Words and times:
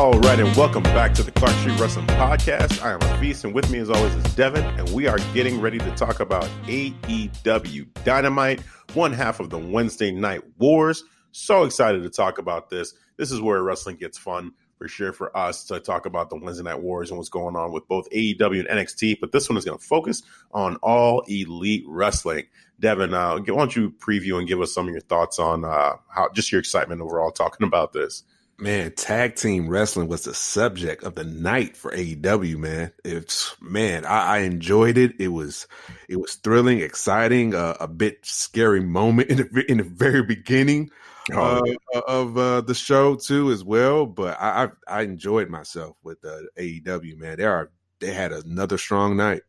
All 0.00 0.18
right, 0.20 0.40
and 0.40 0.56
welcome 0.56 0.82
back 0.82 1.12
to 1.12 1.22
the 1.22 1.30
Clark 1.30 1.54
Street 1.56 1.78
Wrestling 1.78 2.06
Podcast. 2.06 2.82
I 2.82 2.92
am 2.92 3.00
Afis, 3.00 3.44
and 3.44 3.52
with 3.52 3.68
me, 3.68 3.80
as 3.80 3.90
always, 3.90 4.14
is 4.14 4.34
Devin, 4.34 4.64
and 4.64 4.88
we 4.94 5.06
are 5.06 5.18
getting 5.34 5.60
ready 5.60 5.76
to 5.76 5.90
talk 5.94 6.20
about 6.20 6.48
AEW 6.64 7.86
Dynamite, 8.02 8.60
one 8.94 9.12
half 9.12 9.40
of 9.40 9.50
the 9.50 9.58
Wednesday 9.58 10.10
Night 10.10 10.40
Wars. 10.56 11.04
So 11.32 11.64
excited 11.64 12.02
to 12.02 12.08
talk 12.08 12.38
about 12.38 12.70
this. 12.70 12.94
This 13.18 13.30
is 13.30 13.42
where 13.42 13.62
wrestling 13.62 13.96
gets 13.96 14.16
fun 14.16 14.52
for 14.78 14.88
sure 14.88 15.12
for 15.12 15.36
us 15.36 15.66
to 15.66 15.78
talk 15.80 16.06
about 16.06 16.30
the 16.30 16.36
Wednesday 16.36 16.64
Night 16.64 16.80
Wars 16.80 17.10
and 17.10 17.18
what's 17.18 17.28
going 17.28 17.54
on 17.54 17.70
with 17.70 17.86
both 17.86 18.08
AEW 18.08 18.60
and 18.60 18.68
NXT. 18.68 19.20
But 19.20 19.32
this 19.32 19.50
one 19.50 19.58
is 19.58 19.66
going 19.66 19.78
to 19.78 19.84
focus 19.84 20.22
on 20.52 20.76
all 20.76 21.20
elite 21.28 21.84
wrestling. 21.86 22.46
Devin, 22.80 23.12
uh, 23.12 23.36
why 23.36 23.42
don't 23.44 23.76
you 23.76 23.90
preview 23.90 24.38
and 24.38 24.48
give 24.48 24.62
us 24.62 24.72
some 24.72 24.86
of 24.86 24.92
your 24.92 25.02
thoughts 25.02 25.38
on 25.38 25.66
uh, 25.66 25.96
how 26.08 26.30
just 26.32 26.50
your 26.50 26.58
excitement 26.58 27.02
overall 27.02 27.30
talking 27.30 27.66
about 27.66 27.92
this? 27.92 28.24
Man, 28.60 28.92
tag 28.92 29.36
team 29.36 29.68
wrestling 29.68 30.08
was 30.08 30.24
the 30.24 30.34
subject 30.34 31.02
of 31.02 31.14
the 31.14 31.24
night 31.24 31.78
for 31.78 31.92
AEW. 31.92 32.58
Man, 32.58 32.92
it's 33.04 33.56
man, 33.58 34.04
I, 34.04 34.36
I 34.36 34.38
enjoyed 34.40 34.98
it. 34.98 35.18
It 35.18 35.28
was 35.28 35.66
it 36.10 36.16
was 36.16 36.34
thrilling, 36.34 36.80
exciting, 36.80 37.54
uh, 37.54 37.78
a 37.80 37.88
bit 37.88 38.18
scary 38.22 38.80
moment 38.80 39.28
in 39.30 39.38
the 39.38 39.64
in 39.66 39.78
the 39.78 39.84
very 39.84 40.22
beginning 40.22 40.90
uh, 41.34 41.62
of 42.06 42.36
uh, 42.36 42.60
the 42.60 42.74
show 42.74 43.14
too, 43.14 43.50
as 43.50 43.64
well. 43.64 44.04
But 44.04 44.38
I 44.38 44.68
I, 44.88 44.98
I 44.98 45.02
enjoyed 45.02 45.48
myself 45.48 45.96
with 46.02 46.22
uh, 46.22 46.40
AEW. 46.58 47.16
Man, 47.16 47.38
they 47.38 47.44
are 47.44 47.70
they 47.98 48.12
had 48.12 48.32
another 48.32 48.76
strong 48.76 49.16
night. 49.16 49.42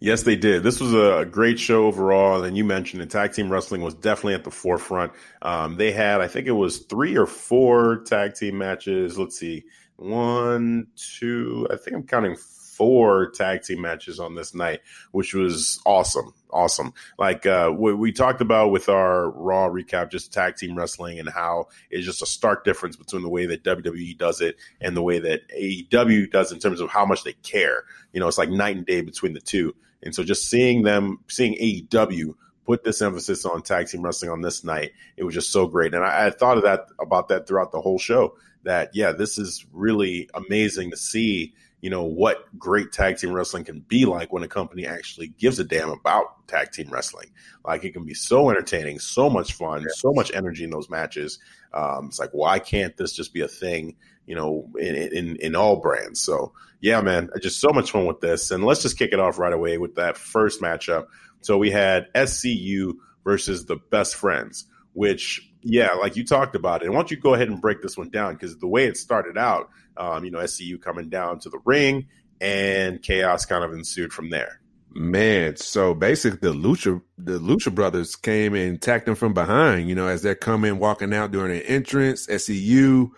Yes, 0.00 0.22
they 0.22 0.36
did. 0.36 0.62
This 0.62 0.80
was 0.80 0.94
a 0.94 1.24
great 1.24 1.58
show 1.58 1.86
overall. 1.86 2.44
And 2.44 2.56
you 2.56 2.64
mentioned 2.64 3.02
the 3.02 3.06
tag 3.06 3.32
team 3.32 3.50
wrestling 3.50 3.80
was 3.80 3.94
definitely 3.94 4.34
at 4.34 4.44
the 4.44 4.50
forefront. 4.50 5.12
Um, 5.42 5.76
they 5.76 5.92
had, 5.92 6.20
I 6.20 6.28
think 6.28 6.46
it 6.46 6.52
was 6.52 6.78
three 6.78 7.16
or 7.16 7.26
four 7.26 8.02
tag 8.04 8.34
team 8.34 8.58
matches. 8.58 9.18
Let's 9.18 9.38
see, 9.38 9.64
one, 9.96 10.88
two, 10.96 11.66
I 11.70 11.76
think 11.76 11.96
I'm 11.96 12.06
counting 12.06 12.36
four 12.76 13.30
tag 13.30 13.62
team 13.62 13.80
matches 13.80 14.20
on 14.20 14.34
this 14.34 14.54
night, 14.54 14.80
which 15.12 15.34
was 15.34 15.80
awesome. 15.86 16.34
Awesome. 16.50 16.94
Like 17.18 17.46
uh, 17.46 17.70
what 17.70 17.98
we 17.98 18.12
talked 18.12 18.40
about 18.40 18.70
with 18.70 18.88
our 18.88 19.30
Raw 19.30 19.68
recap, 19.68 20.10
just 20.10 20.32
tag 20.32 20.56
team 20.56 20.76
wrestling 20.76 21.18
and 21.18 21.28
how 21.28 21.68
it's 21.90 22.06
just 22.06 22.22
a 22.22 22.26
stark 22.26 22.64
difference 22.64 22.96
between 22.96 23.22
the 23.22 23.28
way 23.28 23.46
that 23.46 23.64
WWE 23.64 24.16
does 24.16 24.40
it 24.40 24.56
and 24.80 24.96
the 24.96 25.02
way 25.02 25.18
that 25.18 25.48
AEW 25.48 26.30
does 26.30 26.52
in 26.52 26.60
terms 26.60 26.80
of 26.80 26.90
how 26.90 27.04
much 27.04 27.24
they 27.24 27.32
care. 27.42 27.84
You 28.12 28.20
know, 28.20 28.28
it's 28.28 28.38
like 28.38 28.50
night 28.50 28.76
and 28.76 28.86
day 28.86 29.00
between 29.00 29.32
the 29.32 29.40
two. 29.40 29.74
And 30.04 30.14
so 30.14 30.22
just 30.22 30.48
seeing 30.48 30.82
them, 30.82 31.20
seeing 31.28 31.54
AEW 31.54 32.34
put 32.64 32.84
this 32.84 33.02
emphasis 33.02 33.44
on 33.44 33.62
tag 33.62 33.88
team 33.88 34.02
wrestling 34.02 34.30
on 34.30 34.40
this 34.40 34.64
night, 34.64 34.92
it 35.16 35.24
was 35.24 35.34
just 35.34 35.52
so 35.52 35.66
great. 35.66 35.94
And 35.94 36.04
I, 36.04 36.26
I 36.26 36.30
thought 36.30 36.56
of 36.56 36.64
that 36.64 36.86
about 37.00 37.28
that 37.28 37.46
throughout 37.46 37.72
the 37.72 37.80
whole 37.80 37.98
show. 37.98 38.36
That 38.64 38.90
yeah, 38.94 39.12
this 39.12 39.36
is 39.36 39.66
really 39.72 40.30
amazing 40.32 40.90
to 40.90 40.96
see 40.96 41.52
you 41.84 41.90
know 41.90 42.04
what 42.04 42.46
great 42.58 42.92
tag 42.92 43.18
team 43.18 43.30
wrestling 43.30 43.62
can 43.62 43.80
be 43.80 44.06
like 44.06 44.32
when 44.32 44.42
a 44.42 44.48
company 44.48 44.86
actually 44.86 45.26
gives 45.26 45.58
a 45.58 45.64
damn 45.64 45.90
about 45.90 46.48
tag 46.48 46.72
team 46.72 46.88
wrestling. 46.88 47.30
Like 47.62 47.84
it 47.84 47.92
can 47.92 48.06
be 48.06 48.14
so 48.14 48.48
entertaining, 48.48 49.00
so 49.00 49.28
much 49.28 49.52
fun, 49.52 49.82
yeah. 49.82 49.88
so 49.94 50.14
much 50.14 50.32
energy 50.32 50.64
in 50.64 50.70
those 50.70 50.88
matches. 50.88 51.40
Um, 51.74 52.06
it's 52.06 52.18
like 52.18 52.30
why 52.32 52.58
can't 52.58 52.96
this 52.96 53.12
just 53.12 53.34
be 53.34 53.42
a 53.42 53.48
thing? 53.48 53.96
You 54.24 54.34
know, 54.34 54.70
in, 54.78 54.94
in 54.94 55.36
in 55.36 55.54
all 55.54 55.76
brands. 55.76 56.22
So 56.22 56.54
yeah, 56.80 57.02
man, 57.02 57.28
just 57.42 57.60
so 57.60 57.68
much 57.68 57.90
fun 57.90 58.06
with 58.06 58.22
this. 58.22 58.50
And 58.50 58.64
let's 58.64 58.80
just 58.80 58.98
kick 58.98 59.12
it 59.12 59.20
off 59.20 59.38
right 59.38 59.52
away 59.52 59.76
with 59.76 59.96
that 59.96 60.16
first 60.16 60.62
matchup. 60.62 61.08
So 61.42 61.58
we 61.58 61.70
had 61.70 62.10
SCU 62.14 62.94
versus 63.24 63.66
the 63.66 63.76
Best 63.76 64.16
Friends, 64.16 64.64
which 64.94 65.52
yeah, 65.64 65.92
like 65.92 66.14
you 66.16 66.24
talked 66.24 66.54
about 66.54 66.82
it. 66.82 66.86
And 66.86 66.94
why 66.94 67.00
don't 67.00 67.10
you 67.10 67.16
go 67.16 67.34
ahead 67.34 67.48
and 67.48 67.60
break 67.60 67.82
this 67.82 67.96
one 67.96 68.10
down? 68.10 68.34
Because 68.34 68.56
the 68.58 68.68
way 68.68 68.84
it 68.84 68.96
started 68.96 69.38
out, 69.38 69.70
um, 69.96 70.24
you 70.24 70.30
know, 70.30 70.38
SCU 70.38 70.80
coming 70.80 71.08
down 71.08 71.40
to 71.40 71.48
the 71.48 71.58
ring 71.64 72.06
and 72.40 73.02
chaos 73.02 73.46
kind 73.46 73.64
of 73.64 73.72
ensued 73.72 74.12
from 74.12 74.30
there. 74.30 74.60
Man, 74.96 75.56
so 75.56 75.92
basically 75.92 76.38
the 76.48 76.54
Lucha 76.54 77.02
the 77.18 77.40
Lucha 77.40 77.74
brothers 77.74 78.14
came 78.14 78.54
and 78.54 78.76
attacked 78.76 79.06
them 79.06 79.16
from 79.16 79.34
behind, 79.34 79.88
you 79.88 79.94
know, 79.94 80.06
as 80.06 80.22
they're 80.22 80.36
coming, 80.36 80.78
walking 80.78 81.12
out 81.12 81.32
during 81.32 81.50
the 81.50 81.66
entrance, 81.68 82.28
SCU, 82.28 83.10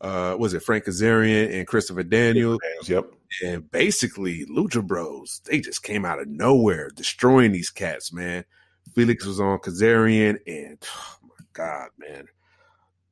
uh, 0.00 0.36
was 0.38 0.54
it 0.54 0.62
Frank 0.62 0.84
Kazarian 0.84 1.52
and 1.54 1.66
Christopher 1.66 2.04
Daniel? 2.04 2.58
Yep. 2.86 3.12
And 3.44 3.70
basically, 3.70 4.46
Lucha 4.46 4.84
Bros, 4.84 5.42
they 5.44 5.60
just 5.60 5.82
came 5.82 6.04
out 6.04 6.20
of 6.20 6.28
nowhere, 6.28 6.90
destroying 6.94 7.52
these 7.52 7.70
cats, 7.70 8.12
man. 8.12 8.44
Fenix 8.94 9.24
was 9.24 9.40
on 9.40 9.58
Kazarian, 9.58 10.38
and 10.46 10.78
oh 10.82 11.16
God, 11.60 11.88
man, 11.98 12.24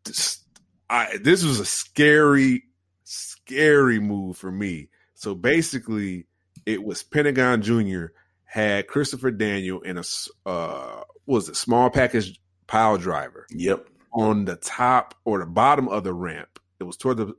this, 0.05 0.43
I 0.89 1.19
this 1.21 1.45
was 1.45 1.61
a 1.61 1.67
scary, 1.67 2.65
scary 3.05 4.01
move 4.01 4.39
for 4.39 4.51
me. 4.51 4.89
So 5.15 5.35
basically, 5.35 6.27
it 6.65 6.83
was 6.83 7.03
Pentagon 7.03 7.61
Jr. 7.61 8.07
had 8.45 8.87
Christopher 8.87 9.31
Daniel 9.31 9.83
in 9.83 9.99
a 9.99 10.05
uh, 10.47 11.03
was 11.27 11.51
it 11.51 11.57
small 11.57 11.91
package 11.91 12.41
pile 12.67 12.97
driver. 12.97 13.47
Yep, 13.51 13.87
on 14.15 14.47
the 14.47 14.57
top 14.57 15.15
or 15.27 15.41
the 15.41 15.47
bottom 15.47 15.89
of 15.89 16.05
the 16.05 16.15
ramp. 16.15 16.59
It 16.81 16.85
was 16.85 16.97
toward 16.97 17.19
the 17.19 17.35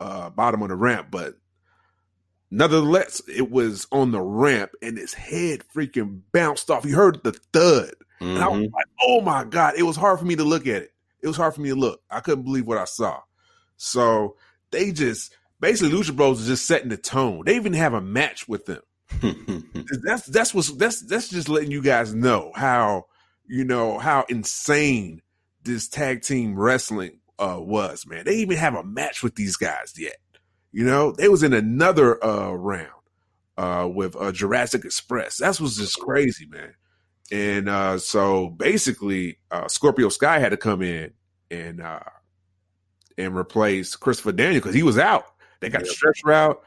uh, 0.00 0.30
bottom 0.30 0.62
of 0.62 0.68
the 0.70 0.76
ramp, 0.76 1.08
but 1.10 1.34
Nonetheless, 2.48 3.20
it 3.28 3.50
was 3.50 3.88
on 3.90 4.12
the 4.12 4.20
ramp 4.20 4.70
and 4.80 4.96
his 4.96 5.12
head 5.12 5.64
freaking 5.74 6.20
bounced 6.32 6.70
off. 6.70 6.84
You 6.84 6.94
heard 6.94 7.22
the 7.24 7.32
thud. 7.32 7.92
Mm-hmm. 8.20 8.34
And 8.34 8.44
I 8.44 8.48
was 8.48 8.60
mm-hmm. 8.60 8.74
like, 8.74 8.86
oh 9.02 9.20
my 9.20 9.44
God. 9.44 9.74
It 9.76 9.82
was 9.82 9.96
hard 9.96 10.18
for 10.18 10.24
me 10.24 10.36
to 10.36 10.44
look 10.44 10.66
at 10.66 10.82
it. 10.82 10.92
It 11.22 11.28
was 11.28 11.36
hard 11.36 11.54
for 11.54 11.60
me 11.60 11.70
to 11.70 11.74
look. 11.74 12.02
I 12.10 12.20
couldn't 12.20 12.44
believe 12.44 12.66
what 12.66 12.78
I 12.78 12.84
saw. 12.84 13.20
So 13.76 14.36
they 14.70 14.92
just 14.92 15.34
basically 15.60 15.96
Lucha 15.96 16.14
Bros 16.14 16.40
is 16.40 16.46
just 16.46 16.66
setting 16.66 16.88
the 16.88 16.96
tone. 16.96 17.42
They 17.44 17.56
even 17.56 17.72
have 17.74 17.94
a 17.94 18.00
match 18.00 18.48
with 18.48 18.66
them. 18.66 18.82
that's 20.04 20.26
that's 20.26 20.52
what's 20.52 20.72
that's 20.72 21.00
that's 21.02 21.28
just 21.28 21.48
letting 21.48 21.70
you 21.70 21.80
guys 21.80 22.12
know 22.12 22.50
how 22.56 23.06
you 23.46 23.64
know 23.64 23.98
how 23.98 24.24
insane 24.28 25.22
this 25.62 25.86
tag 25.86 26.22
team 26.22 26.58
wrestling 26.58 27.20
uh 27.38 27.58
was, 27.58 28.06
man. 28.06 28.24
They 28.24 28.36
even 28.36 28.56
have 28.56 28.74
a 28.74 28.82
match 28.82 29.22
with 29.22 29.36
these 29.36 29.56
guys 29.56 29.94
yet. 29.96 30.16
You 30.72 30.84
know, 30.84 31.12
they 31.12 31.28
was 31.28 31.42
in 31.42 31.52
another 31.52 32.22
uh 32.24 32.50
round 32.50 32.90
uh 33.56 33.88
with 33.92 34.16
uh 34.16 34.32
Jurassic 34.32 34.84
Express. 34.84 35.38
That 35.38 35.60
was 35.60 35.76
just 35.76 35.98
crazy, 36.00 36.46
man. 36.46 36.74
And 37.32 37.68
uh 37.68 37.98
so 37.98 38.48
basically 38.50 39.38
uh 39.50 39.68
Scorpio 39.68 40.08
Sky 40.08 40.38
had 40.38 40.50
to 40.50 40.56
come 40.56 40.82
in 40.82 41.12
and 41.50 41.80
uh 41.80 42.00
and 43.18 43.36
replace 43.36 43.96
Christopher 43.96 44.32
Daniel 44.32 44.60
because 44.60 44.74
he 44.74 44.82
was 44.82 44.98
out. 44.98 45.26
They 45.60 45.68
got 45.68 45.80
yep. 45.80 45.88
the 45.88 45.94
stretcher 45.94 46.32
out. 46.32 46.62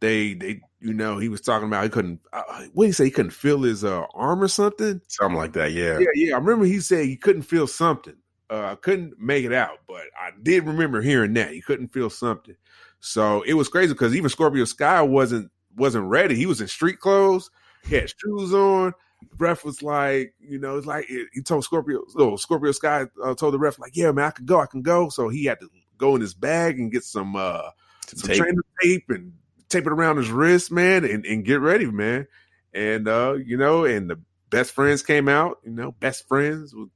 They 0.00 0.34
they 0.34 0.60
you 0.80 0.94
know 0.94 1.18
he 1.18 1.28
was 1.28 1.40
talking 1.40 1.66
about 1.66 1.84
he 1.84 1.90
couldn't 1.90 2.20
uh, 2.32 2.42
what 2.72 2.84
did 2.84 2.88
he 2.88 2.92
say 2.92 3.04
he 3.04 3.10
couldn't 3.10 3.32
feel 3.32 3.62
his 3.62 3.82
uh 3.84 4.04
arm 4.14 4.42
or 4.42 4.48
something 4.48 5.00
something 5.08 5.36
like 5.36 5.52
that 5.54 5.72
yeah 5.72 5.98
yeah 5.98 6.06
yeah 6.14 6.34
I 6.34 6.38
remember 6.38 6.66
he 6.66 6.78
said 6.78 7.04
he 7.04 7.16
couldn't 7.16 7.42
feel 7.42 7.66
something 7.66 8.14
uh 8.48 8.66
I 8.66 8.74
couldn't 8.76 9.18
make 9.18 9.44
it 9.44 9.52
out 9.52 9.80
but 9.88 10.02
I 10.16 10.30
did 10.40 10.66
remember 10.66 11.02
hearing 11.02 11.34
that 11.34 11.50
he 11.50 11.60
couldn't 11.60 11.92
feel 11.92 12.10
something 12.10 12.54
so 13.00 13.42
it 13.42 13.54
was 13.54 13.68
crazy 13.68 13.92
because 13.92 14.14
even 14.14 14.30
Scorpio 14.30 14.64
Sky 14.64 15.02
wasn't 15.02 15.50
wasn't 15.76 16.06
ready. 16.06 16.34
He 16.34 16.46
was 16.46 16.60
in 16.60 16.68
street 16.68 16.98
clothes. 17.00 17.50
He 17.84 17.94
had 17.94 18.10
shoes 18.10 18.52
on. 18.52 18.92
The 19.20 19.36
ref 19.36 19.64
was 19.64 19.82
like, 19.82 20.34
you 20.38 20.58
know, 20.58 20.76
it's 20.76 20.86
like 20.86 21.06
he 21.06 21.42
told 21.42 21.64
Scorpio, 21.64 22.04
oh, 22.16 22.36
Scorpio 22.36 22.72
Sky 22.72 23.06
uh, 23.22 23.34
told 23.34 23.54
the 23.54 23.58
ref 23.58 23.78
like, 23.78 23.96
yeah, 23.96 24.12
man, 24.12 24.26
I 24.26 24.30
can 24.30 24.46
go, 24.46 24.60
I 24.60 24.66
can 24.66 24.82
go. 24.82 25.08
So 25.08 25.28
he 25.28 25.44
had 25.44 25.60
to 25.60 25.68
go 25.96 26.14
in 26.14 26.20
his 26.20 26.34
bag 26.34 26.78
and 26.78 26.92
get 26.92 27.04
some 27.04 27.36
uh 27.36 27.70
some 28.06 28.28
tape. 28.28 28.38
trainer 28.38 28.62
tape 28.82 29.04
and 29.10 29.32
tape 29.68 29.86
it 29.86 29.92
around 29.92 30.16
his 30.16 30.30
wrist, 30.30 30.70
man, 30.70 31.04
and, 31.04 31.26
and 31.26 31.44
get 31.44 31.60
ready, 31.60 31.86
man. 31.86 32.26
And 32.72 33.08
uh, 33.08 33.34
you 33.44 33.56
know, 33.56 33.84
and 33.84 34.08
the 34.08 34.20
best 34.50 34.72
friends 34.72 35.02
came 35.02 35.28
out. 35.28 35.58
You 35.64 35.72
know, 35.72 35.92
best 35.92 36.26
friends. 36.28 36.74
With, 36.74 36.88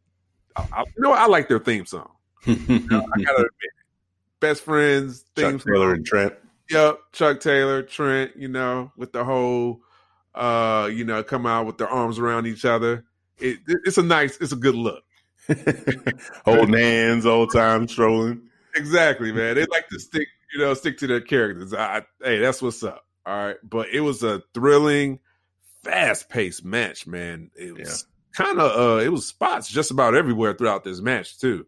I, 0.57 0.67
I, 0.73 0.81
you 0.81 1.03
know, 1.03 1.13
I 1.13 1.27
like 1.27 1.49
their 1.49 1.59
theme 1.59 1.87
song. 1.87 2.11
you 2.45 2.57
know, 2.57 3.07
I 3.15 3.23
gotta 3.23 3.39
admit, 3.39 3.73
best 4.41 4.63
friends 4.63 5.25
theme 5.35 5.59
Chuck 5.59 5.67
Taylor 5.67 5.89
song. 5.89 5.97
and 5.97 6.07
Trent. 6.07 6.35
Yep, 6.71 6.99
Chuck 7.13 7.41
Taylor, 7.41 7.83
Trent. 7.83 8.33
You 8.37 8.49
know, 8.49 8.93
with 8.97 9.13
the 9.13 9.25
whole, 9.25 9.81
uh, 10.34 10.88
you 10.93 11.05
know, 11.05 11.23
come 11.23 11.46
out 11.46 11.67
with 11.67 11.79
their 11.79 11.88
arms 11.88 12.19
around 12.19 12.46
each 12.46 12.64
other. 12.64 13.05
It, 13.38 13.58
it's 13.67 13.99
a 13.99 14.02
nice, 14.02 14.37
it's 14.40 14.52
a 14.52 14.56
good 14.56 14.75
look. 14.75 15.05
Holding 16.44 16.75
hands, 16.75 17.26
old 17.26 17.52
time 17.52 17.88
strolling. 17.88 18.43
Exactly, 18.75 19.32
man. 19.32 19.56
They 19.56 19.67
like 19.67 19.88
to 19.88 19.99
stick, 19.99 20.29
you 20.52 20.61
know, 20.61 20.75
stick 20.75 20.99
to 20.99 21.06
their 21.06 21.20
characters. 21.20 21.75
I, 21.75 22.02
hey, 22.23 22.38
that's 22.38 22.62
what's 22.62 22.82
up. 22.82 23.05
All 23.26 23.34
right, 23.34 23.56
but 23.62 23.88
it 23.93 24.00
was 24.00 24.23
a 24.23 24.43
thrilling, 24.55 25.20
fast 25.84 26.29
paced 26.29 26.64
match, 26.64 27.06
man. 27.06 27.50
It 27.56 27.76
was 27.76 28.06
kind 28.32 28.58
of, 28.58 28.99
uh, 28.99 29.02
it 29.02 29.11
was 29.11 29.26
spots 29.26 29.69
just 29.69 29.90
about 29.90 30.14
everywhere 30.14 30.55
throughout 30.55 30.84
this 30.84 31.00
match 31.00 31.38
too. 31.38 31.67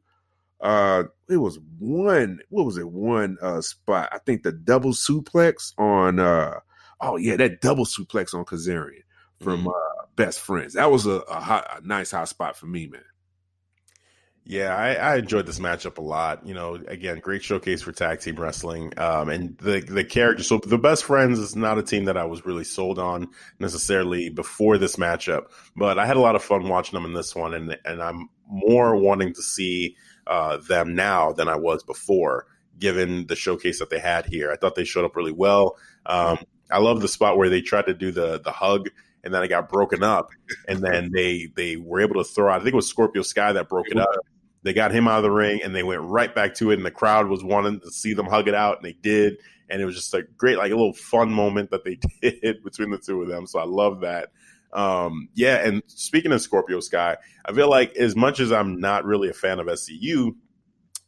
Uh, 0.60 1.04
it 1.28 1.36
was 1.36 1.58
one, 1.78 2.40
what 2.48 2.64
was 2.64 2.78
it? 2.78 2.88
One 2.88 3.36
uh 3.42 3.60
spot. 3.60 4.08
I 4.12 4.18
think 4.18 4.42
the 4.42 4.52
double 4.52 4.92
suplex 4.92 5.74
on, 5.78 6.18
uh, 6.18 6.60
oh 7.04 7.16
yeah, 7.16 7.36
that 7.36 7.60
double 7.60 7.84
suplex 7.84 8.34
on 8.34 8.44
Kazarian 8.44 9.02
from 9.40 9.64
Mhm. 9.64 9.70
uh, 9.74 10.06
Best 10.16 10.40
Friends. 10.40 10.74
That 10.74 10.90
was 10.90 11.06
a, 11.06 11.20
a, 11.28 11.40
hot, 11.40 11.66
a 11.82 11.86
nice 11.86 12.10
hot 12.12 12.28
spot 12.28 12.56
for 12.56 12.66
me, 12.66 12.86
man. 12.86 13.02
Yeah, 14.46 14.76
I, 14.76 14.92
I 14.94 15.16
enjoyed 15.16 15.46
this 15.46 15.58
matchup 15.58 15.96
a 15.96 16.02
lot. 16.02 16.46
You 16.46 16.52
know, 16.52 16.74
again, 16.74 17.18
great 17.20 17.42
showcase 17.42 17.80
for 17.80 17.92
tag 17.92 18.20
team 18.20 18.36
wrestling. 18.36 18.92
Um, 18.98 19.30
and 19.30 19.56
the 19.56 19.80
the 19.80 20.04
character. 20.04 20.42
So 20.42 20.58
the 20.58 20.76
best 20.76 21.04
friends 21.04 21.38
is 21.38 21.56
not 21.56 21.78
a 21.78 21.82
team 21.82 22.04
that 22.04 22.18
I 22.18 22.26
was 22.26 22.44
really 22.44 22.64
sold 22.64 22.98
on 22.98 23.28
necessarily 23.58 24.28
before 24.28 24.76
this 24.76 24.96
matchup, 24.96 25.46
but 25.76 25.98
I 25.98 26.04
had 26.04 26.18
a 26.18 26.20
lot 26.20 26.36
of 26.36 26.42
fun 26.42 26.68
watching 26.68 26.94
them 26.94 27.06
in 27.06 27.14
this 27.14 27.34
one, 27.34 27.54
and 27.54 27.78
and 27.86 28.02
I'm 28.02 28.28
more 28.46 28.94
wanting 28.96 29.32
to 29.32 29.42
see 29.42 29.96
uh, 30.26 30.58
them 30.58 30.94
now 30.94 31.32
than 31.32 31.48
I 31.48 31.56
was 31.56 31.82
before, 31.82 32.46
given 32.78 33.26
the 33.26 33.36
showcase 33.36 33.78
that 33.78 33.88
they 33.88 33.98
had 33.98 34.26
here. 34.26 34.52
I 34.52 34.56
thought 34.56 34.74
they 34.74 34.84
showed 34.84 35.06
up 35.06 35.16
really 35.16 35.32
well. 35.32 35.78
Um, 36.04 36.38
I 36.70 36.78
love 36.78 37.00
the 37.00 37.08
spot 37.08 37.36
where 37.36 37.48
they 37.48 37.60
tried 37.60 37.86
to 37.86 37.94
do 37.94 38.10
the 38.10 38.40
the 38.40 38.52
hug. 38.52 38.88
And 39.22 39.32
then 39.32 39.42
it 39.42 39.48
got 39.48 39.70
broken 39.70 40.02
up, 40.02 40.28
and 40.68 40.80
then 40.80 41.10
they 41.14 41.48
they 41.56 41.76
were 41.76 42.02
able 42.02 42.22
to 42.22 42.24
throw 42.24 42.52
out. 42.52 42.60
I 42.60 42.62
think 42.62 42.74
it 42.74 42.76
was 42.76 42.88
Scorpio 42.88 43.22
Sky 43.22 43.54
that 43.54 43.70
broke 43.70 43.88
it 43.88 43.96
up. 43.96 44.10
They 44.64 44.72
got 44.72 44.92
him 44.92 45.06
out 45.06 45.18
of 45.18 45.22
the 45.22 45.30
ring 45.30 45.62
and 45.62 45.74
they 45.74 45.82
went 45.82 46.00
right 46.00 46.34
back 46.34 46.54
to 46.54 46.70
it. 46.70 46.76
And 46.76 46.86
the 46.86 46.90
crowd 46.90 47.28
was 47.28 47.44
wanting 47.44 47.80
to 47.80 47.90
see 47.90 48.14
them 48.14 48.26
hug 48.26 48.48
it 48.48 48.54
out, 48.54 48.78
and 48.78 48.84
they 48.84 48.94
did. 48.94 49.36
And 49.68 49.80
it 49.80 49.84
was 49.84 49.94
just 49.94 50.12
a 50.14 50.22
great, 50.36 50.58
like 50.58 50.72
a 50.72 50.74
little 50.74 50.94
fun 50.94 51.30
moment 51.30 51.70
that 51.70 51.84
they 51.84 51.98
did 52.22 52.64
between 52.64 52.90
the 52.90 52.98
two 52.98 53.22
of 53.22 53.28
them. 53.28 53.46
So 53.46 53.58
I 53.58 53.64
love 53.64 54.00
that. 54.00 54.30
Um, 54.72 55.28
yeah. 55.34 55.66
And 55.66 55.82
speaking 55.86 56.32
of 56.32 56.40
Scorpio 56.40 56.80
Sky, 56.80 57.16
I 57.44 57.52
feel 57.52 57.70
like 57.70 57.94
as 57.96 58.16
much 58.16 58.40
as 58.40 58.50
I'm 58.50 58.80
not 58.80 59.04
really 59.04 59.28
a 59.28 59.34
fan 59.34 59.60
of 59.60 59.66
SCU, 59.66 60.34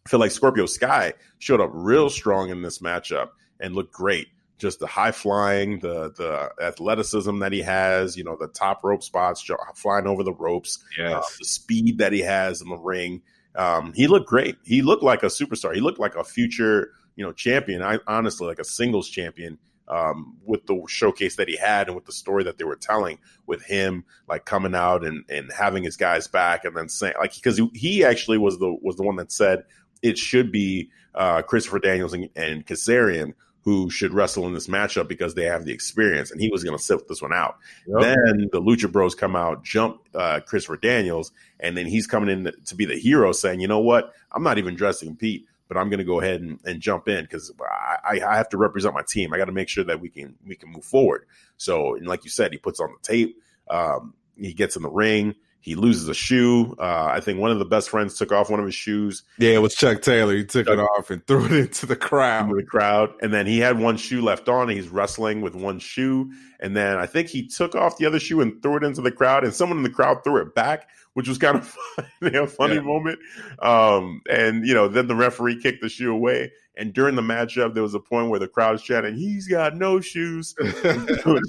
I 0.05 0.09
feel 0.09 0.21
like 0.21 0.31
Scorpio 0.31 0.67
Sky 0.67 1.15
showed 1.39 1.61
up 1.61 1.71
real 1.73 2.09
strong 2.09 2.51
in 2.51 2.63
this 2.63 2.79
matchup 2.79 3.31
and 3.59 3.75
looked 3.75 3.93
great. 3.93 4.29
Just 4.59 4.79
the 4.79 4.87
high 4.87 5.13
flying, 5.13 5.81
the 5.81 6.13
the 6.13 6.51
athleticism 6.65 7.39
that 7.41 7.53
he 7.53 7.61
has, 7.61 8.17
you 8.17 8.25
know, 8.25 8.37
the 8.39 8.49
top 8.49 8.83
rope 8.83 9.03
spots, 9.03 9.49
flying 9.75 10.07
over 10.07 10.23
the 10.23 10.33
ropes, 10.33 10.83
uh, 11.17 11.23
the 11.39 11.45
speed 11.45 11.99
that 11.99 12.13
he 12.13 12.21
has 12.21 12.63
in 12.63 12.69
the 12.69 12.79
ring. 12.79 13.23
Um, 13.55 13.93
he 13.95 14.07
looked 14.07 14.29
great. 14.29 14.57
He 14.65 14.83
looked 14.83 15.03
like 15.03 15.23
a 15.23 15.27
superstar. 15.27 15.75
He 15.75 15.81
looked 15.81 15.99
like 15.99 16.15
a 16.15 16.25
future, 16.25 16.93
you 17.17 17.25
know, 17.25 17.33
champion. 17.33 17.83
I 17.83 17.99
honestly 18.07 18.47
like 18.47 18.59
a 18.59 18.65
singles 18.65 19.09
champion 19.09 19.59
um, 19.89 20.37
with 20.45 20.67
the 20.67 20.83
showcase 20.89 21.37
that 21.37 21.49
he 21.49 21.57
had 21.57 21.89
and 21.89 21.95
with 21.95 22.07
the 22.07 22.13
story 22.13 22.45
that 22.45 22.59
they 22.59 22.65
were 22.65 22.77
telling 22.77 23.19
with 23.47 23.63
him, 23.63 24.05
like 24.29 24.45
coming 24.45 24.75
out 24.75 25.05
and 25.05 25.25
and 25.29 25.51
having 25.53 25.83
his 25.83 25.97
guys 25.97 26.27
back, 26.29 26.65
and 26.65 26.77
then 26.77 26.89
saying 26.89 27.15
like 27.19 27.35
because 27.35 27.59
he, 27.59 27.69
he 27.75 28.05
actually 28.05 28.39
was 28.39 28.59
the 28.59 28.77
was 28.83 28.97
the 28.97 29.03
one 29.03 29.17
that 29.17 29.33
said 29.33 29.65
it 30.03 30.19
should 30.19 30.53
be 30.53 30.91
uh, 31.15 31.43
Christopher 31.43 31.79
Daniels 31.79 32.13
and, 32.13 32.29
and 32.37 32.67
Kazarian 32.67 33.33
who 33.67 33.91
should 33.91 34.15
wrestle 34.15 34.47
in 34.47 34.55
this 34.55 34.69
matchup 34.69 35.09
because 35.09 35.35
they 35.35 35.43
have 35.43 35.65
the 35.65 35.73
experience, 35.73 36.31
and 36.31 36.41
he 36.41 36.49
was 36.49 36.63
going 36.63 36.79
to 36.79 36.83
sit 36.83 37.09
this 37.09 37.21
one 37.21 37.33
out. 37.33 37.59
Then 38.01 38.49
the 38.53 38.63
Lucha 38.63 38.91
Bros 38.91 39.17
come 39.17 39.35
out, 39.35 39.65
jump 39.65 40.03
uh, 40.15 40.39
Christopher 40.47 40.77
Daniels, 40.77 41.33
and 41.59 41.77
then 41.77 41.85
he's 41.85 42.07
coming 42.07 42.31
in 42.31 42.53
to 42.67 42.75
be 42.77 42.85
the 42.85 42.97
hero, 42.97 43.33
saying, 43.33 43.59
"You 43.59 43.67
know 43.67 43.81
what? 43.81 44.13
I'm 44.31 44.45
not 44.45 44.59
even 44.59 44.77
dressing 44.77 45.17
Pete, 45.17 45.49
but 45.67 45.77
I'm 45.77 45.91
going 45.91 45.99
to 45.99 46.05
go 46.05 46.21
ahead 46.21 46.43
and, 46.43 46.61
and 46.65 46.81
jump 46.81 47.09
in 47.09 47.25
because 47.25 47.53
I, 47.61 48.21
I 48.25 48.37
have 48.37 48.49
to 48.51 48.57
represent 48.57 48.95
my 48.95 49.03
team. 49.03 49.35
I 49.35 49.37
got 49.37 49.47
to 49.47 49.53
make 49.53 49.69
sure 49.69 49.83
that 49.83 50.01
we 50.01 50.11
can 50.11 50.37
we 50.47 50.55
can 50.55 50.71
move 50.71 50.85
forward." 50.85 51.27
So, 51.57 51.97
and 51.97 52.07
like 52.07 52.23
you 52.23 52.31
said, 52.31 52.53
he 52.53 52.59
puts 52.59 52.79
on 52.79 52.91
the 52.91 53.03
tape. 53.03 53.37
Um, 53.69 54.15
he 54.39 54.53
gets 54.53 54.77
in 54.77 54.83
the 54.83 54.91
ring. 54.91 55.35
He 55.67 55.75
loses 55.75 56.07
a 56.09 56.15
shoe. 56.15 56.77
Uh, 56.79 57.07
I 57.13 57.19
think 57.19 57.41
one 57.41 57.51
of 57.51 57.59
the 57.59 57.65
best 57.65 57.91
friends 57.91 58.17
took 58.17 58.31
off 58.31 58.49
one 58.51 58.61
of 58.61 58.67
his 58.67 58.75
shoes 58.77 59.25
Yeah, 59.37 59.51
it 59.51 59.59
was 59.59 59.75
Chuck 59.75 60.01
Taylor. 60.01 60.33
He 60.37 60.45
took 60.45 60.69
it 60.69 60.79
off 60.79 61.11
and 61.11 61.27
threw 61.27 61.45
it 61.47 61.53
into 61.53 61.87
the 61.87 61.97
crowd. 61.97 62.45
into 62.45 62.55
the 62.55 62.63
crowd. 62.63 63.13
And 63.21 63.35
then 63.35 63.49
he 63.49 63.59
had 63.59 63.81
one 63.81 63.97
shoe 63.97 64.23
left 64.23 64.49
on. 64.49 64.69
He's 64.69 64.89
wrestling 64.89 65.41
with 65.41 65.57
one 65.57 65.81
shoe. 65.81 66.31
And 66.61 66.77
then 66.77 66.99
I 66.99 67.07
think 67.07 67.29
he 67.29 67.49
took 67.49 67.75
off 67.75 67.99
the 67.99 68.07
other 68.07 68.21
shoe 68.21 68.41
and 68.41 68.63
threw 68.63 68.77
it 68.77 68.85
into 68.85 69.03
the 69.03 69.11
crowd. 69.11 69.43
And 69.43 69.53
someone 69.53 69.79
in 69.79 69.83
the 69.83 69.91
crowd 69.91 70.23
threw 70.23 70.41
it 70.41 70.55
back, 70.55 70.89
which 71.15 71.27
was 71.29 71.37
kind 71.37 71.57
of 71.57 71.67
funny, 72.21 72.37
a 72.39 72.47
funny 72.47 72.75
Yeah. 72.77 72.81
moment. 72.83 73.19
Um, 73.59 74.23
and, 74.31 74.65
you 74.65 74.73
know, 74.73 74.87
then 74.87 75.09
the 75.09 75.17
referee 75.17 75.61
kicked 75.61 75.83
the 75.83 75.89
shoe 75.89 76.13
away. 76.13 76.53
And 76.77 76.93
during 76.95 77.17
the 77.17 77.23
matchup, 77.23 77.75
there 77.75 77.83
was 77.83 77.95
a 77.95 77.99
point 78.01 78.31
where 78.31 78.39
the 78.39 78.47
crowd 78.47 78.71
was 78.71 78.83
chanting, 78.85 79.17
he's 79.17 79.49
got 79.49 79.75
no 79.75 79.99
shoes. 80.01 80.55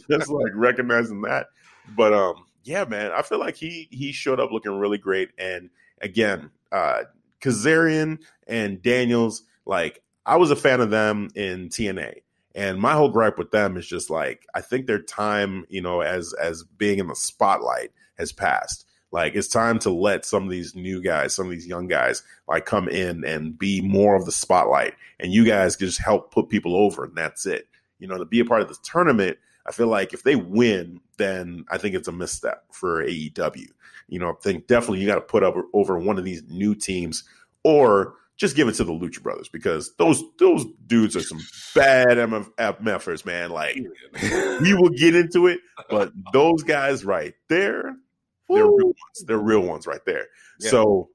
just 0.10 0.30
like 0.30 0.52
recognizing 0.56 1.22
that. 1.22 1.48
But 1.96 2.14
um, 2.14 2.46
yeah, 2.68 2.84
man, 2.84 3.12
I 3.12 3.22
feel 3.22 3.40
like 3.40 3.56
he 3.56 3.88
he 3.92 4.12
showed 4.12 4.40
up 4.40 4.52
looking 4.52 4.78
really 4.78 4.98
great. 4.98 5.30
And 5.38 5.69
again, 6.02 6.52
uh 6.72 7.04
Kazarian 7.42 8.19
and 8.48 8.81
Daniels, 8.81 9.44
like 9.66 10.02
I 10.25 10.36
was 10.36 10.52
a 10.52 10.56
fan 10.56 10.81
of 10.81 10.90
them 10.90 11.30
in 11.36 11.69
TNA. 11.69 12.22
And 12.56 12.80
my 12.80 12.94
whole 12.94 13.10
gripe 13.10 13.38
with 13.38 13.52
them 13.52 13.78
is 13.78 13.88
just 13.88 14.10
like 14.10 14.46
I 14.54 14.62
think 14.62 14.86
their 14.86 15.02
time, 15.02 15.66
you 15.69 15.81
know, 15.81 16.02
as 16.02 16.34
as 16.34 16.64
being 16.64 17.00
in 17.00 17.08
the 17.08 17.16
spotlight 17.16 17.92
has 18.18 18.31
passed. 18.31 18.86
Like 19.12 19.36
it's 19.36 19.48
time 19.48 19.80
to 19.80 19.90
let 19.90 20.25
some 20.25 20.44
of 20.44 20.50
these 20.50 20.75
new 20.75 21.02
guys, 21.02 21.34
some 21.34 21.46
of 21.46 21.52
these 21.52 21.68
young 21.68 21.88
guys, 21.88 22.24
like 22.50 22.66
come 22.66 22.90
in 22.90 23.24
and 23.24 23.57
be 23.57 23.81
more 23.81 24.16
of 24.16 24.26
the 24.26 24.31
spotlight. 24.33 24.95
And 25.19 25.31
you 25.31 25.45
guys 25.45 25.78
can 25.78 25.88
just 25.88 26.02
help 26.02 26.31
put 26.31 26.50
people 26.50 26.76
over, 26.76 27.06
and 27.06 27.16
that's 27.16 27.45
it. 27.45 27.69
You 28.00 28.07
know, 28.07 28.18
to 28.18 28.26
be 28.26 28.42
a 28.42 28.45
part 28.45 28.62
of 28.62 28.68
this 28.68 28.80
tournament, 28.83 29.38
I 29.68 29.71
feel 29.71 29.88
like 29.88 30.14
if 30.14 30.24
they 30.24 30.36
win, 30.36 31.02
then 31.18 31.66
I 31.69 31.78
think 31.78 31.95
it's 31.95 32.07
a 32.07 32.12
misstep 32.12 32.64
for 32.71 33.04
AEW. 33.04 33.68
You 34.07 34.19
know, 34.19 34.30
I 34.30 34.33
think 34.42 34.68
definitely 34.68 35.00
you 35.02 35.07
got 35.07 35.16
to 35.16 35.21
put 35.21 35.44
up 35.44 35.56
over 35.74 36.00
one 36.00 36.18
of 36.18 36.24
these 36.24 36.44
new 36.47 36.74
teams, 36.76 37.24
or 37.64 38.16
just 38.38 38.56
give 38.56 38.68
it 38.68 38.76
to 38.76 38.83
the 38.83 38.94
Lucha 38.94 39.21
Brothers 39.21 39.50
because 39.50 39.95
those 39.97 40.24
those 40.40 40.66
dudes 40.86 41.16
are 41.16 41.21
some 41.21 41.40
bad 41.76 42.07
MF, 42.07 42.50
MFers, 42.57 43.26
man. 43.26 43.50
Like 43.50 43.76
we 44.62 44.74
will 44.74 44.90
get 44.90 45.16
into 45.16 45.47
it, 45.47 45.59
but 45.90 46.14
those 46.31 46.64
guys 46.64 47.04
right 47.04 47.33
there, 47.50 47.95
they're 48.47 48.66
real 48.66 48.86
ones. 48.86 49.26
They're 49.26 49.38
real 49.38 49.62
ones 49.62 49.88
right 49.88 50.06
there. 50.06 50.28
Yeah. 50.59 50.69
So, 50.69 51.09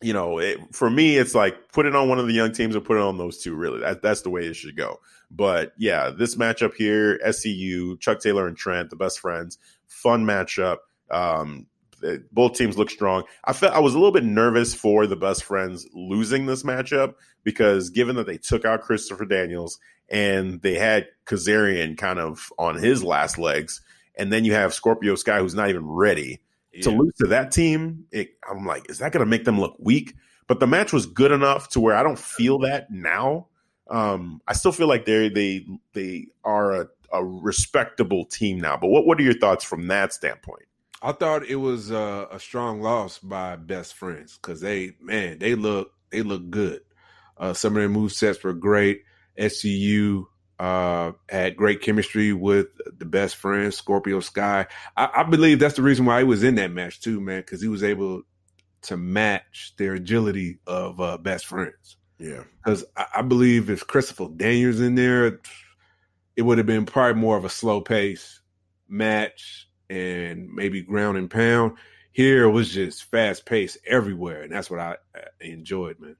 you 0.00 0.12
know, 0.12 0.38
it, 0.38 0.58
for 0.72 0.88
me, 0.88 1.16
it's 1.16 1.34
like 1.34 1.72
put 1.72 1.86
it 1.86 1.96
on 1.96 2.08
one 2.08 2.18
of 2.18 2.26
the 2.26 2.32
young 2.32 2.52
teams 2.52 2.76
or 2.76 2.80
put 2.80 2.96
it 2.96 3.02
on 3.02 3.18
those 3.18 3.42
two. 3.42 3.54
Really, 3.54 3.80
that, 3.80 4.02
that's 4.02 4.22
the 4.22 4.30
way 4.30 4.46
it 4.46 4.54
should 4.54 4.76
go. 4.76 5.00
But 5.30 5.72
yeah, 5.76 6.10
this 6.10 6.36
matchup 6.36 6.74
here, 6.74 7.18
SCU, 7.26 7.98
Chuck 8.00 8.20
Taylor 8.20 8.46
and 8.46 8.56
Trent, 8.56 8.90
the 8.90 8.96
best 8.96 9.18
friends, 9.20 9.58
fun 9.86 10.24
matchup. 10.24 10.78
Um, 11.10 11.66
both 12.30 12.54
teams 12.54 12.78
look 12.78 12.90
strong. 12.90 13.24
I 13.44 13.52
felt 13.52 13.74
I 13.74 13.80
was 13.80 13.94
a 13.94 13.98
little 13.98 14.12
bit 14.12 14.24
nervous 14.24 14.74
for 14.74 15.06
the 15.06 15.16
best 15.16 15.42
friends 15.42 15.86
losing 15.92 16.46
this 16.46 16.62
matchup 16.62 17.14
because 17.42 17.90
given 17.90 18.16
that 18.16 18.26
they 18.26 18.38
took 18.38 18.64
out 18.64 18.82
Christopher 18.82 19.24
Daniels 19.24 19.78
and 20.08 20.62
they 20.62 20.74
had 20.74 21.08
Kazarian 21.26 21.98
kind 21.98 22.20
of 22.20 22.52
on 22.56 22.76
his 22.76 23.02
last 23.02 23.36
legs, 23.36 23.80
and 24.14 24.32
then 24.32 24.44
you 24.44 24.52
have 24.52 24.74
Scorpio 24.74 25.16
Sky 25.16 25.40
who's 25.40 25.54
not 25.54 25.70
even 25.70 25.86
ready 25.86 26.40
to 26.82 26.90
lose 26.90 27.14
to 27.20 27.26
that 27.28 27.52
team, 27.52 28.04
it, 28.12 28.30
I'm 28.48 28.66
like, 28.66 28.90
is 28.90 28.98
that 28.98 29.12
going 29.12 29.24
to 29.24 29.30
make 29.30 29.44
them 29.44 29.60
look 29.60 29.76
weak? 29.78 30.14
But 30.46 30.60
the 30.60 30.66
match 30.66 30.92
was 30.92 31.06
good 31.06 31.32
enough 31.32 31.68
to 31.70 31.80
where 31.80 31.94
I 31.94 32.02
don't 32.02 32.18
feel 32.18 32.60
that 32.60 32.90
now. 32.90 33.48
Um, 33.90 34.40
I 34.46 34.52
still 34.54 34.72
feel 34.72 34.88
like 34.88 35.04
they 35.04 35.28
they 35.28 35.66
they 35.92 36.26
are 36.44 36.82
a, 36.82 36.88
a 37.12 37.24
respectable 37.24 38.24
team 38.26 38.58
now. 38.58 38.76
But 38.76 38.88
what 38.88 39.06
what 39.06 39.18
are 39.18 39.22
your 39.22 39.38
thoughts 39.38 39.64
from 39.64 39.88
that 39.88 40.12
standpoint? 40.12 40.64
I 41.00 41.12
thought 41.12 41.46
it 41.46 41.56
was 41.56 41.92
uh, 41.92 42.26
a 42.30 42.40
strong 42.40 42.80
loss 42.80 43.18
by 43.18 43.56
best 43.56 43.94
friends 43.94 44.36
because 44.36 44.60
they 44.60 44.92
man 45.00 45.38
they 45.38 45.54
look 45.54 45.92
they 46.10 46.22
look 46.22 46.50
good. 46.50 46.80
Uh, 47.36 47.52
some 47.52 47.74
of 47.74 47.80
their 47.80 47.88
move 47.88 48.12
sets 48.12 48.42
were 48.42 48.52
great. 48.52 49.04
SCU 49.38 50.24
uh, 50.58 51.12
had 51.28 51.56
great 51.56 51.82
chemistry 51.82 52.32
with 52.32 52.66
the 52.98 53.04
best 53.04 53.36
friend 53.36 53.72
Scorpio 53.72 54.20
Sky. 54.20 54.66
I, 54.96 55.08
I 55.18 55.22
believe 55.22 55.58
that's 55.58 55.76
the 55.76 55.82
reason 55.82 56.04
why 56.06 56.18
he 56.18 56.24
was 56.24 56.42
in 56.42 56.56
that 56.56 56.72
match 56.72 57.00
too, 57.00 57.20
man, 57.20 57.40
because 57.40 57.62
he 57.62 57.68
was 57.68 57.82
able 57.84 58.22
to 58.82 58.96
match 58.96 59.74
their 59.78 59.94
agility 59.94 60.58
of 60.66 61.00
uh, 61.00 61.18
best 61.18 61.46
friends. 61.46 61.96
Yeah, 62.18 62.44
Because 62.64 62.84
I, 62.96 63.06
I 63.16 63.22
believe 63.22 63.70
if 63.70 63.86
Christopher 63.86 64.28
Daniels 64.36 64.80
in 64.80 64.94
there, 64.96 65.40
it 66.36 66.42
would 66.42 66.58
have 66.58 66.66
been 66.66 66.86
probably 66.86 67.20
more 67.20 67.36
of 67.36 67.44
a 67.44 67.50
slow 67.50 67.80
pace 67.80 68.40
match. 68.88 69.68
and 69.90 70.52
maybe 70.52 70.82
ground 70.82 71.16
and 71.16 71.30
pound. 71.30 71.76
Here 72.12 72.44
it 72.44 72.50
was 72.50 72.72
just 72.72 73.04
fast 73.04 73.46
pace 73.46 73.78
everywhere, 73.86 74.42
and 74.42 74.52
that's 74.52 74.70
what 74.70 74.80
I, 74.80 74.96
I 75.14 75.20
enjoyed, 75.40 75.98
man. 76.00 76.16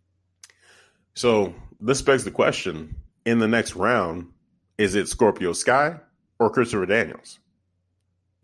So 1.15 1.55
this 1.81 2.01
begs 2.03 2.25
the 2.25 2.31
question: 2.31 2.95
In 3.25 3.39
the 3.39 3.49
next 3.49 3.75
round, 3.77 4.33
is 4.79 4.95
it 4.95 5.09
Scorpio 5.09 5.53
Sky 5.53 5.99
or 6.39 6.51
Christopher 6.51 6.87
Daniels? 6.87 7.39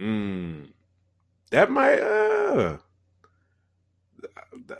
Mm, 0.01 0.69
that 1.51 1.71
might. 1.71 2.01
Uh, 2.01 2.77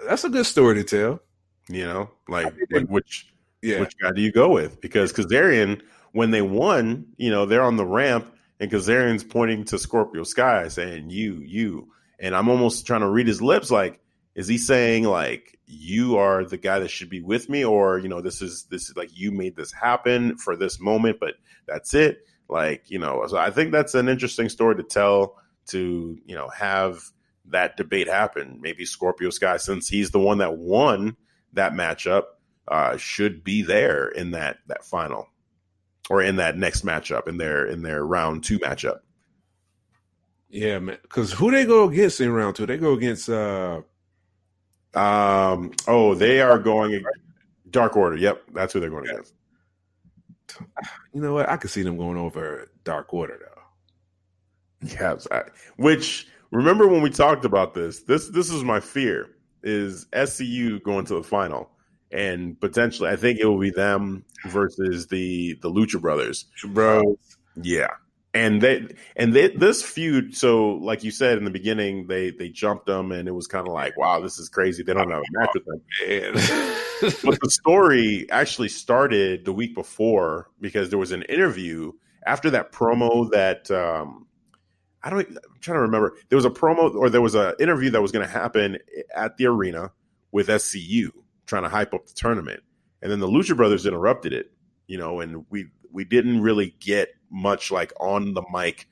that's 0.07 0.25
a 0.25 0.29
good 0.29 0.47
story 0.47 0.75
to 0.77 0.85
tell. 0.85 1.21
You 1.69 1.87
know, 1.87 2.11
like, 2.29 2.53
like 2.71 2.89
which 2.89 3.33
Yeah, 3.63 3.81
which 3.81 3.97
guy 3.99 4.13
do 4.13 4.21
you 4.21 4.33
go 4.33 4.51
with? 4.51 4.81
Because 4.81 5.13
Kazarian, 5.13 5.81
when 6.13 6.31
they 6.31 6.43
won, 6.43 7.07
you 7.17 7.31
know, 7.31 7.47
they're 7.47 7.63
on 7.63 7.77
the 7.77 7.87
ramp 7.87 8.35
and 8.61 8.71
Kazarian's 8.71 9.25
pointing 9.25 9.65
to 9.65 9.79
Scorpio 9.79 10.25
Sky 10.25 10.69
saying, 10.69 11.11
You, 11.11 11.35
you. 11.37 11.89
And 12.19 12.37
I'm 12.37 12.49
almost 12.49 12.87
trying 12.87 13.01
to 13.01 13.09
read 13.09 13.27
his 13.27 13.41
lips 13.43 13.71
like, 13.71 14.01
is 14.35 14.47
he 14.47 14.59
saying 14.59 15.05
like 15.05 15.54
you 15.67 16.17
are 16.19 16.45
the 16.45 16.57
guy 16.59 16.79
that 16.79 16.91
should 16.91 17.11
be 17.11 17.21
with 17.21 17.49
me? 17.49 17.65
Or, 17.65 17.99
you 17.99 18.09
know, 18.09 18.21
this 18.21 18.43
is 18.43 18.65
this 18.71 18.91
is 18.91 18.97
like 18.97 19.17
you 19.17 19.33
made 19.33 19.57
this 19.57 19.73
happen 19.73 20.37
for 20.37 20.57
this 20.57 20.81
moment, 20.81 21.19
but 21.21 21.35
that's 21.67 21.95
it. 21.95 22.27
Like, 22.49 22.91
you 22.91 22.99
know, 22.99 23.27
so 23.27 23.39
I 23.39 23.51
think 23.51 23.73
that's 23.73 23.95
an 23.95 24.09
interesting 24.09 24.49
story 24.49 24.77
to 24.77 24.83
tell 24.83 25.37
to, 25.69 26.19
you 26.27 26.35
know, 26.35 26.49
have 26.51 27.01
that 27.47 27.77
debate 27.77 28.09
happen. 28.09 28.59
Maybe 28.61 28.85
Scorpio 28.85 29.31
Sky, 29.31 29.57
since 29.57 29.89
he's 29.89 30.11
the 30.11 30.19
one 30.19 30.39
that 30.39 30.57
won 30.59 31.17
that 31.55 31.73
matchup, 31.73 32.25
uh, 32.69 32.97
should 32.97 33.45
be 33.45 33.63
there 33.63 34.09
in 34.09 34.33
that 34.33 34.59
that 34.67 34.85
final 34.85 35.29
or 36.11 36.23
in 36.23 36.37
that 36.37 36.57
next 36.57 36.85
matchup 36.85 37.29
in 37.29 37.39
their 37.39 37.67
in 37.67 37.83
their 37.83 38.05
round 38.05 38.45
two 38.45 38.59
matchup. 38.59 39.01
yeah, 40.51 40.79
man. 40.79 40.99
Because 41.03 41.33
who 41.33 41.51
they 41.51 41.65
go 41.65 41.89
against 41.89 42.21
in 42.21 42.31
round 42.33 42.57
two? 42.57 42.67
They 42.67 42.77
go 42.79 42.93
against. 42.93 43.29
uh 43.29 43.83
Um, 44.95 45.73
oh, 45.89 46.15
they 46.15 46.41
are 46.41 46.59
going 46.59 47.03
Dark 47.71 47.97
Order. 47.97 48.17
Yep, 48.17 48.43
that's 48.53 48.73
who 48.73 48.81
they're 48.81 48.91
going 48.91 49.09
against. 49.09 49.35
You 51.13 51.21
know 51.21 51.35
what? 51.35 51.49
I 51.49 51.57
could 51.57 51.71
see 51.71 51.83
them 51.83 51.97
going 51.97 52.17
over 52.17 52.71
Dark 52.85 53.13
Order 53.13 53.39
though. 53.41 54.89
Yeah, 55.01 55.17
which 55.77 56.27
remember 56.51 56.87
when 56.87 57.03
we 57.03 57.11
talked 57.11 57.45
about 57.45 57.75
this? 57.75 58.03
This 58.03 58.29
this 58.29 58.51
is 58.51 58.63
my 58.63 58.81
fear 58.81 59.31
is 59.63 60.07
SCU 60.13 60.83
going 60.83 61.07
to 61.07 61.15
the 61.15 61.23
final 61.23 61.71
and 62.15 62.59
potentially 62.61 63.11
I 63.11 63.17
think 63.17 63.41
it 63.41 63.47
will 63.47 63.59
be 63.59 63.71
them 63.71 64.25
versus 64.47 65.07
the 65.09 65.59
the 65.61 65.71
Lucha 65.71 66.01
Brothers. 66.01 66.47
Bro, 66.69 67.19
Yeah. 67.61 67.89
And 68.35 68.61
they 68.61 68.89
and 69.15 69.33
they, 69.33 69.49
this 69.49 69.81
feud, 69.83 70.37
so 70.37 70.73
like 70.73 71.05
you 71.05 71.13
said 71.13 71.39
in 71.39 71.45
the 71.45 71.53
beginning, 71.53 72.09
they 72.09 72.31
they 72.33 72.49
jumped 72.49 72.85
them, 72.85 73.13
and 73.13 73.29
it 73.29 73.33
was 73.33 73.47
kind 73.47 73.67
of 73.67 73.73
like, 73.73 73.97
wow, 73.97 74.21
this 74.21 74.41
is 74.41 74.49
crazy. 74.49 74.83
They 74.83 74.93
don't 74.93 75.09
have 75.09 75.23
a 75.23 75.39
match 75.39 75.51
with 75.55 75.65
them. 75.65 75.81
man. 76.09 76.75
But 77.25 77.39
the 77.41 77.51
story 77.51 78.27
actually 78.31 78.71
started 78.71 79.45
the 79.45 79.53
week 79.53 79.75
before 79.75 80.49
because 80.61 80.91
there 80.91 80.99
was 80.99 81.13
an 81.13 81.23
interview 81.23 81.93
after 82.27 82.51
that 82.51 82.73
promo 82.73 83.31
that 83.31 83.71
um, 83.71 84.27
I 85.03 85.11
don't. 85.11 85.29
I'm 85.29 85.61
trying 85.61 85.77
to 85.77 85.83
remember. 85.83 86.17
There 86.29 86.37
was 86.37 86.47
a 86.47 86.51
promo 86.51 86.95
or 86.95 87.11
there 87.11 87.21
was 87.21 87.35
an 87.35 87.55
interview 87.61 87.91
that 87.91 88.03
was 88.03 88.11
going 88.11 88.27
to 88.27 88.33
happen 88.33 88.79
at 89.15 89.37
the 89.37 89.47
arena 89.47 89.93
with 90.33 90.49
SCU 90.49 91.11
trying 91.47 91.63
to 91.65 91.69
hype 91.69 91.93
up 91.93 92.07
the 92.07 92.15
tournament, 92.15 92.63
and 93.03 93.13
then 93.13 93.21
the 93.21 93.29
Lucha 93.29 93.57
Brothers 93.57 93.87
interrupted 93.87 94.33
it. 94.33 94.51
You 94.87 94.99
know, 94.99 95.21
and 95.21 95.45
we 95.51 95.67
we 95.95 96.05
didn't 96.05 96.43
really 96.43 96.75
get 96.81 97.09
much 97.31 97.71
like 97.71 97.93
on 98.01 98.35
the 98.35 98.43
mic, 98.53 98.89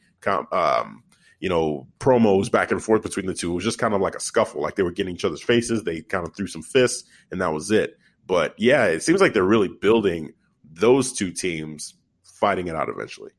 um, 0.53 1.03
you 1.41 1.49
know, 1.49 1.87
promos 1.99 2.51
back 2.51 2.71
and 2.71 2.83
forth 2.83 3.03
between 3.03 3.27
the 3.27 3.35
two. 3.35 3.51
It 3.51 3.55
was 3.57 3.65
just 3.65 3.79
kind 3.79 3.93
of 3.95 4.01
like 4.01 4.15
a 4.15 4.21
scuffle, 4.21 4.63
like 4.63 4.77
they 4.77 4.83
were 4.85 4.93
getting 4.93 5.15
each 5.15 5.25
other's 5.25 5.43
faces. 5.43 5.83
They 5.85 6.01
kind 6.03 6.27
of 6.27 6.35
threw 6.35 6.47
some 6.47 6.63
fists, 6.63 7.05
and 7.31 7.41
that 7.41 7.53
was 7.53 7.71
it. 7.71 7.99
But 8.27 8.55
yeah, 8.57 8.87
it 8.87 9.03
seems 9.03 9.21
like 9.21 9.35
they're 9.35 9.43
really 9.45 9.69
building 9.69 10.33
those 10.65 11.13
two 11.13 11.33
teams 11.33 11.95
fighting 12.23 12.69
it 12.69 12.75
out 12.77 12.89
eventually. 12.89 13.33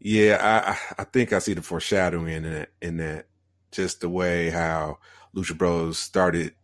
yeah, 0.00 0.38
I 0.40 0.72
I- 0.72 1.02
I 1.02 1.04
think 1.04 1.32
I 1.32 1.38
see 1.40 1.54
the 1.54 1.62
foreshadowing 1.62 2.28
in 2.32 2.42
that 2.44 2.70
in 2.80 2.96
that 2.98 3.26
just 3.72 4.00
the 4.00 4.08
way 4.08 4.50
how 4.50 4.98
Lucha 5.34 5.56
Bros 5.56 5.98
started 5.98 6.54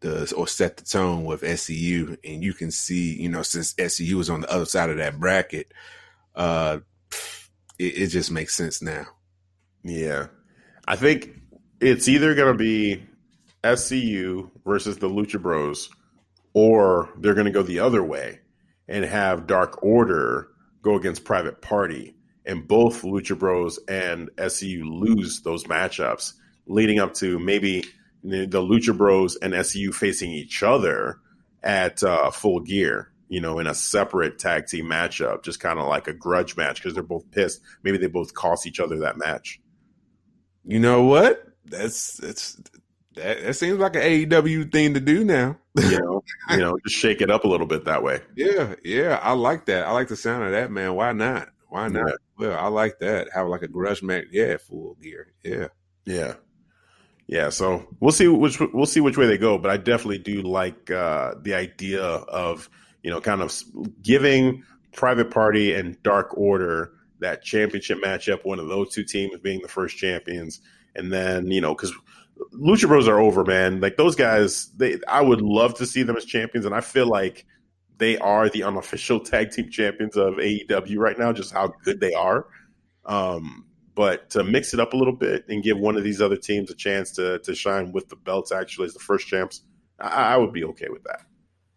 the 0.00 0.32
or 0.36 0.46
set 0.46 0.76
the 0.76 0.84
tone 0.84 1.24
with 1.24 1.42
SCU, 1.42 2.18
and 2.24 2.42
you 2.42 2.52
can 2.52 2.70
see, 2.70 3.20
you 3.20 3.28
know, 3.28 3.42
since 3.42 3.74
SCU 3.74 4.20
is 4.20 4.30
on 4.30 4.42
the 4.42 4.52
other 4.52 4.64
side 4.64 4.90
of 4.90 4.98
that 4.98 5.18
bracket, 5.18 5.72
uh, 6.34 6.78
it, 7.78 8.02
it 8.02 8.06
just 8.08 8.30
makes 8.30 8.54
sense 8.54 8.82
now. 8.82 9.06
Yeah. 9.82 10.28
I 10.86 10.96
think 10.96 11.38
it's 11.80 12.08
either 12.08 12.34
going 12.34 12.52
to 12.52 12.58
be 12.58 13.02
SCU 13.62 14.50
versus 14.64 14.98
the 14.98 15.08
Lucha 15.08 15.40
Bros, 15.40 15.90
or 16.54 17.10
they're 17.18 17.34
going 17.34 17.46
to 17.46 17.52
go 17.52 17.62
the 17.62 17.80
other 17.80 18.02
way 18.02 18.40
and 18.86 19.04
have 19.04 19.46
Dark 19.46 19.82
Order 19.82 20.48
go 20.82 20.96
against 20.96 21.24
Private 21.24 21.60
Party, 21.60 22.14
and 22.46 22.66
both 22.66 23.02
Lucha 23.02 23.38
Bros 23.38 23.78
and 23.88 24.30
SCU 24.36 24.82
lose 24.84 25.42
those 25.42 25.64
matchups, 25.64 26.34
leading 26.66 26.98
up 26.98 27.14
to 27.14 27.38
maybe 27.38 27.84
the 28.24 28.46
the 28.46 28.60
Lucha 28.60 28.96
Bros 28.96 29.36
and 29.36 29.52
SCU 29.52 29.94
facing 29.94 30.30
each 30.30 30.62
other 30.62 31.18
at 31.62 32.02
uh, 32.02 32.30
full 32.30 32.60
gear. 32.60 33.10
You 33.28 33.42
know, 33.42 33.58
in 33.58 33.66
a 33.66 33.74
separate 33.74 34.38
tag 34.38 34.68
team 34.68 34.86
matchup, 34.86 35.44
just 35.44 35.60
kind 35.60 35.78
of 35.78 35.86
like 35.86 36.08
a 36.08 36.14
grudge 36.14 36.56
match 36.56 36.76
because 36.76 36.94
they're 36.94 37.02
both 37.02 37.30
pissed. 37.30 37.60
Maybe 37.82 37.98
they 37.98 38.06
both 38.06 38.32
cost 38.32 38.66
each 38.66 38.80
other 38.80 38.98
that 39.00 39.18
match. 39.18 39.60
You 40.64 40.78
know 40.78 41.02
what? 41.02 41.44
That's 41.66 42.16
that's 42.16 42.58
that, 43.16 43.42
that 43.42 43.54
seems 43.54 43.78
like 43.78 43.96
an 43.96 44.02
AEW 44.02 44.72
thing 44.72 44.94
to 44.94 45.00
do 45.00 45.24
now. 45.24 45.58
you 45.76 45.98
know, 45.98 46.22
you 46.50 46.56
know, 46.56 46.78
just 46.86 46.96
shake 46.96 47.20
it 47.20 47.30
up 47.30 47.44
a 47.44 47.48
little 47.48 47.66
bit 47.66 47.84
that 47.84 48.02
way. 48.02 48.20
Yeah, 48.34 48.76
yeah, 48.82 49.20
I 49.22 49.32
like 49.32 49.66
that. 49.66 49.86
I 49.86 49.92
like 49.92 50.08
the 50.08 50.16
sound 50.16 50.44
of 50.44 50.52
that, 50.52 50.70
man. 50.70 50.94
Why 50.94 51.12
not? 51.12 51.50
Why 51.68 51.88
not? 51.88 52.08
Yeah. 52.08 52.14
Well, 52.38 52.58
I 52.58 52.68
like 52.68 52.98
that. 53.00 53.28
Have 53.34 53.48
like 53.48 53.62
a 53.62 53.68
grudge 53.68 54.02
match. 54.02 54.26
Yeah, 54.30 54.56
full 54.56 54.96
gear. 55.02 55.34
Yeah. 55.44 55.68
Yeah, 56.06 56.34
yeah. 57.28 57.50
So 57.50 57.86
we'll 58.00 58.12
see 58.12 58.26
which 58.26 58.58
we'll 58.58 58.86
see 58.86 59.00
which 59.00 59.16
way 59.16 59.26
they 59.26 59.38
go, 59.38 59.58
but 59.58 59.70
I 59.70 59.76
definitely 59.76 60.18
do 60.18 60.42
like 60.42 60.90
uh, 60.90 61.34
the 61.40 61.54
idea 61.54 62.02
of 62.02 62.68
you 63.02 63.10
know 63.10 63.20
kind 63.20 63.42
of 63.42 63.54
giving 64.02 64.64
Private 64.92 65.30
Party 65.30 65.74
and 65.74 66.02
Dark 66.02 66.36
Order 66.36 66.92
that 67.20 67.42
championship 67.42 67.98
matchup. 68.02 68.44
One 68.44 68.58
of 68.58 68.68
those 68.68 68.92
two 68.92 69.04
teams 69.04 69.38
being 69.40 69.60
the 69.60 69.68
first 69.68 69.96
champions, 69.96 70.60
and 70.96 71.12
then 71.12 71.50
you 71.50 71.60
know 71.60 71.74
because. 71.74 71.92
Lucha 72.54 72.86
Bros 72.86 73.08
are 73.08 73.18
over, 73.18 73.44
man. 73.44 73.80
Like 73.80 73.96
those 73.96 74.14
guys, 74.14 74.68
they 74.76 75.00
I 75.08 75.20
would 75.20 75.40
love 75.40 75.74
to 75.78 75.86
see 75.86 76.04
them 76.04 76.16
as 76.16 76.24
champions, 76.24 76.66
and 76.66 76.74
I 76.74 76.80
feel 76.80 77.08
like 77.08 77.44
they 77.98 78.16
are 78.18 78.48
the 78.48 78.62
unofficial 78.62 79.18
tag 79.24 79.50
team 79.50 79.70
champions 79.70 80.16
of 80.16 80.34
AEW 80.34 80.98
right 80.98 81.18
now, 81.18 81.32
just 81.32 81.52
how 81.52 81.74
good 81.82 81.98
they 81.98 82.14
are. 82.14 82.46
Um, 83.04 83.66
but 83.98 84.30
to 84.30 84.44
mix 84.44 84.72
it 84.72 84.78
up 84.78 84.92
a 84.92 84.96
little 84.96 85.12
bit 85.16 85.44
and 85.48 85.60
give 85.60 85.76
one 85.76 85.96
of 85.96 86.04
these 86.04 86.22
other 86.22 86.36
teams 86.36 86.70
a 86.70 86.74
chance 86.74 87.10
to 87.16 87.40
to 87.40 87.52
shine 87.52 87.90
with 87.90 88.08
the 88.08 88.14
belts 88.14 88.52
actually 88.52 88.86
as 88.86 88.94
the 88.94 89.00
first 89.00 89.26
champs, 89.26 89.62
I, 89.98 90.34
I 90.34 90.36
would 90.36 90.52
be 90.52 90.62
okay 90.64 90.86
with 90.88 91.02
that. 91.02 91.22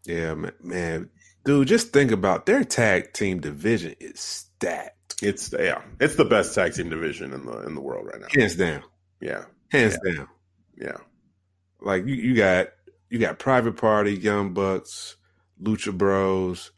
Yeah, 0.05 0.35
man. 0.61 1.09
Dude, 1.45 1.67
just 1.67 1.91
think 1.91 2.11
about 2.11 2.45
their 2.45 2.63
tag 2.63 3.13
team 3.13 3.39
division 3.39 3.95
is 3.99 4.19
stacked. 4.19 5.15
It's 5.23 5.51
yeah, 5.51 5.81
it's 5.99 6.15
the 6.15 6.25
best 6.25 6.53
tag 6.53 6.73
team 6.75 6.89
division 6.91 7.33
in 7.33 7.43
the 7.47 7.65
in 7.65 7.73
the 7.73 7.81
world 7.81 8.05
right 8.05 8.21
now. 8.21 8.27
Hands 8.31 8.55
down. 8.55 8.83
Yeah, 9.19 9.45
Hands 9.71 9.97
down. 10.05 10.27
yeah, 10.77 10.97
Like 11.79 12.05
you, 12.05 12.13
you 12.13 12.35
got 12.35 12.67
you 13.09 13.17
got 13.17 13.39
Private 13.39 13.77
Party, 13.77 14.13
Young 14.13 14.53
Bucks, 14.53 15.15
Lucha 15.61 15.95
Bros, 15.97 16.71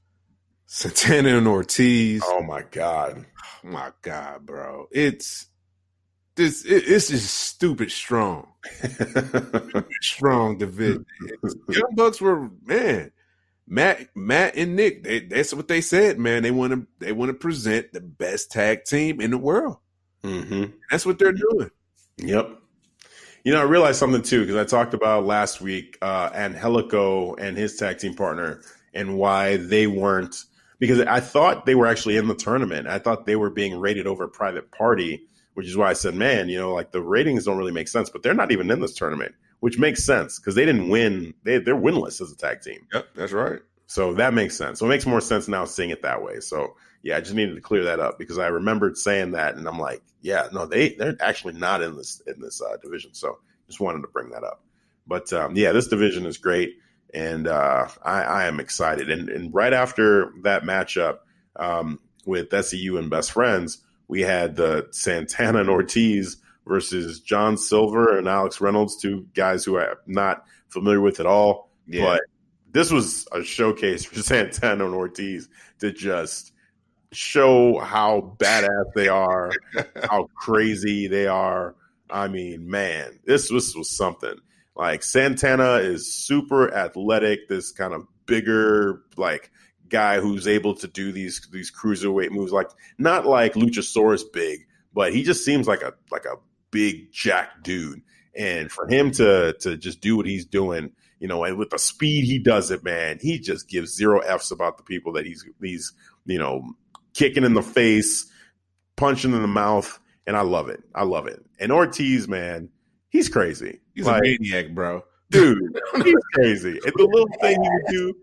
Santana 0.75 1.37
and 1.37 1.47
Ortiz. 1.47 2.23
Oh 2.25 2.41
my 2.41 2.63
god, 2.71 3.27
Oh 3.63 3.67
my 3.67 3.91
god, 4.01 4.43
bro. 4.47 4.87
It's 4.91 5.45
this 6.33 6.65
it, 6.65 6.85
it's 6.87 7.09
just 7.09 7.31
stupid 7.31 7.91
strong. 7.91 8.47
strong 10.01 10.57
division. 10.57 11.05
Young 11.69 11.93
Bucks 11.93 12.19
were 12.19 12.49
man. 12.65 13.11
Matt, 13.67 14.07
Matt, 14.15 14.55
and 14.55 14.75
Nick. 14.75 15.03
They, 15.03 15.19
that's 15.19 15.53
what 15.53 15.67
they 15.67 15.79
said, 15.79 16.17
man. 16.17 16.41
They 16.41 16.49
want 16.49 16.73
to, 16.73 16.87
they 16.97 17.11
want 17.11 17.29
to 17.29 17.35
present 17.35 17.93
the 17.93 18.01
best 18.01 18.51
tag 18.51 18.83
team 18.85 19.21
in 19.21 19.29
the 19.29 19.37
world. 19.37 19.77
Mm-hmm. 20.23 20.71
That's 20.89 21.05
what 21.05 21.19
they're 21.19 21.33
doing. 21.33 21.69
Yep. 22.17 22.49
You 23.43 23.53
know, 23.53 23.59
I 23.59 23.65
realized 23.65 23.99
something 23.99 24.23
too 24.23 24.41
because 24.41 24.55
I 24.55 24.63
talked 24.65 24.95
about 24.95 25.23
last 25.23 25.61
week 25.61 25.99
uh, 26.01 26.31
Angelico 26.33 27.35
and 27.35 27.55
his 27.55 27.75
tag 27.75 27.99
team 27.99 28.15
partner 28.15 28.63
and 28.95 29.19
why 29.19 29.57
they 29.57 29.85
weren't 29.85 30.35
because 30.83 30.99
I 30.99 31.21
thought 31.21 31.65
they 31.65 31.75
were 31.75 31.87
actually 31.87 32.17
in 32.17 32.27
the 32.27 32.35
tournament. 32.35 32.87
I 32.87 32.99
thought 32.99 33.25
they 33.25 33.37
were 33.37 33.49
being 33.49 33.79
rated 33.79 34.05
over 34.05 34.27
Private 34.27 34.69
Party, 34.69 35.23
which 35.53 35.65
is 35.65 35.77
why 35.77 35.89
I 35.89 35.93
said, 35.93 36.13
man, 36.13 36.49
you 36.49 36.59
know, 36.59 36.73
like 36.73 36.91
the 36.91 37.01
ratings 37.01 37.45
don't 37.45 37.57
really 37.57 37.71
make 37.71 37.87
sense, 37.87 38.09
but 38.09 38.21
they're 38.21 38.33
not 38.33 38.51
even 38.51 38.69
in 38.69 38.81
this 38.81 38.93
tournament, 38.93 39.33
which 39.61 39.79
makes 39.79 40.03
sense 40.03 40.39
because 40.39 40.55
they 40.55 40.65
didn't 40.65 40.89
win. 40.89 41.35
They, 41.43 41.59
they're 41.59 41.77
winless 41.77 42.19
as 42.19 42.33
a 42.33 42.35
tag 42.35 42.63
team. 42.63 42.85
Yep, 42.93 43.07
that's 43.15 43.31
right. 43.31 43.61
So 43.87 44.13
that 44.15 44.33
makes 44.33 44.57
sense. 44.57 44.79
So 44.79 44.85
it 44.85 44.89
makes 44.89 45.05
more 45.05 45.21
sense 45.21 45.47
now 45.47 45.63
seeing 45.63 45.89
it 45.89 46.01
that 46.01 46.21
way. 46.21 46.41
So 46.41 46.75
yeah, 47.01 47.15
I 47.15 47.21
just 47.21 47.33
needed 47.33 47.55
to 47.55 47.61
clear 47.61 47.85
that 47.85 48.01
up 48.01 48.19
because 48.19 48.37
I 48.37 48.47
remembered 48.47 48.97
saying 48.97 49.31
that, 49.31 49.55
and 49.55 49.65
I'm 49.65 49.79
like, 49.79 50.01
yeah, 50.21 50.49
no, 50.51 50.65
they 50.65 50.95
they're 50.95 51.15
actually 51.21 51.53
not 51.53 51.81
in 51.81 51.95
this 51.95 52.21
in 52.27 52.41
this 52.41 52.61
uh, 52.61 52.75
division. 52.83 53.13
So 53.13 53.39
just 53.67 53.79
wanted 53.79 54.01
to 54.01 54.09
bring 54.09 54.31
that 54.31 54.43
up. 54.43 54.65
But 55.07 55.31
um, 55.31 55.55
yeah, 55.55 55.71
this 55.71 55.87
division 55.87 56.25
is 56.25 56.37
great, 56.37 56.75
and 57.13 57.48
uh, 57.48 57.88
I, 58.03 58.24
I, 58.24 58.46
am 58.46 58.60
excited. 58.60 59.10
And, 59.10 59.29
and, 59.29 59.53
right 59.53 59.74
after 59.74 60.34
that 60.41 60.63
matchup 60.63 61.20
um, 61.55 62.00
with 62.25 62.50
SCU 62.50 62.98
and 62.98 63.10
Best 63.10 63.32
Friends, 63.32 63.79
we 64.08 64.22
had 64.22 64.55
the 64.55 64.88
Santana 64.91 65.60
and 65.60 65.70
Ortiz 65.70 66.38
versus 66.65 67.20
John 67.20 67.58
Silver 67.58 68.17
and 68.17 68.27
Alex 68.27 68.62
Reynolds, 68.62 68.98
two 68.98 69.27
guys 69.34 69.63
who 69.63 69.79
I'm 69.79 69.96
not 70.08 70.46
familiar 70.70 71.01
with 71.01 71.20
at 71.20 71.25
all. 71.25 71.70
Yeah. 71.88 72.05
But 72.05 72.22
this 72.72 72.91
was 72.91 73.27
a 73.32 73.43
showcase 73.43 74.05
for 74.05 74.20
Santana 74.22 74.86
and 74.86 74.96
Ortiz 74.96 75.50
to 75.79 75.91
just 75.91 76.51
show 77.12 77.79
how 77.79 78.36
badass 78.39 78.93
they 78.96 79.08
are, 79.08 79.51
how 80.10 80.27
crazy 80.36 81.08
they 81.08 81.27
are. 81.27 81.75
I 82.10 82.27
mean, 82.27 82.70
man, 82.70 83.20
this 83.25 83.50
was, 83.50 83.75
was 83.75 83.89
something. 83.89 84.36
Like 84.75 85.03
Santana 85.03 85.75
is 85.75 86.11
super 86.11 86.73
athletic, 86.73 87.47
this 87.47 87.71
kind 87.71 87.93
of 87.93 88.07
bigger, 88.25 89.01
like 89.17 89.51
guy 89.89 90.19
who's 90.19 90.47
able 90.47 90.73
to 90.75 90.87
do 90.87 91.11
these 91.11 91.47
these 91.51 91.71
cruiserweight 91.71 92.31
moves, 92.31 92.51
like 92.51 92.69
not 92.97 93.25
like 93.25 93.53
Luchasaurus 93.53 94.23
big, 94.33 94.65
but 94.93 95.13
he 95.13 95.23
just 95.23 95.45
seems 95.45 95.67
like 95.67 95.81
a 95.81 95.93
like 96.11 96.25
a 96.25 96.37
big 96.71 97.11
jack 97.11 97.63
dude. 97.63 98.01
And 98.35 98.71
for 98.71 98.87
him 98.87 99.11
to 99.11 99.53
to 99.61 99.77
just 99.77 100.01
do 100.01 100.17
what 100.17 100.25
he's 100.25 100.45
doing, 100.45 100.91
you 101.19 101.27
know, 101.27 101.43
and 101.43 101.57
with 101.57 101.69
the 101.69 101.77
speed 101.77 102.25
he 102.25 102.39
does 102.39 102.71
it, 102.71 102.83
man, 102.83 103.19
he 103.21 103.37
just 103.39 103.69
gives 103.69 103.95
zero 103.95 104.19
f's 104.21 104.51
about 104.51 104.77
the 104.77 104.83
people 104.83 105.13
that 105.13 105.25
he's 105.25 105.45
he's 105.61 105.93
you 106.25 106.39
know 106.39 106.63
kicking 107.13 107.43
in 107.43 107.53
the 107.53 107.61
face, 107.61 108.25
punching 108.95 109.33
in 109.33 109.41
the 109.43 109.47
mouth, 109.47 109.99
and 110.25 110.35
I 110.35 110.41
love 110.41 110.69
it. 110.69 110.81
I 110.95 111.03
love 111.03 111.27
it. 111.27 111.45
And 111.59 111.71
Ortiz, 111.71 112.27
man, 112.27 112.69
he's 113.09 113.29
crazy. 113.29 113.79
He's 113.93 114.05
like, 114.05 114.19
a 114.19 114.21
maniac, 114.21 114.69
bro. 114.73 115.03
Dude, 115.29 115.79
he's 116.03 116.15
crazy. 116.33 116.79
And 116.85 116.93
the 116.95 117.05
little 117.05 117.27
thing 117.41 117.62
he 117.62 117.69
would 117.69 117.85
do 117.88 118.15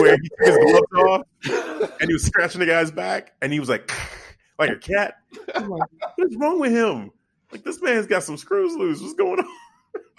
where 0.00 0.16
he 0.16 0.28
took 0.28 0.46
his 0.46 0.82
gloves 0.92 1.26
off 1.82 2.00
and 2.00 2.08
he 2.08 2.12
was 2.12 2.24
scratching 2.24 2.60
the 2.60 2.66
guy's 2.66 2.90
back 2.90 3.32
and 3.40 3.52
he 3.52 3.60
was 3.60 3.68
like, 3.68 3.90
like 4.58 4.70
a 4.70 4.76
cat. 4.76 5.14
Like, 5.54 5.90
What's 6.16 6.36
wrong 6.36 6.60
with 6.60 6.72
him? 6.72 7.10
Like 7.50 7.64
this 7.64 7.80
man's 7.80 8.06
got 8.06 8.24
some 8.24 8.36
screws 8.36 8.74
loose. 8.76 9.00
What's 9.00 9.14
going 9.14 9.38
on? 9.38 9.46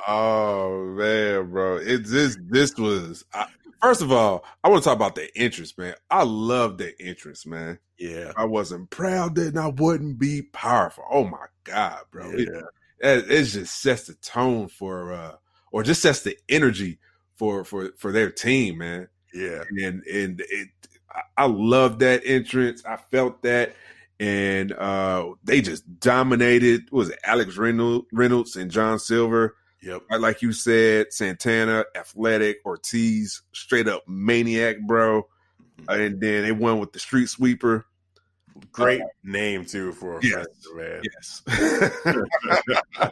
Oh 0.07 0.85
man, 0.97 1.49
bro! 1.51 1.77
It's 1.77 2.09
this. 2.09 2.37
This 2.49 2.75
was 2.77 3.25
I, 3.33 3.47
first 3.81 4.01
of 4.01 4.11
all. 4.11 4.45
I 4.63 4.69
want 4.69 4.83
to 4.83 4.89
talk 4.89 4.95
about 4.95 5.15
the 5.15 5.29
entrance, 5.35 5.77
man. 5.77 5.95
I 6.09 6.23
love 6.23 6.77
the 6.77 6.93
entrance, 6.99 7.45
man. 7.45 7.79
Yeah, 7.97 8.31
I 8.37 8.45
wasn't 8.45 8.89
proud 8.89 9.35
that 9.35 9.57
I 9.57 9.67
wouldn't 9.67 10.19
be 10.19 10.43
powerful. 10.43 11.03
Oh 11.09 11.25
my 11.25 11.47
god, 11.63 11.99
bro! 12.11 12.29
Yeah. 12.31 12.37
It, 12.37 12.63
it 13.05 13.43
just 13.43 13.81
sets 13.81 14.07
the 14.07 14.15
tone 14.15 14.67
for, 14.67 15.13
uh 15.13 15.35
or 15.71 15.83
just 15.83 16.01
sets 16.01 16.21
the 16.21 16.37
energy 16.47 16.99
for 17.35 17.63
for 17.63 17.91
for 17.97 18.11
their 18.11 18.31
team, 18.31 18.77
man. 18.79 19.07
Yeah, 19.33 19.63
and 19.69 20.03
and 20.03 20.41
it, 20.49 20.69
I 21.37 21.45
love 21.47 21.99
that 21.99 22.21
entrance. 22.25 22.83
I 22.85 22.97
felt 22.97 23.41
that 23.43 23.75
and 24.19 24.71
uh, 24.71 25.31
they 25.43 25.61
just 25.61 25.99
dominated. 25.99 26.89
was 26.91 27.09
it 27.09 27.19
Alex 27.23 27.57
Reynolds 27.57 28.07
Reynolds 28.11 28.55
and 28.55 28.71
John 28.71 28.99
Silver? 28.99 29.55
Yep. 29.81 30.03
Like 30.19 30.41
you 30.41 30.51
said, 30.51 31.13
Santana, 31.13 31.85
athletic, 31.95 32.57
Ortiz, 32.65 33.43
straight 33.53 33.87
up 33.87 34.03
maniac, 34.07 34.77
bro. 34.87 35.27
Mm-hmm. 35.81 36.01
and 36.01 36.21
then 36.21 36.43
they 36.43 36.53
won 36.53 36.79
with 36.79 36.93
the 36.93 36.99
Street 36.99 37.27
Sweeper. 37.27 37.85
Great 38.71 39.01
name 39.23 39.65
too 39.65 39.91
for 39.93 40.19
a 40.19 40.23
yes, 40.23 40.45
man. 40.73 41.01
Yes. 41.03 41.41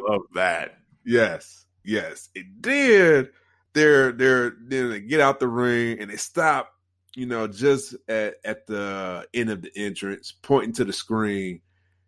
Love 0.00 0.22
that. 0.34 0.78
Yes. 1.04 1.66
Yes. 1.84 2.28
It 2.34 2.60
did. 2.60 3.30
They're 3.74 4.12
they're 4.12 4.52
then 4.60 4.90
they 4.90 5.00
get 5.00 5.20
out 5.20 5.40
the 5.40 5.48
ring 5.48 5.98
and 6.00 6.10
they 6.10 6.16
stop 6.16 6.72
you 7.14 7.26
know, 7.26 7.46
just 7.46 7.94
at, 8.08 8.36
at 8.44 8.66
the 8.66 9.26
end 9.34 9.50
of 9.50 9.62
the 9.62 9.70
entrance, 9.76 10.32
pointing 10.32 10.72
to 10.74 10.84
the 10.84 10.92
screen, 10.92 11.60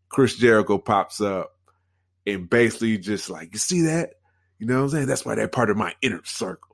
Chris 0.08 0.36
Jericho 0.36 0.78
pops 0.78 1.20
up 1.20 1.52
and 2.26 2.48
basically 2.48 2.98
just 2.98 3.28
like, 3.28 3.52
you 3.52 3.58
see 3.58 3.82
that? 3.82 4.14
You 4.58 4.66
know 4.66 4.76
what 4.76 4.84
I'm 4.84 4.88
saying? 4.90 5.06
That's 5.06 5.24
why 5.24 5.34
they're 5.34 5.48
part 5.48 5.70
of 5.70 5.76
my 5.76 5.94
inner 6.00 6.22
circle. 6.24 6.73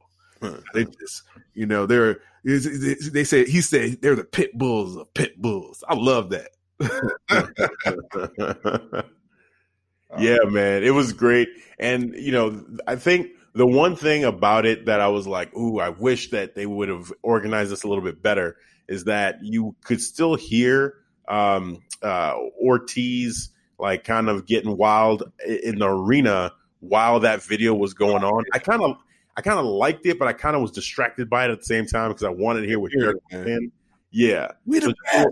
They 0.75 0.85
just, 0.85 1.23
you 1.55 1.67
know, 1.67 1.87
they're, 1.87 2.21
they 2.45 3.25
said, 3.25 3.49
he 3.49 3.61
said 3.61 4.01
they're 4.01 4.17
the 4.17 4.25
pit 4.25 4.57
bulls 4.57 4.97
of 4.97 5.13
pit 5.15 5.41
bulls. 5.41 5.85
I 5.89 5.95
love 5.95 6.31
that. 6.31 6.51
yeah, 10.19 10.39
man. 10.45 10.83
It 10.83 10.95
was 10.95 11.13
great. 11.13 11.49
And, 11.79 12.15
you 12.15 12.33
know, 12.33 12.65
I 12.87 12.97
think 12.97 13.29
the 13.55 13.67
one 13.67 13.97
thing 13.97 14.25
about 14.25 14.67
it 14.67 14.87
that 14.87 15.01
I 15.01 15.09
was 15.09 15.27
like, 15.27 15.55
ooh, 15.57 15.79
I 15.79 15.91
wish 15.91 16.31
that 16.31 16.55
they 16.55 16.67
would 16.67 16.89
have 16.89 17.13
organized 17.23 17.71
this 17.71 17.83
a 17.83 17.89
little 17.89 18.05
bit 18.05 18.23
better 18.23 18.57
is 18.89 19.05
that 19.05 19.39
you 19.43 19.77
could 19.85 20.01
still 20.01 20.35
hear 20.35 20.95
um, 21.29 21.83
uh, 22.03 22.35
Ortiz 22.61 23.51
like 23.79 24.05
kind 24.05 24.29
of 24.29 24.47
getting 24.47 24.77
wild 24.77 25.31
in 25.47 25.79
the 25.79 25.89
arena 25.89 26.53
while 26.81 27.21
that 27.21 27.43
video 27.43 27.75
was 27.75 27.95
going 27.95 28.25
on. 28.25 28.45
I 28.53 28.59
kind 28.59 28.83
of 28.83 28.97
I 29.41 29.43
kind 29.43 29.59
of 29.59 29.65
liked 29.65 30.05
it, 30.05 30.19
but 30.19 30.29
I 30.29 30.35
kind 30.35 30.55
of 30.55 30.61
was 30.61 30.71
distracted 30.71 31.31
by 31.31 31.47
it 31.47 31.51
at 31.51 31.61
the 31.61 31.65
same 31.65 31.87
time 31.87 32.11
because 32.11 32.25
I 32.25 32.29
wanted 32.29 32.61
to 32.61 32.67
hear 32.67 32.79
what 32.79 32.93
you're 32.93 33.15
saying. 33.31 33.73
Yeah, 34.11 34.49
we 34.67 34.81
the 34.81 34.89
so, 34.89 34.95
best. 35.11 35.29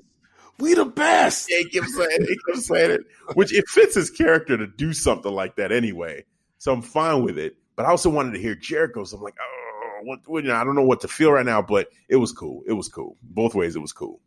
We 0.59 0.73
the 0.73 0.87
best. 0.87 1.47
Yeah, 1.51 1.59
he 1.59 1.69
keeps 1.69 1.95
saying 1.95 2.09
it. 2.23 2.27
He 2.27 2.39
keeps 2.47 2.67
saying 2.67 2.91
it, 2.93 3.01
which 3.35 3.53
it 3.53 3.69
fits 3.69 3.95
his 3.95 4.09
character 4.09 4.57
to 4.57 4.67
do 4.67 4.95
something 4.95 5.31
like 5.31 5.57
that 5.57 5.73
anyway. 5.73 6.25
So 6.57 6.73
I'm 6.73 6.81
fine 6.81 7.23
with 7.23 7.37
it. 7.37 7.57
But 7.77 7.85
I 7.85 7.91
also 7.91 8.09
wanted 8.09 8.33
to 8.33 8.39
hear 8.39 8.55
Jericho. 8.55 9.05
So 9.05 9.19
I'm 9.19 9.23
like, 9.23 9.37
oh, 9.39 9.99
what, 10.05 10.21
what, 10.25 10.43
you 10.43 10.49
know, 10.49 10.57
I 10.57 10.65
don't 10.65 10.75
know 10.75 10.87
what 10.87 11.03
to 11.03 11.09
feel 11.09 11.33
right 11.33 11.45
now, 11.45 11.61
but 11.61 11.89
it 12.09 12.17
was 12.17 12.33
cool. 12.33 12.63
It 12.67 12.73
was 12.73 12.89
cool. 12.89 13.19
Both 13.23 13.55
ways, 13.55 13.77
it 13.77 13.81
was 13.81 13.93
cool. 13.93 14.23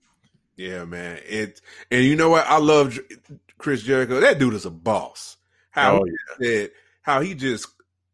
Yeah, 0.58 0.86
man. 0.86 1.20
It 1.28 1.60
and 1.90 2.06
you 2.06 2.16
know 2.16 2.30
what? 2.30 2.46
I 2.46 2.60
love 2.60 3.00
Chris 3.58 3.82
Jericho. 3.82 4.20
That 4.20 4.38
dude 4.38 4.54
is 4.54 4.68
a 4.68 4.70
boss. 4.70 5.38
How 5.72 6.02
oh, 6.02 6.04
he 6.04 6.12
yeah. 6.12 6.46
said, 6.46 6.72
how 7.02 7.22
he 7.22 7.34
just 7.34 7.68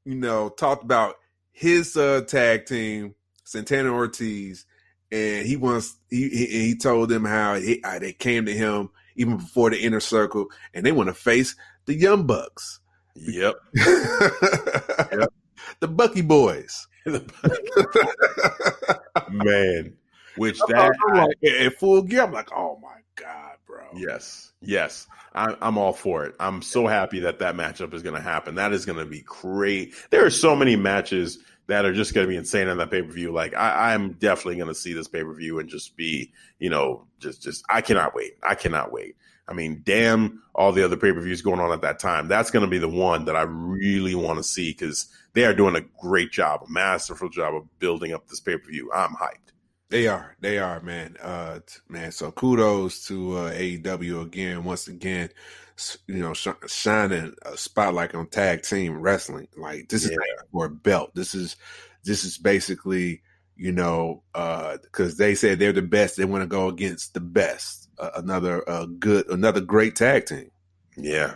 you 0.06 0.16
know 0.16 0.48
talked 0.48 0.86
about 0.86 1.16
his 1.58 1.98
uh, 1.98 2.22
tag 2.22 2.68
team, 2.68 3.16
Santana 3.44 3.92
Ortiz, 3.92 4.68
and 5.12 5.44
he 5.44 5.56
wants 5.56 5.98
he 6.08 6.30
he, 6.30 6.46
he 6.46 6.78
told 6.78 7.10
them 7.10 7.26
how 7.26 7.56
he, 7.56 7.82
uh, 7.84 7.98
they 7.98 8.14
came 8.14 8.46
to 8.46 8.54
him 8.54 8.92
even 9.16 9.38
before 9.38 9.72
the 9.72 9.80
inner 9.80 10.00
circle, 10.00 10.50
and 10.76 10.86
they 10.86 10.92
want 10.92 11.08
to 11.08 11.16
face 11.16 11.56
the 11.86 11.96
Young 11.96 12.28
Bucks. 12.28 12.80
Yep. 13.16 13.56
yep. 13.74 15.34
The 15.80 15.88
Bucky 15.88 16.22
Boys. 16.22 16.88
Man, 17.06 17.22
which 20.38 20.58
that 20.70 20.96
like, 21.14 21.38
in 21.42 21.72
full 21.72 22.04
gear, 22.04 22.24
I'm 22.24 22.32
like, 22.32 22.52
oh 22.52 22.80
my 22.82 23.00
god. 23.16 23.57
Yes, 23.96 24.52
yes, 24.62 25.08
I, 25.34 25.56
I'm 25.62 25.78
all 25.78 25.94
for 25.94 26.26
it. 26.26 26.36
I'm 26.40 26.62
so 26.62 26.88
happy 26.88 27.20
that 27.22 27.40
that 27.40 27.56
matchup 27.56 27.94
is 27.94 28.04
going 28.04 28.16
to 28.16 28.22
happen. 28.22 28.56
That 28.56 28.74
is 28.74 28.86
going 28.86 29.00
to 29.00 29.06
be 29.06 29.22
great. 29.22 29.94
There 30.10 30.26
are 30.26 30.30
so 30.30 30.56
many 30.56 30.76
matches 30.76 31.40
that 31.68 31.86
are 31.86 31.94
just 31.94 32.14
going 32.14 32.26
to 32.26 32.30
be 32.30 32.38
insane 32.38 32.68
on 32.68 32.78
that 32.78 32.92
pay 32.92 33.02
per 33.02 33.12
view. 33.12 33.32
Like 33.32 33.54
I, 33.54 33.94
I'm 33.94 34.14
definitely 34.14 34.56
going 34.56 34.70
to 34.70 34.76
see 34.76 34.94
this 34.94 35.08
pay 35.08 35.24
per 35.24 35.34
view 35.34 35.60
and 35.60 35.70
just 35.70 35.96
be, 35.96 36.32
you 36.60 36.70
know, 36.70 37.06
just 37.20 37.42
just 37.44 37.64
I 37.70 37.82
cannot 37.82 38.16
wait. 38.16 38.38
I 38.48 38.56
cannot 38.56 38.92
wait. 38.92 39.16
I 39.50 39.54
mean, 39.54 39.82
damn 39.86 40.42
all 40.56 40.72
the 40.72 40.84
other 40.84 40.98
pay 40.98 41.14
per 41.14 41.22
views 41.22 41.42
going 41.42 41.60
on 41.60 41.72
at 41.72 41.82
that 41.82 42.00
time. 42.00 42.28
That's 42.28 42.52
going 42.52 42.66
to 42.66 42.72
be 42.72 42.80
the 42.80 42.90
one 42.90 43.26
that 43.26 43.36
I 43.36 43.44
really 43.44 44.16
want 44.16 44.40
to 44.40 44.44
see 44.44 44.72
because 44.72 45.08
they 45.34 45.46
are 45.46 45.54
doing 45.54 45.76
a 45.76 45.82
great 46.02 46.32
job, 46.32 46.64
a 46.68 46.72
masterful 46.72 47.30
job 47.30 47.56
of 47.56 47.80
building 47.80 48.14
up 48.14 48.28
this 48.28 48.40
pay 48.40 48.58
per 48.58 48.70
view. 48.70 48.92
I'm 48.94 49.12
hyped. 49.12 49.52
They 49.90 50.08
are, 50.08 50.36
they 50.42 50.58
are, 50.58 50.82
man. 50.82 51.16
Uh, 51.22 51.60
man. 51.88 52.12
So 52.12 52.32
kudos 52.32 53.08
to 53.08 53.38
uh, 53.38 53.52
AEW 53.54 54.24
again, 54.24 54.64
once 54.64 54.88
again. 54.88 55.30
You 56.08 56.16
know, 56.16 56.34
sh- 56.34 56.48
shining 56.68 57.34
a 57.44 57.56
spotlight 57.56 58.16
on 58.16 58.28
tag 58.28 58.64
team 58.64 59.00
wrestling. 59.00 59.48
Like 59.56 59.90
this 59.90 60.06
yeah. 60.06 60.12
is 60.12 60.44
for 60.52 60.66
a 60.66 60.70
belt. 60.70 61.12
This 61.14 61.36
is 61.36 61.56
this 62.04 62.24
is 62.24 62.38
basically 62.38 63.22
you 63.58 63.72
know, 63.72 64.24
because 64.34 65.14
uh, 65.14 65.18
they 65.18 65.36
said 65.36 65.60
they're 65.60 65.74
the 65.74 65.82
best. 65.82 66.16
They 66.16 66.26
want 66.26 66.44
to 66.44 66.48
go 66.48 66.68
against 66.68 67.14
the 67.14 67.20
best 67.20 67.88
uh, 68.00 68.12
another 68.16 68.68
uh, 68.70 68.86
good, 68.86 69.28
another 69.30 69.62
great 69.62 69.96
tag 69.96 70.26
team. 70.26 70.52
Yeah, 70.96 71.36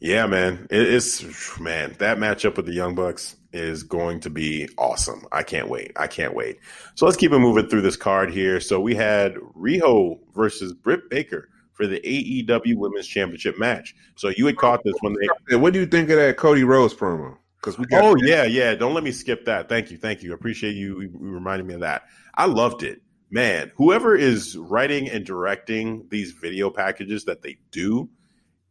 yeah, 0.00 0.26
man. 0.26 0.66
It, 0.70 0.82
it's 0.82 1.58
man 1.60 1.94
that 1.98 2.18
matchup 2.18 2.56
with 2.56 2.66
the 2.66 2.72
Young 2.72 2.94
Bucks 2.94 3.36
is 3.54 3.82
going 3.82 4.20
to 4.20 4.30
be 4.30 4.68
awesome. 4.76 5.26
I 5.32 5.42
can't 5.42 5.68
wait. 5.68 5.92
I 5.96 6.06
can't 6.06 6.34
wait. 6.34 6.58
So 6.94 7.06
let's 7.06 7.16
keep 7.16 7.32
it 7.32 7.38
moving 7.38 7.68
through 7.68 7.82
this 7.82 7.96
card 7.96 8.32
here. 8.32 8.60
So 8.60 8.80
we 8.80 8.94
had 8.94 9.34
Riho 9.34 10.18
versus 10.34 10.72
Britt 10.72 11.08
Baker 11.08 11.48
for 11.72 11.86
the 11.86 12.00
AEW 12.00 12.76
Women's 12.76 13.06
Championship 13.06 13.58
match. 13.58 13.94
So 14.16 14.28
you 14.28 14.46
had 14.46 14.56
caught 14.56 14.82
this 14.84 14.94
when 15.00 15.14
they. 15.48 15.56
What 15.56 15.72
do 15.72 15.80
you 15.80 15.86
think 15.86 16.10
of 16.10 16.16
that 16.16 16.36
Cody 16.36 16.64
Rhodes 16.64 16.94
promo? 16.94 17.36
Because 17.60 17.78
we. 17.78 17.86
Got 17.86 18.04
oh 18.04 18.16
yeah, 18.22 18.44
yeah. 18.44 18.74
Don't 18.74 18.94
let 18.94 19.04
me 19.04 19.12
skip 19.12 19.44
that. 19.46 19.68
Thank 19.68 19.90
you, 19.90 19.96
thank 19.96 20.22
you. 20.22 20.34
Appreciate 20.34 20.74
you 20.74 21.10
reminding 21.14 21.66
me 21.66 21.74
of 21.74 21.80
that. 21.80 22.02
I 22.34 22.46
loved 22.46 22.82
it 22.82 23.00
man, 23.34 23.72
whoever 23.74 24.14
is 24.14 24.56
writing 24.56 25.10
and 25.10 25.26
directing 25.26 26.06
these 26.08 26.30
video 26.30 26.70
packages 26.70 27.24
that 27.24 27.42
they 27.42 27.58
do, 27.72 28.08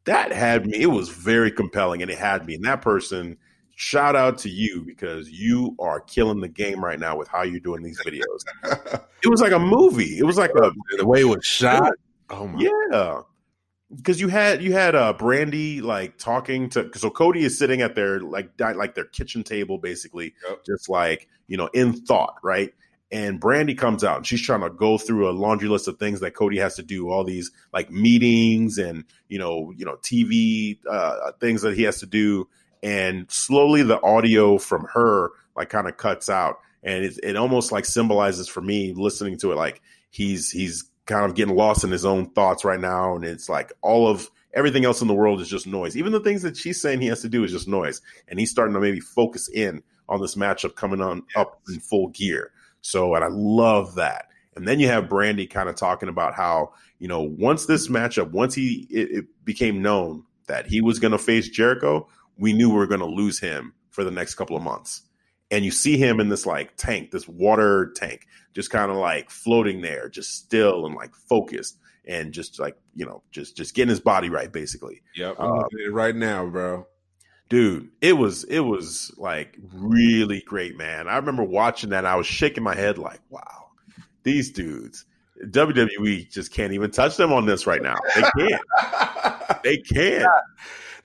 that 0.06 0.32
had 0.32 0.66
me. 0.66 0.82
It 0.82 0.88
was 0.88 1.10
very 1.10 1.52
compelling, 1.52 2.02
and 2.02 2.10
it 2.10 2.18
had 2.18 2.46
me. 2.46 2.56
And 2.56 2.64
that 2.64 2.82
person, 2.82 3.38
shout 3.76 4.16
out 4.16 4.38
to 4.40 4.50
you 4.50 4.84
because 4.86 5.30
you 5.30 5.76
are 5.80 6.00
killing 6.00 6.40
the 6.42 6.48
game 6.48 6.84
right 6.84 7.00
now 7.00 7.18
with 7.18 7.28
how 7.28 7.44
you're 7.44 7.60
doing 7.60 7.84
these 7.84 8.00
videos. 8.06 8.44
it 9.24 9.30
was 9.30 9.42
like 9.42 9.52
a 9.52 9.60
movie. 9.60 10.18
It 10.18 10.24
was 10.26 10.38
like 10.38 10.52
a 10.52 10.72
the 10.98 11.06
way 11.08 11.22
it 11.22 11.26
was 11.26 11.46
shot. 11.46 11.94
Oh 12.30 12.48
my, 12.48 12.70
yeah. 12.92 13.22
Because 13.96 14.20
you 14.20 14.28
had 14.28 14.64
you 14.64 14.74
had 14.74 14.96
uh 14.96 15.14
Brandi 15.18 15.82
like 15.82 16.18
talking 16.18 16.70
to 16.70 16.90
so 16.96 17.10
Cody 17.10 17.44
is 17.44 17.58
sitting 17.58 17.82
at 17.82 17.96
their 17.96 18.20
like 18.20 18.58
di- 18.58 18.74
like 18.74 18.96
their 18.96 19.06
kitchen 19.06 19.44
table 19.44 19.78
basically 19.78 20.34
Yep. 20.48 20.66
just 20.66 20.90
like 20.90 21.28
you 21.48 21.58
know 21.58 21.68
in 21.74 21.94
thought 21.94 22.36
right 22.44 22.74
and 23.12 23.40
Brandi 23.40 23.78
comes 23.78 24.04
out 24.04 24.18
and 24.18 24.26
she's 24.26 24.42
trying 24.42 24.62
to 24.62 24.72
go 24.72 24.98
through 24.98 25.30
a 25.30 25.32
laundry 25.32 25.70
list 25.70 25.88
of 25.88 26.00
things 26.00 26.20
that 26.22 26.32
Cody 26.34 26.58
has 26.58 26.76
to 26.78 26.82
do, 26.84 27.12
all 27.12 27.24
these 27.24 27.52
like 27.72 27.92
meetings 27.92 28.80
and 28.80 29.04
you 29.30 29.38
know, 29.38 29.72
you 29.78 29.86
know, 29.86 29.98
TV 29.98 30.80
uh, 30.90 31.32
things 31.40 31.62
that 31.62 31.76
he 31.78 31.84
has 31.84 32.00
to 32.00 32.08
do, 32.08 32.48
and 32.84 33.32
slowly 33.32 33.82
the 33.82 34.02
audio 34.04 34.58
from 34.60 34.86
her 34.94 35.32
like 35.56 35.70
kind 35.70 35.88
of 35.88 35.98
cuts 35.98 36.30
out, 36.30 36.60
and 36.84 37.06
it, 37.06 37.20
it 37.24 37.36
almost 37.36 37.72
like 37.72 37.86
symbolizes 37.86 38.48
for 38.48 38.62
me 38.62 38.94
listening 38.94 39.38
to 39.40 39.52
it 39.52 39.56
like 39.56 39.82
he's 40.12 40.52
he's 40.52 40.90
kind 41.06 41.26
of 41.26 41.36
getting 41.36 41.56
lost 41.56 41.84
in 41.84 41.92
his 41.92 42.06
own 42.06 42.30
thoughts 42.32 42.64
right 42.64 42.80
now, 42.80 43.16
and 43.16 43.26
it's 43.26 43.50
like 43.50 43.72
all 43.82 44.08
of 44.08 44.30
everything 44.54 44.86
else 44.86 45.02
in 45.02 45.08
the 45.08 45.14
world 45.14 45.42
is 45.42 45.50
just 45.50 45.66
noise. 45.66 45.98
Even 45.98 46.12
the 46.12 46.20
things 46.20 46.44
that 46.44 46.58
she's 46.58 46.80
saying 46.80 47.02
he 47.02 47.08
has 47.08 47.22
to 47.22 47.30
do 47.30 47.44
is 47.44 47.52
just 47.52 47.68
noise, 47.68 48.02
and 48.28 48.40
he's 48.40 48.52
starting 48.52 48.74
to 48.74 48.80
maybe 48.80 49.00
focus 49.00 49.50
in 49.50 49.82
on 50.10 50.22
this 50.22 50.36
matchup 50.36 50.76
coming 50.76 51.02
on 51.02 51.24
up 51.36 51.62
in 51.68 51.80
full 51.80 52.10
gear. 52.10 52.52
So, 52.82 53.16
and 53.16 53.24
I 53.24 53.30
love 53.30 53.96
that. 53.96 54.28
And 54.56 54.68
then 54.68 54.80
you 54.80 54.88
have 54.88 55.06
Brandi 55.06 55.50
kind 55.50 55.70
of 55.70 55.76
talking 55.76 56.10
about 56.10 56.36
how, 56.36 56.74
you 57.00 57.08
know, 57.08 57.22
once 57.22 57.66
this 57.66 57.88
matchup, 57.88 58.32
once 58.32 58.54
he 58.54 58.88
it, 58.90 59.12
it 59.12 59.26
became 59.46 59.82
known 59.82 60.26
that 60.48 60.68
he 60.68 60.82
was 60.82 61.00
going 61.00 61.14
to 61.14 61.18
face 61.18 61.50
Jericho, 61.50 62.08
we 62.38 62.54
knew 62.54 62.70
we 62.70 62.76
were 62.76 62.88
going 62.88 63.00
to 63.00 63.06
lose 63.06 63.40
him 63.40 63.74
for 63.90 64.04
the 64.04 64.12
next 64.12 64.36
couple 64.36 64.56
of 64.56 64.64
months. 64.64 65.04
And 65.52 65.64
you 65.64 65.72
see 65.72 65.98
him 65.98 66.20
in 66.20 66.30
this 66.30 66.46
like 66.46 66.76
tank, 66.78 67.12
this 67.12 67.28
water 67.28 67.92
tank, 67.96 68.26
just 68.54 68.72
kind 68.72 68.90
of 68.90 68.98
like 68.98 69.30
floating 69.30 69.82
there, 69.82 70.10
just 70.10 70.32
still 70.36 70.86
and 70.86 70.96
like 70.96 71.14
focused 71.14 71.78
and 72.06 72.34
just 72.34 72.60
like, 72.60 72.76
you 72.96 73.06
know, 73.06 73.22
just 73.32 73.56
just 73.56 73.76
getting 73.76 73.90
his 73.90 74.00
body 74.00 74.30
right 74.30 74.52
basically. 74.52 75.02
Yep, 75.16 75.36
I'm 75.38 75.52
um, 75.52 75.58
looking 75.58 75.80
at 75.80 75.88
it 75.88 75.94
right 75.94 76.16
now, 76.16 76.48
bro. 76.48 76.88
dude 77.50 77.90
it 78.02 78.14
was 78.14 78.46
it 78.46 78.62
was 78.62 79.14
like 79.18 79.58
really 79.74 80.42
great 80.42 80.76
man. 80.76 81.08
I 81.08 81.18
remember 81.18 81.44
watching 81.44 81.92
that 81.92 82.06
i 82.06 82.16
was 82.16 82.26
shaking 82.26 82.64
my 82.64 82.76
head 82.76 82.98
like 82.98 83.20
wow 83.30 83.68
these 84.24 84.52
dudes 84.52 85.06
wwe 85.46 86.30
just 86.32 86.52
can't 86.54 86.74
even 86.74 86.92
touch 86.92 87.18
them 87.18 87.34
on 87.34 87.46
this 87.46 87.68
right 87.68 87.82
now. 87.82 87.96
They 88.16 88.22
can't. 88.48 88.62
They 89.64 89.78
can't 89.78 90.26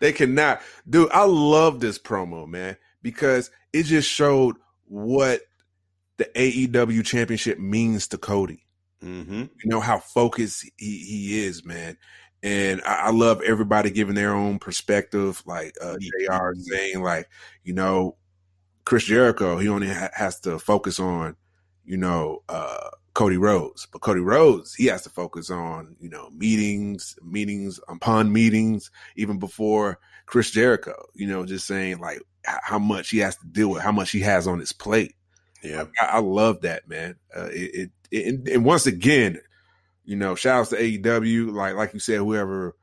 they 0.01 0.13
cannot, 0.13 0.61
dude. 0.89 1.11
I 1.11 1.25
love 1.25 1.81
this 1.81 1.99
promo, 1.99 2.47
man, 2.47 2.77
because 3.03 3.51
it 3.73 3.85
just 3.85 4.09
showed 4.11 4.57
what 4.87 5.43
the 6.17 6.27
AEW 6.35 7.05
championship 7.05 7.59
means 7.59 8.09
to 8.09 8.19
Cody. 8.19 8.65
hmm 9.01 9.43
you 9.63 9.71
know 9.71 9.81
how 9.81 9.99
focused 9.99 10.65
he, 10.77 10.99
he 10.99 11.45
is, 11.45 11.65
man. 11.65 11.97
And 12.43 12.81
I, 12.83 13.07
I 13.07 13.11
love 13.11 13.43
everybody 13.43 13.91
giving 13.91 14.15
their 14.15 14.35
own 14.35 14.59
perspective. 14.59 15.43
Like 15.47 15.75
uh, 15.83 15.97
JR 15.99 16.53
saying, 16.57 17.03
like 17.03 17.29
you 17.65 17.73
know, 17.75 18.17
Chris 18.85 19.05
Jericho, 19.05 19.59
he 19.59 19.69
only 19.69 19.89
ha- 19.89 20.11
has 20.15 20.41
to 20.41 20.59
focus 20.59 20.99
on, 21.01 21.37
you 21.88 21.96
know, 21.96 22.42
uh, 22.51 22.90
Cody 23.14 23.38
Rhodes, 23.38 23.88
but 23.90 24.03
Cody 24.03 24.20
Rhodes, 24.20 24.74
he 24.74 24.87
has 24.87 25.03
to 25.05 25.11
focus 25.11 25.51
on, 25.51 25.96
you 25.98 26.11
know, 26.11 26.29
meetings, 26.31 27.18
meetings 27.22 27.81
upon 27.88 28.31
meetings, 28.31 28.90
even 29.16 29.38
before 29.38 29.98
Chris 30.27 30.51
Jericho. 30.51 31.07
You 31.14 31.27
know, 31.27 31.46
just 31.46 31.66
saying 31.66 31.98
like 31.98 32.20
how 32.44 32.79
much 32.79 33.09
he 33.09 33.18
has 33.18 33.37
to 33.37 33.46
deal 33.46 33.70
with, 33.70 33.83
how 33.83 33.90
much 33.90 34.11
he 34.11 34.20
has 34.20 34.46
on 34.46 34.59
his 34.59 34.72
plate. 34.72 35.14
yeah 35.62 35.85
I, 35.98 36.05
I 36.05 36.18
love 36.18 36.61
that, 36.61 36.87
man. 36.88 37.16
Uh, 37.35 37.46
it, 37.46 37.74
it, 37.74 37.90
it 38.11 38.27
and, 38.27 38.48
and 38.48 38.64
once 38.66 38.87
again, 38.87 39.38
you 40.05 40.16
know, 40.16 40.35
shout 40.35 40.61
outs 40.61 40.70
to 40.70 40.77
AEW. 40.77 41.53
Like 41.55 41.74
like 41.74 41.94
you 41.94 42.01
said, 42.01 42.18
whoever 42.18 42.77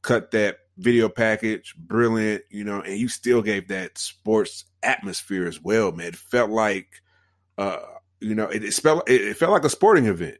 cut 0.00 0.30
that 0.30 0.60
video 0.78 1.10
package, 1.10 1.74
brilliant. 1.76 2.42
You 2.48 2.64
know, 2.64 2.80
and 2.80 2.96
you 2.96 3.08
still 3.08 3.42
gave 3.42 3.68
that 3.68 3.98
sports 3.98 4.64
atmosphere 4.82 5.46
as 5.46 5.60
well, 5.60 5.92
man. 5.92 6.08
It 6.08 6.16
felt 6.16 6.48
like, 6.48 6.88
uh, 7.58 7.80
you 8.20 8.34
know, 8.34 8.48
it, 8.48 8.64
it 8.64 8.74
felt 8.74 9.08
it, 9.08 9.20
it 9.20 9.36
felt 9.36 9.52
like 9.52 9.64
a 9.64 9.70
sporting 9.70 10.06
event. 10.06 10.38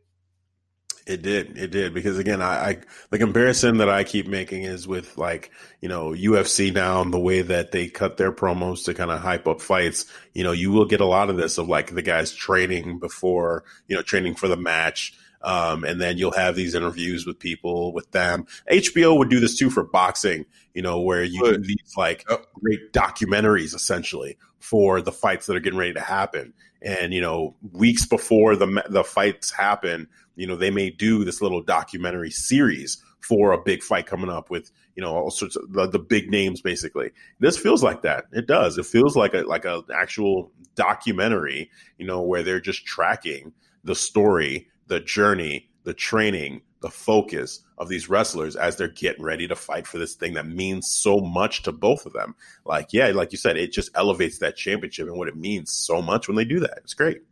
It 1.07 1.23
did. 1.23 1.59
It 1.59 1.71
did 1.71 1.95
because 1.95 2.19
again, 2.19 2.43
I, 2.43 2.69
I 2.69 2.79
the 3.11 3.19
comparison 3.19 3.79
that 3.79 3.89
I 3.89 4.05
keep 4.05 4.29
making 4.29 4.63
is 4.63 4.87
with 4.87 5.17
like 5.17 5.51
you 5.81 5.89
know 5.89 6.11
UFC 6.11 6.73
now 6.73 7.01
and 7.01 7.13
the 7.13 7.19
way 7.19 7.43
that 7.43 7.73
they 7.73 7.89
cut 7.89 8.17
their 8.17 8.31
promos 8.31 8.85
to 8.85 8.95
kind 8.95 9.11
of 9.11 9.21
hype 9.21 9.49
up 9.49 9.61
fights. 9.61 10.07
You 10.35 10.45
know, 10.45 10.53
you 10.53 10.71
will 10.71 10.85
get 10.85 11.01
a 11.01 11.07
lot 11.07 11.31
of 11.31 11.37
this 11.37 11.59
of 11.59 11.69
like 11.69 11.95
the 11.95 12.03
guys 12.03 12.33
training 12.33 12.99
before 12.99 13.65
you 13.89 13.97
know 13.97 14.03
training 14.03 14.35
for 14.35 14.47
the 14.47 14.57
match. 14.57 15.15
Um, 15.43 15.85
and 15.85 15.99
then 15.99 16.19
you'll 16.19 16.33
have 16.33 16.55
these 16.55 16.75
interviews 16.75 17.25
with 17.27 17.39
people 17.39 17.95
with 17.95 18.11
them. 18.11 18.47
HBO 18.71 19.17
would 19.17 19.31
do 19.31 19.41
this 19.41 19.57
too 19.57 19.71
for 19.71 19.83
boxing, 19.83 20.45
you 20.75 20.83
know, 20.83 21.01
where 21.01 21.25
you 21.25 21.41
do 21.41 21.57
these 21.57 21.95
like 21.97 22.27
great 22.63 22.93
documentaries 22.93 23.75
essentially 23.75 24.37
for 24.59 25.01
the 25.01 25.13
fights 25.13 25.47
that 25.47 25.57
are 25.57 25.61
getting 25.61 25.79
ready 25.79 25.95
to 25.95 26.01
happen. 26.01 26.53
And 26.83 27.13
you 27.13 27.21
know, 27.21 27.57
weeks 27.73 28.07
before 28.07 28.57
the 28.57 28.83
the 28.89 29.05
fights 29.05 29.51
happen, 29.51 30.09
you 30.37 30.47
know, 30.47 30.57
they 30.57 30.71
may 30.71 30.91
do 30.91 31.25
this 31.25 31.43
little 31.43 31.63
documentary 31.63 32.31
series 32.31 33.03
for 33.21 33.53
a 33.53 33.63
big 33.63 33.83
fight 33.83 34.07
coming 34.07 34.31
up 34.31 34.51
with 34.51 34.71
you 34.97 35.03
know 35.03 35.15
all 35.15 35.31
sorts 35.31 35.57
of 35.57 35.73
the, 35.73 35.87
the 35.87 35.99
big 35.99 36.31
names. 36.31 36.61
Basically, 36.61 37.11
this 37.39 37.59
feels 37.59 37.83
like 37.83 38.03
that. 38.03 38.25
It 38.33 38.47
does. 38.47 38.79
It 38.79 38.87
feels 38.87 39.17
like 39.17 39.35
a 39.35 39.43
like 39.43 39.65
a 39.65 39.83
actual 39.95 40.51
documentary. 40.75 41.71
You 41.99 42.07
know, 42.07 42.23
where 42.23 42.43
they're 42.43 42.61
just 42.61 42.87
tracking 42.87 43.53
the 43.85 43.95
story, 43.95 44.69
the 44.87 45.01
journey, 45.01 45.69
the 45.85 45.95
training, 45.95 46.63
the 46.81 46.91
focus 46.91 47.61
of 47.79 47.89
these 47.89 48.09
wrestlers 48.09 48.57
as 48.57 48.77
they're 48.77 48.89
getting 48.89 49.23
ready 49.23 49.47
to 49.47 49.57
fight 49.57 49.87
for 49.87 49.99
this 49.99 50.15
thing 50.15 50.35
that 50.35 50.47
means 50.47 50.91
so 50.91 51.21
much 51.21 51.63
to 51.63 51.73
both 51.73 52.07
of 52.07 52.13
them. 52.13 52.35
Like, 52.65 52.93
yeah, 52.93 53.09
like 53.09 53.33
you 53.33 53.39
said, 53.39 53.57
it 53.57 53.73
just 53.73 53.91
elevates 53.95 54.39
that 54.39 54.57
championship 54.57 55.07
and 55.07 55.17
what 55.19 55.29
it 55.29 55.37
means 55.37 55.71
so 55.73 56.01
much 56.01 56.27
when 56.27 56.37
they 56.37 56.45
do 56.45 56.61
that. 56.61 56.79
It's 56.79 56.95
great. 56.95 57.23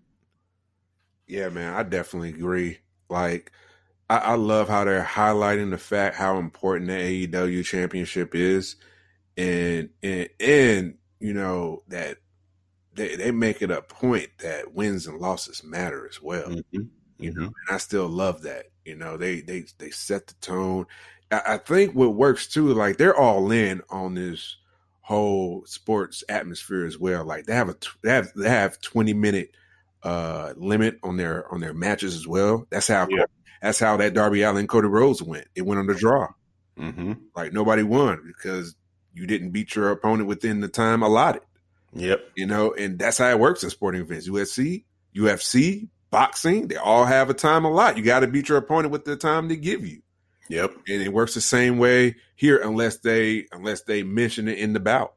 Yeah, 1.26 1.48
man, 1.48 1.74
I 1.74 1.82
definitely 1.82 2.30
agree. 2.30 2.78
Like, 3.08 3.52
I, 4.10 4.18
I 4.18 4.34
love 4.34 4.68
how 4.68 4.84
they're 4.84 5.04
highlighting 5.04 5.70
the 5.70 5.78
fact 5.78 6.16
how 6.16 6.38
important 6.38 6.88
the 6.88 7.28
AEW 7.28 7.64
championship 7.64 8.34
is, 8.34 8.76
and 9.36 9.90
and 10.02 10.28
and 10.40 10.94
you 11.20 11.34
know 11.34 11.82
that 11.88 12.18
they 12.94 13.16
they 13.16 13.30
make 13.30 13.62
it 13.62 13.70
a 13.70 13.82
point 13.82 14.30
that 14.38 14.74
wins 14.74 15.06
and 15.06 15.18
losses 15.18 15.62
matter 15.62 16.06
as 16.08 16.22
well. 16.22 16.48
Mm-hmm. 16.48 16.82
You 17.18 17.32
know, 17.32 17.40
mm-hmm. 17.40 17.44
and 17.44 17.74
I 17.74 17.78
still 17.78 18.08
love 18.08 18.42
that. 18.42 18.66
You 18.88 18.96
know, 18.96 19.16
they 19.16 19.40
they 19.40 19.64
they 19.78 19.90
set 19.90 20.26
the 20.26 20.34
tone. 20.40 20.86
I, 21.30 21.42
I 21.46 21.56
think 21.58 21.94
what 21.94 22.14
works 22.14 22.46
too, 22.48 22.72
like 22.74 22.96
they're 22.96 23.16
all 23.16 23.50
in 23.52 23.82
on 23.90 24.14
this 24.14 24.56
whole 25.02 25.64
sports 25.66 26.24
atmosphere 26.28 26.84
as 26.86 26.98
well. 26.98 27.24
Like 27.24 27.46
they 27.46 27.54
have 27.54 27.68
a 27.68 27.76
they 28.02 28.10
have 28.10 28.32
they 28.34 28.48
have 28.48 28.80
twenty 28.80 29.12
minute 29.14 29.50
uh 30.02 30.52
limit 30.56 30.98
on 31.02 31.16
their 31.16 31.52
on 31.52 31.60
their 31.60 31.74
matches 31.74 32.14
as 32.14 32.26
well. 32.26 32.66
That's 32.70 32.88
how 32.88 33.08
Yeah. 33.10 33.24
that's 33.60 33.78
how 33.78 33.96
that 33.98 34.14
Darby 34.14 34.42
Allin 34.42 34.66
Cody 34.66 34.88
Rhodes 34.88 35.22
went. 35.22 35.46
It 35.54 35.62
went 35.62 35.78
on 35.80 35.86
the 35.86 35.94
draw. 35.94 36.28
Mm-hmm. 36.78 37.12
Like 37.36 37.52
nobody 37.52 37.82
won 37.82 38.22
because 38.26 38.74
you 39.12 39.26
didn't 39.26 39.50
beat 39.50 39.74
your 39.74 39.90
opponent 39.90 40.28
within 40.28 40.60
the 40.60 40.68
time 40.68 41.02
allotted. 41.02 41.42
Yep. 41.94 42.20
You 42.36 42.46
know, 42.46 42.72
and 42.74 42.98
that's 42.98 43.18
how 43.18 43.28
it 43.30 43.38
works 43.40 43.62
in 43.64 43.70
sporting 43.70 44.00
events. 44.02 44.28
UFC, 44.28 44.84
UFC, 45.16 45.88
boxing, 46.10 46.68
they 46.68 46.76
all 46.76 47.04
have 47.04 47.30
a 47.30 47.34
time 47.34 47.64
allot. 47.64 47.96
You 47.96 48.02
got 48.04 48.20
to 48.20 48.26
beat 48.26 48.48
your 48.48 48.58
opponent 48.58 48.92
with 48.92 49.04
the 49.04 49.16
time 49.16 49.48
they 49.48 49.56
give 49.56 49.86
you. 49.86 50.02
Yep. 50.48 50.72
And 50.88 51.02
it 51.02 51.12
works 51.12 51.34
the 51.34 51.40
same 51.42 51.78
way 51.78 52.16
here 52.34 52.56
unless 52.58 52.98
they 52.98 53.46
unless 53.52 53.82
they 53.82 54.02
mention 54.02 54.48
it 54.48 54.58
in 54.58 54.72
the 54.72 54.80
bout. 54.80 55.14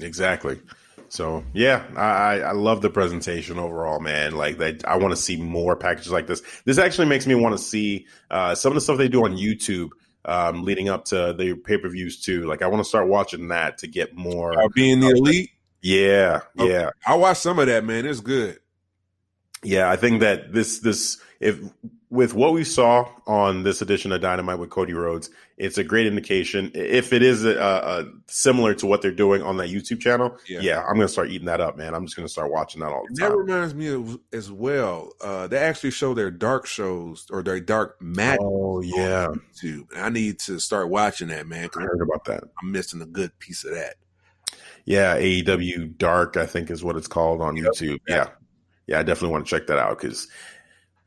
Exactly. 0.00 0.60
So 1.08 1.44
yeah, 1.52 1.84
I, 1.94 2.02
I 2.02 2.38
I 2.38 2.52
love 2.52 2.80
the 2.82 2.90
presentation 2.90 3.58
overall, 3.58 4.00
man. 4.00 4.34
Like 4.34 4.58
that, 4.58 4.86
I 4.88 4.96
want 4.96 5.12
to 5.12 5.16
see 5.20 5.36
more 5.36 5.76
packages 5.76 6.10
like 6.10 6.26
this. 6.26 6.42
This 6.64 6.78
actually 6.78 7.06
makes 7.08 7.26
me 7.26 7.34
want 7.34 7.56
to 7.56 7.62
see 7.62 8.06
uh, 8.30 8.54
some 8.54 8.72
of 8.72 8.74
the 8.74 8.80
stuff 8.80 8.98
they 8.98 9.08
do 9.08 9.24
on 9.24 9.36
YouTube, 9.36 9.90
um, 10.24 10.64
leading 10.64 10.88
up 10.88 11.04
to 11.06 11.34
the 11.38 11.54
pay 11.54 11.76
per 11.78 11.88
views 11.88 12.20
too. 12.20 12.44
Like 12.44 12.62
I 12.62 12.66
want 12.66 12.82
to 12.82 12.88
start 12.88 13.08
watching 13.08 13.48
that 13.48 13.78
to 13.78 13.86
get 13.86 14.16
more. 14.16 14.58
Uh, 14.58 14.68
being 14.74 15.00
the 15.00 15.10
elite, 15.10 15.50
Yeah, 15.82 16.40
Okay. 16.58 16.72
yeah, 16.72 16.90
I 17.06 17.14
watched 17.14 17.42
some 17.42 17.58
of 17.58 17.66
that, 17.66 17.84
man. 17.84 18.06
It's 18.06 18.20
good. 18.20 18.58
Yeah. 19.64 19.90
I 19.90 19.96
think 19.96 20.20
that 20.20 20.52
this 20.52 20.78
this 20.80 21.18
if 21.40 21.58
with 22.10 22.32
what 22.32 22.52
we 22.52 22.62
saw 22.62 23.08
on 23.26 23.64
this 23.64 23.82
edition 23.82 24.12
of 24.12 24.20
Dynamite 24.20 24.58
with 24.58 24.70
Cody 24.70 24.92
Rhodes, 24.92 25.30
it's 25.56 25.78
a 25.78 25.84
great 25.84 26.06
indication. 26.06 26.70
If 26.72 27.12
it 27.12 27.22
is 27.22 27.44
a, 27.44 27.58
a 27.58 28.04
similar 28.28 28.72
to 28.74 28.86
what 28.86 29.02
they're 29.02 29.10
doing 29.10 29.42
on 29.42 29.56
that 29.56 29.68
YouTube 29.68 30.00
channel, 30.00 30.36
yeah, 30.48 30.60
yeah 30.60 30.80
I'm 30.82 30.94
going 30.94 31.08
to 31.08 31.12
start 31.12 31.30
eating 31.30 31.46
that 31.46 31.60
up, 31.60 31.76
man. 31.76 31.92
I'm 31.92 32.06
just 32.06 32.14
going 32.14 32.26
to 32.26 32.32
start 32.32 32.52
watching 32.52 32.82
that 32.82 32.92
all 32.92 33.04
the 33.08 33.20
time. 33.20 33.30
That 33.30 33.36
reminds 33.36 33.74
me 33.74 33.88
of 33.88 34.18
as 34.32 34.50
well. 34.52 35.10
Uh, 35.20 35.48
they 35.48 35.58
actually 35.58 35.90
show 35.90 36.14
their 36.14 36.30
dark 36.30 36.66
shows 36.66 37.26
or 37.30 37.42
their 37.42 37.58
dark 37.58 38.00
match. 38.00 38.38
Oh 38.40 38.80
yeah, 38.80 39.26
YouTube. 39.56 39.86
I 39.96 40.08
need 40.10 40.38
to 40.40 40.60
start 40.60 40.90
watching 40.90 41.28
that, 41.28 41.48
man. 41.48 41.68
I 41.76 41.80
heard 41.80 42.00
about 42.00 42.24
that. 42.26 42.44
I'm 42.62 42.70
missing 42.70 43.02
a 43.02 43.06
good 43.06 43.36
piece 43.40 43.64
of 43.64 43.72
that. 43.72 43.96
Yeah, 44.84 45.16
AEW 45.16 45.96
Dark, 45.96 46.36
I 46.36 46.46
think 46.46 46.70
is 46.70 46.84
what 46.84 46.96
it's 46.96 47.06
called 47.08 47.40
on 47.40 47.56
yep. 47.56 47.66
YouTube. 47.66 48.00
Yeah. 48.06 48.28
Yeah, 48.86 48.98
I 48.98 49.02
definitely 49.02 49.32
want 49.32 49.46
to 49.46 49.50
check 49.50 49.66
that 49.68 49.78
out 49.78 50.00
because 50.00 50.28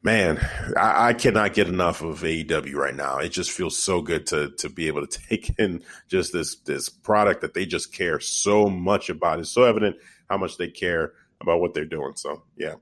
man, 0.04 0.38
I, 0.78 1.10
I, 1.10 1.14
cannot 1.14 1.54
get 1.54 1.68
enough 1.68 2.02
of 2.02 2.22
AEW 2.22 2.74
right 2.76 2.96
now. 2.96 3.18
It 3.18 3.30
just 3.30 3.52
feels 3.52 3.78
so 3.78 4.02
good 4.02 4.26
to 4.28 4.52
to 4.58 4.70
be 4.70 4.88
able 4.88 5.06
to 5.06 5.20
take 5.30 5.52
in 5.60 5.84
just 6.08 6.34
this 6.34 6.56
this 6.62 6.90
product 6.90 7.42
that 7.42 7.54
they 7.54 7.66
just 7.66 7.94
care 7.94 8.20
so 8.20 8.70
much 8.70 9.10
about. 9.10 9.40
It's 9.40 9.52
so 9.52 9.64
evident 9.64 9.98
how 10.30 10.38
much 10.38 10.58
they 10.58 10.70
care 10.70 11.14
about 11.42 11.62
what 11.62 11.74
they're 11.74 11.86
doing. 11.86 12.14
So 12.16 12.44
yeah, 12.56 12.76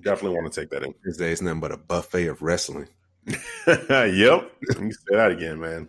definitely 0.00 0.38
want 0.38 0.52
to 0.52 0.60
take 0.60 0.70
that 0.70 0.82
in. 0.82 0.94
Day 1.16 1.32
is 1.32 1.42
nothing 1.42 1.60
but 1.60 1.72
a 1.72 1.76
buffet 1.76 2.28
of 2.28 2.42
wrestling. 2.42 2.88
yep, 3.26 3.40
you 3.66 4.92
say 4.92 5.16
that 5.16 5.32
again, 5.32 5.60
man. 5.60 5.88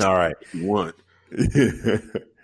All 0.00 0.14
right, 0.14 0.36
you 0.52 0.66
want. 0.66 0.94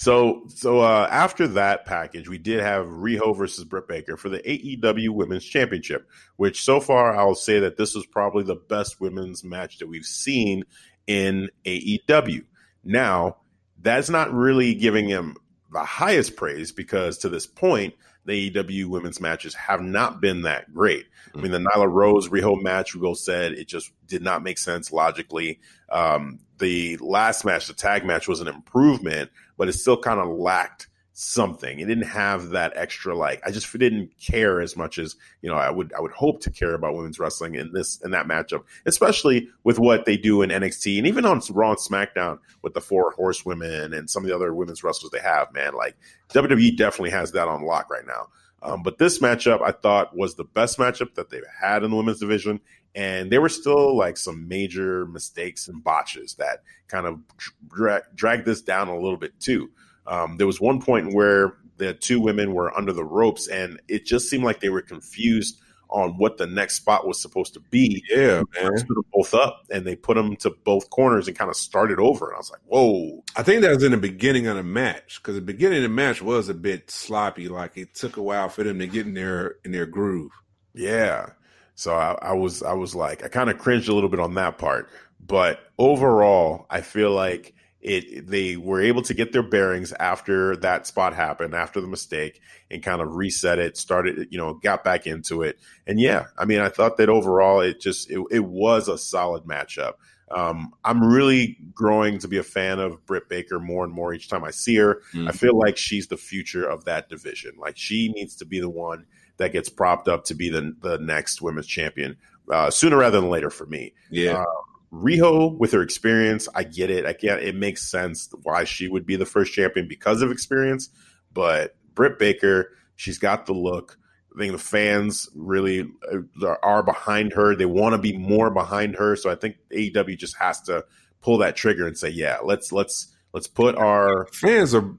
So, 0.00 0.44
so 0.48 0.80
uh, 0.80 1.06
after 1.10 1.46
that 1.48 1.84
package, 1.84 2.26
we 2.26 2.38
did 2.38 2.60
have 2.60 2.86
Riho 2.86 3.36
versus 3.36 3.66
Britt 3.66 3.86
Baker 3.86 4.16
for 4.16 4.30
the 4.30 4.38
AEW 4.38 5.10
Women's 5.10 5.44
Championship, 5.44 6.08
which 6.36 6.62
so 6.62 6.80
far 6.80 7.14
I'll 7.14 7.34
say 7.34 7.60
that 7.60 7.76
this 7.76 7.94
was 7.94 8.06
probably 8.06 8.44
the 8.44 8.54
best 8.54 8.98
women's 8.98 9.44
match 9.44 9.76
that 9.76 9.88
we've 9.88 10.06
seen 10.06 10.64
in 11.06 11.50
AEW. 11.66 12.46
Now, 12.82 13.36
that's 13.78 14.08
not 14.08 14.32
really 14.32 14.74
giving 14.74 15.06
him 15.06 15.36
the 15.70 15.84
highest 15.84 16.34
praise 16.34 16.72
because 16.72 17.18
to 17.18 17.28
this 17.28 17.46
point, 17.46 17.92
the 18.30 18.50
AEW 18.50 18.86
women's 18.86 19.20
matches 19.20 19.54
have 19.54 19.80
not 19.82 20.20
been 20.20 20.42
that 20.42 20.72
great. 20.72 21.06
I 21.34 21.38
mean, 21.38 21.52
the 21.52 21.58
Nyla 21.58 21.90
Rose 21.90 22.28
Riho 22.28 22.60
match, 22.60 22.94
Riho 22.94 23.16
said 23.16 23.52
it 23.52 23.68
just 23.68 23.92
did 24.06 24.22
not 24.22 24.42
make 24.42 24.58
sense 24.58 24.92
logically. 24.92 25.60
Um, 25.90 26.38
the 26.58 26.96
last 26.98 27.44
match, 27.44 27.66
the 27.66 27.74
tag 27.74 28.04
match, 28.04 28.28
was 28.28 28.40
an 28.40 28.48
improvement, 28.48 29.30
but 29.56 29.68
it 29.68 29.72
still 29.72 29.96
kind 29.96 30.20
of 30.20 30.28
lacked 30.28 30.88
something. 31.20 31.78
It 31.78 31.84
didn't 31.84 32.08
have 32.08 32.48
that 32.50 32.72
extra 32.76 33.14
like 33.14 33.42
I 33.46 33.50
just 33.50 33.70
didn't 33.78 34.10
care 34.18 34.58
as 34.62 34.74
much 34.74 34.98
as 34.98 35.16
you 35.42 35.50
know 35.50 35.56
I 35.56 35.70
would 35.70 35.92
I 35.92 36.00
would 36.00 36.12
hope 36.12 36.40
to 36.40 36.50
care 36.50 36.72
about 36.72 36.94
women's 36.94 37.18
wrestling 37.18 37.56
in 37.56 37.72
this 37.72 38.00
in 38.00 38.10
that 38.12 38.26
matchup, 38.26 38.64
especially 38.86 39.50
with 39.62 39.78
what 39.78 40.06
they 40.06 40.16
do 40.16 40.40
in 40.40 40.48
NXT 40.48 40.96
and 40.96 41.06
even 41.06 41.26
on 41.26 41.42
Raw 41.50 41.70
and 41.72 41.78
SmackDown 41.78 42.38
with 42.62 42.72
the 42.72 42.80
four 42.80 43.10
horsewomen 43.10 43.92
and 43.92 44.08
some 44.08 44.24
of 44.24 44.30
the 44.30 44.34
other 44.34 44.54
women's 44.54 44.82
wrestlers 44.82 45.10
they 45.10 45.20
have. 45.20 45.52
Man, 45.52 45.74
like 45.74 45.94
WWE 46.30 46.74
definitely 46.78 47.10
has 47.10 47.32
that 47.32 47.48
on 47.48 47.64
lock 47.64 47.90
right 47.90 48.06
now. 48.06 48.28
Um, 48.62 48.82
but 48.82 48.96
this 48.96 49.18
matchup 49.18 49.60
I 49.60 49.72
thought 49.72 50.16
was 50.16 50.36
the 50.36 50.44
best 50.44 50.78
matchup 50.78 51.14
that 51.16 51.28
they've 51.28 51.42
had 51.60 51.82
in 51.84 51.90
the 51.90 51.96
women's 51.98 52.20
division, 52.20 52.60
and 52.94 53.30
there 53.30 53.42
were 53.42 53.50
still 53.50 53.94
like 53.94 54.16
some 54.16 54.48
major 54.48 55.04
mistakes 55.04 55.68
and 55.68 55.84
botches 55.84 56.34
that 56.36 56.62
kind 56.88 57.06
of 57.06 57.20
dra- 57.68 58.04
dragged 58.14 58.46
this 58.46 58.62
down 58.62 58.88
a 58.88 58.98
little 58.98 59.18
bit 59.18 59.38
too. 59.38 59.70
Um, 60.06 60.36
there 60.36 60.46
was 60.46 60.60
one 60.60 60.80
point 60.80 61.14
where 61.14 61.56
the 61.76 61.94
two 61.94 62.20
women 62.20 62.52
were 62.54 62.76
under 62.76 62.92
the 62.92 63.04
ropes, 63.04 63.48
and 63.48 63.80
it 63.88 64.04
just 64.04 64.28
seemed 64.28 64.44
like 64.44 64.60
they 64.60 64.68
were 64.68 64.82
confused 64.82 65.60
on 65.88 66.16
what 66.18 66.36
the 66.36 66.46
next 66.46 66.76
spot 66.76 67.06
was 67.06 67.20
supposed 67.20 67.54
to 67.54 67.60
be. 67.70 68.04
Yeah, 68.08 68.42
man. 68.54 68.76
Stood 68.78 68.96
them 68.96 69.04
both 69.12 69.34
up, 69.34 69.64
and 69.70 69.84
they 69.84 69.96
put 69.96 70.14
them 70.14 70.36
to 70.36 70.50
both 70.64 70.90
corners 70.90 71.28
and 71.28 71.36
kind 71.36 71.50
of 71.50 71.56
started 71.56 71.98
over. 71.98 72.26
And 72.26 72.36
I 72.36 72.38
was 72.38 72.50
like, 72.50 72.60
"Whoa!" 72.66 73.24
I 73.36 73.42
think 73.42 73.62
that 73.62 73.74
was 73.74 73.82
in 73.82 73.92
the 73.92 73.98
beginning 73.98 74.46
of 74.46 74.56
the 74.56 74.62
match 74.62 75.20
because 75.20 75.34
the 75.34 75.40
beginning 75.40 75.78
of 75.78 75.82
the 75.82 75.88
match 75.88 76.22
was 76.22 76.48
a 76.48 76.54
bit 76.54 76.90
sloppy. 76.90 77.48
Like 77.48 77.76
it 77.76 77.94
took 77.94 78.16
a 78.16 78.22
while 78.22 78.48
for 78.48 78.62
them 78.62 78.78
to 78.78 78.86
get 78.86 79.06
in 79.06 79.14
their 79.14 79.56
in 79.64 79.72
their 79.72 79.86
groove. 79.86 80.32
Yeah, 80.74 81.30
so 81.74 81.94
I, 81.94 82.16
I 82.20 82.32
was 82.34 82.62
I 82.62 82.74
was 82.74 82.94
like 82.94 83.24
I 83.24 83.28
kind 83.28 83.50
of 83.50 83.58
cringed 83.58 83.88
a 83.88 83.94
little 83.94 84.10
bit 84.10 84.20
on 84.20 84.34
that 84.34 84.58
part, 84.58 84.88
but 85.24 85.60
overall 85.78 86.66
I 86.70 86.82
feel 86.82 87.10
like 87.10 87.54
it 87.82 88.26
they 88.28 88.56
were 88.56 88.80
able 88.80 89.02
to 89.02 89.14
get 89.14 89.32
their 89.32 89.42
bearings 89.42 89.92
after 89.92 90.56
that 90.56 90.86
spot 90.86 91.14
happened 91.14 91.54
after 91.54 91.80
the 91.80 91.86
mistake 91.86 92.40
and 92.70 92.82
kind 92.82 93.00
of 93.00 93.14
reset 93.14 93.58
it 93.58 93.76
started 93.76 94.28
you 94.30 94.38
know 94.38 94.54
got 94.54 94.84
back 94.84 95.06
into 95.06 95.42
it 95.42 95.58
and 95.86 95.98
yeah 95.98 96.26
i 96.36 96.44
mean 96.44 96.60
i 96.60 96.68
thought 96.68 96.98
that 96.98 97.08
overall 97.08 97.60
it 97.60 97.80
just 97.80 98.10
it, 98.10 98.22
it 98.30 98.44
was 98.44 98.88
a 98.88 98.98
solid 98.98 99.44
matchup 99.44 99.94
um, 100.30 100.72
i'm 100.84 101.02
really 101.02 101.56
growing 101.74 102.18
to 102.18 102.28
be 102.28 102.36
a 102.36 102.42
fan 102.42 102.78
of 102.78 103.04
britt 103.06 103.28
baker 103.28 103.58
more 103.58 103.84
and 103.84 103.94
more 103.94 104.12
each 104.12 104.28
time 104.28 104.44
i 104.44 104.50
see 104.50 104.76
her 104.76 104.96
mm-hmm. 105.14 105.28
i 105.28 105.32
feel 105.32 105.56
like 105.58 105.76
she's 105.76 106.08
the 106.08 106.16
future 106.16 106.68
of 106.68 106.84
that 106.84 107.08
division 107.08 107.52
like 107.58 107.78
she 107.78 108.12
needs 108.12 108.36
to 108.36 108.44
be 108.44 108.60
the 108.60 108.68
one 108.68 109.06
that 109.38 109.52
gets 109.52 109.70
propped 109.70 110.06
up 110.06 110.24
to 110.24 110.34
be 110.34 110.50
the 110.50 110.76
the 110.82 110.98
next 110.98 111.40
women's 111.40 111.66
champion 111.66 112.16
uh, 112.50 112.70
sooner 112.70 112.96
rather 112.96 113.20
than 113.20 113.30
later 113.30 113.50
for 113.50 113.66
me. 113.66 113.94
Yeah. 114.10 114.42
Uh, 114.42 114.44
Riho, 114.92 115.56
with 115.56 115.72
her 115.72 115.82
experience, 115.82 116.48
I 116.54 116.64
get 116.64 116.90
it. 116.90 117.06
I 117.06 117.12
get 117.12 117.42
it 117.42 117.54
makes 117.54 117.88
sense 117.88 118.28
why 118.42 118.64
she 118.64 118.88
would 118.88 119.06
be 119.06 119.16
the 119.16 119.26
first 119.26 119.52
champion 119.52 119.86
because 119.86 120.20
of 120.20 120.32
experience. 120.32 120.88
But 121.32 121.76
Britt 121.94 122.18
Baker, 122.18 122.72
she's 122.96 123.18
got 123.18 123.46
the 123.46 123.52
look. 123.52 123.98
I 124.34 124.38
think 124.38 124.52
the 124.52 124.58
fans 124.58 125.28
really 125.34 125.88
uh, 126.12 126.54
are 126.62 126.82
behind 126.82 127.32
her. 127.34 127.54
They 127.54 127.66
want 127.66 127.94
to 127.94 127.98
be 127.98 128.16
more 128.16 128.50
behind 128.50 128.96
her. 128.96 129.16
So 129.16 129.30
I 129.30 129.36
think 129.36 129.56
AEW 129.72 130.18
just 130.18 130.36
has 130.38 130.60
to 130.62 130.84
pull 131.20 131.38
that 131.38 131.56
trigger 131.56 131.86
and 131.86 131.96
say, 131.96 132.08
"Yeah, 132.08 132.38
let's 132.42 132.72
let's 132.72 133.14
let's 133.32 133.46
put 133.46 133.76
our 133.76 134.26
fans 134.32 134.74
are 134.74 134.92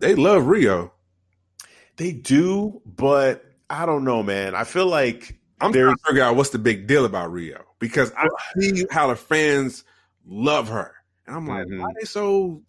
they 0.00 0.16
love 0.16 0.44
Riho. 0.44 0.90
They 1.96 2.12
do, 2.12 2.82
but 2.84 3.44
I 3.70 3.86
don't 3.86 4.04
know, 4.04 4.22
man. 4.22 4.56
I 4.56 4.64
feel 4.64 4.86
like 4.86 5.38
I'm 5.60 5.72
trying 5.72 5.94
to 5.94 6.02
figure 6.06 6.22
out 6.22 6.34
what's 6.34 6.50
the 6.50 6.58
big 6.58 6.88
deal 6.88 7.04
about 7.04 7.30
Riho 7.30 7.62
because 7.78 8.12
I 8.16 8.28
see 8.58 8.86
how 8.90 9.08
the 9.08 9.16
fans 9.16 9.84
love 10.26 10.68
her, 10.68 10.94
and 11.26 11.36
I'm 11.36 11.46
like, 11.46 11.66
mm-hmm. 11.66 11.80
why 11.80 11.86
are 11.86 11.94
they 11.98 12.04
so 12.04 12.62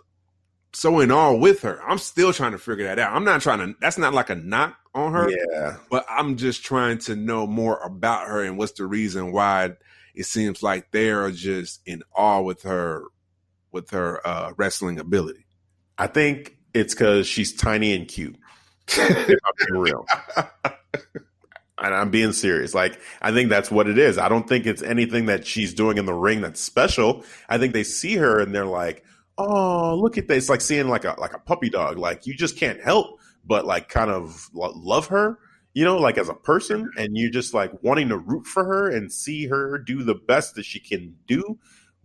so 0.74 1.00
in 1.00 1.12
awe 1.12 1.34
with 1.34 1.62
her? 1.62 1.82
I'm 1.84 1.98
still 1.98 2.34
trying 2.34 2.52
to 2.52 2.58
figure 2.58 2.86
that 2.86 3.00
out. 3.00 3.16
I'm 3.16 3.24
not 3.24 3.42
trying 3.42 3.60
to. 3.60 3.76
That's 3.82 3.98
not 3.98 4.14
like 4.14 4.30
a 4.30 4.36
knock 4.36 4.78
on 4.94 5.14
her, 5.14 5.30
yeah. 5.30 5.78
But 5.90 6.06
I'm 6.10 6.38
just 6.38 6.64
trying 6.64 7.00
to 7.00 7.16
know 7.16 7.48
more 7.48 7.80
about 7.80 8.28
her 8.28 8.44
and 8.44 8.58
what's 8.58 8.74
the 8.74 8.86
reason 8.86 9.32
why 9.32 9.72
it 10.16 10.26
seems 10.26 10.62
like 10.62 10.92
they 10.92 11.12
are 11.12 11.32
just 11.32 11.82
in 11.86 12.04
awe 12.16 12.42
with 12.42 12.64
her 12.64 13.04
with 13.72 13.92
her 13.92 14.26
uh, 14.28 14.54
wrestling 14.58 15.00
ability. 15.00 15.46
I 15.98 16.08
think 16.08 16.58
it's 16.74 16.94
because 16.94 17.28
she's 17.28 17.56
tiny 17.56 17.94
and 17.94 18.08
cute. 18.08 18.38
if 18.88 19.30
I'm 19.30 19.68
being 19.68 19.82
real. 19.82 20.06
and 21.82 21.94
I'm 21.94 22.10
being 22.10 22.34
serious. 22.34 22.74
Like, 22.74 23.00
I 23.22 23.32
think 23.32 23.50
that's 23.50 23.72
what 23.72 23.88
it 23.88 23.98
is. 23.98 24.18
I 24.18 24.30
don't 24.30 24.48
think 24.48 24.66
it's 24.66 24.82
anything 24.82 25.26
that 25.28 25.46
she's 25.46 25.74
doing 25.74 25.98
in 25.98 26.06
the 26.06 26.14
ring 26.14 26.42
that's 26.42 26.60
special. 26.60 27.24
I 27.48 27.58
think 27.58 27.74
they 27.74 27.84
see 27.84 28.16
her 28.16 28.40
and 28.40 28.54
they're 28.54 28.66
like, 28.66 29.04
"Oh, 29.38 29.96
look 29.96 30.18
at 30.18 30.28
this!" 30.28 30.44
It's 30.46 30.50
like 30.50 30.62
seeing 30.62 30.88
like 30.88 31.06
a 31.06 31.16
like 31.18 31.34
a 31.34 31.40
puppy 31.40 31.70
dog. 31.70 31.98
Like 31.98 32.28
you 32.28 32.34
just 32.34 32.58
can't 32.58 32.82
help 32.82 33.20
but 33.46 33.66
like 33.66 33.90
kind 33.90 34.12
of 34.12 34.50
love 34.54 35.08
her, 35.08 35.40
you 35.74 35.84
know, 35.84 35.98
like 35.98 36.18
as 36.18 36.30
a 36.30 36.34
person, 36.34 36.90
and 36.98 37.18
you're 37.18 37.32
just 37.32 37.54
like 37.54 37.72
wanting 37.82 38.10
to 38.10 38.18
root 38.18 38.46
for 38.46 38.64
her 38.64 38.90
and 38.90 39.12
see 39.12 39.48
her 39.48 39.78
do 39.78 40.04
the 40.04 40.16
best 40.16 40.56
that 40.56 40.66
she 40.66 40.80
can 40.80 41.16
do. 41.28 41.58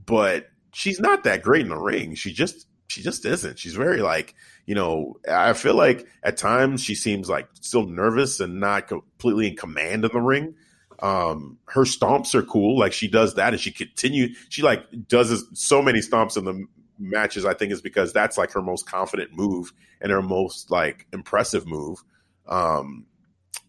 But 0.04 0.48
she's 0.72 1.00
not 1.00 1.24
that 1.24 1.42
great 1.42 1.62
in 1.62 1.68
the 1.68 1.78
ring. 1.78 2.14
She 2.14 2.32
just 2.32 2.66
she 2.88 3.02
just 3.02 3.24
isn't. 3.24 3.58
She's 3.58 3.74
very 3.74 4.00
like, 4.00 4.34
you 4.66 4.74
know, 4.74 5.16
I 5.30 5.52
feel 5.52 5.74
like 5.74 6.06
at 6.22 6.36
times 6.36 6.82
she 6.82 6.94
seems 6.94 7.28
like 7.28 7.48
still 7.60 7.86
nervous 7.86 8.40
and 8.40 8.60
not 8.60 8.88
completely 8.88 9.48
in 9.48 9.56
command 9.56 10.04
of 10.04 10.12
the 10.12 10.20
ring. 10.20 10.54
Um, 11.00 11.58
her 11.66 11.82
stomps 11.82 12.34
are 12.34 12.42
cool. 12.42 12.78
Like 12.78 12.92
she 12.92 13.08
does 13.08 13.34
that 13.34 13.52
and 13.52 13.60
she 13.60 13.72
continue. 13.72 14.28
She 14.48 14.62
like 14.62 14.84
does 15.08 15.44
so 15.54 15.82
many 15.82 16.00
stomps 16.00 16.36
in 16.36 16.44
the 16.44 16.66
matches. 16.98 17.44
I 17.44 17.54
think 17.54 17.72
is 17.72 17.82
because 17.82 18.12
that's 18.12 18.38
like 18.38 18.52
her 18.52 18.62
most 18.62 18.86
confident 18.86 19.30
move 19.32 19.72
and 20.00 20.12
her 20.12 20.22
most 20.22 20.70
like 20.70 21.06
impressive 21.12 21.66
move. 21.66 22.02
Um, 22.46 23.06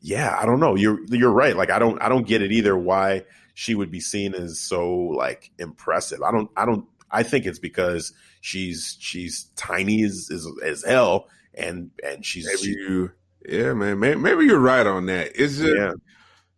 yeah, 0.02 0.38
I 0.40 0.46
don't 0.46 0.60
know. 0.60 0.76
You're 0.76 1.00
you're 1.08 1.32
right. 1.32 1.56
Like 1.56 1.72
I 1.72 1.80
don't 1.80 2.02
I 2.02 2.10
don't 2.10 2.28
get 2.28 2.42
it 2.42 2.52
either. 2.52 2.78
Why 2.78 3.24
she 3.54 3.74
would 3.74 3.90
be 3.90 4.00
seen 4.00 4.36
as 4.36 4.60
so 4.60 4.94
like 4.94 5.52
impressive? 5.58 6.22
I 6.22 6.32
don't 6.32 6.52
I 6.56 6.66
don't 6.66 6.86
I 7.12 7.24
think 7.24 7.46
it's 7.46 7.60
because 7.60 8.14
she's 8.42 8.98
she's 9.00 9.50
tiny 9.56 10.04
as 10.04 10.30
as, 10.34 10.48
as 10.64 10.84
hell, 10.84 11.28
and 11.54 11.92
and 12.04 12.26
she's 12.26 12.46
maybe 12.46 12.78
you, 12.78 13.12
yeah, 13.48 13.74
man. 13.74 14.00
Maybe, 14.00 14.20
maybe, 14.20 14.46
you're 14.46 14.60
right 14.60 14.86
on 14.86 15.06
that. 15.08 15.32
It's 15.36 15.58
just 15.58 15.76
yeah. 15.76 15.94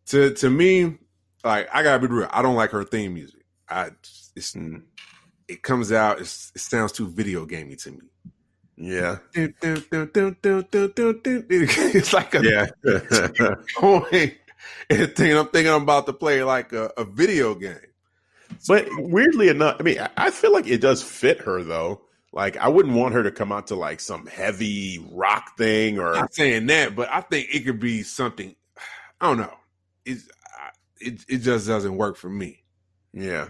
to 0.07 0.33
to 0.33 0.49
me, 0.49 0.97
like 1.43 1.69
I 1.73 1.83
gotta 1.83 2.05
be 2.05 2.13
real. 2.13 2.29
I 2.31 2.41
don't 2.41 2.55
like 2.55 2.71
her 2.71 2.83
theme 2.83 3.13
music. 3.13 3.41
I 3.69 3.91
it's 4.35 4.55
it 5.47 5.63
comes 5.63 5.91
out. 5.91 6.21
it 6.21 6.27
sounds 6.27 6.91
too 6.91 7.09
video 7.09 7.45
gamey 7.45 7.75
to 7.77 7.91
me. 7.91 8.01
Yeah. 8.77 9.17
it's 9.33 9.63
like 12.13 12.35
a 12.35 12.43
yeah. 12.43 12.67
point 13.75 14.33
and 14.89 15.15
thinking 15.15 15.37
I'm 15.37 15.47
thinking 15.47 15.71
I'm 15.71 15.83
about 15.83 16.05
to 16.05 16.13
play 16.13 16.43
like 16.43 16.73
a, 16.73 16.91
a 16.97 17.03
video 17.03 17.55
game. 17.55 17.79
But 18.67 18.87
weirdly 18.91 19.49
enough, 19.49 19.77
I 19.79 19.83
mean, 19.83 19.97
I 20.17 20.31
feel 20.31 20.53
like 20.53 20.67
it 20.67 20.81
does 20.81 21.01
fit 21.03 21.41
her 21.41 21.63
though. 21.63 22.01
Like 22.33 22.57
I 22.57 22.67
wouldn't 22.67 22.95
want 22.95 23.13
her 23.13 23.23
to 23.23 23.31
come 23.31 23.51
out 23.51 23.67
to 23.67 23.75
like 23.75 23.99
some 23.99 24.25
heavy 24.27 25.03
rock 25.11 25.57
thing 25.57 25.99
or 25.99 26.13
not 26.13 26.33
saying 26.33 26.67
that, 26.67 26.95
but 26.95 27.09
I 27.11 27.21
think 27.21 27.47
it 27.51 27.65
could 27.65 27.79
be 27.79 28.03
something. 28.03 28.55
I 29.19 29.27
don't 29.27 29.37
know. 29.37 29.53
It's 30.05 30.27
it 30.99 31.25
it 31.27 31.37
just 31.39 31.67
doesn't 31.67 31.97
work 31.97 32.17
for 32.17 32.29
me. 32.29 32.63
Yeah, 33.13 33.49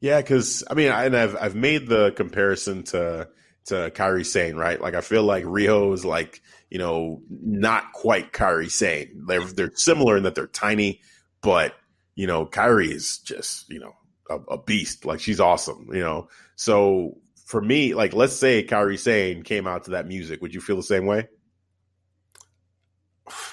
yeah. 0.00 0.20
Because 0.20 0.62
I 0.70 0.74
mean, 0.74 0.90
I, 0.90 1.06
and 1.06 1.16
I've 1.16 1.36
I've 1.36 1.54
made 1.54 1.88
the 1.88 2.12
comparison 2.12 2.82
to 2.84 3.28
to 3.66 3.90
Kairi 3.90 4.26
Sane, 4.26 4.56
right? 4.56 4.80
Like 4.80 4.94
I 4.94 5.00
feel 5.00 5.24
like 5.24 5.44
Riho 5.44 5.94
is 5.94 6.04
like 6.04 6.42
you 6.70 6.78
know 6.78 7.22
not 7.28 7.92
quite 7.92 8.32
Kairi 8.32 8.70
Sane. 8.70 9.24
They're 9.26 9.44
they're 9.44 9.72
similar 9.74 10.16
in 10.16 10.24
that 10.24 10.34
they're 10.34 10.46
tiny, 10.46 11.00
but 11.40 11.74
you 12.14 12.26
know 12.26 12.46
Kairi 12.46 12.90
is 12.90 13.18
just 13.18 13.68
you 13.70 13.80
know 13.80 13.94
a, 14.30 14.36
a 14.54 14.58
beast. 14.58 15.04
Like 15.04 15.20
she's 15.20 15.40
awesome, 15.40 15.88
you 15.92 16.00
know. 16.00 16.28
So 16.56 17.18
for 17.46 17.60
me, 17.60 17.94
like 17.94 18.14
let's 18.14 18.34
say 18.34 18.64
Kairi 18.64 18.98
Sane 18.98 19.42
came 19.42 19.66
out 19.66 19.84
to 19.84 19.90
that 19.92 20.06
music, 20.06 20.40
would 20.42 20.54
you 20.54 20.60
feel 20.60 20.76
the 20.76 20.82
same 20.82 21.06
way? 21.06 21.28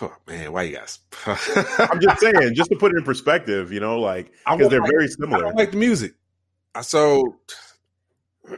Oh, 0.02 0.16
man, 0.28 0.52
why 0.52 0.64
you 0.64 0.76
guys? 0.76 1.00
I'm 1.26 2.00
just 2.02 2.20
saying, 2.20 2.56
just 2.56 2.70
to 2.72 2.78
put 2.78 2.94
it 2.94 2.98
in 2.98 3.04
perspective, 3.04 3.72
you 3.72 3.80
know, 3.80 4.00
like 4.00 4.32
because 4.50 4.70
they're 4.70 4.82
like, 4.82 4.92
very 4.92 5.08
similar. 5.08 5.38
I 5.38 5.42
don't 5.42 5.58
like 5.58 5.72
the 5.72 5.78
music, 5.78 6.14
so 6.82 7.40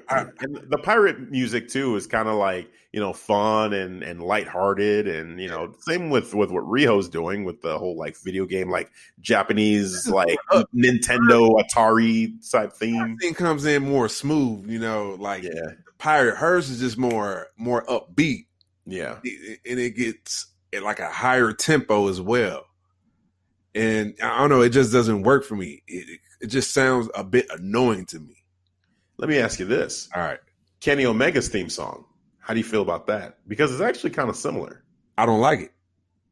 I, 0.10 0.26
the 0.42 0.80
pirate 0.82 1.32
music 1.32 1.68
too 1.68 1.96
is 1.96 2.08
kind 2.08 2.28
of 2.28 2.36
like 2.36 2.70
you 2.92 3.00
know 3.00 3.14
fun 3.14 3.74
and 3.74 4.04
and 4.04 4.22
lighthearted 4.22 5.08
and 5.08 5.40
you 5.40 5.48
know 5.48 5.74
same 5.80 6.10
with 6.10 6.34
with 6.34 6.52
what 6.52 6.64
Riho's 6.64 7.10
doing 7.10 7.44
with 7.44 7.62
the 7.62 7.78
whole 7.78 7.98
like 7.98 8.18
video 8.24 8.46
game 8.46 8.70
like 8.70 8.92
Japanese 9.20 10.08
like 10.08 10.38
Nintendo 10.76 11.60
Atari 11.60 12.34
type 12.52 12.74
theme. 12.74 13.18
Thing 13.18 13.34
comes 13.34 13.66
in 13.66 13.84
more 13.84 14.10
smooth, 14.10 14.70
you 14.70 14.80
know, 14.80 15.16
like 15.20 15.44
yeah. 15.44 15.52
pirate. 15.98 16.38
Hers 16.38 16.70
is 16.70 16.80
just 16.80 16.98
more 16.98 17.48
more 17.58 17.86
upbeat. 17.86 18.46
Yeah, 18.86 19.20
and 19.24 19.80
it 19.80 19.96
gets 19.96 20.48
at 20.74 20.84
like 20.84 21.00
a 21.00 21.10
higher 21.10 21.54
tempo 21.54 22.08
as 22.08 22.20
well. 22.20 22.66
And 23.74 24.16
I 24.22 24.40
don't 24.40 24.50
know, 24.50 24.62
it 24.62 24.70
just 24.70 24.92
doesn't 24.92 25.24
work 25.24 25.46
for 25.46 25.56
me. 25.56 25.82
It, 25.88 26.20
it 26.42 26.48
just 26.48 26.74
sounds 26.74 27.10
a 27.16 27.24
bit 27.24 27.48
annoying 27.52 28.06
to 28.08 28.20
me. 28.20 28.41
Let 29.22 29.30
me 29.30 29.38
ask 29.38 29.60
you 29.60 29.66
this. 29.66 30.10
All 30.16 30.22
right. 30.22 30.40
Kenny 30.80 31.06
Omega's 31.06 31.48
theme 31.48 31.70
song. 31.70 32.06
How 32.40 32.56
do 32.56 32.60
you 32.60 32.64
feel 32.64 32.82
about 32.82 33.06
that? 33.06 33.38
Because 33.48 33.72
it's 33.72 33.80
actually 33.80 34.10
kind 34.10 34.30
of 34.30 34.36
similar. 34.36 34.84
I 35.16 35.28
don't 35.28 35.40
like 35.40 35.60
it. 35.60 35.72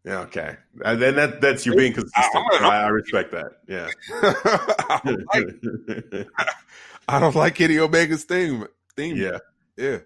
Yeah, 0.03 0.21
okay. 0.21 0.57
And 0.83 0.99
then 0.99 1.15
that 1.17 1.39
that's 1.39 1.67
you 1.67 1.75
being 1.75 1.93
consistent. 1.93 2.45
I, 2.61 2.85
I 2.85 2.87
respect 2.87 3.31
that. 3.31 3.51
Yeah. 3.67 3.89
I, 4.11 5.01
don't 5.05 5.25
like, 6.17 6.27
I 7.07 7.19
don't 7.19 7.35
like 7.35 7.53
Kenny 7.53 7.77
Omega's 7.77 8.23
theme. 8.23 8.65
Theme. 8.95 9.17
Yeah. 9.17 9.37
Yeah. 9.77 9.99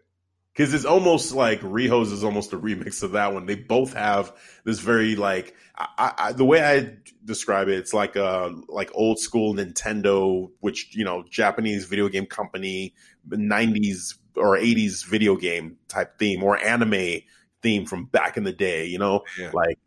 Because 0.53 0.73
it's 0.73 0.85
almost 0.85 1.33
like 1.33 1.61
Riho's 1.61 2.11
is 2.11 2.23
almost 2.23 2.53
a 2.53 2.59
remix 2.59 3.01
of 3.01 3.13
that 3.13 3.33
one. 3.33 3.47
They 3.47 3.55
both 3.55 3.93
have 3.93 4.35
this 4.65 4.79
very 4.79 5.15
like 5.15 5.55
I, 5.75 6.13
I, 6.17 6.31
the 6.33 6.45
way 6.45 6.63
I 6.63 6.93
describe 7.25 7.67
it, 7.67 7.79
it's 7.79 7.93
like 7.93 8.15
a 8.15 8.53
like 8.67 8.91
old 8.93 9.19
school 9.19 9.55
Nintendo, 9.55 10.51
which 10.59 10.95
you 10.95 11.03
know 11.03 11.23
Japanese 11.29 11.85
video 11.85 12.07
game 12.07 12.27
company, 12.27 12.93
'90s 13.27 14.15
or 14.35 14.57
'80s 14.57 15.05
video 15.05 15.35
game 15.35 15.77
type 15.87 16.19
theme 16.19 16.43
or 16.43 16.57
anime 16.57 17.21
theme 17.63 17.85
from 17.87 18.05
back 18.05 18.37
in 18.37 18.43
the 18.43 18.53
day. 18.53 18.85
You 18.85 18.99
know, 18.99 19.23
yeah. 19.39 19.49
like 19.53 19.79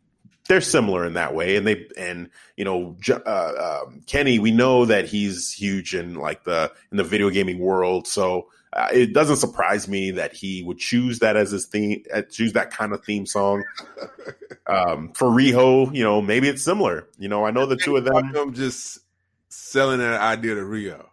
they're 0.49 0.59
similar 0.59 1.05
in 1.05 1.13
that 1.13 1.33
way. 1.33 1.55
And 1.55 1.65
they 1.65 1.87
and 1.97 2.29
you 2.57 2.65
know 2.65 2.97
uh, 3.09 3.83
um, 3.85 4.01
Kenny, 4.05 4.39
we 4.39 4.51
know 4.51 4.83
that 4.83 5.05
he's 5.05 5.53
huge 5.53 5.95
in 5.95 6.15
like 6.15 6.43
the 6.43 6.73
in 6.91 6.97
the 6.97 7.05
video 7.05 7.29
gaming 7.29 7.59
world, 7.59 8.07
so. 8.07 8.49
Uh, 8.73 8.89
it 8.91 9.13
doesn't 9.13 9.37
surprise 9.37 9.87
me 9.87 10.11
that 10.11 10.33
he 10.33 10.61
would 10.63 10.77
choose 10.77 11.19
that 11.19 11.35
as 11.37 11.51
his 11.51 11.65
theme, 11.65 12.03
uh, 12.13 12.21
choose 12.23 12.53
that 12.53 12.69
kind 12.69 12.93
of 12.93 13.03
theme 13.03 13.25
song. 13.25 13.63
um, 14.67 15.13
for 15.13 15.27
Riho, 15.29 15.93
you 15.95 16.03
know, 16.03 16.21
maybe 16.21 16.47
it's 16.49 16.61
similar. 16.63 17.07
You 17.17 17.29
know, 17.29 17.45
I 17.45 17.51
know 17.51 17.65
the 17.65 17.77
two 17.77 17.95
of 17.95 18.05
them. 18.05 18.35
I'm 18.35 18.53
just 18.53 18.99
selling 19.49 19.99
that 19.99 20.19
idea 20.19 20.55
to 20.55 20.61
Riho. 20.61 21.05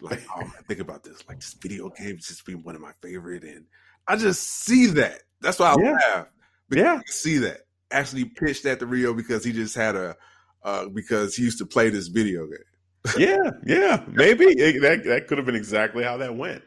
Like, 0.00 0.22
oh, 0.36 0.44
think 0.66 0.80
about 0.80 1.02
this. 1.02 1.26
Like, 1.28 1.40
this 1.40 1.54
video 1.54 1.88
game 1.88 2.16
has 2.16 2.26
just 2.26 2.44
been 2.44 2.62
one 2.62 2.74
of 2.74 2.80
my 2.80 2.92
favorite, 3.02 3.42
and 3.42 3.64
I 4.06 4.16
just 4.16 4.42
see 4.42 4.86
that. 4.88 5.22
That's 5.40 5.58
why 5.58 5.72
I 5.72 5.76
Yeah. 5.80 5.90
laugh. 5.92 6.26
Yeah. 6.70 6.94
I 6.98 7.02
see 7.06 7.38
that. 7.38 7.62
Actually, 7.90 8.26
pitched 8.26 8.64
that 8.64 8.80
to 8.80 8.86
Riho 8.86 9.16
because 9.16 9.42
he 9.44 9.52
just 9.52 9.74
had 9.74 9.96
a 9.96 10.16
uh, 10.62 10.88
because 10.88 11.34
he 11.34 11.42
used 11.42 11.58
to 11.58 11.66
play 11.66 11.88
this 11.88 12.08
video 12.08 12.46
game. 12.46 13.16
yeah, 13.16 13.50
yeah, 13.64 14.02
maybe 14.08 14.44
it, 14.44 14.82
that 14.82 15.04
that 15.04 15.26
could 15.26 15.38
have 15.38 15.46
been 15.46 15.54
exactly 15.54 16.04
how 16.04 16.18
that 16.18 16.36
went. 16.36 16.62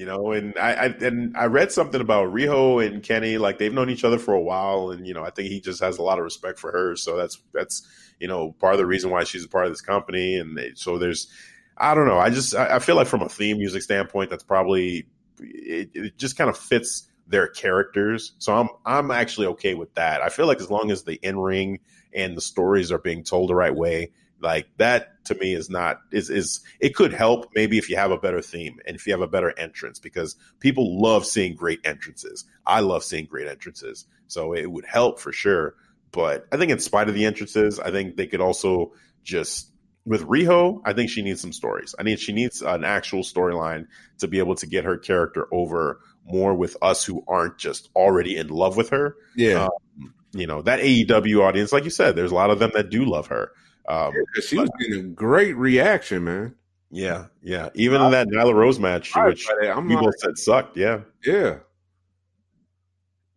You 0.00 0.06
know, 0.06 0.32
and 0.32 0.56
I, 0.56 0.72
I 0.72 0.86
and 1.02 1.36
I 1.36 1.44
read 1.44 1.70
something 1.70 2.00
about 2.00 2.32
Riho 2.32 2.82
and 2.82 3.02
Kenny, 3.02 3.36
like 3.36 3.58
they've 3.58 3.70
known 3.72 3.90
each 3.90 4.02
other 4.02 4.18
for 4.18 4.32
a 4.32 4.40
while, 4.40 4.92
and 4.92 5.06
you 5.06 5.12
know, 5.12 5.22
I 5.22 5.28
think 5.28 5.50
he 5.50 5.60
just 5.60 5.82
has 5.82 5.98
a 5.98 6.02
lot 6.02 6.16
of 6.16 6.24
respect 6.24 6.58
for 6.58 6.72
her. 6.72 6.96
So 6.96 7.18
that's 7.18 7.38
that's 7.52 7.86
you 8.18 8.26
know 8.26 8.52
part 8.52 8.72
of 8.72 8.78
the 8.78 8.86
reason 8.86 9.10
why 9.10 9.24
she's 9.24 9.44
a 9.44 9.48
part 9.48 9.66
of 9.66 9.72
this 9.72 9.82
company, 9.82 10.36
and 10.36 10.56
they, 10.56 10.72
so 10.74 10.96
there's, 10.96 11.28
I 11.76 11.94
don't 11.94 12.06
know, 12.06 12.16
I 12.18 12.30
just 12.30 12.54
I, 12.54 12.76
I 12.76 12.78
feel 12.78 12.96
like 12.96 13.08
from 13.08 13.20
a 13.20 13.28
theme 13.28 13.58
music 13.58 13.82
standpoint, 13.82 14.30
that's 14.30 14.42
probably 14.42 15.06
it, 15.38 15.90
it 15.92 16.16
just 16.16 16.38
kind 16.38 16.48
of 16.48 16.56
fits 16.56 17.06
their 17.26 17.48
characters. 17.48 18.32
So 18.38 18.54
I'm 18.54 18.70
I'm 18.86 19.10
actually 19.10 19.48
okay 19.48 19.74
with 19.74 19.94
that. 19.96 20.22
I 20.22 20.30
feel 20.30 20.46
like 20.46 20.62
as 20.62 20.70
long 20.70 20.90
as 20.90 21.02
the 21.02 21.16
in 21.16 21.38
ring 21.38 21.80
and 22.14 22.34
the 22.34 22.40
stories 22.40 22.90
are 22.90 22.98
being 22.98 23.22
told 23.22 23.50
the 23.50 23.54
right 23.54 23.76
way, 23.76 24.12
like 24.40 24.68
that 24.78 25.24
to 25.26 25.34
me 25.34 25.54
is 25.54 25.68
not 25.70 26.00
is 26.12 26.30
is 26.30 26.60
it 26.80 26.94
could 26.94 27.12
help 27.12 27.50
maybe 27.54 27.78
if 27.78 27.88
you 27.88 27.96
have 27.96 28.10
a 28.10 28.18
better 28.18 28.40
theme 28.40 28.78
and 28.86 28.96
if 28.96 29.06
you 29.06 29.12
have 29.12 29.20
a 29.20 29.28
better 29.28 29.56
entrance 29.58 29.98
because 29.98 30.36
people 30.60 31.00
love 31.00 31.26
seeing 31.26 31.54
great 31.54 31.80
entrances. 31.84 32.44
I 32.66 32.80
love 32.80 33.04
seeing 33.04 33.26
great 33.26 33.48
entrances. 33.48 34.06
So 34.26 34.52
it 34.52 34.70
would 34.70 34.86
help 34.86 35.18
for 35.20 35.32
sure. 35.32 35.74
But 36.12 36.46
I 36.52 36.56
think 36.56 36.72
in 36.72 36.80
spite 36.80 37.08
of 37.08 37.14
the 37.14 37.26
entrances, 37.26 37.78
I 37.78 37.90
think 37.90 38.16
they 38.16 38.26
could 38.26 38.40
also 38.40 38.92
just 39.22 39.70
with 40.06 40.22
Riho, 40.22 40.80
I 40.84 40.92
think 40.92 41.10
she 41.10 41.22
needs 41.22 41.40
some 41.40 41.52
stories. 41.52 41.94
I 41.98 42.02
mean, 42.02 42.16
she 42.16 42.32
needs 42.32 42.62
an 42.62 42.84
actual 42.84 43.20
storyline 43.20 43.86
to 44.18 44.28
be 44.28 44.38
able 44.38 44.54
to 44.56 44.66
get 44.66 44.84
her 44.84 44.96
character 44.96 45.46
over 45.52 46.00
more 46.24 46.54
with 46.54 46.76
us 46.82 47.04
who 47.04 47.22
aren't 47.28 47.58
just 47.58 47.90
already 47.94 48.36
in 48.36 48.48
love 48.48 48.76
with 48.76 48.90
her. 48.90 49.16
Yeah, 49.36 49.68
Um, 50.00 50.14
you 50.32 50.46
know 50.46 50.62
that 50.62 50.80
AEW 50.80 51.42
audience, 51.42 51.72
like 51.72 51.84
you 51.84 51.90
said, 51.90 52.16
there's 52.16 52.30
a 52.30 52.36
lot 52.36 52.50
of 52.50 52.58
them 52.58 52.70
that 52.74 52.90
do 52.90 53.04
love 53.04 53.28
her. 53.28 53.52
Um, 53.88 54.14
she 54.46 54.58
was 54.58 54.70
getting 54.78 55.00
a 55.00 55.08
great 55.08 55.56
reaction, 55.56 56.24
man. 56.24 56.54
yeah, 56.90 57.26
yeah. 57.42 57.70
Even 57.74 58.02
in 58.02 58.10
that 58.12 58.28
Nyla 58.28 58.54
Rose 58.54 58.78
match, 58.78 59.14
right, 59.14 59.28
which 59.28 59.48
I'm 59.50 59.88
people 59.88 60.06
like, 60.06 60.14
said 60.18 60.38
sucked. 60.38 60.76
Yeah, 60.76 61.00
yeah, 61.24 61.58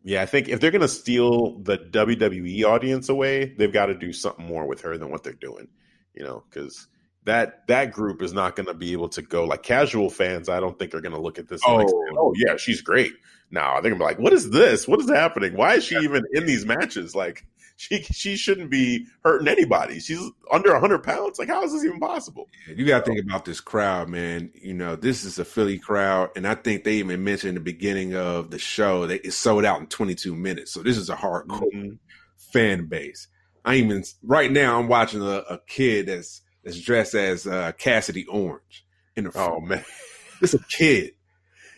yeah. 0.03 0.21
I 0.21 0.25
think 0.25 0.49
if 0.49 0.60
they're 0.60 0.71
gonna 0.71 0.88
steal 0.88 1.60
the 1.60 1.77
WWE 1.77 2.63
audience 2.65 3.10
away, 3.10 3.53
they've 3.58 3.73
got 3.73 3.88
to 3.88 3.95
do 3.95 4.13
something 4.13 4.45
more 4.45 4.67
with 4.67 4.82
her 4.82 4.97
than 4.97 5.10
what 5.10 5.23
they're 5.23 5.34
doing. 5.34 5.67
You 6.13 6.23
know, 6.23 6.43
because 6.49 6.88
that 7.25 7.65
that 7.67 7.91
group 7.91 8.21
is 8.21 8.34
not 8.34 8.56
going 8.56 8.67
to 8.67 8.73
be 8.73 8.91
able 8.91 9.10
to 9.10 9.21
go 9.21 9.45
like 9.45 9.63
casual 9.63 10.10
fans. 10.10 10.49
I 10.49 10.60
don't 10.60 10.77
think 10.77 10.93
are 10.93 11.01
going 11.01 11.15
to 11.15 11.21
look 11.21 11.39
at 11.39 11.47
this. 11.47 11.62
Oh. 11.65 11.84
oh 12.17 12.34
yeah, 12.36 12.58
she's 12.58 12.82
great. 12.82 13.13
Now 13.49 13.79
they're 13.79 13.91
gonna 13.91 13.99
be 13.99 14.06
like, 14.06 14.19
what 14.19 14.34
is 14.34 14.49
this? 14.49 14.88
What 14.88 14.99
is 14.99 15.10
happening? 15.10 15.56
Why 15.56 15.75
is 15.75 15.84
she 15.84 15.95
even 15.97 16.23
in 16.34 16.45
these 16.45 16.65
matches? 16.65 17.15
Like 17.15 17.45
she 17.75 18.01
she 18.03 18.36
shouldn't 18.36 18.69
be 18.69 19.05
hurting 19.23 19.47
anybody. 19.47 19.99
She's 19.99 20.21
under 20.51 20.77
hundred 20.79 21.03
pounds. 21.03 21.39
Like 21.39 21.47
how 21.47 21.63
is 21.63 21.73
this 21.73 21.83
even 21.83 21.99
possible? 21.99 22.47
You 22.67 22.86
got 22.86 23.05
to 23.05 23.12
think 23.12 23.23
about 23.23 23.45
this 23.45 23.59
crowd, 23.59 24.09
man. 24.09 24.51
You 24.55 24.73
know, 24.73 24.95
this 24.95 25.23
is 25.23 25.39
a 25.39 25.45
Philly 25.45 25.77
crowd, 25.79 26.29
and 26.36 26.47
I 26.47 26.55
think 26.55 26.83
they 26.83 26.93
even 26.95 27.23
mentioned 27.23 27.49
in 27.49 27.55
the 27.55 27.62
beginning 27.62 28.15
of 28.15 28.51
the 28.51 28.59
show 28.59 29.07
that 29.07 29.25
it 29.25 29.31
sold 29.31 29.65
out 29.65 29.79
in 29.79 29.88
22 29.88 30.36
minutes. 30.36 30.71
So 30.71 30.81
this 30.83 30.97
is 30.97 31.09
a 31.09 31.15
hardcore 31.15 31.71
Mhm. 31.73 31.97
fan 32.38 32.86
base. 32.88 33.27
I 33.65 33.75
even 33.75 34.03
right 34.21 34.51
now 34.51 34.79
I'm 34.79 34.88
watching 34.88 35.21
a, 35.21 35.43
a 35.49 35.59
kid 35.67 36.07
that's 36.07 36.41
that's 36.63 36.79
dressed 36.79 37.15
as 37.15 37.45
uh, 37.47 37.71
Cassidy 37.77 38.25
Orange 38.27 38.86
in 39.15 39.25
the 39.25 39.31
Oh 39.36 39.59
man. 39.59 39.83
It's 40.41 40.54
a 40.54 40.60
kid, 40.60 41.12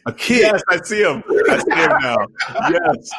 a 0.05 0.13
kid. 0.13 0.41
Yes, 0.41 0.61
I 0.69 0.77
see 0.81 1.01
him. 1.01 1.23
I 1.49 1.57
see 1.57 1.75
him 1.75 1.91
now. 2.01 2.17
Yes. 2.71 3.11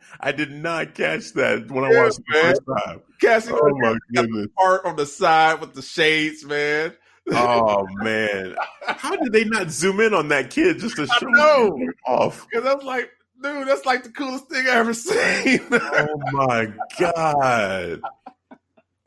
I 0.20 0.32
did 0.32 0.50
not 0.52 0.94
catch 0.94 1.32
that 1.34 1.70
when 1.70 1.84
I 1.84 1.88
watched 2.02 2.20
it 2.20 2.24
the 2.32 2.40
first 2.40 2.62
time. 2.86 3.00
Cassidy 3.20 3.56
Oh 3.60 3.70
my 3.80 3.96
goodness. 4.14 4.46
part 4.56 4.84
on 4.84 4.96
the 4.96 5.06
side 5.06 5.60
with 5.60 5.74
the 5.74 5.82
shades, 5.82 6.44
man. 6.44 6.94
Oh 7.32 7.86
man. 7.96 8.54
How 8.86 9.16
did 9.16 9.32
they 9.32 9.44
not 9.44 9.70
zoom 9.70 10.00
in 10.00 10.14
on 10.14 10.28
that 10.28 10.50
kid 10.50 10.78
just 10.78 10.96
to 10.96 11.06
show 11.06 11.78
off? 12.06 12.46
Because 12.50 12.66
I 12.66 12.74
was 12.74 12.84
like, 12.84 13.10
dude, 13.42 13.66
that's 13.68 13.84
like 13.86 14.02
the 14.04 14.10
coolest 14.10 14.48
thing 14.48 14.66
I 14.66 14.70
ever 14.76 14.94
seen. 15.04 15.60
Oh 15.70 16.20
my 16.32 16.68
god. 16.98 18.00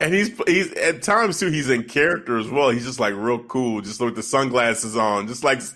And 0.00 0.14
he's 0.14 0.30
he's 0.46 0.72
at 0.74 1.02
times 1.02 1.40
too. 1.40 1.50
He's 1.50 1.70
in 1.70 1.84
character 1.84 2.38
as 2.38 2.48
well. 2.48 2.70
He's 2.70 2.84
just 2.84 3.00
like 3.00 3.14
real 3.14 3.42
cool, 3.44 3.80
just 3.80 4.00
with 4.00 4.14
the 4.14 4.22
sunglasses 4.22 4.96
on, 4.96 5.26
just 5.26 5.42
like. 5.42 5.60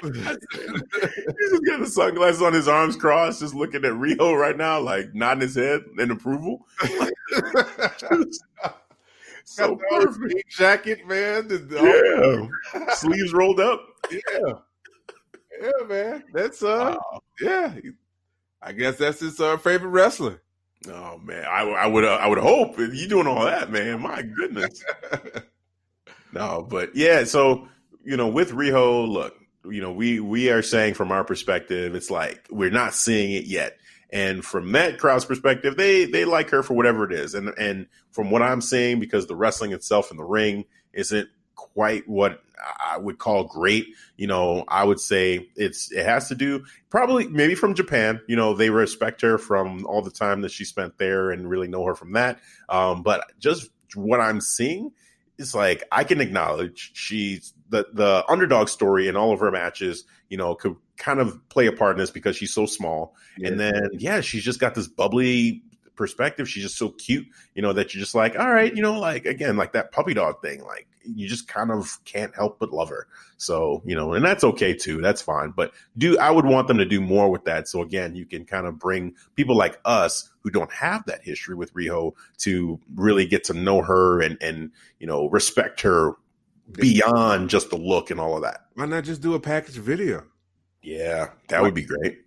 He's 0.02 0.08
just 0.08 1.66
got 1.66 1.80
the 1.80 1.86
sunglasses 1.86 2.40
on 2.40 2.54
his 2.54 2.68
arms 2.68 2.96
crossed, 2.96 3.40
just 3.40 3.54
looking 3.54 3.84
at 3.84 3.92
Riho 3.92 4.38
right 4.38 4.56
now, 4.56 4.80
like 4.80 5.14
nodding 5.14 5.42
his 5.42 5.56
head 5.56 5.82
in 5.98 6.10
approval. 6.10 6.66
so 9.44 9.76
perfect 9.90 10.48
jacket, 10.48 11.06
man. 11.06 11.48
The, 11.48 12.48
yeah, 12.72 12.94
sleeves 12.94 13.34
rolled 13.34 13.60
up. 13.60 13.86
Yeah, 14.10 14.52
yeah, 15.60 15.86
man. 15.86 16.24
That's 16.32 16.62
uh, 16.62 16.96
wow. 16.98 17.20
yeah. 17.38 17.74
I 18.62 18.72
guess 18.72 18.96
that's 18.96 19.20
his 19.20 19.38
uh, 19.38 19.58
favorite 19.58 19.90
wrestler. 19.90 20.40
Oh 20.88 21.18
man, 21.18 21.44
I, 21.44 21.62
I 21.62 21.86
would 21.86 22.04
uh, 22.04 22.18
I 22.20 22.26
would 22.26 22.38
hope 22.38 22.78
you 22.78 23.06
doing 23.06 23.26
all 23.26 23.44
that, 23.44 23.70
man. 23.70 24.00
My 24.00 24.22
goodness. 24.22 24.82
no, 26.32 26.66
but 26.68 26.96
yeah. 26.96 27.24
So 27.24 27.68
you 28.02 28.16
know, 28.16 28.28
with 28.28 28.52
Riho, 28.52 29.06
look, 29.06 29.34
you 29.64 29.82
know, 29.82 29.92
we 29.92 30.20
we 30.20 30.50
are 30.50 30.62
saying 30.62 30.94
from 30.94 31.12
our 31.12 31.24
perspective, 31.24 31.94
it's 31.94 32.10
like 32.10 32.46
we're 32.50 32.70
not 32.70 32.94
seeing 32.94 33.32
it 33.32 33.44
yet. 33.44 33.76
And 34.12 34.44
from 34.44 34.72
that 34.72 34.98
crowd's 34.98 35.24
perspective, 35.24 35.76
they 35.76 36.06
they 36.06 36.24
like 36.24 36.50
her 36.50 36.62
for 36.62 36.74
whatever 36.74 37.04
it 37.04 37.12
is. 37.12 37.34
And 37.34 37.50
and 37.58 37.86
from 38.10 38.30
what 38.30 38.42
I'm 38.42 38.62
seeing, 38.62 39.00
because 39.00 39.26
the 39.26 39.36
wrestling 39.36 39.72
itself 39.72 40.10
in 40.10 40.16
the 40.16 40.24
ring 40.24 40.64
isn't 40.92 41.28
quite 41.60 42.08
what 42.08 42.42
I 42.84 42.98
would 42.98 43.18
call 43.18 43.44
great. 43.44 43.88
You 44.16 44.26
know, 44.26 44.64
I 44.68 44.84
would 44.84 45.00
say 45.00 45.48
it's 45.56 45.92
it 45.92 46.04
has 46.04 46.28
to 46.28 46.34
do 46.34 46.64
probably 46.88 47.28
maybe 47.28 47.54
from 47.54 47.74
Japan. 47.74 48.20
You 48.26 48.36
know, 48.36 48.54
they 48.54 48.70
respect 48.70 49.20
her 49.22 49.38
from 49.38 49.86
all 49.86 50.02
the 50.02 50.10
time 50.10 50.40
that 50.42 50.50
she 50.50 50.64
spent 50.64 50.98
there 50.98 51.30
and 51.30 51.48
really 51.48 51.68
know 51.68 51.84
her 51.84 51.94
from 51.94 52.12
that. 52.12 52.40
Um, 52.68 53.02
but 53.02 53.24
just 53.38 53.70
what 53.94 54.20
I'm 54.20 54.40
seeing 54.40 54.92
is 55.38 55.54
like 55.54 55.84
I 55.92 56.04
can 56.04 56.20
acknowledge 56.20 56.92
she's 56.94 57.54
the 57.68 57.86
the 57.92 58.24
underdog 58.28 58.68
story 58.68 59.08
in 59.08 59.16
all 59.16 59.32
of 59.32 59.40
her 59.40 59.50
matches. 59.50 60.04
You 60.28 60.36
know, 60.36 60.54
could 60.54 60.76
kind 60.96 61.20
of 61.20 61.46
play 61.48 61.66
a 61.66 61.72
part 61.72 61.96
in 61.96 61.98
this 61.98 62.10
because 62.10 62.36
she's 62.36 62.54
so 62.54 62.66
small. 62.66 63.14
Yeah. 63.38 63.48
And 63.48 63.60
then 63.60 63.88
yeah, 63.92 64.20
she's 64.20 64.44
just 64.44 64.60
got 64.60 64.74
this 64.74 64.88
bubbly 64.88 65.62
perspective. 66.00 66.48
She's 66.48 66.62
just 66.62 66.78
so 66.78 66.88
cute, 66.88 67.26
you 67.54 67.60
know, 67.60 67.74
that 67.74 67.92
you're 67.92 68.00
just 68.00 68.14
like, 68.14 68.38
all 68.38 68.50
right, 68.50 68.74
you 68.74 68.80
know, 68.80 68.98
like 68.98 69.26
again, 69.26 69.58
like 69.58 69.74
that 69.74 69.92
puppy 69.92 70.14
dog 70.14 70.40
thing. 70.40 70.64
Like 70.64 70.88
you 71.04 71.28
just 71.28 71.46
kind 71.46 71.70
of 71.70 72.02
can't 72.06 72.34
help 72.34 72.58
but 72.58 72.72
love 72.72 72.88
her. 72.88 73.06
So, 73.36 73.82
you 73.84 73.94
know, 73.94 74.14
and 74.14 74.24
that's 74.24 74.42
okay 74.42 74.72
too. 74.72 75.02
That's 75.02 75.20
fine. 75.20 75.50
But 75.50 75.74
do 75.98 76.18
I 76.18 76.30
would 76.30 76.46
want 76.46 76.68
them 76.68 76.78
to 76.78 76.86
do 76.86 77.02
more 77.02 77.30
with 77.30 77.44
that. 77.44 77.68
So 77.68 77.82
again, 77.82 78.16
you 78.16 78.24
can 78.24 78.46
kind 78.46 78.66
of 78.66 78.78
bring 78.78 79.14
people 79.36 79.54
like 79.54 79.78
us 79.84 80.30
who 80.42 80.48
don't 80.48 80.72
have 80.72 81.04
that 81.04 81.22
history 81.22 81.54
with 81.54 81.74
Riho 81.74 82.14
to 82.38 82.80
really 82.94 83.26
get 83.26 83.44
to 83.44 83.52
know 83.52 83.82
her 83.82 84.22
and 84.22 84.38
and 84.40 84.70
you 84.98 85.06
know 85.06 85.28
respect 85.28 85.82
her 85.82 86.14
beyond 86.72 87.50
just 87.50 87.68
the 87.68 87.76
look 87.76 88.10
and 88.10 88.18
all 88.18 88.36
of 88.36 88.42
that. 88.42 88.60
Why 88.72 88.86
not 88.86 89.04
just 89.04 89.20
do 89.20 89.34
a 89.34 89.40
package 89.40 89.76
video? 89.76 90.24
Yeah, 90.82 91.28
that 91.48 91.60
would 91.60 91.74
be 91.74 91.84
great. 91.84 92.20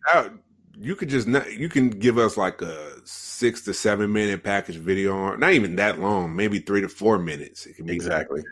You 0.75 0.95
could 0.95 1.09
just 1.09 1.27
not, 1.27 1.51
you 1.53 1.69
can 1.69 1.89
give 1.89 2.17
us 2.17 2.35
like 2.35 2.61
a 2.61 2.93
six 3.05 3.61
to 3.65 3.73
seven 3.73 4.11
minute 4.11 4.43
package 4.43 4.77
video, 4.77 5.15
on 5.15 5.39
not 5.39 5.53
even 5.53 5.75
that 5.75 5.99
long, 5.99 6.35
maybe 6.35 6.59
three 6.59 6.81
to 6.81 6.89
four 6.89 7.19
minutes. 7.19 7.65
It 7.65 7.75
can 7.75 7.85
be 7.85 7.93
exactly 7.93 8.43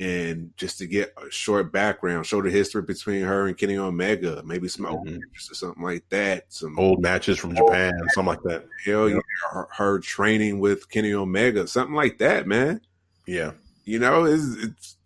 and 0.00 0.50
just 0.56 0.78
to 0.78 0.86
get 0.86 1.12
a 1.22 1.30
short 1.30 1.70
background, 1.70 2.24
show 2.24 2.40
the 2.40 2.50
history 2.50 2.80
between 2.80 3.22
her 3.22 3.46
and 3.46 3.56
Kenny 3.56 3.76
Omega, 3.76 4.42
maybe 4.46 4.66
some 4.66 4.86
mm-hmm. 4.86 4.94
old 4.94 5.06
matches 5.06 5.50
or 5.50 5.54
something 5.54 5.82
like 5.82 6.08
that. 6.08 6.44
Some 6.48 6.78
old 6.78 7.02
matches 7.02 7.38
from 7.38 7.54
Japan, 7.54 7.92
something 8.14 8.26
like 8.26 8.42
that. 8.44 8.64
Hell 8.86 9.10
yeah, 9.10 9.20
her, 9.50 9.68
her, 9.76 9.98
training 9.98 10.58
with 10.58 10.88
Kenny 10.88 11.12
Omega, 11.12 11.68
something 11.68 11.94
like 11.94 12.16
that, 12.16 12.46
man. 12.46 12.80
Yeah, 13.26 13.52
you 13.84 13.98
know, 13.98 14.24
it's, 14.24 14.56
it's 14.56 14.96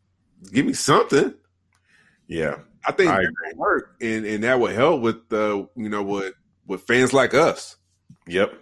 give 0.53 0.65
me 0.65 0.75
something. 0.75 1.35
Yeah, 2.29 2.59
I 2.87 2.93
think 2.93 3.11
I 3.11 3.23
that 3.23 3.57
work, 3.57 3.97
and 4.01 4.25
and 4.27 4.45
that 4.45 4.61
would 4.61 4.75
help 4.75 5.01
with 5.01 5.29
the 5.29 5.69
you 5.77 5.89
know 5.89 6.03
with 6.03 6.35
with 6.67 6.83
fans 6.83 7.13
like 7.13 7.35
us. 7.35 7.77
Yep, 8.27 8.55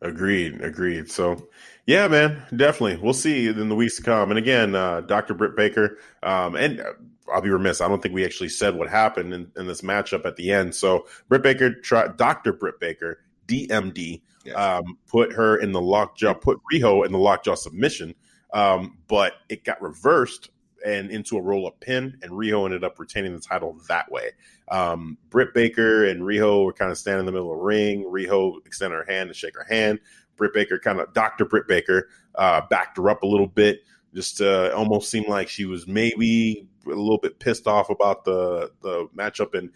agreed, 0.00 0.60
agreed. 0.60 1.10
So 1.10 1.48
yeah, 1.86 2.08
man, 2.08 2.42
definitely. 2.54 2.96
We'll 2.96 3.14
see 3.14 3.46
in 3.46 3.68
the 3.68 3.74
weeks 3.74 3.96
to 3.96 4.02
come. 4.02 4.30
And 4.30 4.38
again, 4.38 4.74
uh, 4.74 5.02
Dr. 5.02 5.34
Britt 5.34 5.56
Baker, 5.56 5.98
um, 6.22 6.56
and 6.56 6.80
uh, 6.80 6.92
I'll 7.32 7.40
be 7.40 7.50
remiss. 7.50 7.80
I 7.80 7.88
don't 7.88 8.02
think 8.02 8.14
we 8.14 8.24
actually 8.24 8.48
said 8.48 8.74
what 8.74 8.88
happened 8.88 9.32
in, 9.32 9.52
in 9.56 9.66
this 9.66 9.82
matchup 9.82 10.26
at 10.26 10.36
the 10.36 10.52
end. 10.52 10.74
So 10.74 11.06
Britt 11.28 11.42
Baker, 11.42 11.70
Dr. 12.16 12.52
Britt 12.52 12.80
Baker, 12.80 13.20
DMD, 13.46 14.22
um, 14.54 14.98
put 15.06 15.32
her 15.32 15.56
in 15.56 15.72
the 15.72 15.80
lockjaw, 15.80 16.34
put 16.34 16.60
Riho 16.72 17.04
in 17.04 17.12
the 17.12 17.18
lockjaw 17.18 17.54
submission, 17.54 18.14
um, 18.52 18.98
but 19.08 19.34
it 19.48 19.64
got 19.64 19.80
reversed 19.82 20.50
and 20.84 21.10
into 21.10 21.36
a 21.36 21.42
roll 21.42 21.66
up 21.66 21.80
pin, 21.80 22.18
and 22.22 22.32
Riho 22.32 22.64
ended 22.64 22.84
up 22.84 22.98
retaining 22.98 23.34
the 23.34 23.40
title 23.40 23.76
that 23.88 24.10
way. 24.10 24.30
Um, 24.68 25.18
Britt 25.30 25.54
Baker 25.54 26.06
and 26.06 26.22
Riho 26.22 26.64
were 26.64 26.72
kind 26.72 26.90
of 26.90 26.98
standing 26.98 27.20
in 27.20 27.26
the 27.26 27.32
middle 27.32 27.52
of 27.52 27.58
the 27.58 27.64
ring. 27.64 28.04
Riho 28.04 28.64
extended 28.66 28.96
her 28.96 29.04
hand 29.04 29.28
to 29.28 29.34
shake 29.34 29.56
her 29.56 29.66
hand. 29.68 30.00
Britt 30.36 30.52
Baker 30.54 30.78
kind 30.78 31.00
of 31.00 31.12
Dr. 31.14 31.44
Britt 31.44 31.66
Baker 31.66 32.08
uh, 32.34 32.62
backed 32.68 32.98
her 32.98 33.08
up 33.08 33.22
a 33.22 33.26
little 33.26 33.46
bit. 33.46 33.82
Just 34.14 34.40
uh, 34.40 34.72
almost 34.74 35.10
seemed 35.10 35.28
like 35.28 35.48
she 35.48 35.64
was 35.64 35.86
maybe 35.86 36.68
a 36.86 36.90
little 36.90 37.18
bit 37.18 37.38
pissed 37.38 37.66
off 37.66 37.90
about 37.90 38.24
the 38.24 38.70
the 38.82 39.08
matchup, 39.16 39.54
and 39.54 39.70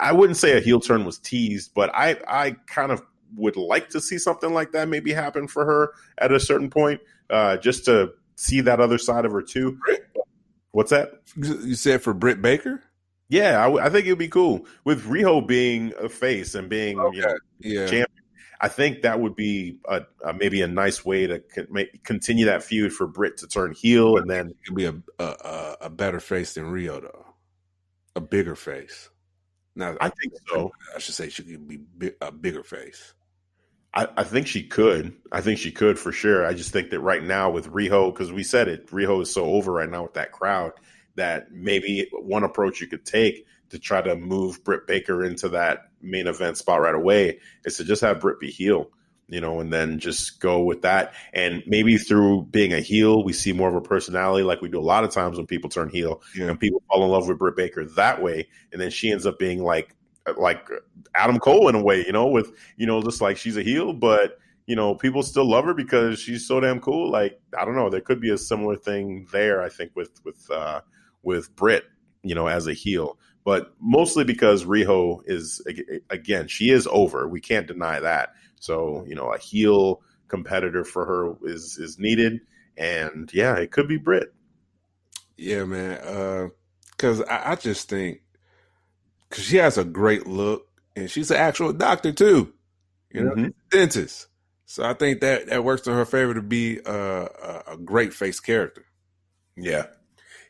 I 0.00 0.12
wouldn't 0.12 0.36
say 0.36 0.56
a 0.56 0.60
heel 0.60 0.80
turn 0.80 1.04
was 1.04 1.18
teased, 1.18 1.72
but 1.74 1.90
I 1.94 2.16
I 2.26 2.56
kind 2.66 2.92
of 2.92 3.02
would 3.36 3.56
like 3.56 3.90
to 3.90 4.00
see 4.00 4.18
something 4.18 4.52
like 4.52 4.72
that 4.72 4.88
maybe 4.88 5.12
happen 5.12 5.48
for 5.48 5.64
her 5.64 5.92
at 6.18 6.32
a 6.32 6.40
certain 6.40 6.70
point, 6.70 7.00
uh, 7.30 7.56
just 7.58 7.84
to 7.84 8.12
see 8.36 8.60
that 8.62 8.80
other 8.80 8.98
side 8.98 9.24
of 9.24 9.32
her 9.32 9.42
too. 9.42 9.78
What's 10.78 10.90
that? 10.90 11.22
You 11.36 11.74
said 11.74 12.02
for 12.02 12.14
Britt 12.14 12.40
Baker? 12.40 12.80
Yeah, 13.28 13.66
I, 13.66 13.86
I 13.86 13.88
think 13.90 14.06
it'd 14.06 14.16
be 14.16 14.28
cool 14.28 14.64
with 14.84 15.04
Riho 15.06 15.44
being 15.44 15.92
a 16.00 16.08
face 16.08 16.54
and 16.54 16.68
being 16.68 17.00
okay. 17.00 17.16
you 17.16 17.22
know, 17.22 17.36
yeah. 17.58 17.86
champion 17.86 18.06
I 18.60 18.68
think 18.68 19.02
that 19.02 19.18
would 19.18 19.34
be 19.34 19.78
a, 19.88 20.02
a, 20.24 20.34
maybe 20.34 20.62
a 20.62 20.68
nice 20.68 21.04
way 21.04 21.26
to 21.26 21.40
con- 21.40 21.86
continue 22.04 22.46
that 22.46 22.62
feud 22.62 22.92
for 22.92 23.08
Britt 23.08 23.38
to 23.38 23.48
turn 23.48 23.72
heel, 23.72 24.18
and 24.18 24.30
then 24.30 24.50
it 24.50 24.56
could 24.64 24.76
be 24.76 24.84
a, 24.84 24.94
a, 25.18 25.76
a 25.80 25.90
better 25.90 26.20
face 26.20 26.54
than 26.54 26.66
Riho, 26.66 27.02
though, 27.02 27.26
a 28.14 28.20
bigger 28.20 28.54
face. 28.54 29.10
Now, 29.74 29.96
I 30.00 30.10
think 30.10 30.32
so. 30.48 30.70
I 30.94 31.00
should 31.00 31.14
say 31.16 31.28
she 31.28 31.42
could 31.42 31.66
be 31.66 32.12
a 32.20 32.30
bigger 32.30 32.62
face. 32.62 33.14
I, 33.98 34.06
I, 34.18 34.22
think 34.22 34.46
she 34.46 34.62
could. 34.62 35.12
I 35.32 35.40
think 35.40 35.58
she 35.58 35.72
could 35.72 35.98
for 35.98 36.12
sure. 36.12 36.46
I 36.46 36.54
just 36.54 36.72
think 36.72 36.90
that 36.90 37.00
right 37.00 37.22
now 37.22 37.50
with 37.50 37.72
Riho, 37.72 38.12
because 38.12 38.30
we 38.30 38.44
said 38.44 38.68
it, 38.68 38.86
Riho 38.86 39.22
is 39.22 39.32
so 39.32 39.44
over 39.44 39.72
right 39.72 39.90
now 39.90 40.04
with 40.04 40.14
that 40.14 40.30
crowd 40.30 40.72
that 41.16 41.50
maybe 41.50 42.08
one 42.12 42.44
approach 42.44 42.80
you 42.80 42.86
could 42.86 43.04
take 43.04 43.44
to 43.70 43.78
try 43.80 44.00
to 44.00 44.14
move 44.14 44.62
Britt 44.62 44.86
Baker 44.86 45.24
into 45.24 45.48
that 45.48 45.88
main 46.00 46.28
event 46.28 46.58
spot 46.58 46.80
right 46.80 46.94
away 46.94 47.40
is 47.64 47.76
to 47.78 47.84
just 47.84 48.02
have 48.02 48.20
Britt 48.20 48.38
be 48.38 48.52
heel, 48.52 48.88
you 49.26 49.40
know, 49.40 49.58
and 49.58 49.72
then 49.72 49.98
just 49.98 50.38
go 50.38 50.60
with 50.62 50.82
that. 50.82 51.12
And 51.32 51.64
maybe 51.66 51.98
through 51.98 52.44
being 52.44 52.72
a 52.72 52.80
heel, 52.80 53.24
we 53.24 53.32
see 53.32 53.52
more 53.52 53.68
of 53.68 53.74
a 53.74 53.80
personality 53.80 54.44
like 54.44 54.62
we 54.62 54.68
do 54.68 54.78
a 54.78 54.80
lot 54.80 55.02
of 55.02 55.10
times 55.10 55.38
when 55.38 55.48
people 55.48 55.70
turn 55.70 55.88
heel 55.88 56.22
yeah. 56.36 56.46
and 56.46 56.60
people 56.60 56.84
fall 56.86 57.02
in 57.02 57.10
love 57.10 57.26
with 57.26 57.40
Britt 57.40 57.56
Baker 57.56 57.84
that 57.96 58.22
way. 58.22 58.46
And 58.70 58.80
then 58.80 58.90
she 58.90 59.10
ends 59.10 59.26
up 59.26 59.40
being 59.40 59.60
like, 59.60 59.96
like 60.36 60.68
Adam 61.14 61.38
Cole 61.38 61.68
in 61.68 61.74
a 61.74 61.82
way, 61.82 62.04
you 62.04 62.12
know, 62.12 62.26
with, 62.26 62.52
you 62.76 62.86
know, 62.86 63.02
just 63.02 63.20
like 63.20 63.36
she's 63.36 63.56
a 63.56 63.62
heel, 63.62 63.92
but 63.92 64.38
you 64.66 64.76
know, 64.76 64.94
people 64.94 65.22
still 65.22 65.48
love 65.48 65.64
her 65.64 65.72
because 65.72 66.18
she's 66.18 66.46
so 66.46 66.60
damn 66.60 66.78
cool. 66.80 67.10
Like, 67.10 67.40
I 67.58 67.64
don't 67.64 67.74
know, 67.74 67.88
there 67.88 68.02
could 68.02 68.20
be 68.20 68.30
a 68.30 68.36
similar 68.36 68.76
thing 68.76 69.26
there, 69.32 69.62
I 69.62 69.70
think, 69.70 69.92
with, 69.94 70.20
with, 70.24 70.50
uh, 70.50 70.82
with 71.22 71.56
Britt, 71.56 71.84
you 72.22 72.34
know, 72.34 72.48
as 72.48 72.66
a 72.66 72.74
heel 72.74 73.18
but 73.48 73.72
mostly 73.80 74.24
because 74.24 74.66
Riho 74.66 75.22
is 75.24 75.62
again 76.10 76.48
she 76.48 76.68
is 76.68 76.86
over. 76.90 77.26
We 77.26 77.40
can't 77.40 77.66
deny 77.66 77.98
that. 77.98 78.34
So 78.60 79.06
you 79.08 79.14
know 79.14 79.32
a 79.32 79.38
heel 79.38 80.02
competitor 80.28 80.84
for 80.84 81.06
her 81.06 81.50
is 81.50 81.78
is 81.78 81.98
needed, 81.98 82.42
and 82.76 83.30
yeah, 83.32 83.56
it 83.56 83.70
could 83.70 83.88
be 83.88 83.96
Britt. 83.96 84.34
Yeah, 85.38 85.64
man. 85.64 86.50
Because 86.90 87.22
uh, 87.22 87.24
I, 87.30 87.52
I, 87.52 87.54
just 87.54 87.88
think 87.88 88.20
because 89.28 89.44
she 89.44 89.56
has 89.56 89.78
a 89.78 89.84
great 89.84 90.26
look, 90.26 90.66
and 90.96 91.10
she's 91.10 91.30
an 91.30 91.36
actual 91.36 91.72
doctor 91.72 92.12
too. 92.12 92.52
You 93.10 93.24
know, 93.24 93.30
mm-hmm. 93.32 93.48
dentist. 93.70 94.26
So 94.66 94.84
I 94.84 94.92
think 94.92 95.20
that 95.20 95.46
that 95.46 95.64
works 95.64 95.86
in 95.86 95.94
her 95.94 96.04
favor 96.04 96.34
to 96.34 96.42
be 96.42 96.78
a, 96.84 97.62
a 97.68 97.76
great 97.82 98.12
face 98.12 98.38
character. 98.38 98.84
Yeah, 99.56 99.86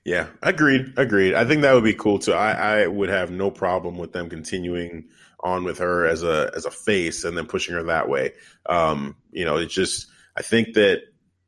yeah, 0.04 0.26
agreed. 0.42 0.94
Agreed. 0.96 1.34
I 1.34 1.44
think 1.44 1.62
that 1.62 1.74
would 1.74 1.84
be 1.84 1.94
cool 1.94 2.18
too. 2.18 2.32
I, 2.32 2.80
I 2.80 2.86
would 2.86 3.10
have 3.10 3.30
no 3.30 3.50
problem 3.50 3.96
with 3.98 4.12
them 4.12 4.28
continuing 4.28 5.08
on 5.40 5.64
with 5.64 5.78
her 5.78 6.06
as 6.06 6.22
a 6.22 6.50
as 6.56 6.64
a 6.64 6.70
face 6.70 7.24
and 7.24 7.36
then 7.36 7.46
pushing 7.46 7.74
her 7.74 7.82
that 7.84 8.08
way. 8.08 8.32
Um, 8.66 9.16
you 9.30 9.44
know, 9.44 9.56
it's 9.56 9.74
just 9.74 10.08
I 10.36 10.42
think 10.42 10.74
that 10.74 11.02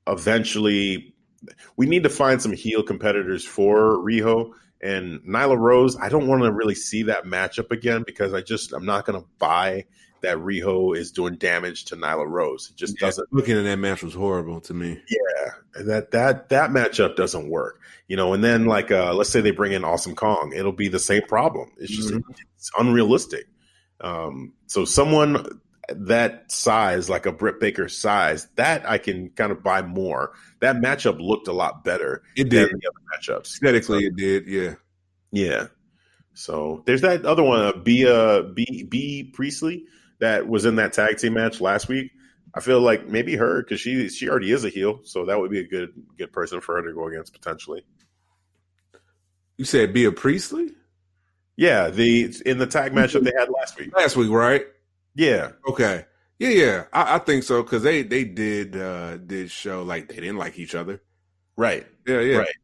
eventually 0.06 1.14
we 1.76 1.86
need 1.86 2.02
to 2.02 2.08
find 2.08 2.40
some 2.40 2.52
heel 2.52 2.82
competitors 2.82 3.44
for 3.44 3.96
Riho 3.98 4.52
And 4.82 5.20
Nyla 5.20 5.58
Rose, 5.58 5.96
I 6.00 6.08
don't 6.08 6.26
want 6.26 6.42
to 6.42 6.52
really 6.52 6.74
see 6.74 7.02
that 7.04 7.24
matchup 7.24 7.70
again 7.70 8.02
because 8.06 8.32
I 8.32 8.40
just 8.40 8.72
I'm 8.72 8.86
not 8.86 9.04
going 9.04 9.20
to 9.20 9.26
buy 9.38 9.84
that 10.22 10.36
Riho 10.36 10.96
is 10.96 11.12
doing 11.12 11.36
damage 11.36 11.86
to 11.86 11.96
Nyla 11.96 12.26
Rose. 12.28 12.70
It 12.70 12.76
just 12.76 13.00
Yeah, 13.00 13.06
doesn't. 13.08 13.32
looking 13.32 13.56
at 13.56 13.62
that 13.64 13.76
match 13.78 14.02
was 14.02 14.14
horrible 14.14 14.60
to 14.62 14.74
me. 14.74 15.00
Yeah, 15.08 15.82
that 15.84 16.10
that 16.12 16.48
that 16.50 16.70
matchup 16.70 17.16
doesn't 17.16 17.48
work. 17.48 17.80
You 18.08 18.16
know, 18.16 18.32
and 18.32 18.42
then 18.44 18.66
like 18.66 18.90
uh 18.90 19.14
let's 19.14 19.30
say 19.30 19.40
they 19.40 19.50
bring 19.50 19.72
in 19.72 19.84
Awesome 19.84 20.14
Kong, 20.14 20.52
it'll 20.54 20.72
be 20.72 20.88
the 20.88 20.98
same 20.98 21.22
problem. 21.22 21.70
It's 21.78 21.94
just 21.94 22.12
Mhm. 22.12 22.22
it's 22.56 22.70
unrealistic. 22.78 23.46
Um, 24.00 24.54
so 24.66 24.84
someone 24.86 25.60
that 25.94 26.50
size, 26.52 27.08
like 27.10 27.26
a 27.26 27.32
Britt 27.32 27.60
Baker 27.60 27.88
size, 27.88 28.48
that 28.56 28.88
I 28.88 28.98
can 28.98 29.30
kind 29.30 29.52
of 29.52 29.62
buy 29.62 29.82
more. 29.82 30.32
That 30.60 30.76
matchup 30.76 31.20
looked 31.20 31.48
a 31.48 31.52
lot 31.52 31.84
better 31.84 32.22
It 32.36 32.50
than 32.50 32.68
did 32.68 32.70
the 32.80 32.88
other 32.88 33.38
matchups. 33.40 33.46
aesthetically. 33.54 34.04
It 34.06 34.16
did. 34.16 34.46
Yeah. 34.46 34.74
Yeah. 35.32 35.66
So 36.34 36.82
there's 36.86 37.00
that 37.02 37.24
other 37.26 37.42
one, 37.42 37.60
uh, 37.60 37.72
B, 37.72 38.06
uh, 38.06 38.42
B, 38.42 38.84
Bea 38.88 39.24
Priestley, 39.32 39.84
that 40.20 40.46
was 40.48 40.64
in 40.64 40.76
that 40.76 40.92
tag 40.92 41.18
team 41.18 41.34
match 41.34 41.60
last 41.60 41.88
week. 41.88 42.12
I 42.54 42.60
feel 42.60 42.80
like 42.80 43.06
maybe 43.08 43.36
her 43.36 43.62
because 43.62 43.80
she 43.80 44.08
she 44.08 44.28
already 44.28 44.50
is 44.50 44.64
a 44.64 44.68
heel, 44.70 45.00
so 45.04 45.26
that 45.26 45.38
would 45.38 45.50
be 45.50 45.60
a 45.60 45.66
good 45.68 45.92
good 46.18 46.32
person 46.32 46.60
for 46.60 46.76
her 46.76 46.82
to 46.88 46.92
go 46.94 47.06
against 47.06 47.32
potentially. 47.32 47.84
You 49.56 49.64
said 49.64 49.92
Bea 49.92 50.10
Priestley 50.10 50.70
Yeah, 51.56 51.90
the 51.90 52.34
in 52.46 52.58
the 52.58 52.66
tag 52.66 52.92
match 52.94 53.12
that 53.12 53.24
they 53.24 53.32
had 53.38 53.48
last 53.50 53.78
week. 53.78 53.94
last 53.96 54.16
week, 54.16 54.30
right? 54.30 54.64
Yeah, 55.14 55.52
Okay. 55.68 56.04
Yeah, 56.38 56.48
yeah. 56.48 56.84
I, 56.92 57.16
I 57.16 57.18
think 57.18 57.42
so 57.42 57.62
because 57.62 57.82
they 57.82 58.02
they 58.02 58.24
did 58.24 58.74
uh 58.74 59.18
did 59.18 59.50
show 59.50 59.82
like 59.82 60.08
they 60.08 60.16
didn't 60.16 60.38
like 60.38 60.58
each 60.58 60.74
other. 60.74 61.02
right. 61.56 61.86
Yeah, 62.06 62.20
yeah. 62.20 62.38
Right. 62.38 62.54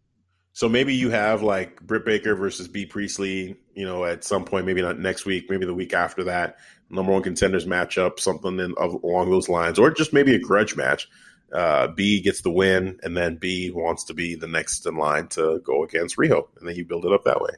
So 0.54 0.70
maybe 0.70 0.94
you 0.94 1.10
have 1.10 1.42
like 1.42 1.82
Britt 1.82 2.06
Baker 2.06 2.34
versus 2.34 2.66
Bea 2.66 2.86
Priestley, 2.86 3.56
you 3.74 3.84
know, 3.84 4.06
at 4.06 4.24
some 4.24 4.46
point, 4.46 4.64
maybe 4.64 4.80
not 4.80 4.98
next 4.98 5.26
week, 5.26 5.50
maybe 5.50 5.66
the 5.66 5.74
week 5.74 5.92
after 5.92 6.24
that, 6.24 6.56
number 6.88 7.12
one 7.12 7.22
contenders 7.22 7.66
matchup, 7.66 8.18
something 8.18 8.58
in, 8.58 8.72
of, 8.78 8.94
along 9.04 9.28
those 9.30 9.50
lines, 9.50 9.78
or 9.78 9.90
just 9.90 10.14
maybe 10.14 10.34
a 10.34 10.38
grudge 10.38 10.74
match. 10.74 11.08
Uh, 11.52 11.88
Bea 11.88 12.22
gets 12.22 12.40
the 12.40 12.50
win, 12.50 12.98
and 13.02 13.14
then 13.14 13.36
Bea 13.36 13.70
wants 13.70 14.04
to 14.04 14.14
be 14.14 14.34
the 14.34 14.48
next 14.48 14.86
in 14.86 14.96
line 14.96 15.28
to 15.28 15.60
go 15.62 15.84
against 15.84 16.16
Riho, 16.16 16.48
and 16.58 16.66
then 16.66 16.74
you 16.74 16.86
build 16.86 17.04
it 17.04 17.12
up 17.12 17.24
that 17.24 17.42
way. 17.42 17.50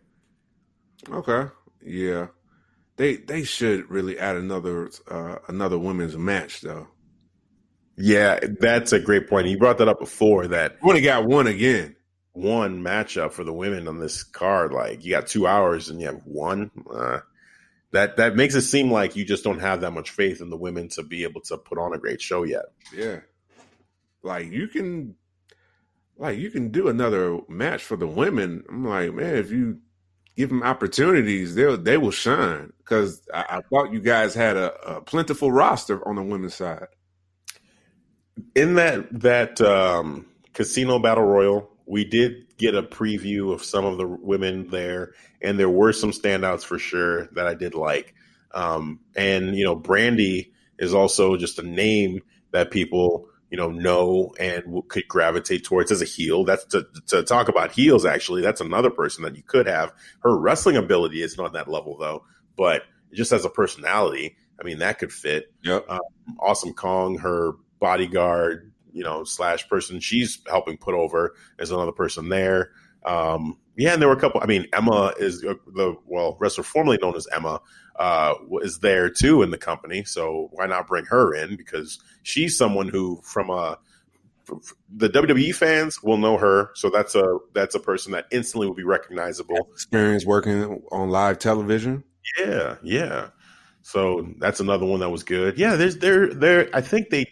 Okay. 1.11 1.49
Yeah. 1.81 2.27
They 2.99 3.17
they 3.17 3.45
should 3.45 3.89
really 3.91 4.19
add 4.19 4.37
another 4.37 4.91
uh 5.11 5.37
another 5.49 5.79
women's 5.79 6.17
match 6.17 6.61
though. 6.61 6.89
Yeah, 7.97 8.39
that's 8.61 8.93
a 8.93 9.01
great 9.01 9.29
point. 9.29 9.47
You 9.49 9.59
brought 9.59 9.79
that 9.79 9.89
up 9.89 9.99
before 10.01 10.49
that 10.49 10.77
We 10.83 10.91
only 10.91 11.01
got 11.03 11.25
one 11.25 11.47
again. 11.47 11.97
one 12.33 12.83
matchup 12.83 13.33
for 13.33 13.43
the 13.45 13.53
women 13.53 13.89
on 13.89 13.99
this 13.99 14.23
card. 14.23 14.73
Like 14.73 15.05
you 15.05 15.11
got 15.13 15.27
two 15.29 15.47
hours 15.47 15.89
and 15.89 16.01
you 16.01 16.07
have 16.09 16.23
one. 16.25 16.71
Uh, 16.93 17.21
that 17.93 18.17
that 18.19 18.37
makes 18.37 18.55
it 18.55 18.63
seem 18.63 18.91
like 18.93 19.17
you 19.17 19.25
just 19.25 19.45
don't 19.45 19.61
have 19.61 19.81
that 19.81 19.93
much 19.93 20.11
faith 20.11 20.41
in 20.41 20.51
the 20.51 20.57
women 20.57 20.89
to 20.91 21.03
be 21.03 21.23
able 21.25 21.41
to 21.43 21.57
put 21.57 21.79
on 21.79 21.95
a 21.95 21.99
great 21.99 22.21
show 22.21 22.43
yet. 22.43 22.67
Yeah. 22.95 23.21
Like 24.23 24.47
you 24.51 24.69
can 24.69 25.15
like 26.17 26.39
you 26.39 26.51
can 26.51 26.71
do 26.71 26.89
another 26.89 27.39
match 27.49 27.83
for 27.83 27.97
the 27.97 28.07
women. 28.09 28.65
I'm 28.69 28.85
like, 28.85 29.15
man, 29.15 29.37
if 29.37 29.51
you 29.51 29.79
give 30.39 30.51
them 30.51 30.63
opportunities, 30.63 31.57
they'll 31.57 31.77
they 31.77 31.99
will 31.99 32.13
shine. 32.13 32.73
Because 32.79 33.29
I, 33.35 33.45
I 33.51 33.61
thought 33.69 33.93
you 33.93 33.99
guys 33.99 34.35
had 34.35 34.57
a, 34.57 34.73
a 34.83 35.01
plentiful 35.03 35.51
roster 35.51 36.07
on 36.09 36.15
the 36.15 36.23
women's 36.23 36.55
side. 36.55 36.87
In 38.55 38.77
that 38.77 39.21
that 39.21 39.61
um, 39.61 40.27
casino 40.55 41.01
battle 41.01 41.25
royal, 41.25 41.69
we 41.87 42.05
did 42.05 42.57
get 42.57 42.77
a 42.77 42.85
preview 42.85 43.53
of 43.53 43.65
some 43.65 43.85
of 43.85 43.99
the 43.99 44.07
women 44.07 44.69
there, 44.69 45.13
and 45.43 45.59
there 45.59 45.69
were 45.69 45.93
some 45.93 46.13
standouts 46.13 46.63
for 46.63 46.79
sure 46.79 47.27
that 47.33 47.49
I 47.49 47.55
did 47.55 47.75
like. 47.75 48.15
Um, 48.55 49.01
and 49.17 49.57
you 49.57 49.65
know, 49.65 49.77
Brandi 49.77 50.53
is 50.79 50.95
also 50.95 51.37
just 51.37 51.59
a 51.59 51.65
name 51.65 52.23
that 52.53 52.71
people 52.71 53.29
you 53.51 53.57
know 53.57 53.71
know 53.71 54.35
and 54.39 54.65
w- 54.65 54.83
could 54.89 55.09
gravitate 55.09 55.65
towards 55.65 55.91
as 55.91 56.03
a 56.03 56.07
heel. 56.07 56.45
That's 56.45 56.65
to, 56.67 56.87
to 57.09 57.23
talk 57.23 57.49
about 57.49 57.73
heels. 57.73 58.05
Actually, 58.05 58.43
that's 58.43 58.61
another 58.61 58.91
person 58.91 59.25
that 59.25 59.37
you 59.37 59.43
could 59.43 59.67
have. 59.67 59.93
Her 60.21 60.37
wrestling 60.37 60.77
ability 60.77 61.23
isn't 61.23 61.43
on 61.43 61.53
that 61.53 61.69
level 61.69 61.97
though, 61.99 62.25
but 62.57 62.83
just 63.13 63.33
as 63.33 63.45
a 63.45 63.51
personality, 63.51 64.37
I 64.61 64.65
mean, 64.65 64.79
that 64.79 64.99
could 64.99 65.13
fit. 65.13 65.53
Yep. 65.63 65.87
Awesome 66.41 66.75
Kong, 66.75 67.19
her 67.19 67.53
bodyguard, 67.81 68.73
you 68.93 69.05
know, 69.05 69.25
slash 69.25 69.69
person 69.69 70.01
she's 70.01 70.41
helping 70.49 70.77
put 70.77 70.95
over 70.95 71.35
is 71.59 71.71
another 71.71 71.93
person 71.93 72.29
there. 72.29 72.73
Um, 73.05 73.57
yeah, 73.77 73.93
and 73.93 74.03
there 74.03 74.09
were 74.09 74.17
a 74.17 74.21
couple. 74.21 74.41
I 74.41 74.47
mean, 74.47 74.67
Emma 74.73 75.15
is 75.19 75.45
uh, 75.45 75.55
the 75.69 75.95
well 76.05 76.37
wrestler 76.41 76.65
formerly 76.65 76.99
known 77.01 77.15
as 77.15 77.29
Emma 77.33 77.61
uh, 77.99 78.35
is 78.63 78.81
there 78.81 79.09
too 79.09 79.43
in 79.43 79.51
the 79.51 79.59
company. 79.59 80.03
So 80.05 80.49
why 80.53 80.67
not 80.67 80.89
bring 80.89 81.05
her 81.07 81.33
in 81.33 81.57
because 81.57 82.01
she's 82.29 82.57
someone 82.57 82.89
who 82.89 83.21
from 83.23 83.51
a 83.51 83.79
the 84.95 85.11
WWE 85.11 85.55
fans 85.55 86.03
will 86.03 86.17
know 86.17 86.39
her. 86.39 86.71
So 86.75 86.91
that's 86.91 87.15
a 87.15 87.39
that's 87.55 87.75
a 87.75 87.81
person 87.81 88.13
that 88.13 88.27
instantly 88.31 88.67
will 88.67 88.75
be 88.75 88.85
recognizable. 88.85 89.69
Experience 89.73 90.25
working 90.25 90.83
on 90.93 91.11
live 91.11 91.39
television. 91.39 92.05
Yeah, 92.39 92.77
yeah. 92.83 93.29
So 93.83 94.29
that's 94.39 94.61
another 94.61 94.87
one 94.87 95.01
that 95.01 95.11
was 95.11 95.23
good. 95.23 95.59
Yeah, 95.59 95.77
there's 95.77 95.99
there 95.99 96.33
there. 96.33 96.69
I 96.75 96.81
think 96.81 97.11
they 97.11 97.27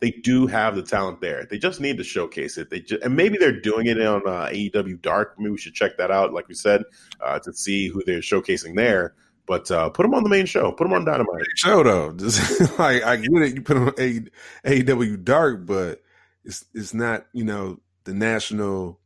they 0.00 0.10
do 0.10 0.46
have 0.46 0.74
the 0.74 0.82
talent 0.82 1.20
there. 1.20 1.46
They 1.48 1.58
just 1.58 1.80
need 1.80 1.98
to 1.98 2.04
showcase 2.04 2.56
it. 2.56 2.70
They 2.70 2.80
just, 2.80 3.02
and 3.02 3.14
maybe 3.14 3.36
they're 3.38 3.60
doing 3.60 3.86
it 3.86 4.00
on 4.00 4.22
uh, 4.26 4.46
AEW 4.46 5.00
Dark. 5.02 5.34
Maybe 5.38 5.50
we 5.50 5.58
should 5.58 5.74
check 5.74 5.98
that 5.98 6.10
out, 6.10 6.32
like 6.32 6.48
we 6.48 6.54
said, 6.54 6.82
uh, 7.20 7.38
to 7.40 7.52
see 7.52 7.88
who 7.88 8.02
they're 8.04 8.20
showcasing 8.20 8.76
there. 8.76 9.14
But 9.50 9.68
uh, 9.68 9.88
put 9.90 10.04
them 10.04 10.14
on 10.14 10.22
the 10.22 10.28
main 10.28 10.46
show. 10.46 10.70
Put 10.70 10.84
them 10.84 10.92
on 10.92 11.04
Dynamite. 11.04 11.42
Show 11.56 11.82
though, 11.82 12.12
Just, 12.16 12.78
like 12.78 13.02
I 13.02 13.16
get 13.16 13.32
it, 13.32 13.54
you 13.56 13.62
put 13.62 13.74
them 13.74 13.88
on 13.88 13.94
A, 13.98 14.20
AEW 14.64 15.24
Dark, 15.24 15.66
but 15.66 16.00
it's 16.44 16.64
it's 16.72 16.94
not 16.94 17.26
you 17.32 17.42
know 17.42 17.80
the 18.04 18.14
national, 18.14 19.00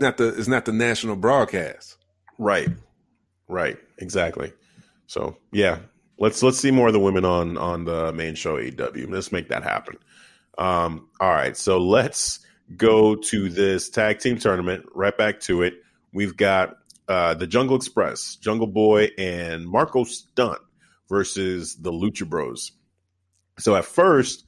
not 0.00 0.16
the 0.16 0.28
it's 0.28 0.48
not 0.48 0.64
the 0.64 0.72
national 0.72 1.16
broadcast. 1.16 1.98
Right, 2.38 2.70
right, 3.46 3.76
exactly. 3.98 4.54
So 5.06 5.36
yeah, 5.52 5.80
let's 6.18 6.42
let's 6.42 6.58
see 6.58 6.70
more 6.70 6.86
of 6.86 6.94
the 6.94 6.98
women 6.98 7.26
on 7.26 7.58
on 7.58 7.84
the 7.84 8.14
main 8.14 8.34
show 8.36 8.56
AEW. 8.56 9.10
Let's 9.10 9.32
make 9.32 9.50
that 9.50 9.64
happen. 9.64 9.98
Um, 10.56 11.10
all 11.20 11.28
right, 11.28 11.58
so 11.58 11.76
let's 11.76 12.40
go 12.74 13.16
to 13.16 13.50
this 13.50 13.90
tag 13.90 14.20
team 14.20 14.38
tournament. 14.38 14.86
Right 14.94 15.18
back 15.18 15.40
to 15.40 15.60
it. 15.60 15.74
We've 16.10 16.38
got 16.38 16.78
uh, 17.10 17.34
the 17.34 17.46
Jungle 17.46 17.74
Express, 17.74 18.36
Jungle 18.36 18.68
Boy, 18.68 19.08
and 19.18 19.66
Marko 19.66 20.04
Stunt 20.04 20.60
versus 21.08 21.74
the 21.74 21.90
Lucha 21.90 22.26
Bros. 22.26 22.70
So 23.58 23.74
at 23.74 23.84
first, 23.84 24.44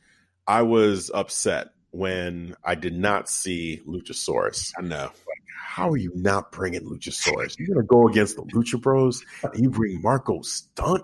I 0.46 0.62
was 0.62 1.10
upset 1.12 1.70
when 1.90 2.54
I 2.64 2.76
did 2.76 2.94
not 2.94 3.28
see 3.28 3.82
Luchasaurus 3.86 4.72
I 4.78 4.82
know. 4.82 5.10
how 5.58 5.90
are 5.90 5.96
you 5.96 6.12
not 6.14 6.52
bringing 6.52 6.82
Luchasaurus? 6.82 7.58
You're 7.58 7.74
gonna 7.74 7.84
go 7.84 8.06
against 8.06 8.36
the 8.36 8.42
Lucha 8.42 8.80
Bros 8.80 9.24
and 9.42 9.60
you 9.60 9.68
bring 9.68 10.00
Marko 10.00 10.40
Stunt? 10.42 11.02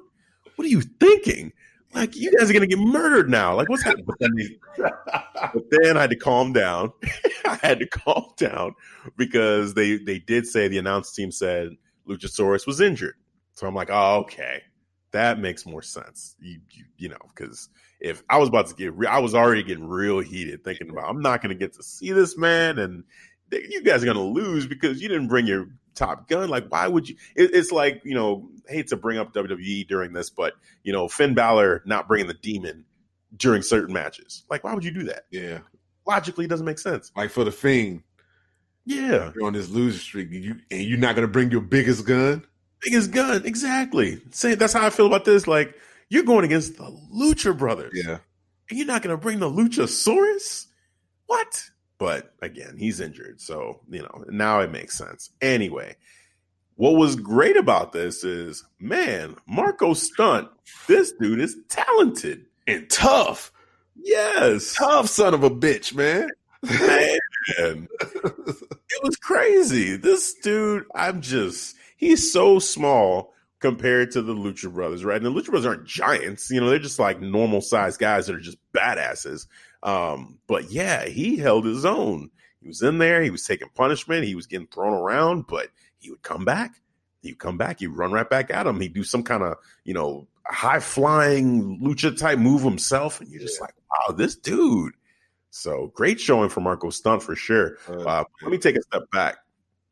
What 0.55 0.65
are 0.65 0.71
you 0.71 0.81
thinking? 0.81 1.53
Like 1.95 2.17
you 2.17 2.37
guys 2.37 2.51
are 2.51 2.53
gonna 2.53 2.67
get 2.67 2.79
murdered 2.79 3.31
now. 3.31 3.55
Like 3.55 3.69
what's 3.69 3.83
happening? 3.83 4.07
But 5.55 5.71
then, 5.71 5.97
I 5.97 6.01
had 6.03 6.11
to 6.11 6.17
calm 6.17 6.53
down. 6.53 6.93
I 7.47 7.59
had 7.63 7.79
to 7.79 7.87
calm 7.87 8.33
down 8.37 8.75
because 9.17 9.75
they 9.75 9.97
they 9.97 10.19
did 10.19 10.47
say 10.47 10.69
the 10.69 10.79
announce 10.79 11.13
team 11.15 11.31
said 11.31 11.71
Luchasaurus 12.09 12.67
was 12.67 12.81
injured. 12.81 13.15
So 13.55 13.67
I'm 13.67 13.75
like, 13.75 13.89
oh 13.91 14.19
okay, 14.21 14.63
that 15.13 15.39
makes 15.39 15.65
more 15.65 15.83
sense. 15.83 16.35
You 16.41 16.61
you, 16.71 16.85
you 16.97 17.09
know 17.09 17.19
because 17.29 17.69
if 18.01 18.23
I 18.29 18.39
was 18.39 18.49
about 18.49 18.67
to 18.69 18.75
get, 18.75 18.95
re- 18.95 19.07
I 19.07 19.19
was 19.19 19.35
already 19.35 19.63
getting 19.63 19.89
real 19.89 20.21
heated 20.21 20.65
thinking 20.65 20.91
about 20.91 21.09
I'm 21.09 21.23
not 21.23 21.41
gonna 21.41 21.55
get 21.55 21.73
to 21.75 21.83
see 21.83 22.13
this 22.13 22.37
man 22.37 22.79
and 22.79 23.05
you 23.53 23.83
guys 23.83 24.03
are 24.03 24.07
gonna 24.07 24.23
lose 24.23 24.67
because 24.67 25.01
you 25.01 25.09
didn't 25.09 25.29
bring 25.29 25.47
your 25.47 25.67
top 25.95 26.29
gun. 26.29 26.49
Like, 26.49 26.69
why 26.69 26.87
would 26.89 27.09
you? 27.09 27.17
It, 27.37 27.55
it's 27.55 27.73
like 27.73 28.03
you 28.05 28.15
know, 28.15 28.49
hate 28.69 28.89
to 28.89 28.97
bring 28.97 29.19
up 29.19 29.33
WWE 29.35 29.87
during 29.89 30.13
this, 30.13 30.31
but 30.31 30.55
you 30.83 30.93
know, 30.93 31.09
Finn 31.09 31.35
Balor 31.35 31.83
not 31.87 32.07
bringing 32.09 32.27
the 32.29 32.35
demon 32.35 32.85
during 33.37 33.63
certain 33.63 33.93
matches. 33.93 34.45
Like, 34.51 34.65
why 34.65 34.75
would 34.75 34.85
you 34.85 34.91
do 34.91 35.05
that? 35.05 35.25
Yeah, 35.31 35.59
Logically, 36.07 36.45
it 36.47 36.49
doesn't 36.49 36.67
make 36.67 36.79
sense. 36.79 37.11
like 37.17 37.31
for 37.31 37.45
the 37.45 37.53
Fiend, 37.53 38.03
Yeah, 38.85 39.33
you're 39.35 39.45
on 39.47 39.53
this 39.53 39.69
loser 39.69 39.99
streak, 39.99 40.31
and 40.33 40.45
you 40.45 40.57
and 40.71 40.83
you're 40.83 40.99
not 40.99 41.15
gonna 41.15 41.29
bring 41.29 41.51
your 41.51 41.61
biggest 41.61 42.07
gun. 42.07 42.45
biggest 42.81 43.11
gun, 43.11 43.45
exactly. 43.45 44.21
Say 44.31 44.55
that's 44.55 44.73
how 44.73 44.87
I 44.87 44.91
feel 44.91 45.07
about 45.07 45.25
this. 45.25 45.47
Like, 45.47 45.75
you're 46.09 46.23
going 46.25 46.45
against 46.45 46.77
the 46.77 46.85
Lucha 47.15 47.57
Brothers, 47.57 47.93
Yeah, 47.95 48.19
and 48.71 48.79
you're 48.79 48.87
not 48.87 49.03
gonna 49.03 49.17
bring 49.19 49.41
the 49.41 49.51
Luchasaurus. 49.51 50.67
What? 51.27 51.71
But 51.99 52.33
again, 52.43 52.77
he's 52.79 53.01
injured. 53.01 53.41
So, 53.41 53.81
you 53.91 54.03
know, 54.03 54.25
now 54.29 54.61
it 54.61 54.71
makes 54.71 54.97
sense. 54.97 55.31
Anyway, 55.41 55.97
what 56.77 56.93
was 56.97 57.17
great 57.17 57.57
about 57.57 57.93
this 57.93 58.23
is, 58.23 58.65
man, 58.79 59.35
Marko 59.49 59.95
Stunt, 59.95 60.49
this 60.87 61.13
dude 61.13 61.41
is 61.41 61.57
talented. 61.69 62.47
and 62.69 62.89
tough, 62.91 63.51
Yes. 63.97 64.75
tough 64.77 65.09
son 65.09 65.35
of 65.35 65.43
a 65.43 65.51
bitch, 65.51 65.93
man. 65.95 66.29
Man. 66.63 67.19
it 68.01 69.03
was 69.03 69.17
crazy. 69.17 69.97
This 69.97 70.35
dude, 70.35 70.85
I'm 70.95 71.21
just 71.21 71.77
he's 71.97 72.33
so 72.33 72.59
small 72.59 73.33
compared 73.61 74.13
to 74.13 74.23
the 74.23 74.35
Lucha 74.35 74.73
Brothers, 74.73 75.05
right? 75.05 75.17
And 75.21 75.27
the 75.27 75.31
Lucha 75.33 75.47
Brothers 75.51 75.67
aren't 75.67 75.85
giants, 75.87 76.49
you 76.51 76.61
know, 76.61 76.69
they're 76.71 76.79
just 76.79 76.99
like 77.01 77.21
normal 77.21 77.61
sized 77.61 77.99
guys 77.99 78.27
that 78.27 78.37
are 78.37 78.41
just 78.41 78.59
badasses. 78.73 79.47
Um, 79.83 80.39
but 80.47 80.71
yeah, 80.71 81.07
he 81.07 81.37
held 81.37 81.65
his 81.65 81.85
own. 81.85 82.31
He 82.61 82.69
was 82.69 82.83
in 82.83 82.99
there, 82.99 83.23
he 83.23 83.31
was 83.31 83.47
taking 83.47 83.69
punishment, 83.75 84.25
he 84.25 84.35
was 84.35 84.47
getting 84.47 84.67
thrown 84.67 84.93
around, 84.93 85.47
but 85.47 85.69
he 85.99 86.11
would 86.11 86.23
come 86.23 86.45
back. 86.45 86.73
He'd 87.23 87.39
come 87.39 87.57
back, 87.57 87.81
he'd 87.81 87.89
run 87.89 88.13
right 88.13 88.29
back 88.29 88.51
at 88.51 88.67
him. 88.67 88.81
He'd 88.81 88.95
do 88.95 89.05
some 89.05 89.23
kind 89.23 89.43
of, 89.43 89.57
you 89.85 89.95
know, 89.95 90.27
high 90.47 90.81
flying 90.81 91.81
lucha 91.81 92.17
type 92.17 92.39
move 92.39 92.63
himself. 92.63 93.21
And 93.21 93.31
you're 93.31 93.41
just 93.41 93.59
yeah. 93.59 93.67
like, 93.67 93.75
wow, 93.91 94.15
this 94.15 94.37
dude. 94.37 94.95
So 95.51 95.93
great 95.95 96.21
showing 96.21 96.49
for 96.49 96.61
Marko 96.61 96.91
Stunt 96.91 97.23
for 97.23 97.35
sure. 97.35 97.79
Uh, 97.89 98.03
uh, 98.03 98.25
let 98.43 98.51
me 98.51 98.59
take 98.59 98.77
a 98.77 98.83
step 98.83 99.11
back. 99.13 99.39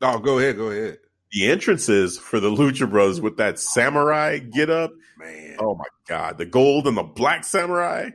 Oh, 0.01 0.19
go 0.19 0.39
ahead, 0.39 0.57
go 0.57 0.71
ahead 0.71 0.99
the 1.31 1.49
entrances 1.49 2.17
for 2.17 2.39
the 2.39 2.49
Lucha 2.49 2.89
Bros 2.89 3.19
with 3.19 3.37
that 3.37 3.59
samurai 3.59 4.39
get 4.39 4.69
up. 4.69 4.91
Man. 5.17 5.57
Oh 5.59 5.75
my 5.75 5.85
God. 6.07 6.37
The 6.37 6.45
gold 6.45 6.87
and 6.87 6.97
the 6.97 7.03
black 7.03 7.43
samurai. 7.43 8.11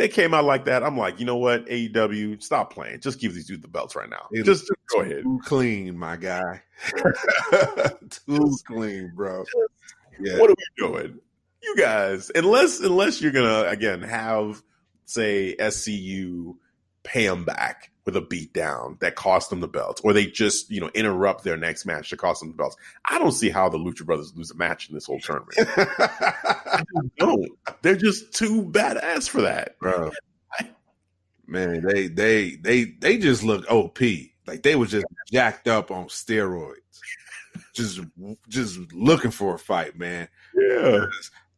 They 0.00 0.08
came 0.08 0.32
out 0.32 0.46
like 0.46 0.64
that. 0.64 0.82
I'm 0.82 0.96
like, 0.96 1.20
you 1.20 1.26
know 1.26 1.36
what? 1.36 1.66
AEW, 1.66 2.42
stop 2.42 2.72
playing. 2.72 3.00
Just 3.00 3.20
give 3.20 3.34
these 3.34 3.46
dudes 3.46 3.60
the 3.60 3.68
belts 3.68 3.94
right 3.94 4.08
now. 4.08 4.28
It 4.30 4.44
just, 4.44 4.66
just 4.66 4.80
go 4.88 5.02
ahead. 5.02 5.24
Too 5.24 5.38
clean, 5.44 5.98
my 5.98 6.16
guy. 6.16 6.62
too 8.08 8.56
clean, 8.66 9.12
bro. 9.14 9.44
Yeah. 10.18 10.38
What 10.38 10.48
are 10.48 10.54
we 10.56 10.88
doing? 10.88 11.18
You 11.62 11.76
guys, 11.76 12.30
unless 12.34 12.80
unless 12.80 13.20
you're 13.20 13.30
gonna 13.30 13.68
again 13.68 14.00
have 14.00 14.62
say 15.04 15.54
SCU 15.60 16.56
pay 17.02 17.26
them 17.26 17.44
back 17.44 17.90
with 18.06 18.16
a 18.16 18.22
beatdown 18.22 18.98
that 19.00 19.16
cost 19.16 19.50
them 19.50 19.60
the 19.60 19.68
belts, 19.68 20.00
or 20.00 20.14
they 20.14 20.24
just 20.24 20.70
you 20.70 20.80
know 20.80 20.90
interrupt 20.94 21.44
their 21.44 21.58
next 21.58 21.84
match 21.84 22.08
to 22.08 22.16
cost 22.16 22.40
them 22.40 22.48
the 22.48 22.56
belts. 22.56 22.74
I 23.04 23.18
don't 23.18 23.32
see 23.32 23.50
how 23.50 23.68
the 23.68 23.76
Lucha 23.76 24.06
Brothers 24.06 24.32
lose 24.34 24.50
a 24.50 24.56
match 24.56 24.88
in 24.88 24.94
this 24.94 25.04
whole 25.04 25.20
tournament. 25.20 25.58
I 26.72 26.82
don't. 27.18 27.48
They're 27.82 27.96
just 27.96 28.34
too 28.34 28.64
badass 28.64 29.28
for 29.28 29.42
that, 29.42 29.78
bro. 29.78 30.10
Man, 31.46 31.84
they 31.84 32.06
they 32.06 32.56
they 32.56 32.84
they 32.84 33.18
just 33.18 33.42
look 33.42 33.68
OP. 33.70 33.98
Like 34.46 34.62
they 34.62 34.76
was 34.76 34.90
just 34.90 35.06
jacked 35.30 35.66
up 35.68 35.90
on 35.90 36.06
steroids, 36.06 36.76
just 37.74 38.00
just 38.48 38.78
looking 38.92 39.30
for 39.30 39.54
a 39.54 39.58
fight, 39.58 39.98
man. 39.98 40.28
Yeah, 40.54 41.06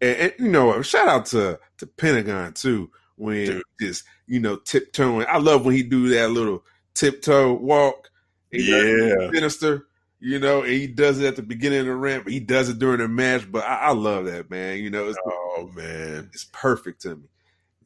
and, 0.01 0.17
and 0.17 0.33
you 0.39 0.49
know, 0.49 0.81
shout 0.83 1.09
out 1.09 1.27
to 1.27 1.59
to 1.79 1.87
Pentagon 1.87 2.55
too 2.55 2.91
when 3.17 3.47
Dude. 3.47 3.63
just 3.81 4.05
you 4.27 4.41
know 4.41 4.57
tiptoeing. 4.57 5.27
I 5.29 5.39
love 5.39 5.65
when 5.65 5.75
he 5.75 5.83
do 5.83 6.09
that 6.09 6.31
little 6.31 6.65
tiptoe 6.95 7.55
walk. 7.55 8.11
Yeah, 8.51 9.31
sinister. 9.33 9.87
You 10.25 10.39
know, 10.39 10.63
and 10.63 10.71
he 10.71 10.87
does 10.87 11.19
it 11.19 11.27
at 11.27 11.35
the 11.35 11.43
beginning 11.43 11.81
of 11.81 11.87
the 11.87 11.97
ramp. 11.97 12.29
He 12.29 12.39
does 12.39 12.69
it 12.69 12.79
during 12.79 12.99
the 12.99 13.09
match, 13.09 13.51
but 13.51 13.65
I, 13.65 13.89
I 13.89 13.93
love 13.93 14.27
that 14.27 14.51
man. 14.51 14.79
You 14.79 14.89
know, 14.89 15.13
oh 15.27 15.69
man, 15.75 16.31
it's 16.33 16.47
perfect 16.53 17.03
to 17.03 17.17
me. 17.17 17.25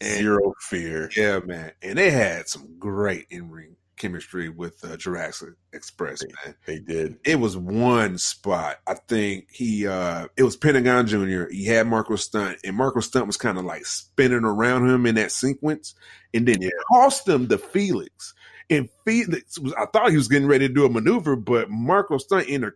And, 0.02 0.18
Zero 0.18 0.52
fear. 0.60 1.10
Yeah, 1.16 1.38
man. 1.38 1.72
And 1.80 1.96
they 1.96 2.10
had 2.10 2.46
some 2.46 2.78
great 2.78 3.24
in 3.30 3.50
ring 3.50 3.76
chemistry 3.96 4.50
with 4.50 4.84
uh, 4.84 4.98
Jurassic 4.98 5.54
Express, 5.72 6.20
they, 6.20 6.26
man. 6.44 6.54
They 6.66 6.78
did. 6.78 7.16
It 7.24 7.40
was 7.40 7.56
one 7.56 8.18
spot. 8.18 8.80
I 8.86 8.94
think 9.08 9.46
he 9.50 9.86
uh 9.86 10.28
it 10.36 10.42
was 10.42 10.56
Pentagon 10.56 11.06
Jr. 11.06 11.44
He 11.50 11.64
had 11.64 11.86
Marko 11.86 12.16
Stunt, 12.16 12.58
and 12.64 12.76
Marko 12.76 13.00
Stunt 13.00 13.26
was 13.26 13.38
kind 13.38 13.56
of 13.56 13.64
like 13.64 13.86
spinning 13.86 14.44
around 14.44 14.88
him 14.88 15.06
in 15.06 15.14
that 15.14 15.32
sequence, 15.32 15.94
and 16.34 16.46
then 16.46 16.60
yeah. 16.60 16.68
it 16.68 16.74
cost 16.92 17.26
him 17.26 17.48
the 17.48 17.56
Felix. 17.56 18.34
And 18.68 18.88
Felix 19.04 19.58
was 19.58 19.72
I 19.74 19.86
thought 19.86 20.10
he 20.10 20.16
was 20.16 20.28
getting 20.28 20.48
ready 20.48 20.66
to 20.66 20.74
do 20.74 20.84
a 20.84 20.90
maneuver, 20.90 21.36
but 21.36 21.70
Marko 21.70 22.18
Stunt 22.18 22.46
ended, 22.48 22.72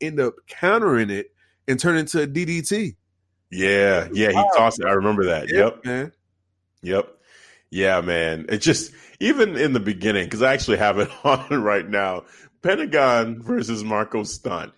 ended 0.00 0.26
up 0.26 0.34
countering 0.46 1.10
it 1.10 1.32
and 1.66 1.78
turned 1.78 1.98
into 1.98 2.22
a 2.22 2.26
DDT. 2.26 2.96
Yeah, 3.50 4.08
yeah, 4.12 4.28
he 4.28 4.42
tossed 4.56 4.80
it. 4.80 4.86
I 4.86 4.92
remember 4.92 5.26
that. 5.26 5.50
Yeah, 5.50 5.58
yep. 5.58 5.84
Man. 5.84 6.12
Yep. 6.82 7.08
Yeah, 7.70 8.00
man. 8.00 8.46
It 8.48 8.58
just 8.58 8.92
even 9.20 9.56
in 9.56 9.72
the 9.72 9.80
beginning, 9.80 10.24
because 10.24 10.42
I 10.42 10.52
actually 10.52 10.78
have 10.78 10.98
it 10.98 11.10
on 11.24 11.62
right 11.62 11.88
now. 11.88 12.24
Pentagon 12.62 13.42
versus 13.42 13.82
Marko 13.82 14.22
Stunt. 14.22 14.72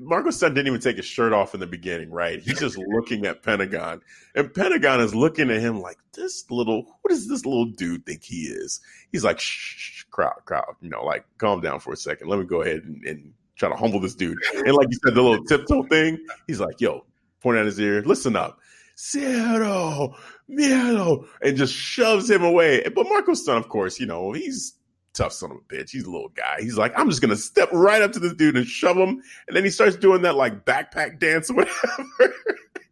Marko 0.00 0.30
Stunt 0.30 0.54
didn't 0.54 0.68
even 0.68 0.80
take 0.80 0.96
his 0.96 1.04
shirt 1.04 1.32
off 1.32 1.52
in 1.52 1.60
the 1.60 1.66
beginning, 1.66 2.10
right? 2.10 2.40
He's 2.40 2.58
just 2.58 2.78
looking 2.78 3.26
at 3.26 3.42
Pentagon, 3.42 4.00
and 4.34 4.52
Pentagon 4.52 5.00
is 5.00 5.14
looking 5.14 5.50
at 5.50 5.60
him 5.60 5.80
like 5.80 5.98
this 6.14 6.50
little. 6.50 6.84
What 7.02 7.10
does 7.10 7.28
this 7.28 7.44
little 7.44 7.66
dude 7.66 8.06
think 8.06 8.24
he 8.24 8.42
is? 8.44 8.80
He's 9.12 9.24
like, 9.24 9.38
shh, 9.38 9.76
shh 9.76 10.04
crowd, 10.10 10.40
crowd. 10.46 10.74
You 10.80 10.88
know, 10.88 11.04
like 11.04 11.24
calm 11.36 11.60
down 11.60 11.80
for 11.80 11.92
a 11.92 11.96
second. 11.96 12.28
Let 12.28 12.38
me 12.38 12.46
go 12.46 12.62
ahead 12.62 12.84
and, 12.84 13.04
and 13.04 13.32
try 13.56 13.68
to 13.68 13.76
humble 13.76 14.00
this 14.00 14.14
dude. 14.14 14.38
And 14.54 14.72
like 14.72 14.88
you 14.90 14.98
said, 15.04 15.14
the 15.14 15.22
little 15.22 15.44
tiptoe 15.44 15.82
thing. 15.84 16.18
He's 16.46 16.60
like, 16.60 16.80
yo, 16.80 17.04
point 17.40 17.58
at 17.58 17.66
his 17.66 17.78
ear. 17.78 18.02
Listen 18.02 18.36
up. 18.36 18.58
Zero, 18.98 20.16
miedo, 20.50 21.24
and 21.40 21.56
just 21.56 21.72
shoves 21.72 22.28
him 22.28 22.42
away. 22.42 22.82
But 22.82 23.08
Marko 23.08 23.34
Stunt, 23.34 23.64
of 23.64 23.68
course, 23.68 24.00
you 24.00 24.06
know, 24.06 24.32
he's 24.32 24.74
tough 25.18 25.32
son 25.32 25.50
of 25.50 25.58
a 25.58 25.60
bitch. 25.60 25.90
He's 25.90 26.04
a 26.04 26.10
little 26.10 26.30
guy. 26.30 26.56
He's 26.60 26.78
like, 26.78 26.92
I'm 26.96 27.08
just 27.08 27.20
gonna 27.20 27.36
step 27.36 27.68
right 27.72 28.00
up 28.00 28.12
to 28.12 28.18
this 28.18 28.34
dude 28.34 28.56
and 28.56 28.66
shove 28.66 28.96
him. 28.96 29.22
And 29.48 29.56
then 29.56 29.64
he 29.64 29.70
starts 29.70 29.96
doing 29.96 30.22
that 30.22 30.36
like 30.36 30.64
backpack 30.64 31.18
dance 31.18 31.50
or 31.50 31.54
whatever. 31.54 32.04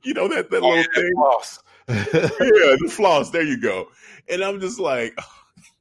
you 0.02 0.12
know, 0.12 0.28
that, 0.28 0.50
that 0.50 0.62
oh, 0.62 0.68
little 0.68 0.76
yeah, 0.76 0.84
thing. 0.94 1.12
Floss. 1.14 1.62
yeah, 1.88 2.76
the 2.80 2.90
floss. 2.90 3.30
There 3.30 3.42
you 3.42 3.60
go. 3.60 3.88
And 4.28 4.42
I'm 4.42 4.60
just 4.60 4.80
like, 4.80 5.14
oh, 5.18 5.32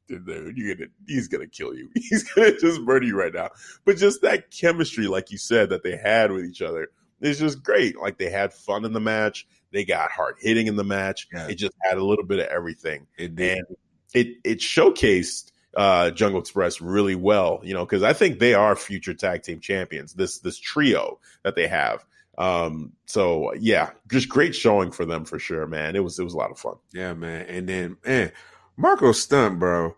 dude, 0.08 0.56
you're 0.56 0.76
gonna 0.76 0.90
he's 1.08 1.28
gonna 1.28 1.48
kill 1.48 1.74
you. 1.74 1.90
He's 1.96 2.24
gonna 2.32 2.58
just 2.58 2.82
murder 2.82 3.08
you 3.08 3.18
right 3.18 3.34
now. 3.34 3.50
But 3.84 3.98
just 3.98 4.22
that 4.22 4.52
chemistry, 4.52 5.08
like 5.08 5.32
you 5.32 5.40
said, 5.40 5.70
that 5.72 5.84
they 5.84 5.98
had 5.98 6.32
with 6.32 6.46
each 6.46 6.62
other 6.62 6.90
is 7.22 7.40
just 7.40 7.64
great. 7.64 8.00
Like 8.00 8.20
they 8.20 8.30
had 8.30 8.54
fun 8.54 8.86
in 8.86 8.94
the 8.94 9.00
match. 9.00 9.48
They 9.72 9.84
got 9.84 10.12
hard 10.12 10.36
hitting 10.40 10.68
in 10.68 10.76
the 10.76 10.84
match. 10.84 11.28
Yeah. 11.34 11.48
It 11.48 11.56
just 11.56 11.74
had 11.82 11.98
a 11.98 12.04
little 12.04 12.24
bit 12.24 12.40
of 12.40 12.46
everything. 12.46 13.08
It 13.18 13.36
did. 13.36 13.58
And 13.58 13.78
it 14.14 14.28
it 14.44 14.60
showcased 14.60 15.52
uh, 15.76 16.12
Jungle 16.12 16.40
Express 16.40 16.82
really 16.82 17.16
well, 17.16 17.60
you 17.64 17.74
know, 17.74 17.86
because 17.86 18.04
I 18.04 18.14
think 18.14 18.40
they 18.40 18.54
are 18.54 18.76
future 18.76 19.14
tag 19.14 19.44
team 19.44 19.60
champions. 19.60 20.14
This 20.14 20.40
this 20.40 20.58
trio 20.58 21.20
that 21.44 21.56
they 21.56 21.68
have. 21.68 22.06
Um, 22.38 22.92
so 23.06 23.54
yeah, 23.56 23.92
just 24.10 24.30
great 24.30 24.56
showing 24.56 24.92
for 24.92 25.06
them 25.06 25.26
for 25.26 25.40
sure, 25.40 25.68
man. 25.68 25.96
It 25.96 26.04
was 26.04 26.20
it 26.20 26.24
was 26.24 26.34
a 26.34 26.38
lot 26.38 26.52
of 26.52 26.60
fun. 26.60 26.76
Yeah, 26.94 27.14
man. 27.14 27.46
And 27.48 27.68
then 27.68 27.98
man, 28.06 28.32
Marko 28.78 29.12
Stunt, 29.12 29.60
bro. 29.60 29.96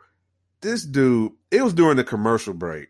This 0.62 0.84
dude, 0.84 1.34
it 1.52 1.62
was 1.62 1.74
during 1.74 1.98
the 1.98 2.04
commercial 2.04 2.54
break 2.54 2.90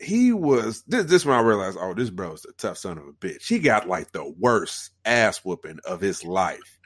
he 0.00 0.32
was 0.32 0.82
this, 0.82 1.06
this 1.06 1.24
when 1.24 1.36
I 1.36 1.40
realized, 1.40 1.78
oh, 1.80 1.94
this 1.94 2.10
bro 2.10 2.32
is 2.32 2.44
a 2.44 2.52
tough 2.52 2.78
son 2.78 2.98
of 2.98 3.06
a 3.06 3.12
bitch. 3.12 3.46
He 3.46 3.58
got 3.58 3.88
like 3.88 4.12
the 4.12 4.28
worst 4.38 4.90
ass 5.04 5.44
whooping 5.44 5.80
of 5.84 6.00
his 6.00 6.24
life 6.24 6.78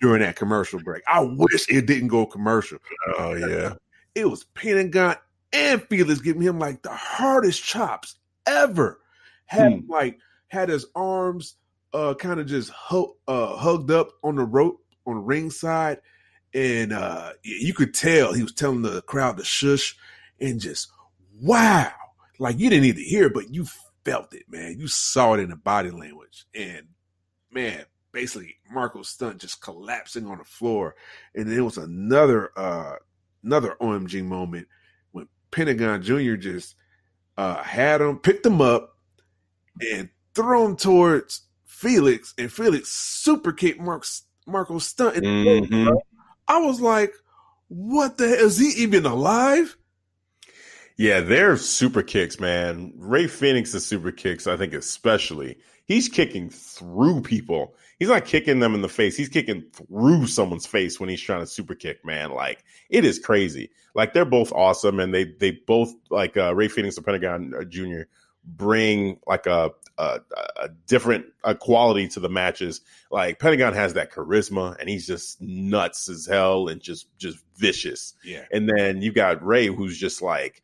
during 0.00 0.22
that 0.22 0.36
commercial 0.36 0.80
break. 0.80 1.02
I 1.06 1.20
wish 1.20 1.68
it 1.68 1.86
didn't 1.86 2.08
go 2.08 2.26
commercial. 2.26 2.78
Oh 3.18 3.34
yeah. 3.34 3.74
It 4.16 4.28
was 4.30 4.44
Pentagon 4.44 5.16
and 5.52 5.82
Felix 5.82 6.22
giving 6.22 6.40
him 6.40 6.58
like 6.58 6.80
the 6.80 6.90
hardest 6.90 7.62
chops 7.62 8.16
ever. 8.46 8.98
Had 9.44 9.72
hmm. 9.72 9.90
like 9.90 10.18
had 10.48 10.70
his 10.70 10.86
arms 10.94 11.56
uh 11.92 12.14
kind 12.14 12.40
of 12.40 12.46
just 12.46 12.72
hu- 12.88 13.14
uh, 13.28 13.56
hugged 13.56 13.90
up 13.90 14.08
on 14.24 14.36
the 14.36 14.44
rope 14.44 14.82
on 15.06 15.16
the 15.16 15.20
ring 15.20 15.50
side. 15.50 16.00
And 16.54 16.94
uh 16.94 17.32
you 17.42 17.74
could 17.74 17.92
tell 17.92 18.32
he 18.32 18.42
was 18.42 18.54
telling 18.54 18.80
the 18.80 19.02
crowd 19.02 19.36
to 19.36 19.44
shush 19.44 19.94
and 20.40 20.58
just 20.58 20.88
wow 21.38 21.92
like 22.38 22.58
you 22.58 22.70
didn't 22.70 22.84
need 22.84 22.96
to 22.96 23.02
hear 23.02 23.26
it, 23.26 23.34
but 23.34 23.52
you 23.52 23.66
felt 24.02 24.32
it, 24.32 24.44
man. 24.48 24.78
You 24.78 24.88
saw 24.88 25.34
it 25.34 25.40
in 25.40 25.50
the 25.50 25.56
body 25.56 25.90
language. 25.90 26.46
And 26.54 26.86
man, 27.50 27.84
basically 28.12 28.56
Marko 28.72 29.02
Stunt 29.02 29.42
just 29.42 29.60
collapsing 29.60 30.26
on 30.26 30.38
the 30.38 30.44
floor. 30.44 30.96
And 31.34 31.46
then 31.50 31.58
it 31.58 31.62
was 31.62 31.76
another 31.76 32.50
uh 32.56 32.96
another 33.46 33.76
OMG 33.80 34.22
moment 34.24 34.68
when 35.12 35.28
Pentagon 35.50 36.02
Jr. 36.02 36.34
just 36.34 36.74
uh 37.38 37.62
had 37.62 38.00
him, 38.02 38.18
picked 38.18 38.44
him 38.44 38.60
up, 38.60 38.98
and 39.80 40.10
threw 40.34 40.66
him 40.66 40.76
towards 40.76 41.42
Felix, 41.64 42.34
and 42.36 42.52
Felix 42.52 42.90
super 42.90 43.52
kicked 43.52 43.80
Mark's 43.80 44.24
Marko 44.46 44.78
Stunt. 44.78 45.16
Mm-hmm. 45.16 45.94
I 46.48 46.58
was 46.58 46.80
like, 46.80 47.12
what 47.68 48.18
the 48.18 48.28
hell? 48.28 48.46
Is 48.46 48.58
he 48.58 48.82
even 48.82 49.06
alive? 49.06 49.76
Yeah, 50.96 51.20
they're 51.20 51.56
super 51.56 52.02
kicks, 52.02 52.40
man. 52.40 52.92
Rey 52.96 53.26
Fenix's 53.26 53.84
super 53.84 54.12
kicks, 54.12 54.46
I 54.46 54.56
think, 54.56 54.72
especially. 54.72 55.58
He's 55.86 56.08
kicking 56.08 56.50
through 56.50 57.22
people. 57.22 57.74
He's 57.98 58.08
not 58.08 58.24
kicking 58.24 58.58
them 58.58 58.74
in 58.74 58.82
the 58.82 58.88
face. 58.88 59.16
He's 59.16 59.28
kicking 59.28 59.64
through 59.72 60.26
someone's 60.26 60.66
face 60.66 60.98
when 60.98 61.08
he's 61.08 61.20
trying 61.20 61.40
to 61.40 61.46
super 61.46 61.74
kick, 61.74 62.04
man. 62.04 62.30
Like 62.30 62.64
it 62.90 63.04
is 63.04 63.18
crazy. 63.18 63.70
Like 63.94 64.12
they're 64.12 64.24
both 64.24 64.52
awesome, 64.52 65.00
and 65.00 65.14
they 65.14 65.24
they 65.24 65.52
both 65.52 65.92
like 66.10 66.36
uh, 66.36 66.54
Rey 66.54 66.68
Fenix 66.68 66.96
and 66.96 67.06
Pentagon 67.06 67.54
uh, 67.58 67.64
Jr. 67.64 68.02
bring 68.44 69.18
like 69.26 69.46
a 69.46 69.70
a, 69.98 70.20
a 70.56 70.68
different 70.86 71.26
a 71.44 71.54
quality 71.54 72.08
to 72.08 72.20
the 72.20 72.28
matches. 72.28 72.80
Like 73.10 73.38
Pentagon 73.38 73.72
has 73.74 73.94
that 73.94 74.12
charisma, 74.12 74.78
and 74.78 74.88
he's 74.88 75.06
just 75.06 75.40
nuts 75.40 76.08
as 76.08 76.26
hell 76.26 76.68
and 76.68 76.80
just 76.80 77.16
just 77.18 77.38
vicious. 77.56 78.14
Yeah. 78.24 78.44
And 78.52 78.68
then 78.68 79.02
you've 79.02 79.14
got 79.14 79.44
Rey 79.44 79.66
who's 79.66 79.98
just 79.98 80.20
like 80.20 80.62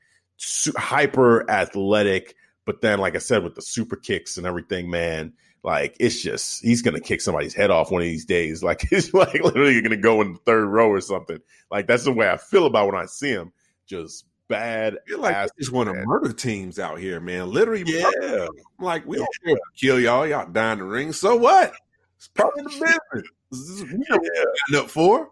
hyper 0.77 1.49
athletic, 1.51 2.35
but 2.65 2.81
then, 2.81 2.99
like 2.99 3.15
I 3.17 3.19
said, 3.19 3.43
with 3.45 3.55
the 3.55 3.63
super 3.63 3.97
kicks 3.97 4.37
and 4.37 4.47
everything, 4.47 4.91
man, 4.91 5.33
like 5.65 5.97
it's 6.01 6.21
just 6.23 6.63
he's 6.63 6.83
gonna 6.83 7.01
kick 7.01 7.21
somebody's 7.21 7.55
head 7.55 7.71
off 7.71 7.91
one 7.91 8.03
of 8.03 8.07
these 8.07 8.25
days. 8.25 8.63
Like 8.65 8.83
he's 8.89 9.13
like 9.15 9.35
literally 9.43 9.81
gonna 9.81 9.97
go 9.97 10.21
in 10.21 10.33
the 10.35 10.39
third 10.41 10.67
row 10.67 10.89
or 10.89 11.01
something. 11.01 11.39
Like 11.71 11.87
that's 11.87 12.05
the 12.05 12.13
way 12.13 12.29
I 12.29 12.37
feel 12.37 12.67
about 12.67 12.87
when 12.87 12.97
I 13.01 13.07
see 13.07 13.31
him. 13.31 13.53
Just 13.87 14.27
bad. 14.49 14.95
I 14.95 15.09
feel 15.09 15.19
like 15.21 15.35
ass 15.35 15.51
it's 15.57 15.71
one 15.71 15.89
of 15.89 15.97
murder 16.05 16.33
teams 16.33 16.79
out 16.79 16.99
here, 16.99 17.21
man. 17.21 17.49
Literally, 17.51 17.85
Yeah. 17.87 18.11
murder. 18.21 18.49
I'm 18.79 18.85
like 18.85 19.07
we 19.07 19.17
don't 19.19 19.29
care 19.45 19.55
if 19.55 19.61
kill 19.77 19.99
y'all. 20.01 20.27
Y'all 20.27 20.51
die 20.51 20.73
in 20.73 20.79
the 20.79 20.85
ring. 20.85 21.13
So 21.13 21.37
what? 21.37 21.73
It's 22.17 22.29
part 22.29 22.53
of 22.59 22.65
the 22.65 22.71
business. 22.71 23.31
This 23.51 23.61
is 23.61 23.83
what 23.85 24.21
Yeah. 24.71 24.81
up 24.81 24.91
for. 24.91 25.31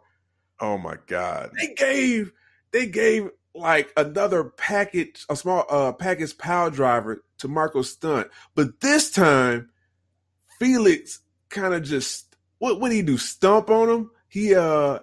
Oh 0.61 0.79
my 0.79 0.97
god. 1.07 1.51
They 1.59 1.75
gave 1.75 2.33
they 2.73 2.87
gave 2.87 3.31
like 3.55 3.93
another 3.97 4.45
package, 4.45 5.25
a 5.29 5.37
small 5.37 5.67
uh 5.69 5.93
package 5.93 6.37
power 6.39 6.71
driver 6.71 7.25
to 7.39 7.49
Marko 7.49 7.83
Stunt, 7.83 8.29
but 8.55 8.81
this 8.81 9.11
time 9.11 9.71
Felix 10.59 11.21
kind 11.49 11.75
of 11.75 11.83
just 11.83 12.37
what 12.59 12.81
what 12.81 12.91
did 12.91 12.97
he 12.97 13.03
do? 13.03 13.19
Stump 13.19 13.71
on 13.71 13.89
him? 13.89 14.11
He 14.29 14.55
uh 14.55 15.01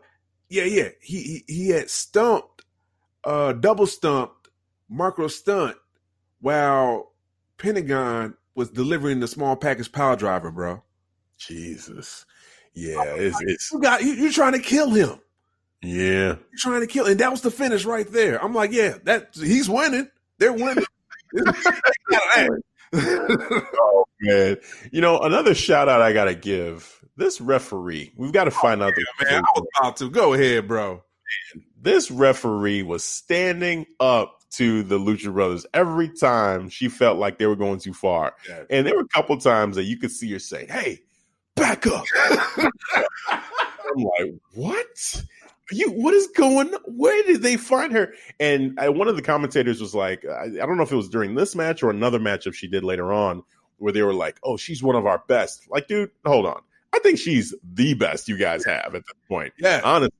yeah 0.49 0.63
yeah 0.63 0.89
he 1.01 1.43
he, 1.47 1.53
he 1.53 1.69
had 1.69 1.89
stumped 1.89 2.63
uh 3.23 3.53
double 3.53 3.87
stumped 3.87 4.49
Marko 4.89 5.27
Stunt 5.27 5.75
while 6.39 7.11
Pentagon 7.57 8.35
was 8.55 8.69
delivering 8.69 9.19
the 9.19 9.27
small 9.27 9.55
package 9.55 9.91
power 9.91 10.15
driver, 10.15 10.51
bro. 10.51 10.83
Jesus. 11.37 12.25
Yeah, 12.73 13.03
it's, 13.03 13.37
it's 13.41 13.71
You 13.71 13.79
got 13.79 14.03
you, 14.03 14.13
you're 14.13 14.31
trying 14.31 14.53
to 14.53 14.59
kill 14.59 14.91
him. 14.91 15.19
Yeah. 15.81 16.35
You're 16.35 16.57
trying 16.57 16.81
to 16.81 16.87
kill, 16.87 17.05
and 17.05 17.19
that 17.19 17.31
was 17.31 17.41
the 17.41 17.51
finish 17.51 17.85
right 17.85 18.09
there. 18.11 18.43
I'm 18.43 18.53
like, 18.53 18.71
yeah, 18.71 18.97
that 19.03 19.29
he's 19.33 19.69
winning. 19.69 20.09
They're 20.37 20.53
winning. 20.53 20.85
Oh 22.93 24.05
man. 24.21 24.57
You 24.91 25.01
know, 25.01 25.19
another 25.19 25.53
shout 25.53 25.89
out 25.89 26.01
I 26.01 26.13
gotta 26.13 26.35
give. 26.35 27.03
This 27.17 27.41
referee, 27.41 28.13
we've 28.15 28.31
got 28.31 28.45
to 28.45 28.51
oh, 28.51 28.61
find 28.61 28.81
out 28.81 28.93
the 28.95 29.05
Man, 29.25 29.43
I 29.43 29.47
was 29.55 29.67
about 29.79 29.97
to 29.97 30.09
go 30.09 30.33
ahead, 30.33 30.67
bro. 30.67 31.03
this 31.81 32.11
referee 32.11 32.83
was 32.83 33.03
standing 33.03 33.85
up 33.99 34.37
to 34.51 34.83
the 34.83 34.97
Lucha 34.97 35.33
Brothers 35.33 35.65
every 35.73 36.09
time 36.09 36.69
she 36.69 36.87
felt 36.87 37.17
like 37.17 37.37
they 37.37 37.47
were 37.47 37.55
going 37.55 37.79
too 37.79 37.93
far. 37.93 38.35
And 38.69 38.85
there 38.85 38.95
were 38.95 39.01
a 39.01 39.07
couple 39.07 39.37
times 39.37 39.75
that 39.75 39.83
you 39.83 39.97
could 39.97 40.11
see 40.11 40.31
her 40.31 40.39
say, 40.39 40.65
Hey, 40.67 41.01
back 41.55 41.85
up. 41.87 42.05
I'm 43.27 44.03
like, 44.03 44.33
what? 44.53 45.23
You 45.71 45.91
what 45.91 46.13
is 46.13 46.27
going 46.27 46.73
where 46.85 47.23
did 47.23 47.41
they 47.41 47.57
find 47.57 47.91
her? 47.93 48.13
And 48.39 48.79
uh, 48.79 48.91
one 48.91 49.07
of 49.07 49.15
the 49.15 49.21
commentators 49.21 49.81
was 49.81 49.93
like 49.93 50.25
I, 50.25 50.45
I 50.45 50.65
don't 50.65 50.77
know 50.77 50.83
if 50.83 50.91
it 50.91 50.95
was 50.95 51.09
during 51.09 51.35
this 51.35 51.55
match 51.55 51.83
or 51.83 51.89
another 51.89 52.19
matchup 52.19 52.53
she 52.53 52.67
did 52.67 52.83
later 52.83 53.11
on 53.11 53.43
where 53.77 53.91
they 53.91 54.01
were 54.01 54.13
like 54.13 54.39
oh 54.43 54.57
she's 54.57 54.81
one 54.81 54.95
of 54.95 55.05
our 55.05 55.23
best. 55.27 55.69
Like 55.69 55.87
dude 55.87 56.11
hold 56.25 56.45
on. 56.45 56.61
I 56.93 56.99
think 56.99 57.19
she's 57.19 57.53
the 57.73 57.93
best 57.93 58.27
you 58.27 58.37
guys 58.37 58.65
have 58.65 58.95
at 58.95 59.03
this 59.05 59.15
point 59.27 59.53
Yeah, 59.59 59.81
honestly 59.83 60.13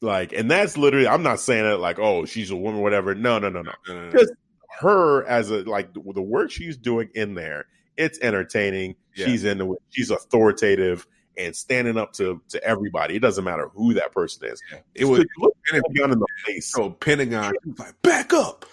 like 0.00 0.32
and 0.32 0.50
that's 0.50 0.76
literally 0.76 1.06
i'm 1.06 1.22
not 1.22 1.38
saying 1.38 1.64
it 1.64 1.78
like 1.78 2.00
oh 2.00 2.24
she's 2.24 2.50
a 2.50 2.56
woman 2.56 2.80
whatever. 2.80 3.14
No 3.14 3.38
no 3.38 3.48
no 3.50 3.62
no. 3.62 3.72
No, 3.86 3.94
no, 3.94 4.04
no. 4.06 4.10
Because 4.10 4.32
her 4.80 5.24
as 5.26 5.50
a 5.50 5.62
like 5.64 5.92
the, 5.92 6.02
the 6.14 6.22
work 6.22 6.50
she's 6.50 6.76
doing 6.76 7.10
in 7.14 7.34
there 7.34 7.66
it's 7.96 8.18
entertaining. 8.20 8.96
Yeah. 9.14 9.26
she's 9.26 9.44
into 9.44 9.74
it. 9.74 9.82
She's 9.90 10.10
authoritative 10.10 11.06
and 11.36 11.54
standing 11.54 11.96
up 11.96 12.12
to 12.12 12.40
to 12.48 12.62
everybody 12.64 13.16
it 13.16 13.20
doesn't 13.20 13.44
matter 13.44 13.68
who 13.74 13.94
that 13.94 14.12
person 14.12 14.46
is 14.46 14.60
Yeah. 14.70 14.78
It 14.94 15.04
was 15.06 15.24
look 15.38 15.56
gun 15.96 16.12
in 16.12 16.18
the 16.18 16.26
face 16.44 16.66
so 16.66 16.90
Pentagon. 16.90 17.54
Was 17.66 17.78
like, 17.78 18.02
back 18.02 18.32
up, 18.32 18.66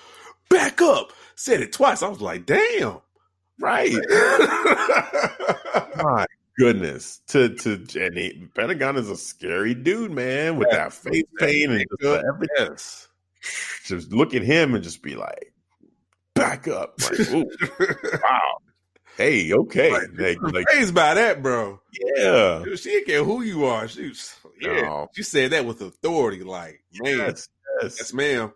back 0.49 0.81
up. 0.81 1.13
Said 1.35 1.61
it 1.61 1.71
twice. 1.71 2.03
I 2.03 2.09
was 2.09 2.21
like, 2.21 2.45
damn. 2.45 2.99
right 3.59 3.91
my 5.97 6.25
goodness 6.57 7.21
to 7.27 7.55
to 7.55 7.77
he, 8.13 8.47
pentagon 8.53 8.97
is 8.97 9.09
a 9.09 9.15
scary 9.15 9.73
dude 9.73 10.11
man 10.11 10.57
with 10.57 10.69
that 10.71 10.93
face 10.93 11.23
paint 11.37 11.71
and 11.71 11.85
just 12.01 12.25
everything 12.25 12.47
yes. 12.57 13.07
just 13.85 14.11
look 14.11 14.33
at 14.33 14.43
him 14.43 14.75
and 14.75 14.83
just 14.83 15.01
be 15.01 15.15
like 15.15 15.53
back 16.35 16.67
up 16.67 16.95
like 17.01 17.47
wow 18.23 18.57
hey 19.19 19.53
okay 19.53 19.91
Like, 19.91 20.41
like, 20.41 20.93
by 20.93 21.13
that, 21.13 21.43
bro. 21.43 21.79
yeah 21.93 22.61
Dude, 22.63 22.79
she 22.79 22.89
didn't 22.89 23.07
care 23.07 23.23
who 23.23 23.41
you 23.43 23.65
are. 23.65 23.87
She 23.87 24.11
yeah. 24.61 24.81
No. 24.81 25.09
She 25.15 25.23
said 25.23 25.51
that 25.51 25.65
with 25.65 25.81
authority. 25.81 26.43
Like, 26.43 26.81
man, 27.01 27.17
yes 27.17 27.49
yes, 27.81 27.97
yes 27.99 28.13
ma'am. 28.13 28.51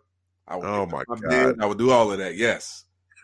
I 0.47 0.55
would, 0.57 0.65
Oh, 0.65 0.85
my 0.87 1.03
God. 1.29 1.61
I 1.61 1.65
would 1.65 1.77
do 1.77 1.91
all 1.91 2.11
of 2.11 2.17
that. 2.17 2.35
Yes. 2.35 2.83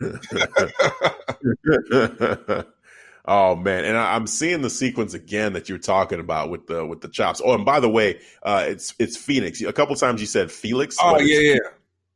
oh 3.26 3.54
man, 3.56 3.84
and 3.84 3.96
I, 3.96 4.14
I'm 4.14 4.26
seeing 4.26 4.62
the 4.62 4.70
sequence 4.70 5.12
again 5.12 5.52
that 5.52 5.68
you're 5.68 5.76
talking 5.78 6.20
about 6.20 6.48
with 6.50 6.66
the 6.66 6.86
with 6.86 7.02
the 7.02 7.08
chops. 7.08 7.40
Oh, 7.44 7.52
and 7.54 7.64
by 7.64 7.80
the 7.80 7.88
way, 7.90 8.20
uh, 8.42 8.64
it's 8.66 8.94
it's 8.98 9.16
Fenix. 9.16 9.60
A 9.60 9.72
couple 9.72 9.94
times 9.96 10.20
you 10.22 10.26
said 10.26 10.50
Felix. 10.50 10.96
Oh 11.02 11.18
yeah, 11.20 11.40
yeah. 11.40 11.58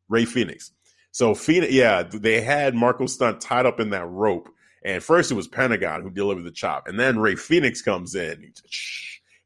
Rey 0.09 0.25
Fenix. 0.25 0.71
So 1.11 1.35
Fenix, 1.35 1.73
yeah, 1.73 2.03
they 2.03 2.41
had 2.41 2.75
Marko 2.75 3.07
Stunt 3.07 3.41
tied 3.41 3.67
up 3.67 3.81
in 3.81 3.91
that 3.91 4.07
rope, 4.07 4.49
and 4.85 5.03
first 5.03 5.31
it 5.31 5.35
was 5.35 5.49
Pentagon 5.49 6.03
who 6.03 6.11
delivered 6.11 6.45
the 6.45 6.51
chop, 6.51 6.87
and 6.87 6.99
then 6.99 7.19
Rey 7.19 7.37
Fenix 7.37 7.83
comes 7.83 8.15
in, 8.15 8.53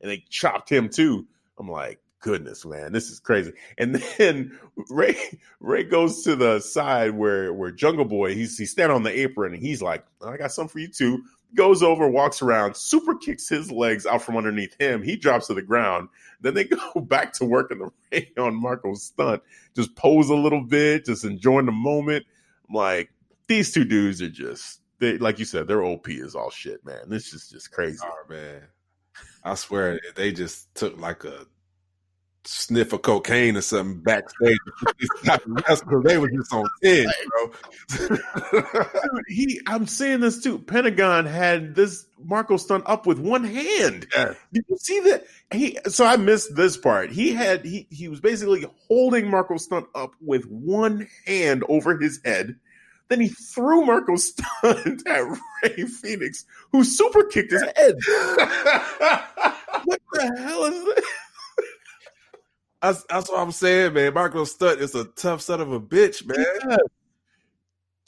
and 0.01 0.11
they 0.11 0.25
chopped 0.29 0.71
him 0.71 0.89
too. 0.89 1.27
I'm 1.59 1.71
like, 1.71 2.01
goodness, 2.21 2.65
man, 2.65 2.93
this 2.93 3.11
is 3.11 3.21
crazy. 3.21 3.53
And 3.77 3.95
then 4.19 4.59
Ray 4.91 5.17
Ray 5.61 5.85
goes 5.85 6.23
to 6.25 6.37
the 6.37 6.61
side 6.61 7.13
where 7.13 7.53
where 7.53 7.71
Jungle 7.71 8.05
Boy 8.05 8.35
he's 8.35 8.59
he's 8.59 8.71
standing 8.71 8.95
on 8.95 9.03
the 9.03 9.21
apron, 9.21 9.55
and 9.55 9.63
he's 9.63 9.83
like, 9.83 10.05
I 10.25 10.37
got 10.37 10.53
something 10.53 10.73
for 10.73 10.79
you 10.79 10.89
too. 10.89 11.23
Goes 11.55 11.83
over, 11.83 12.07
walks 12.07 12.43
around, 12.43 12.77
super 12.77 13.15
kicks 13.15 13.49
his 13.49 13.73
legs 13.73 14.05
out 14.05 14.21
from 14.21 14.37
underneath 14.37 14.79
him. 14.79 15.03
He 15.03 15.17
drops 15.17 15.47
to 15.47 15.55
the 15.55 15.63
ground. 15.63 16.11
Then 16.43 16.53
they 16.53 16.65
go 16.95 17.01
back 17.01 17.33
to 17.35 17.47
work 17.47 17.71
in 17.71 17.79
the 17.79 17.91
ring 18.13 18.27
on 18.37 18.55
Marco's 18.55 19.03
stunt 19.05 19.43
just 19.79 19.95
pose 19.95 20.29
a 20.29 20.35
little 20.35 20.61
bit, 20.61 21.05
just 21.05 21.25
enjoying 21.25 21.67
the 21.67 21.73
moment. 21.73 22.27
I'm 22.69 22.75
like, 22.75 23.11
these 23.47 23.73
two 23.73 23.85
dudes 23.85 24.21
are 24.21 24.29
just 24.29 24.81
they 25.01 25.19
like 25.19 25.39
you 25.39 25.45
said, 25.45 25.69
their 25.69 25.83
OP 25.83 26.09
is 26.09 26.35
all 26.35 26.51
shit, 26.51 26.85
man. 26.85 27.09
This 27.09 27.33
is 27.33 27.49
just 27.49 27.71
crazy. 27.71 28.05
Oh 28.05 28.29
man, 28.29 28.63
I 29.45 29.55
swear 29.55 30.01
they 30.17 30.33
just 30.33 30.75
took 30.75 30.99
like 30.99 31.25
a 31.25 31.47
sniff 32.45 32.95
of 32.95 33.03
cocaine 33.03 33.57
or 33.59 33.61
something 33.61 34.01
backstage 34.01 34.57
because 35.23 35.83
they 36.05 36.17
were 36.17 36.31
just 36.31 36.53
on 36.53 36.65
ten, 36.83 37.07
bro. 37.29 37.53
Dude, 38.09 39.25
he 39.29 39.61
I'm 39.67 39.87
saying 39.87 40.21
this 40.21 40.43
too. 40.43 40.59
Pentagon 40.59 41.27
had 41.27 41.75
this 41.75 42.07
Marko 42.23 42.57
Stunt 42.57 42.85
up 42.87 43.07
with 43.07 43.19
one 43.19 43.45
hand. 43.45 44.07
Yeah. 44.15 44.35
Did 44.53 44.65
you 44.69 44.77
see 44.79 45.01
that? 45.01 45.27
He 45.53 45.79
so 45.89 46.05
I 46.07 46.17
missed 46.17 46.57
this 46.57 46.77
part. 46.77 47.13
He 47.13 47.33
had 47.33 47.65
he 47.65 47.87
he 47.91 48.09
was 48.09 48.21
basically 48.21 48.67
holding 48.89 49.31
Marko 49.31 49.57
Stunt 49.59 49.87
up 49.95 50.13
with 50.21 50.45
one 50.47 51.09
hand 51.27 51.65
over 51.69 51.99
his 51.99 52.21
head. 52.25 52.57
Then 53.09 53.21
he 53.21 53.29
threw 53.29 53.85
Marco 53.85 54.17
stunt 54.17 55.07
at 55.07 55.39
Rey 55.63 55.85
Fenix, 55.85 56.45
who 56.73 56.85
super 56.85 57.25
kicked 57.25 57.53
his 57.53 57.63
head. 57.77 57.99
What 59.85 60.01
the 60.13 60.37
hell 60.39 60.65
is 60.65 60.85
this? 60.85 61.05
That's, 62.83 63.05
that's 63.09 63.31
what 63.31 63.41
I'm 63.41 63.53
saying, 63.53 63.95
man. 63.95 64.15
Marko 64.15 64.45
Stunt 64.45 64.81
is 64.81 64.95
a 64.95 65.05
tough 65.05 65.41
son 65.41 65.61
of 65.61 65.73
a 65.73 65.81
bitch, 65.81 66.27
man. 66.27 66.45
Yes. 66.69 66.79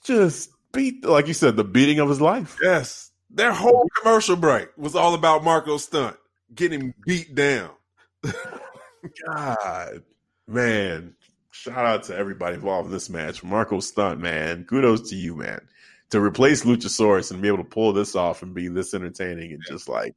Just 0.05 0.51
beat, 0.73 1.05
like 1.05 1.27
you 1.27 1.35
said, 1.35 1.57
the 1.57 1.65
beating 1.65 1.99
of 1.99 2.09
his 2.09 2.21
life. 2.21 2.57
Yes. 2.63 3.11
Their 3.31 3.53
whole 3.53 3.89
commercial 4.01 4.37
break 4.37 4.69
was 4.77 4.95
all 4.95 5.15
about 5.15 5.45
Marko 5.45 5.77
Stunt 5.77 6.17
getting 6.55 6.95
beat 7.07 7.35
down. 7.35 7.71
God, 9.27 10.03
man. 10.47 11.15
Shout 11.51 11.87
out 11.87 12.05
to 12.05 12.17
everybody 12.17 12.55
involved 12.55 12.87
in 12.87 12.93
this 12.93 13.11
match. 13.11 13.43
Marko 13.43 13.81
Stunt, 13.81 14.21
man. 14.21 14.65
Kudos 14.65 15.11
to 15.11 15.17
you, 15.17 15.35
man. 15.35 15.61
To 16.11 16.21
replace 16.21 16.65
Luchasaurus 16.65 17.31
and 17.31 17.43
be 17.43 17.49
able 17.49 17.59
to 17.59 17.65
pull 17.65 17.93
this 17.93 18.15
off 18.17 18.43
and 18.43 18.55
be 18.55 18.69
this 18.69 18.95
entertaining 18.95 19.53
and 19.53 19.63
just 19.67 19.89
like, 19.89 20.15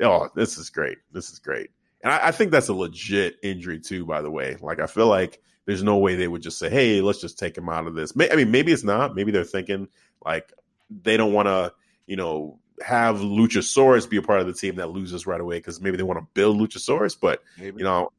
oh, 0.00 0.28
this 0.34 0.58
is 0.58 0.70
great. 0.70 0.98
This 1.12 1.30
is 1.30 1.38
great. 1.38 1.70
And 2.02 2.12
I, 2.12 2.28
I 2.28 2.32
think 2.32 2.50
that's 2.50 2.68
a 2.68 2.74
legit 2.74 3.36
injury 3.42 3.80
too, 3.80 4.04
by 4.04 4.22
the 4.22 4.30
way. 4.30 4.56
Like 4.60 4.80
I 4.80 4.86
feel 4.86 5.06
like 5.06 5.40
there's 5.66 5.82
no 5.82 5.98
way 5.98 6.16
they 6.16 6.28
would 6.28 6.42
just 6.42 6.58
say, 6.58 6.68
"Hey, 6.68 7.00
let's 7.00 7.20
just 7.20 7.38
take 7.38 7.56
him 7.56 7.68
out 7.68 7.86
of 7.86 7.94
this." 7.94 8.16
May, 8.16 8.30
I 8.30 8.36
mean, 8.36 8.50
maybe 8.50 8.72
it's 8.72 8.82
not. 8.82 9.14
Maybe 9.14 9.30
they're 9.30 9.44
thinking 9.44 9.88
like 10.24 10.52
they 10.90 11.16
don't 11.16 11.32
want 11.32 11.46
to, 11.46 11.72
you 12.06 12.16
know, 12.16 12.58
have 12.84 13.18
Luchasaurus 13.18 14.10
be 14.10 14.16
a 14.16 14.22
part 14.22 14.40
of 14.40 14.46
the 14.46 14.52
team 14.52 14.76
that 14.76 14.90
loses 14.90 15.26
right 15.26 15.40
away 15.40 15.58
because 15.58 15.80
maybe 15.80 15.96
they 15.96 16.02
want 16.02 16.18
to 16.18 16.26
build 16.34 16.58
Luchasaurus. 16.58 17.16
But 17.18 17.42
Maybe. 17.58 17.78
you 17.78 17.84
know, 17.84 18.10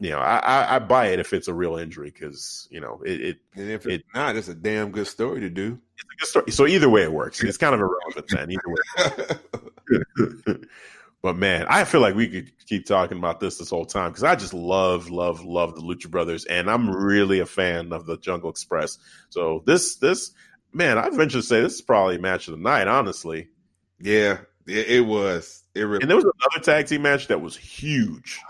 you 0.00 0.10
know, 0.10 0.18
I, 0.18 0.38
I, 0.38 0.76
I 0.76 0.78
buy 0.80 1.08
it 1.08 1.20
if 1.20 1.32
it's 1.32 1.46
a 1.48 1.54
real 1.54 1.76
injury 1.76 2.10
because 2.10 2.66
you 2.70 2.80
know 2.80 3.00
it, 3.04 3.20
it 3.20 3.38
and 3.54 3.70
if 3.70 3.86
it's 3.86 4.02
it- 4.02 4.04
not, 4.14 4.34
it's 4.36 4.48
a 4.48 4.54
damn 4.54 4.90
good 4.90 5.06
story 5.06 5.40
to 5.40 5.50
do. 5.50 5.78
it's 5.96 6.02
a 6.04 6.16
good 6.18 6.26
story. 6.28 6.50
So 6.50 6.66
either 6.66 6.88
way, 6.88 7.02
it 7.02 7.12
works. 7.12 7.42
It's 7.44 7.58
kind 7.58 7.74
of 7.74 7.80
irrelevant 7.80 8.26
then. 8.28 8.50
Either 8.50 9.38
way. 9.38 10.56
But 11.22 11.36
man, 11.36 11.66
I 11.68 11.84
feel 11.84 12.00
like 12.00 12.14
we 12.14 12.28
could 12.28 12.50
keep 12.66 12.86
talking 12.86 13.18
about 13.18 13.40
this 13.40 13.58
this 13.58 13.68
whole 13.68 13.84
time 13.84 14.10
because 14.10 14.24
I 14.24 14.36
just 14.36 14.54
love, 14.54 15.10
love, 15.10 15.44
love 15.44 15.74
the 15.74 15.82
Lucha 15.82 16.10
Brothers, 16.10 16.46
and 16.46 16.70
I'm 16.70 16.88
really 16.88 17.40
a 17.40 17.46
fan 17.46 17.92
of 17.92 18.06
the 18.06 18.16
Jungle 18.16 18.48
Express. 18.48 18.96
So 19.28 19.62
this, 19.66 19.96
this, 19.96 20.30
man, 20.72 20.96
I'd 20.96 21.12
venture 21.12 21.40
to 21.40 21.42
say 21.42 21.60
this 21.60 21.74
is 21.74 21.82
probably 21.82 22.16
match 22.16 22.48
of 22.48 22.52
the 22.52 22.62
night, 22.62 22.88
honestly. 22.88 23.48
Yeah, 24.00 24.38
it, 24.66 24.88
it 24.88 25.00
was. 25.02 25.62
It 25.74 25.82
really, 25.82 26.00
and 26.00 26.08
there 26.10 26.16
was 26.16 26.24
another 26.24 26.64
tag 26.64 26.86
team 26.86 27.02
match 27.02 27.26
that 27.26 27.42
was 27.42 27.54
huge. 27.54 28.40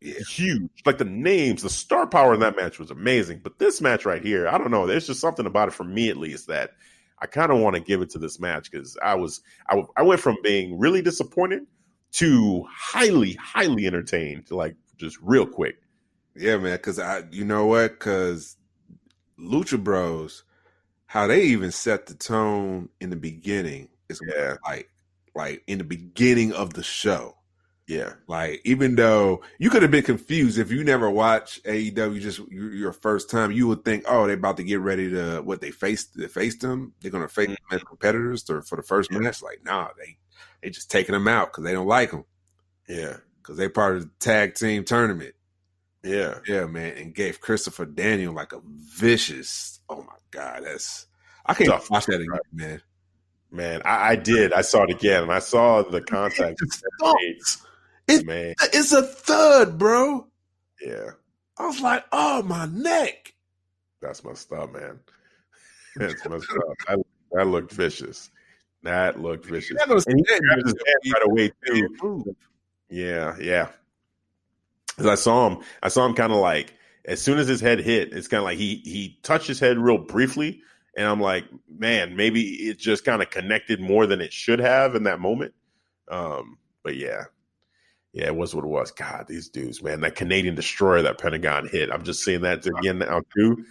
Huge. 0.00 0.70
Like 0.86 0.98
the 0.98 1.04
names, 1.04 1.62
the 1.62 1.70
star 1.70 2.06
power 2.06 2.34
in 2.34 2.40
that 2.40 2.56
match 2.56 2.78
was 2.78 2.90
amazing. 2.90 3.40
But 3.42 3.58
this 3.58 3.80
match 3.80 4.04
right 4.04 4.22
here, 4.22 4.48
I 4.48 4.58
don't 4.58 4.70
know. 4.70 4.86
There's 4.86 5.06
just 5.06 5.20
something 5.20 5.46
about 5.46 5.68
it 5.68 5.74
for 5.74 5.84
me, 5.84 6.08
at 6.08 6.16
least, 6.16 6.46
that 6.48 6.72
I 7.20 7.26
kind 7.26 7.52
of 7.52 7.58
want 7.58 7.76
to 7.76 7.80
give 7.82 8.00
it 8.00 8.10
to 8.10 8.18
this 8.18 8.40
match 8.40 8.70
because 8.70 8.96
I 9.02 9.14
was, 9.14 9.40
I, 9.68 9.82
I 9.96 10.02
went 10.02 10.20
from 10.20 10.38
being 10.42 10.78
really 10.78 11.02
disappointed 11.02 11.66
to 12.12 12.64
highly, 12.70 13.34
highly 13.34 13.86
entertained, 13.86 14.50
like 14.50 14.74
just 14.96 15.18
real 15.22 15.46
quick. 15.46 15.76
Yeah, 16.34 16.56
man. 16.56 16.76
Because 16.76 16.98
I, 16.98 17.24
you 17.30 17.44
know 17.44 17.66
what? 17.66 17.92
Because 17.92 18.56
Lucha 19.38 19.82
Bros, 19.82 20.44
how 21.06 21.26
they 21.26 21.42
even 21.44 21.72
set 21.72 22.06
the 22.06 22.14
tone 22.14 22.88
in 23.00 23.10
the 23.10 23.16
beginning 23.16 23.88
is 24.08 24.20
Yeah. 24.26 24.56
like, 24.66 24.88
like 25.34 25.62
in 25.66 25.78
the 25.78 25.84
beginning 25.84 26.52
of 26.52 26.72
the 26.74 26.82
show. 26.82 27.36
Yeah, 27.90 28.12
Like, 28.28 28.60
even 28.64 28.94
though 28.94 29.42
you 29.58 29.68
could 29.68 29.82
have 29.82 29.90
been 29.90 30.04
confused 30.04 30.58
if 30.58 30.70
you 30.70 30.84
never 30.84 31.10
watch 31.10 31.60
AEW, 31.64 32.20
just 32.20 32.38
your, 32.48 32.92
first 32.92 33.28
time, 33.28 33.50
you 33.50 33.66
would 33.66 33.84
think, 33.84 34.04
oh, 34.06 34.26
they're 34.26 34.36
about 34.36 34.58
to 34.58 34.62
get 34.62 34.78
ready 34.78 35.10
to 35.10 35.40
what 35.42 35.60
they 35.60 35.72
faced. 35.72 36.16
They 36.16 36.28
faced 36.28 36.60
them. 36.60 36.94
They're 37.00 37.10
going 37.10 37.26
to 37.26 37.28
face 37.28 37.48
mm-hmm. 37.48 37.54
them 37.70 37.80
as 37.80 37.82
competitors 37.82 38.48
or 38.48 38.62
for 38.62 38.76
the 38.76 38.84
first 38.84 39.10
Yeah. 39.10 39.18
match. 39.18 39.42
Like, 39.42 39.64
nah, 39.64 39.88
they 39.98 40.18
they 40.62 40.70
just 40.70 40.90
taking 40.90 41.14
them 41.14 41.26
out 41.26 41.50
because 41.52 41.64
they 41.64 41.72
don't 41.72 41.88
like 41.88 42.12
them 42.12 42.24
yeah, 42.90 43.16
because 43.40 43.56
they 43.56 43.68
part 43.68 43.96
of 43.96 44.02
the 44.02 44.10
tag 44.18 44.54
team 44.54 44.84
tournament. 44.84 45.34
yeah. 46.02 46.38
Yeah, 46.46 46.66
man, 46.66 46.96
and 46.96 47.14
gave 47.14 47.40
Christopher 47.40 47.86
Daniel 47.86 48.34
like 48.34 48.52
a 48.52 48.60
vicious. 48.64 49.80
Oh 49.88 50.02
my 50.02 50.16
god, 50.30 50.62
that's 50.64 51.06
I 51.46 51.54
can't 51.54 51.70
Tough. 51.70 51.90
watch 51.90 52.06
that 52.06 52.20
again, 52.20 52.40
man. 52.52 52.82
Man, 53.52 53.82
I, 53.84 54.10
I 54.10 54.16
did. 54.16 54.52
I 54.52 54.60
saw 54.60 54.84
it 54.84 54.90
again, 54.90 55.24
and 55.24 55.32
I 55.32 55.40
saw 55.40 55.82
the 55.82 56.00
contact. 56.00 56.60
It's, 58.10 58.20
It- 58.20 58.26
Man, 58.26 58.54
it's 58.72 58.92
a 58.92 59.02
thud, 59.02 59.78
bro. 59.78 60.26
yeah, 60.84 61.10
I 61.58 61.66
was 61.66 61.80
like, 61.80 62.04
oh 62.12 62.42
my 62.42 62.66
neck. 62.66 63.34
that's 64.00 64.22
my 64.24 64.32
up, 64.56 64.72
man. 64.72 64.98
That's 65.96 66.24
messed 66.28 66.46
up. 66.52 66.76
That, 66.88 66.98
that 67.32 67.46
looked 67.48 67.72
vicious. 67.72 68.30
That 68.84 69.20
looked 69.20 69.44
vicious. 69.46 69.76
You're 69.86 69.96
And 70.06 70.18
he 70.18 70.38
grabbed 70.38 70.62
his 70.64 70.74
you're 71.02 71.14
right 71.14 71.26
away 71.26 71.52
too. 71.66 72.24
Yeah, 72.88 73.36
yeah. 73.40 73.68
'Cause 74.96 75.06
I 75.06 75.14
saw 75.16 75.48
him. 75.48 75.64
I 75.82 75.88
saw 75.88 76.06
him 76.06 76.14
kind 76.14 76.32
of 76.32 76.38
like 76.38 76.74
as 77.06 77.20
soon 77.20 77.38
as 77.38 77.48
his 77.48 77.60
head 77.60 77.80
hit, 77.80 78.12
it's 78.12 78.28
kind 78.28 78.38
of 78.38 78.44
like 78.44 78.56
he 78.58 78.76
he 78.84 79.18
touched 79.22 79.48
his 79.48 79.58
head 79.58 79.78
real 79.78 79.98
briefly, 79.98 80.62
and 80.96 81.06
I'm 81.08 81.20
like, 81.20 81.44
man, 81.68 82.14
maybe 82.16 82.42
it 82.68 82.78
just 82.78 83.04
kind 83.04 83.20
of 83.20 83.30
connected 83.30 83.80
more 83.80 84.06
than 84.06 84.20
it 84.20 84.32
should 84.32 84.60
have 84.60 84.94
in 84.94 85.02
that 85.04 85.18
moment. 85.20 85.54
Um, 86.08 86.56
but 86.84 86.96
yeah, 86.96 87.24
yeah, 88.12 88.26
it 88.26 88.36
was 88.36 88.54
what 88.54 88.64
it 88.64 88.68
was. 88.68 88.90
God, 88.90 89.26
these 89.28 89.48
dudes, 89.48 89.82
man, 89.82 90.00
that 90.00 90.14
Canadian 90.16 90.54
destroyer 90.54 91.02
that 91.02 91.18
Pentagon 91.18 91.68
hit. 91.68 91.90
I'm 91.90 92.02
just 92.04 92.24
seeing 92.24 92.42
that 92.42 92.66
again 92.78 92.98
now 92.98 93.22
too. 93.36 93.64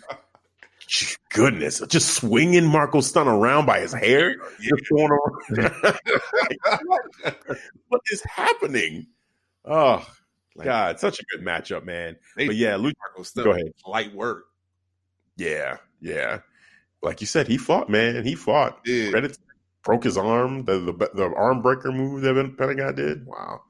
Goodness, 1.31 1.81
just 1.87 2.15
swinging 2.15 2.65
Marco 2.65 2.99
Stun 3.01 3.27
around 3.27 3.65
by 3.67 3.79
his 3.81 3.93
hair, 3.93 4.35
just 4.61 4.89
going 4.89 5.11
around. 5.11 5.73
Like, 5.83 7.59
what? 7.89 8.01
is 8.11 8.23
happening? 8.23 9.05
Oh, 9.65 10.03
Like, 10.55 10.65
God, 10.65 10.99
such 10.99 11.19
a 11.19 11.23
good 11.31 11.45
matchup, 11.45 11.85
man. 11.85 12.15
they- 12.35 12.47
But 12.47 12.55
yeah, 12.55 12.73
Lucha, 12.73 12.93
Marko 13.07 13.23
Stunt 13.23 13.45
go 13.45 13.51
ahead. 13.51 13.71
Light 13.85 14.15
work. 14.15 14.45
Yeah, 15.37 15.77
yeah. 16.01 16.39
Like 17.03 17.21
you 17.21 17.27
said, 17.27 17.47
he 17.47 17.57
fought, 17.57 17.89
man. 17.89 18.25
He 18.25 18.35
fought. 18.35 18.83
Credit 18.83 19.37
broke 19.83 20.03
his 20.03 20.17
arm. 20.17 20.65
The, 20.65 20.79
the 20.79 21.09
the 21.13 21.33
arm 21.35 21.61
breaker 21.61 21.91
move 21.91 22.21
that 22.23 22.55
Pentagon 22.57 22.95
did. 22.95 23.25
Wow. 23.25 23.61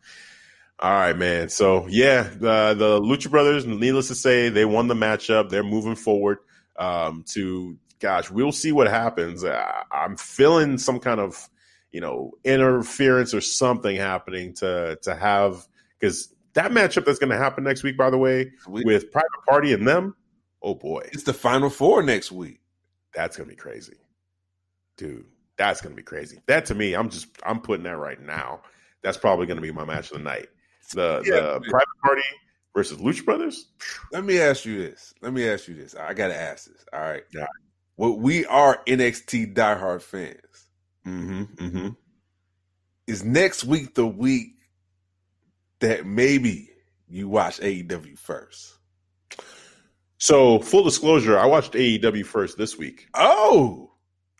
All 0.82 0.92
right, 0.92 1.18
man. 1.18 1.50
So 1.50 1.88
yeah, 1.90 2.24
the 2.24 2.74
the 2.78 3.02
Lucha 3.02 3.30
Brothers. 3.30 3.66
Needless 3.66 4.08
to 4.08 4.16
say, 4.16 4.50
they 4.50 4.66
won 4.66 4.88
the 4.88 4.94
matchup. 4.94 5.50
They're 5.50 5.64
moving 5.64 5.96
forward. 5.96 6.38
Um, 6.78 7.26
to 7.34 7.78
gosh, 8.00 8.32
we'll 8.32 8.54
see 8.54 8.72
what 8.72 8.88
happens. 8.88 9.44
I, 9.44 9.84
I'm 9.92 10.16
feeling 10.16 10.78
some 10.78 11.00
kind 11.00 11.20
of 11.20 11.50
you 11.92 12.00
know 12.00 12.32
interference 12.46 13.34
or 13.34 13.42
something 13.42 13.96
happening 13.98 14.54
to 14.56 14.98
to 15.02 15.16
have 15.16 15.68
because 16.00 16.34
that 16.54 16.72
matchup 16.72 17.04
that's 17.06 17.20
going 17.20 17.30
to 17.32 17.38
happen 17.38 17.64
next 17.66 17.84
week. 17.84 17.98
By 17.98 18.10
the 18.10 18.18
way, 18.18 18.52
We- 18.68 18.84
with 18.86 19.12
Private 19.12 19.28
Party 19.50 19.74
and 19.74 19.86
them. 19.88 20.16
Oh 20.62 20.76
boy, 20.76 21.02
it's 21.12 21.24
the 21.24 21.34
final 21.34 21.70
four 21.70 22.04
next 22.04 22.32
week. 22.32 22.60
that's 23.14 23.36
gonna 23.38 23.50
be 23.50 23.56
crazy, 23.56 23.96
dude. 24.98 25.26
That's 25.58 25.82
gonna 25.82 25.96
be 25.96 26.04
crazy. 26.04 26.40
That 26.48 26.66
to 26.68 26.76
me, 26.76 26.94
I'm 26.94 27.10
just 27.10 27.28
I'm 27.46 27.60
putting 27.62 27.84
that 27.84 27.98
right 27.98 28.22
now. 28.22 28.62
That's 29.02 29.18
probably 29.18 29.46
gonna 29.46 29.62
be 29.62 29.72
my 29.72 29.86
match 29.86 30.12
of 30.12 30.18
the 30.18 30.24
night. 30.24 30.48
The 30.94 31.22
Yeah. 31.26 31.60
the 31.60 31.62
private 31.70 31.88
party 32.04 32.22
versus 32.76 32.98
Lucha 33.00 33.26
Brothers. 33.26 33.68
Let 34.12 34.24
me 34.24 34.40
ask 34.40 34.66
you 34.66 34.78
this. 34.80 35.14
Let 35.22 35.34
me 35.34 35.48
ask 35.48 35.68
you 35.68 35.76
this. 35.76 35.96
I 35.96 36.14
gotta 36.14 36.36
ask 36.40 36.66
this. 36.66 36.86
All 36.94 37.00
right. 37.02 37.24
Yeah. 37.34 37.48
Well, 37.98 38.18
we 38.18 38.46
are 38.46 38.82
NXT 38.88 39.54
diehard 39.56 40.02
fans. 40.02 40.38
Mm-hmm. 41.06 41.44
Mm-hmm. 41.44 41.90
Is 43.08 43.24
next 43.24 43.64
week 43.64 43.96
the 43.96 44.06
week 44.08 44.54
that 45.80 46.06
maybe 46.06 46.70
you 47.10 47.28
watch 47.28 47.60
AEW 47.60 48.18
first? 48.18 48.74
So 50.18 50.60
full 50.60 50.84
disclosure, 50.84 51.38
I 51.40 51.46
watched 51.46 51.74
AEW 51.74 52.26
first 52.26 52.58
this 52.58 52.78
week. 52.78 53.08
Oh, 53.14 53.92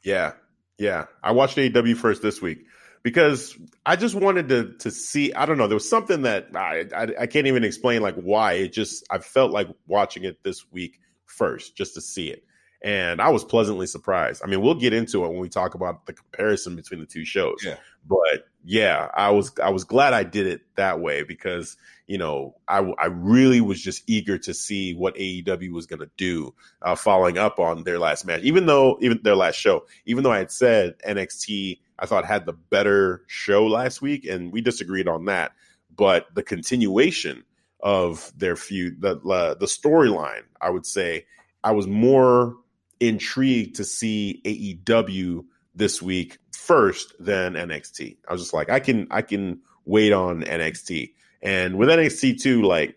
Yeah, 0.04 0.34
yeah. 0.78 1.06
I 1.24 1.32
watched 1.32 1.58
AEW 1.58 1.96
first 1.96 2.22
this 2.22 2.42
week 2.42 2.60
because 3.04 3.58
I 3.86 3.96
just 3.96 4.16
wanted 4.16 4.50
to 4.50 4.74
to 4.80 4.92
see. 4.92 5.34
I 5.34 5.46
don't 5.46 5.58
know. 5.58 5.68
There 5.68 5.76
was 5.76 5.90
something 5.90 6.24
that 6.24 6.50
I 6.56 6.86
I, 6.96 7.08
I 7.22 7.28
can't 7.28 7.48
even 7.48 7.64
explain 7.64 8.02
like 8.02 8.16
why. 8.16 8.54
It 8.54 8.74
just 8.74 9.06
I 9.10 9.20
felt 9.20 9.52
like 9.52 9.68
watching 9.88 10.24
it 10.24 10.44
this 10.44 10.70
week 10.72 11.00
first 11.26 11.76
just 11.76 11.94
to 11.96 12.02
see 12.02 12.30
it, 12.30 12.44
and 12.82 13.22
I 13.22 13.30
was 13.30 13.44
pleasantly 13.44 13.88
surprised. 13.88 14.42
I 14.44 14.48
mean, 14.48 14.62
we'll 14.62 14.76
get 14.76 14.94
into 14.94 15.24
it 15.26 15.30
when 15.30 15.40
we 15.40 15.50
talk 15.50 15.76
about 15.76 16.06
the 16.06 16.14
comparison 16.14 16.76
between 16.76 17.00
the 17.00 17.06
two 17.06 17.26
shows. 17.26 17.62
Yeah. 17.64 17.78
But 18.08 18.48
yeah, 18.64 19.10
I 19.14 19.32
was 19.32 19.52
I 19.62 19.70
was 19.70 19.84
glad 19.86 20.14
I 20.14 20.24
did 20.24 20.48
it 20.48 20.62
that 20.76 21.00
way 21.00 21.24
because 21.24 21.78
you 22.08 22.18
know 22.18 22.56
I 22.68 22.80
I 22.80 23.06
really 23.06 23.62
was 23.62 23.82
just 23.82 24.04
eager 24.08 24.38
to 24.40 24.54
see 24.54 24.94
what 24.94 25.16
AEW 25.16 25.72
was 25.72 25.86
going 25.86 26.00
to 26.00 26.10
do 26.18 26.54
uh, 26.82 26.96
following 26.96 27.38
up 27.38 27.60
on 27.60 27.84
their 27.84 28.00
last 28.00 28.26
match. 28.26 28.42
Even 28.42 28.66
though 28.66 28.98
even 29.02 29.22
their 29.24 29.36
last 29.36 29.56
show, 29.56 29.86
even 30.06 30.24
though 30.24 30.32
I 30.32 30.40
had 30.40 30.52
said 30.52 30.96
NXT 31.08 31.80
I 32.00 32.06
thought 32.06 32.26
had 32.26 32.46
the 32.46 32.54
better 32.54 33.24
show 33.28 33.68
last 33.68 34.02
week, 34.02 34.26
and 34.26 34.52
we 34.52 34.62
disagreed 34.62 35.08
on 35.08 35.26
that. 35.26 35.52
But 35.96 36.28
the 36.34 36.44
continuation 36.44 37.44
of 37.80 38.32
their 38.36 38.56
feud, 38.56 39.02
the 39.02 39.16
the 39.60 39.66
storyline, 39.66 40.44
I 40.62 40.70
would 40.70 40.86
say, 40.86 41.26
I 41.64 41.72
was 41.72 41.88
more 41.88 42.56
intrigued 43.00 43.76
to 43.76 43.84
see 43.84 44.42
AEW 44.46 45.46
this 45.76 46.02
week 46.02 46.38
first 46.52 47.14
than 47.20 47.54
NXT. 47.54 48.18
I 48.28 48.34
was 48.34 48.42
just 48.42 48.54
like, 48.54 48.70
I 48.70 48.80
can 48.80 49.08
I 49.12 49.22
can 49.22 49.62
wait 49.86 50.14
on 50.14 50.44
NXT, 50.44 51.14
and 51.42 51.78
with 51.78 51.90
NXT 51.90 52.42
too, 52.42 52.64
like. 52.64 52.96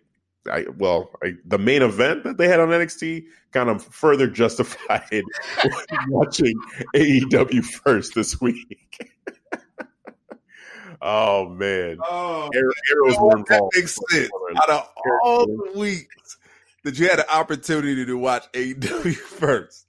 I, 0.50 0.66
well, 0.76 1.10
I, 1.22 1.34
the 1.44 1.58
main 1.58 1.82
event 1.82 2.24
that 2.24 2.36
they 2.36 2.48
had 2.48 2.58
on 2.58 2.68
NXT 2.68 3.24
kind 3.52 3.68
of 3.68 3.84
further 3.84 4.26
justified 4.26 5.22
watching 6.08 6.54
AEW 6.96 7.64
first 7.64 8.14
this 8.14 8.40
week. 8.40 9.12
oh 11.02 11.48
man, 11.50 11.98
oh, 12.02 12.50
Arrow- 12.54 12.72
arrows 12.92 13.16
were 13.20 13.30
that 13.30 13.38
involved. 13.38 13.72
makes 13.76 13.98
sense. 14.10 14.30
Out 14.56 14.70
of 14.70 14.88
all 15.24 15.46
the 15.46 15.72
weeks 15.78 16.36
that 16.84 16.98
you 16.98 17.08
had 17.08 17.20
an 17.20 17.26
opportunity 17.32 18.04
to 18.04 18.18
watch 18.18 18.50
AEW 18.52 19.14
first, 19.16 19.86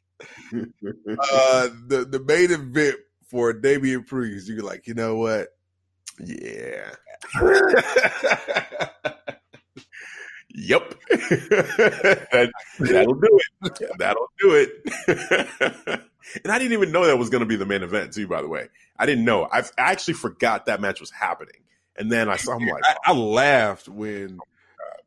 uh, 0.54 1.70
the 1.88 2.06
the 2.10 2.20
main 2.28 2.52
event 2.52 2.98
for 3.28 3.54
Damian 3.54 4.04
Priest, 4.04 4.48
you're 4.48 4.62
like, 4.64 4.86
you 4.86 4.94
know 4.94 5.16
what? 5.16 5.48
yeah. 6.24 6.92
Yep. 10.54 10.96
that, 11.10 12.52
that'll 12.80 13.14
do 13.16 13.40
it. 13.62 13.98
That'll 13.98 14.28
do 14.40 14.56
it. 14.56 14.88
and 16.44 16.52
I 16.52 16.60
didn't 16.60 16.74
even 16.74 16.92
know 16.92 17.06
that 17.06 17.18
was 17.18 17.30
going 17.30 17.42
to 17.42 17.46
be 17.46 17.56
the 17.56 17.66
main 17.66 17.84
event, 17.84 18.14
too, 18.14 18.28
by 18.28 18.42
the 18.42 18.48
way. 18.48 18.70
I 18.98 19.06
didn't 19.06 19.26
know. 19.26 19.48
I've, 19.52 19.72
I 19.78 19.92
actually 19.92 20.14
forgot 20.16 20.68
that 20.68 20.80
match 20.80 21.00
was 21.00 21.10
happening. 21.12 21.56
And 21.96 22.12
then 22.12 22.30
I 22.30 22.38
saw, 22.38 22.54
I'm 22.54 22.68
like, 22.68 22.84
I, 22.86 22.96
I 23.06 23.14
laughed 23.14 23.88
when 23.88 24.40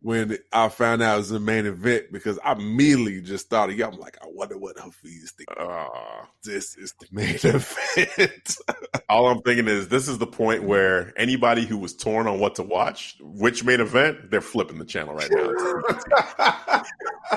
when 0.06 0.38
I 0.52 0.68
found 0.68 1.02
out 1.02 1.16
it 1.16 1.18
was 1.18 1.30
the 1.30 1.40
main 1.40 1.66
event 1.66 2.12
because 2.12 2.38
I 2.44 2.52
immediately 2.52 3.20
just 3.22 3.50
thought 3.50 3.70
of 3.70 3.76
you. 3.76 3.84
I'm 3.84 3.98
like, 3.98 4.16
I 4.22 4.26
wonder 4.28 4.56
what 4.56 4.78
Hafiz 4.78 5.32
think. 5.32 5.48
Uh, 5.58 5.88
This 6.44 6.76
is 6.76 6.94
the 7.00 7.08
main 7.10 7.34
event. 7.42 8.56
all 9.08 9.26
I'm 9.26 9.42
thinking 9.42 9.66
is 9.66 9.88
this 9.88 10.06
is 10.06 10.18
the 10.18 10.26
point 10.28 10.62
where 10.62 11.12
anybody 11.16 11.66
who 11.66 11.76
was 11.76 11.92
torn 11.92 12.28
on 12.28 12.38
what 12.38 12.54
to 12.54 12.62
watch, 12.62 13.16
which 13.20 13.64
main 13.64 13.80
event, 13.80 14.30
they're 14.30 14.40
flipping 14.40 14.78
the 14.78 14.84
channel 14.84 15.12
right 15.12 15.28
now. 15.28 16.84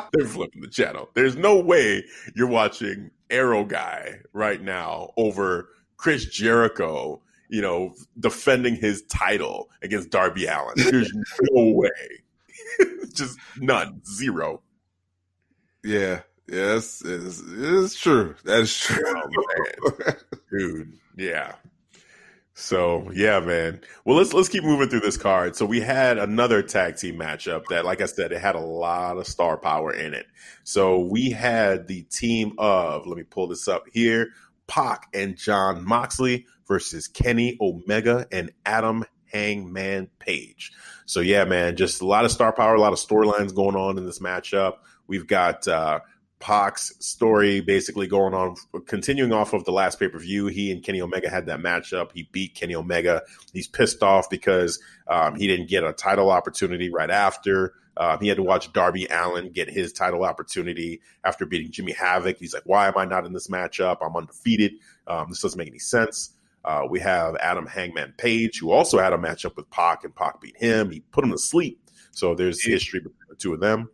they're 0.14 0.28
flipping 0.28 0.62
the 0.62 0.70
channel. 0.70 1.10
There's 1.16 1.36
no 1.36 1.60
way 1.60 2.06
you're 2.36 2.46
watching 2.46 3.10
Arrow 3.32 3.66
Guy 3.66 4.20
right 4.32 4.62
now 4.62 5.10
over 5.18 5.70
Chris 5.98 6.26
Jericho, 6.26 7.20
you 7.50 7.64
know, 7.64 7.96
defending 8.20 8.76
his 8.76 9.02
title 9.08 9.72
against 9.82 10.12
Darby 10.12 10.46
Allin. 10.46 10.76
There's 10.78 11.12
no 11.52 11.64
way. 11.74 11.90
Just 13.14 13.38
none. 13.58 14.02
Zero. 14.06 14.62
yeah, 15.84 16.22
yes, 16.48 17.02
it's, 17.06 17.42
it's 17.46 17.96
true. 18.00 18.36
That's 18.44 18.78
true. 18.78 19.04
Oh, 19.08 19.94
man. 20.06 20.16
Dude, 20.52 20.94
yeah. 21.18 21.54
So 22.54 23.10
yeah, 23.14 23.40
man. 23.40 23.80
Well, 24.04 24.18
let's 24.18 24.34
let's 24.34 24.50
keep 24.50 24.66
moving 24.66 24.90
through 24.90 25.00
this 25.00 25.16
card. 25.16 25.56
So 25.56 25.66
we 25.66 25.80
had 25.80 26.18
another 26.18 26.62
tag 26.62 26.98
team 26.98 27.16
matchup 27.16 27.64
that, 27.70 27.86
like 27.86 28.02
I 28.02 28.06
said, 28.06 28.34
it 28.34 28.42
had 28.42 28.56
a 28.56 28.60
lot 28.60 29.18
of 29.18 29.28
star 29.28 29.56
power 29.56 29.94
in 29.94 30.14
it. 30.14 30.26
So 30.66 31.00
we 31.00 31.30
had 31.30 31.88
the 31.88 32.04
team 32.04 32.54
of 32.58 33.08
let 33.08 33.16
me 33.16 33.24
pull 33.24 33.48
this 33.48 33.70
up 33.70 33.86
here: 33.94 34.28
Pac 34.68 35.08
and 35.14 35.38
John 35.38 35.86
Moxley 35.86 36.48
versus 36.68 37.08
Kenny 37.08 37.58
Omega 37.62 38.28
and 38.30 38.52
Adam 38.66 39.06
Hangman 39.32 40.10
Page. 40.20 40.72
So 41.06 41.20
yeah, 41.20 41.46
man, 41.46 41.76
just 41.76 42.02
a 42.02 42.06
lot 42.06 42.26
of 42.26 42.32
star 42.32 42.54
power, 42.54 42.76
a 42.76 42.82
lot 42.82 42.94
of 42.94 43.00
storylines 43.00 43.54
going 43.54 43.76
on 43.76 43.98
in 43.98 44.06
this 44.06 44.20
matchup. 44.20 44.78
We've 45.08 45.26
got 45.26 45.68
uh, 45.68 46.02
Pac's 46.40 46.94
story 47.00 47.62
basically 47.62 48.08
going 48.08 48.34
on, 48.34 48.56
continuing 48.86 49.34
off 49.34 49.54
of 49.54 49.66
the 49.66 49.72
last 49.72 50.00
pay 50.00 50.08
per 50.08 50.20
view. 50.20 50.48
He 50.48 50.72
and 50.72 50.84
Kenny 50.84 51.02
Omega 51.02 51.30
had 51.30 51.48
that 51.48 51.60
matchup. 51.60 52.12
He 52.14 52.30
beat 52.32 52.56
Kenny 52.56 52.76
Omega. 52.76 53.24
He's 53.54 53.68
pissed 53.68 54.04
off 54.04 54.30
because 54.30 54.80
um, 55.08 55.36
he 55.36 55.48
didn't 55.48 55.70
get 55.70 55.84
a 55.84 55.94
title 55.94 56.30
opportunity 56.30 56.90
right 56.90 57.10
after. 57.10 57.74
Um, 57.98 58.20
he 58.22 58.30
had 58.30 58.38
to 58.38 58.44
watch 58.44 58.72
Darby 58.72 59.08
Allin 59.08 59.52
get 59.52 59.70
his 59.70 59.92
title 59.92 60.24
opportunity 60.24 61.02
after 61.26 61.46
beating 61.46 61.72
Jimmy 61.72 61.92
Havoc. 61.92 62.38
He's 62.38 62.54
like, 62.54 62.64
why 62.66 62.88
am 62.88 62.98
I 62.98 63.04
not 63.04 63.26
in 63.26 63.34
this 63.34 63.50
matchup? 63.50 63.98
I'm 64.02 64.16
undefeated. 64.16 64.76
Um, 65.06 65.26
this 65.30 65.42
doesn't 65.42 65.58
make 65.58 65.68
any 65.68 65.80
sense. 65.80 66.32
Uh, 66.66 66.86
we 66.90 67.00
have 67.00 67.36
Adam 67.38 67.66
Hangman 67.66 68.14
Page, 68.18 68.60
who 68.60 68.72
also 68.72 69.00
had 69.00 69.14
a 69.14 69.18
matchup 69.18 69.56
with 69.56 69.70
Pac, 69.70 70.04
and 70.04 70.16
Pac 70.16 70.42
beat 70.42 70.58
him. 70.58 70.92
He 70.92 71.00
put 71.12 71.24
him 71.24 71.32
to 71.32 71.38
sleep. 71.38 71.80
So 72.12 72.36
there's 72.36 72.64
history 72.64 73.00
between 73.00 73.28
the 73.30 73.36
two 73.36 73.54
of 73.54 73.60
them. 73.60 73.90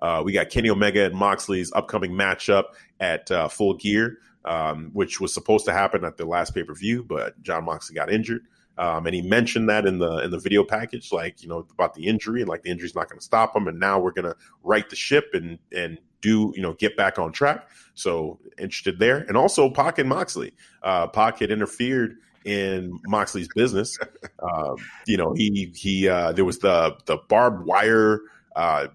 Uh, 0.00 0.22
we 0.24 0.32
got 0.32 0.48
Kenny 0.48 0.70
Omega 0.70 1.04
and 1.04 1.14
Moxley's 1.14 1.72
upcoming 1.74 2.12
matchup 2.12 2.64
at 3.00 3.30
uh, 3.30 3.48
Full 3.48 3.74
Gear, 3.74 4.18
um, 4.44 4.90
which 4.94 5.20
was 5.20 5.34
supposed 5.34 5.66
to 5.66 5.72
happen 5.72 6.04
at 6.04 6.16
the 6.16 6.24
last 6.24 6.54
pay 6.54 6.62
per 6.62 6.74
view, 6.74 7.04
but 7.04 7.40
Jon 7.42 7.64
Moxley 7.64 7.94
got 7.94 8.10
injured. 8.10 8.46
Um, 8.78 9.04
and 9.04 9.14
he 9.14 9.20
mentioned 9.20 9.68
that 9.68 9.84
in 9.84 9.98
the 9.98 10.18
in 10.18 10.30
the 10.30 10.38
video 10.38 10.64
package, 10.64 11.12
like 11.12 11.42
you 11.42 11.48
know 11.48 11.66
about 11.72 11.92
the 11.92 12.06
injury, 12.06 12.40
and 12.40 12.48
like 12.48 12.62
the 12.62 12.70
injury's 12.70 12.94
not 12.94 13.10
going 13.10 13.18
to 13.18 13.24
stop 13.24 13.54
him. 13.54 13.68
And 13.68 13.78
now 13.78 14.00
we're 14.00 14.12
going 14.12 14.24
to 14.24 14.36
right 14.62 14.88
the 14.88 14.96
ship 14.96 15.26
and 15.34 15.58
and 15.76 15.98
do 16.20 16.52
you 16.56 16.62
know 16.62 16.74
get 16.74 16.96
back 16.96 17.18
on 17.18 17.32
track. 17.32 17.68
So 17.94 18.38
interested 18.58 18.98
there, 18.98 19.18
and 19.18 19.36
also 19.36 19.70
Pac 19.70 19.98
and 19.98 20.08
Moxley. 20.08 20.52
Uh, 20.82 21.06
Pac 21.08 21.40
had 21.40 21.50
interfered 21.50 22.16
in 22.44 22.98
Moxley's 23.06 23.48
business. 23.54 23.98
Um, 24.42 24.76
you 25.06 25.18
know 25.18 25.34
he 25.34 25.70
he 25.76 26.08
uh, 26.08 26.32
there 26.32 26.46
was 26.46 26.60
the 26.60 26.96
the 27.04 27.18
barbed 27.28 27.66
wire 27.66 28.20
uh, 28.56 28.86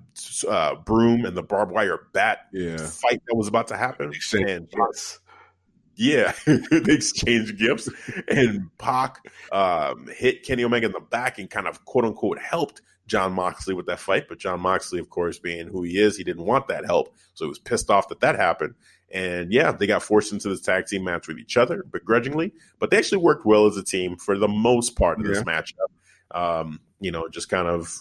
uh, 0.50 0.76
broom 0.76 1.24
and 1.24 1.38
the 1.38 1.44
barbed 1.44 1.72
wire 1.72 2.00
bat 2.14 2.48
Yeah. 2.52 2.78
fight 2.78 3.22
that 3.28 3.36
was 3.36 3.48
about 3.48 3.68
to 3.68 3.78
happen. 3.78 4.12
And 4.34 4.68
gifts. 4.70 5.20
yeah, 5.96 6.34
they 6.46 6.94
exchanged 6.94 7.60
gifts, 7.60 7.90
and 8.28 8.76
Pac 8.80 9.20
um, 9.52 10.08
hit 10.16 10.42
Kenny 10.44 10.64
Omega 10.64 10.88
in 10.88 10.92
the 10.94 11.00
back 11.00 11.38
and 11.38 11.48
kind 11.48 11.68
of 11.68 11.86
quote 11.86 12.06
unquote 12.06 12.40
helped 12.40 12.82
Jon 13.08 13.34
Moxley 13.34 13.74
with 13.74 13.86
that 13.88 14.00
fight. 14.00 14.28
But 14.28 14.40
Jon 14.40 14.60
Moxley, 14.60 15.00
of 15.00 15.10
course, 15.10 15.40
being 15.40 15.68
who 15.68 15.84
he 15.84 15.98
is, 15.98 16.18
he 16.18 16.24
didn't 16.24 16.46
want 16.46 16.68
that 16.68 16.86
help, 16.86 17.14
so 17.34 17.46
he 17.46 17.50
was 17.50 17.60
pissed 17.60 17.90
off 17.90 18.10
that 18.10 18.22
that 18.22 18.36
happened. 18.36 18.76
And 19.12 19.52
yeah, 19.54 19.72
they 19.72 19.88
got 19.88 20.04
forced 20.04 20.34
into 20.34 20.50
this 20.50 20.62
tag 20.62 20.88
team 20.88 21.04
match 21.04 21.28
with 21.28 21.38
each 21.38 21.58
other 21.58 21.84
begrudgingly, 21.84 22.54
but 22.80 22.90
they 22.90 22.98
actually 22.98 23.20
worked 23.20 23.46
well 23.46 23.68
as 23.68 23.78
a 23.78 23.84
team 23.84 24.18
for 24.18 24.38
the 24.38 24.48
most 24.48 24.96
part 24.98 25.20
of 25.20 25.26
this 25.26 25.44
matchup. 25.44 25.90
Um, 26.32 26.80
you 27.00 27.12
know, 27.12 27.28
just 27.30 27.50
kind 27.50 27.68
of 27.68 27.94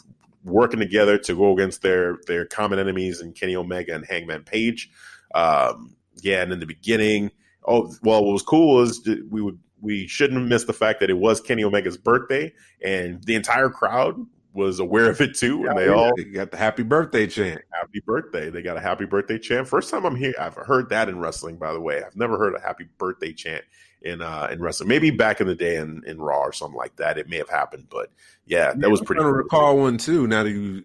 working 0.44 0.80
together 0.80 1.18
to 1.18 1.34
go 1.34 1.52
against 1.52 1.82
their 1.82 2.18
their 2.26 2.46
common 2.46 2.78
enemies 2.78 3.20
and 3.20 3.34
Kenny 3.34 3.56
Omega 3.56 3.94
and 3.94 4.04
Hangman 4.04 4.44
Page. 4.44 4.90
Um, 5.34 5.96
yeah, 6.22 6.42
and 6.42 6.52
in 6.52 6.60
the 6.60 6.66
beginning, 6.66 7.30
oh 7.66 7.94
well, 8.02 8.24
what 8.24 8.32
was 8.32 8.42
cool 8.42 8.82
is 8.82 9.06
we 9.28 9.42
would 9.42 9.58
we 9.80 10.06
shouldn't 10.06 10.40
have 10.40 10.48
missed 10.48 10.66
the 10.66 10.72
fact 10.72 11.00
that 11.00 11.10
it 11.10 11.18
was 11.18 11.40
Kenny 11.40 11.64
Omega's 11.64 11.98
birthday, 11.98 12.52
and 12.82 13.22
the 13.24 13.34
entire 13.34 13.68
crowd 13.68 14.16
was 14.54 14.80
aware 14.80 15.10
of 15.10 15.20
it 15.20 15.34
too, 15.36 15.66
and 15.66 15.76
they 15.76 15.88
all 15.88 16.14
They 16.16 16.24
got 16.24 16.50
the 16.50 16.56
happy 16.56 16.82
birthday 16.84 17.26
chant. 17.26 17.62
happy 17.72 18.00
birthday. 18.06 18.50
They 18.50 18.62
got 18.62 18.76
a 18.76 18.80
happy 18.80 19.04
birthday 19.04 19.38
chant. 19.38 19.68
First 19.68 19.90
time 19.90 20.04
I'm 20.06 20.16
here, 20.16 20.34
I've 20.38 20.54
heard 20.54 20.88
that 20.90 21.08
in 21.08 21.18
wrestling. 21.18 21.56
By 21.56 21.72
the 21.72 21.80
way, 21.80 22.02
I've 22.02 22.16
never 22.16 22.38
heard 22.38 22.54
a 22.54 22.60
happy 22.60 22.86
birthday 22.98 23.32
chant 23.32 23.64
in 24.02 24.22
uh 24.22 24.48
in 24.50 24.60
wrestling. 24.60 24.88
Maybe 24.88 25.10
back 25.10 25.40
in 25.40 25.46
the 25.46 25.54
day 25.54 25.76
in, 25.76 26.02
in 26.06 26.18
Raw 26.20 26.40
or 26.40 26.52
something 26.52 26.76
like 26.78 26.96
that, 26.96 27.18
it 27.18 27.28
may 27.28 27.38
have 27.38 27.50
happened. 27.50 27.88
But 27.90 28.10
yeah, 28.46 28.72
that 28.76 28.90
was 28.90 29.00
I'm 29.00 29.06
pretty. 29.06 29.20
trying 29.20 29.30
to 29.30 29.32
cool. 29.48 29.64
recall 29.64 29.78
one 29.78 29.98
too. 29.98 30.26
Now 30.26 30.42
that 30.44 30.50
you, 30.50 30.84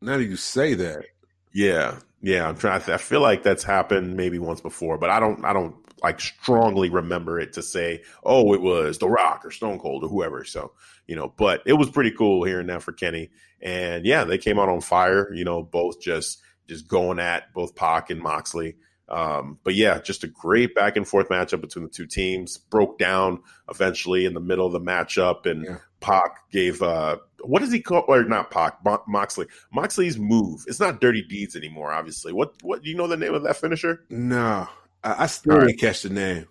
now 0.00 0.16
that 0.18 0.24
you 0.24 0.36
say 0.36 0.74
that, 0.74 1.06
Yeah, 1.52 1.98
yeah. 2.22 2.48
I'm 2.48 2.56
trying. 2.56 2.82
I 2.90 2.96
feel 2.96 3.20
like 3.20 3.42
that's 3.42 3.64
happened 3.64 4.16
maybe 4.16 4.38
once 4.38 4.60
before, 4.60 4.98
but 4.98 5.10
I 5.10 5.20
don't. 5.20 5.44
I 5.44 5.52
don't 5.52 5.74
like 6.04 6.20
strongly 6.20 6.88
remember 6.90 7.40
it 7.40 7.52
to 7.54 7.62
say, 7.62 8.02
oh, 8.22 8.54
it 8.54 8.60
was 8.60 8.98
The 8.98 9.08
Rock 9.08 9.42
or 9.44 9.50
Stone 9.50 9.80
Cold 9.80 10.04
or 10.04 10.08
whoever. 10.08 10.44
So 10.44 10.72
you 11.06 11.16
know, 11.16 11.32
but 11.36 11.62
it 11.66 11.72
was 11.74 11.90
pretty 11.90 12.12
cool 12.12 12.44
hearing 12.44 12.68
that 12.68 12.82
for 12.82 12.92
Kenny. 12.92 13.30
And 13.60 14.06
yeah, 14.06 14.24
they 14.24 14.38
came 14.38 14.58
out 14.58 14.68
on 14.68 14.80
fire. 14.80 15.32
You 15.34 15.44
know, 15.44 15.62
both 15.62 16.00
just 16.00 16.40
just 16.68 16.86
going 16.88 17.18
at 17.18 17.52
both 17.52 17.74
Pac 17.74 18.10
and 18.10 18.20
Moxley. 18.20 18.76
Um, 19.06 19.58
but 19.64 19.74
yeah, 19.74 20.00
just 20.00 20.24
a 20.24 20.26
great 20.26 20.74
back 20.74 20.96
and 20.96 21.06
forth 21.06 21.28
matchup 21.28 21.60
between 21.60 21.84
the 21.84 21.90
two 21.90 22.06
teams. 22.06 22.56
Broke 22.56 22.98
down 22.98 23.42
eventually 23.68 24.24
in 24.24 24.32
the 24.32 24.40
middle 24.40 24.66
of 24.66 24.72
the 24.72 24.80
matchup, 24.80 25.44
and 25.44 25.64
Yeah. 25.64 25.76
Pac 26.00 26.50
gave 26.50 26.80
uh, 26.82 27.18
what 27.42 27.60
does 27.60 27.70
he 27.72 27.80
call 27.80 28.04
or 28.08 28.24
not 28.24 28.50
Pac 28.50 28.82
Mo- 28.84 29.02
Moxley 29.06 29.46
Moxley's 29.72 30.18
move. 30.18 30.64
It's 30.66 30.80
not 30.80 31.00
Dirty 31.02 31.22
Deeds 31.22 31.54
anymore. 31.54 31.92
Obviously, 31.92 32.32
what 32.32 32.54
what 32.62 32.82
do 32.82 32.88
you 32.90 32.96
know 32.96 33.06
the 33.06 33.16
name 33.18 33.34
of 33.34 33.42
that 33.44 33.56
finisher? 33.58 34.04
no, 34.08 34.68
I, 35.04 35.24
I 35.24 35.26
still 35.26 35.56
right. 35.56 35.66
didn't 35.68 35.80
catch 35.80 36.02
the 36.02 36.10
name. 36.10 36.46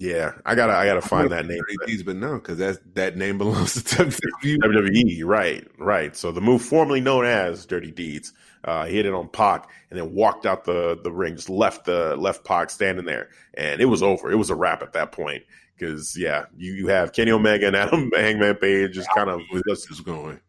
Yeah, 0.00 0.32
I 0.46 0.54
gotta 0.54 0.72
I 0.72 0.86
gotta 0.86 1.02
find 1.02 1.30
that 1.30 1.44
name. 1.44 1.60
These, 1.86 2.04
but 2.04 2.16
no, 2.16 2.36
because 2.36 2.56
that 2.56 2.94
that 2.94 3.18
name 3.18 3.36
belongs 3.36 3.74
to 3.74 3.82
WWE. 4.04 4.56
WWE, 4.56 5.24
right, 5.26 5.68
right. 5.78 6.16
So 6.16 6.32
the 6.32 6.40
move 6.40 6.62
formerly 6.62 7.02
known 7.02 7.26
as 7.26 7.66
Dirty 7.66 7.90
Deeds, 7.90 8.32
uh, 8.64 8.86
he 8.86 8.96
hit 8.96 9.04
it 9.04 9.12
on 9.12 9.28
Pac 9.28 9.68
and 9.90 9.98
then 9.98 10.14
walked 10.14 10.46
out 10.46 10.64
the 10.64 10.98
the 11.04 11.12
ring, 11.12 11.36
just 11.36 11.50
left 11.50 11.84
the 11.84 12.16
left 12.16 12.44
Pac 12.44 12.70
standing 12.70 13.04
there, 13.04 13.28
and 13.52 13.82
it 13.82 13.86
was 13.86 14.02
over. 14.02 14.30
It 14.30 14.36
was 14.36 14.48
a 14.48 14.54
wrap 14.54 14.82
at 14.82 14.94
that 14.94 15.12
point 15.12 15.42
because 15.76 16.16
yeah, 16.16 16.46
you 16.56 16.72
you 16.72 16.86
have 16.86 17.12
Kenny 17.12 17.32
Omega 17.32 17.66
and 17.66 17.76
Adam 17.76 18.10
Hangman 18.16 18.54
Page 18.54 18.94
just 18.94 19.10
kind 19.14 19.28
of 19.28 19.42
Where 19.50 19.60
this 19.66 19.90
is 19.90 20.00
going? 20.00 20.40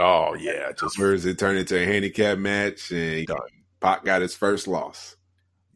oh 0.00 0.34
yeah, 0.34 0.72
just 0.72 0.98
Where 0.98 1.12
does 1.12 1.24
it 1.24 1.38
turn 1.38 1.56
into 1.56 1.80
a 1.80 1.86
handicap 1.86 2.36
match? 2.38 2.90
And 2.90 3.28
Done. 3.28 3.38
Pac 3.80 4.04
got 4.04 4.22
his 4.22 4.34
first 4.34 4.66
loss. 4.66 5.14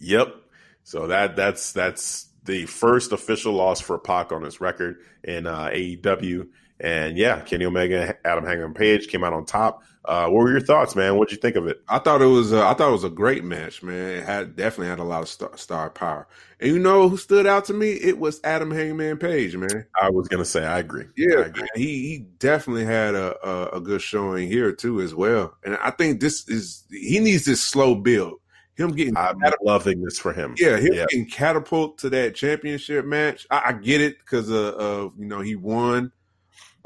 Yep. 0.00 0.41
So 0.84 1.06
that 1.08 1.36
that's 1.36 1.72
that's 1.72 2.28
the 2.44 2.66
first 2.66 3.12
official 3.12 3.52
loss 3.52 3.80
for 3.80 3.98
Pac 3.98 4.32
on 4.32 4.42
his 4.42 4.60
record 4.60 4.96
in 5.22 5.46
uh, 5.46 5.68
AEW. 5.72 6.48
And 6.80 7.16
yeah, 7.16 7.40
Kenny 7.40 7.64
Omega, 7.64 8.16
Adam 8.26 8.44
Hangman 8.44 8.74
Page 8.74 9.08
came 9.08 9.22
out 9.22 9.32
on 9.32 9.44
top. 9.44 9.82
Uh, 10.04 10.24
what 10.28 10.42
were 10.42 10.50
your 10.50 10.60
thoughts, 10.60 10.96
man? 10.96 11.16
What'd 11.16 11.30
you 11.30 11.38
think 11.40 11.54
of 11.54 11.68
it? 11.68 11.80
I 11.88 12.00
thought 12.00 12.22
it 12.22 12.26
was. 12.26 12.52
Uh, 12.52 12.66
I 12.68 12.74
thought 12.74 12.88
it 12.88 12.92
was 12.92 13.04
a 13.04 13.10
great 13.10 13.44
match, 13.44 13.84
man. 13.84 14.18
It 14.18 14.24
had 14.24 14.56
definitely 14.56 14.88
had 14.88 14.98
a 14.98 15.04
lot 15.04 15.22
of 15.22 15.28
star, 15.28 15.56
star 15.56 15.90
power. 15.90 16.26
And 16.58 16.70
you 16.72 16.78
know 16.80 17.08
who 17.08 17.16
stood 17.16 17.46
out 17.46 17.66
to 17.66 17.74
me? 17.74 17.92
It 17.92 18.18
was 18.18 18.40
Adam 18.42 18.72
Hangman 18.72 19.18
Page, 19.18 19.56
man. 19.56 19.86
I 20.00 20.10
was 20.10 20.26
gonna 20.28 20.44
say 20.44 20.64
I 20.64 20.80
agree. 20.80 21.04
I 21.04 21.08
Yeah, 21.16 21.40
agree. 21.44 21.62
man, 21.62 21.68
he 21.76 21.86
he 22.08 22.18
definitely 22.38 22.84
had 22.84 23.14
a, 23.14 23.36
a 23.46 23.76
a 23.76 23.80
good 23.80 24.02
showing 24.02 24.48
here 24.48 24.72
too 24.72 25.00
as 25.00 25.14
well. 25.14 25.54
And 25.64 25.76
I 25.76 25.90
think 25.90 26.20
this 26.20 26.48
is 26.48 26.84
he 26.90 27.20
needs 27.20 27.44
this 27.44 27.62
slow 27.62 27.94
build. 27.94 28.40
Him 28.76 28.92
getting 28.92 29.16
I'm 29.16 29.38
loving 29.62 30.02
this 30.02 30.18
for 30.18 30.32
him. 30.32 30.54
yeah, 30.58 30.78
him 30.78 30.94
yeah. 30.94 31.04
getting 31.10 31.26
catapult 31.26 31.98
to 31.98 32.10
that 32.10 32.34
championship 32.34 33.04
match. 33.04 33.46
I, 33.50 33.62
I 33.66 33.72
get 33.72 34.00
it 34.00 34.18
because 34.18 34.48
of, 34.48 34.74
of 34.74 35.12
you 35.18 35.26
know 35.26 35.40
he 35.40 35.56
won 35.56 36.12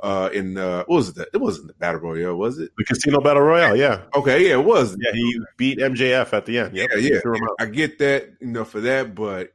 uh 0.03 0.29
in 0.33 0.59
uh 0.59 0.85
what 0.87 0.97
was 0.97 1.09
it 1.09 1.15
that 1.15 1.29
it 1.33 1.39
wasn't 1.39 1.67
the 1.69 1.75
battle 1.75 2.01
royale 2.01 2.35
was 2.37 2.59
it 2.59 2.71
The 2.77 2.85
Casino 2.85 3.21
Battle 3.21 3.43
Royale, 3.43 3.77
yeah, 3.77 4.03
okay 4.15 4.47
yeah 4.47 4.55
it 4.55 4.65
was 4.65 4.95
yeah. 5.01 5.13
He 5.13 5.41
beat 5.57 5.79
MJF 5.79 6.33
at 6.35 6.45
the 6.45 6.59
end. 6.59 6.77
Yep. 6.77 6.91
yeah 6.97 6.99
yeah 6.99 7.17
out. 7.27 7.57
I 7.59 7.65
get 7.67 7.99
that 8.01 8.35
you 8.41 8.49
know 8.49 8.65
for 8.65 8.81
that 8.81 9.15
but 9.15 9.55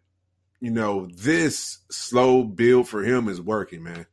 you 0.59 0.71
know 0.71 1.07
this 1.13 1.79
slow 1.91 2.43
build 2.43 2.87
for 2.87 3.03
him 3.03 3.27
is 3.27 3.39
working 3.41 3.83
man 3.83 4.07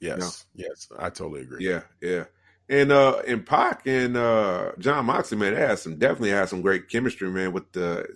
Yes, 0.00 0.46
yes, 0.54 0.88
I 0.98 1.10
totally 1.10 1.42
agree. 1.42 1.64
yeah 1.64 1.82
yeah 2.00 2.24
And 2.68 2.92
uh 2.92 3.20
and 3.26 3.44
Pac 3.44 3.86
and 3.86 4.16
uh 4.16 4.72
Jon 4.78 5.06
Moxley, 5.06 5.36
man, 5.36 5.54
they 5.54 5.60
had 5.60 5.78
some 5.78 5.96
definitely 5.98 6.30
had 6.30 6.48
some 6.48 6.62
great 6.62 6.88
chemistry, 6.88 7.28
man, 7.28 7.52
with 7.52 7.70
the 7.72 8.06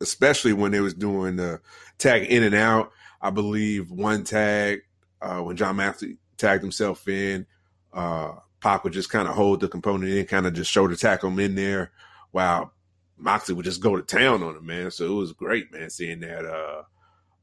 especially 0.00 0.52
when 0.52 0.72
they 0.72 0.80
was 0.80 0.94
doing 0.94 1.36
the 1.36 1.60
tag 1.98 2.24
in 2.24 2.42
and 2.42 2.54
out. 2.54 2.92
I 3.20 3.30
believe 3.30 3.90
one 3.90 4.24
tag 4.24 4.82
uh 5.20 5.40
when 5.40 5.56
Jon 5.56 5.76
Moxley 5.76 6.16
tagged 6.38 6.62
himself 6.62 7.06
in, 7.08 7.46
uh 7.92 8.32
Pac 8.60 8.84
would 8.84 8.92
just 8.92 9.10
kind 9.10 9.28
of 9.28 9.34
hold 9.34 9.60
the 9.60 9.68
component 9.68 10.10
in, 10.12 10.24
kind 10.26 10.46
of 10.46 10.54
just 10.54 10.70
shoulder 10.70 10.94
tackle 10.94 11.30
him 11.30 11.40
in 11.40 11.56
there, 11.56 11.90
while 12.30 12.72
Moxley 13.18 13.54
would 13.54 13.64
just 13.64 13.82
go 13.82 13.96
to 13.96 14.02
town 14.02 14.42
on 14.42 14.56
him, 14.56 14.64
man. 14.64 14.90
So 14.90 15.06
it 15.06 15.16
was 15.16 15.32
great, 15.32 15.72
man, 15.72 15.90
seeing 15.90 16.20
that 16.20 16.44
uh 16.46 16.82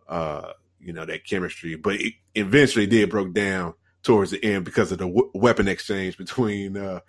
uh 0.08 0.54
you 0.80 0.94
know 0.94 1.06
that 1.06 1.26
chemistry. 1.26 1.76
But 1.76 1.96
it 1.96 2.14
eventually 2.34 2.88
did 2.88 3.10
broke 3.10 3.34
down 3.34 3.74
towards 4.04 4.32
the 4.32 4.44
end 4.44 4.66
because 4.66 4.92
of 4.92 4.98
the 4.98 5.08
w- 5.08 5.32
weapon 5.34 5.68
exchange 5.68 6.18
between 6.18 6.78
uh, 6.78 7.00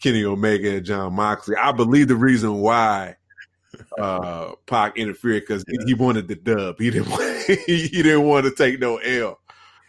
Kenny 0.00 0.24
Omega 0.24 0.76
and 0.76 0.86
Jon 0.86 1.14
Moxley. 1.14 1.56
I 1.56 1.72
believe 1.72 2.08
the 2.08 2.16
reason 2.16 2.56
why 2.60 3.16
uh, 3.98 4.52
Pac 4.66 4.96
interfered 4.96 5.42
because 5.42 5.64
yeah. 5.68 5.80
he 5.86 5.94
wanted 5.94 6.28
the 6.28 6.36
dub. 6.36 6.78
He 6.78 6.90
didn't 6.90 7.10
want, 7.10 7.44
he, 7.66 7.88
didn't 7.88 8.24
want 8.24 8.44
to 8.46 8.52
take 8.52 8.80
no 8.80 8.96
L. 8.96 9.38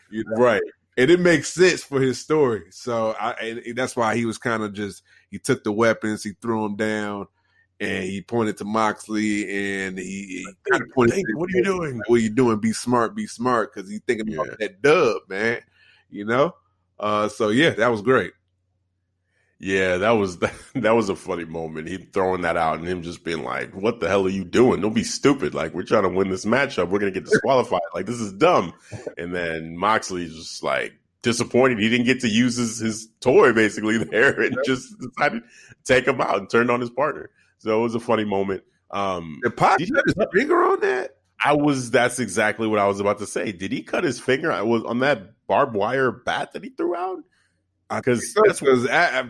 You 0.09 0.23
know? 0.27 0.43
Right. 0.43 0.61
And 0.97 1.09
it 1.09 1.19
makes 1.19 1.53
sense 1.53 1.83
for 1.83 2.01
his 2.01 2.19
story. 2.19 2.63
So 2.71 3.15
I, 3.19 3.61
that's 3.75 3.95
why 3.95 4.15
he 4.15 4.25
was 4.25 4.37
kind 4.37 4.61
of 4.61 4.73
just 4.73 5.03
he 5.29 5.39
took 5.39 5.63
the 5.63 5.71
weapons, 5.71 6.23
he 6.23 6.33
threw 6.41 6.63
them 6.63 6.75
down, 6.75 7.27
and 7.79 8.03
he 8.03 8.21
pointed 8.21 8.57
to 8.57 8.65
Moxley 8.65 9.85
and 9.85 9.97
he, 9.97 10.43
he 10.43 10.47
kind 10.69 10.83
of 10.83 10.89
pointed. 10.89 11.15
Think, 11.15 11.27
what 11.35 11.47
are 11.47 11.57
you 11.57 11.63
doing? 11.63 12.01
What 12.07 12.17
are 12.17 12.21
you 12.21 12.29
doing? 12.29 12.59
Be 12.59 12.73
smart, 12.73 13.15
be 13.15 13.25
smart, 13.25 13.73
because 13.73 13.89
he's 13.89 14.01
thinking 14.05 14.33
about 14.33 14.59
that 14.59 14.81
dub, 14.81 15.21
man 15.29 15.61
you 16.11 16.25
know? 16.25 16.55
Uh, 16.99 17.27
so 17.27 17.49
yeah, 17.49 17.71
that 17.71 17.89
was 17.89 18.01
great. 18.01 18.33
Yeah, 19.59 19.97
that 19.97 20.11
was 20.11 20.39
that, 20.39 20.53
that 20.75 20.95
was 20.95 21.09
a 21.09 21.15
funny 21.15 21.45
moment. 21.45 21.87
He 21.87 21.97
throwing 21.97 22.41
that 22.41 22.57
out 22.57 22.79
and 22.79 22.87
him 22.87 23.03
just 23.03 23.23
being 23.23 23.43
like, 23.43 23.73
"What 23.75 23.99
the 23.99 24.07
hell 24.07 24.25
are 24.25 24.29
you 24.29 24.43
doing? 24.43 24.81
Don't 24.81 24.93
be 24.93 25.03
stupid! 25.03 25.53
Like 25.53 25.73
we're 25.73 25.83
trying 25.83 26.03
to 26.03 26.09
win 26.09 26.29
this 26.29 26.45
matchup. 26.45 26.89
We're 26.89 26.99
gonna 26.99 27.11
get 27.11 27.25
disqualified. 27.25 27.81
like 27.93 28.05
this 28.05 28.19
is 28.19 28.33
dumb." 28.33 28.73
And 29.17 29.33
then 29.33 29.77
Moxley's 29.77 30.35
just 30.35 30.63
like 30.63 30.93
disappointed 31.21 31.77
he 31.77 31.89
didn't 31.89 32.07
get 32.07 32.19
to 32.21 32.27
use 32.27 32.55
his, 32.55 32.79
his 32.79 33.07
toy 33.19 33.53
basically 33.53 33.97
there 34.03 34.41
and 34.41 34.57
just 34.65 34.97
decided 34.99 35.43
to 35.43 35.83
take 35.83 36.07
him 36.07 36.19
out 36.19 36.37
and 36.37 36.49
turned 36.49 36.71
on 36.71 36.81
his 36.81 36.89
partner. 36.89 37.29
So 37.59 37.79
it 37.79 37.83
was 37.83 37.93
a 37.93 37.99
funny 37.99 38.25
moment. 38.25 38.63
Um, 38.89 39.39
Did 39.43 39.55
Pac 39.55 39.79
his 39.79 39.91
finger 40.33 40.63
on 40.63 40.79
that? 40.81 41.17
I 41.43 41.53
was. 41.53 41.91
That's 41.91 42.19
exactly 42.19 42.67
what 42.67 42.79
I 42.79 42.87
was 42.87 42.99
about 42.99 43.19
to 43.19 43.27
say. 43.27 43.51
Did 43.51 43.71
he 43.71 43.81
cut 43.81 44.03
his 44.03 44.19
finger? 44.19 44.51
I 44.51 44.61
was 44.61 44.83
on 44.83 44.99
that 44.99 45.33
barbed 45.51 45.75
wire 45.75 46.13
bat 46.13 46.53
that 46.53 46.63
he 46.63 46.69
threw 46.69 46.95
out? 46.95 47.19
Because 47.93 48.33
that's 48.45 48.61
because 48.61 48.83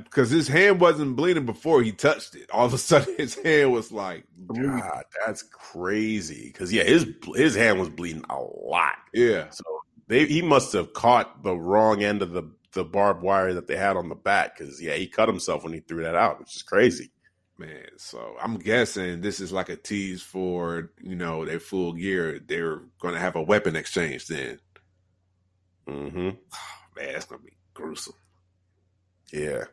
because 0.04 0.30
his 0.30 0.48
hand 0.48 0.80
wasn't 0.80 1.16
bleeding 1.16 1.48
before 1.48 1.82
he 1.82 1.92
touched 1.92 2.36
it. 2.36 2.48
All 2.52 2.68
of 2.68 2.76
a 2.76 2.78
sudden, 2.78 3.16
his 3.18 3.34
hand 3.34 3.74
was 3.74 3.92
like. 3.92 4.26
God, 4.54 5.04
that's 5.26 5.42
crazy. 5.42 6.52
Because 6.54 6.72
yeah, 6.72 6.84
his 6.84 7.08
his 7.34 7.56
hand 7.56 7.80
was 7.80 7.90
bleeding 7.90 8.24
a 8.30 8.40
lot. 8.40 8.98
Yeah. 9.16 9.50
So 9.50 9.64
they 10.06 10.28
he 10.28 10.44
must 10.44 10.74
have 10.74 10.94
caught 10.94 11.42
the 11.42 11.56
wrong 11.56 12.04
end 12.04 12.22
of 12.22 12.34
the 12.34 12.44
the 12.74 12.86
barbed 12.86 13.24
wire 13.24 13.56
that 13.56 13.66
they 13.66 13.76
had 13.76 13.98
on 13.98 14.10
the 14.10 14.16
bat. 14.16 14.54
Because 14.56 14.80
yeah, 14.80 14.94
he 14.94 15.08
cut 15.08 15.28
himself 15.28 15.64
when 15.64 15.74
he 15.74 15.80
threw 15.80 16.04
that 16.04 16.14
out, 16.14 16.40
which 16.40 16.56
is 16.56 16.62
crazy. 16.62 17.10
Man, 17.58 17.88
so 17.98 18.36
I'm 18.40 18.58
guessing 18.60 19.22
this 19.22 19.40
is 19.40 19.52
like 19.52 19.70
a 19.70 19.76
tease 19.76 20.22
for 20.22 20.92
you 21.02 21.16
know 21.16 21.46
their 21.46 21.60
full 21.60 21.94
gear. 21.94 22.40
They're 22.40 22.82
going 23.00 23.16
to 23.16 23.20
have 23.20 23.36
a 23.36 23.42
weapon 23.42 23.76
exchange 23.76 24.28
then. 24.28 24.60
Mm-hmm. 25.92 26.20
Man, 26.96 27.14
that's 27.14 27.26
gonna 27.26 27.42
be 27.42 27.54
gruesome. 27.74 28.14
Yeah. 29.32 29.66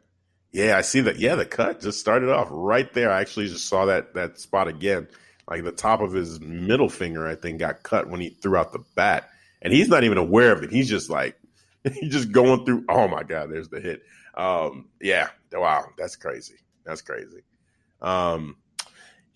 Yeah, 0.53 0.79
I 0.79 0.81
see 0.81 1.01
that. 1.03 1.19
Yeah, 1.19 1.35
the 1.35 1.45
cut 1.45 1.81
just 1.81 2.01
started 2.01 2.31
off 2.31 2.49
right 2.51 2.93
there. 2.95 3.11
I 3.11 3.21
actually 3.21 3.49
just 3.49 3.67
saw 3.67 3.87
that 3.87 4.15
that 4.15 4.39
spot 4.39 4.69
again. 4.69 5.09
Like 5.49 5.65
the 5.65 5.73
top 5.73 6.01
of 6.01 6.13
his 6.13 6.41
middle 6.41 6.89
finger, 6.89 7.27
I 7.27 7.35
think, 7.35 7.59
got 7.59 7.83
cut 7.83 8.09
when 8.09 8.21
he 8.21 8.31
threw 8.31 8.57
out 8.57 8.73
the 8.73 8.85
bat. 8.95 9.31
And 9.61 9.73
he's 9.73 9.89
not 9.89 10.05
even 10.05 10.19
aware 10.19 10.53
of 10.53 10.63
it. 10.63 10.71
He's 10.71 10.89
just 10.89 11.11
like 11.11 11.39
he's 11.95 12.13
just 12.13 12.33
going 12.33 12.65
through 12.65 12.85
oh 12.89 13.09
my 13.09 13.23
god, 13.23 13.51
there's 13.51 13.69
the 13.69 13.81
hit. 13.81 14.03
Um, 14.35 14.89
yeah, 15.01 15.29
wow, 15.53 15.87
that's 15.99 16.17
crazy. 16.17 16.57
That's 16.85 17.03
crazy. 17.03 17.43
Um, 18.01 18.57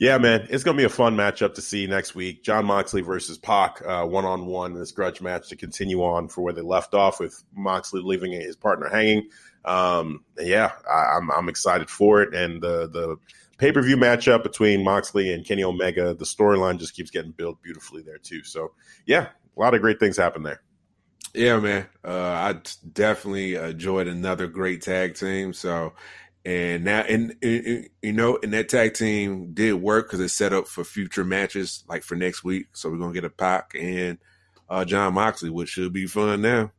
yeah, 0.03 0.19
man, 0.19 0.49
it's 0.51 0.65
gonna 0.65 0.77
be 0.77 0.83
a 0.83 0.89
fun 0.89 1.15
matchup 1.15 1.55
to 1.55 1.63
see 1.63 1.87
next 1.87 2.17
week. 2.17 2.43
Jon 2.43 2.67
Moxley 2.67 3.03
versus 3.03 3.39
Pac, 3.39 3.81
one 3.87 4.25
on 4.25 4.47
one. 4.47 4.75
This 4.75 4.91
grudge 4.91 5.21
match 5.21 5.51
to 5.51 5.57
continue 5.57 6.03
on 6.03 6.27
for 6.27 6.41
where 6.41 6.53
they 6.53 6.61
left 6.61 6.93
off 6.93 7.21
with 7.21 7.41
Moxley 7.55 8.03
leaving 8.03 8.33
his 8.33 8.57
partner 8.57 8.89
hanging. 8.89 9.29
Um, 9.65 10.25
yeah, 10.37 10.73
I, 10.93 11.19
am 11.19 11.31
I'm, 11.31 11.39
I'm 11.39 11.49
excited 11.49 11.89
for 11.89 12.21
it, 12.21 12.35
and 12.35 12.61
the 12.61 12.89
the 12.89 13.17
pay 13.59 13.71
per 13.71 13.81
view 13.81 13.97
matchup 13.97 14.43
between 14.43 14.83
Moxley 14.83 15.33
and 15.33 15.47
Kenny 15.47 15.63
Omega. 15.63 16.15
The 16.15 16.25
storyline 16.25 16.81
just 16.81 16.97
keeps 16.97 17.13
getting 17.13 17.31
built 17.31 17.63
beautifully 17.63 18.03
there 18.03 18.19
too. 18.19 18.43
So 18.43 18.73
yeah, 19.07 19.29
a 19.57 19.61
lot 19.61 19.75
of 19.75 19.83
great 19.83 20.01
things 20.01 20.17
happen 20.17 20.43
there. 20.43 20.63
Yeah, 21.33 21.61
man. 21.61 21.87
Uh, 22.05 22.11
I 22.11 22.61
definitely 22.93 23.55
enjoyed 23.55 24.09
another 24.09 24.49
great 24.49 24.83
tag 24.83 25.15
team. 25.15 25.53
So 25.53 25.95
and 26.45 26.85
now, 26.85 27.01
and, 27.03 27.37
and, 27.41 27.89
you 28.03 28.13
know, 28.13 28.39
and 28.43 28.53
that 28.53 28.69
tag 28.69 28.95
team 28.95 29.53
did 29.55 29.75
work 29.75 30.09
because 30.09 30.21
it's 30.21 30.33
set 30.33 30.53
up 30.53 30.67
for 30.67 30.83
future 30.83 31.25
matches, 31.25 31.85
like 31.89 32.03
for 32.03 32.17
next 32.17 32.43
week. 32.43 32.67
So 32.73 32.91
we're 32.91 32.99
gonna 32.99 33.13
get 33.13 33.25
a 33.25 33.31
Pac 33.31 33.73
and 33.79 34.19
uh, 34.69 34.85
Jon 34.85 35.15
Moxley, 35.15 35.51
which 35.51 35.69
should 35.69 35.93
be 35.93 36.07
fun 36.07 36.43
now. 36.43 36.73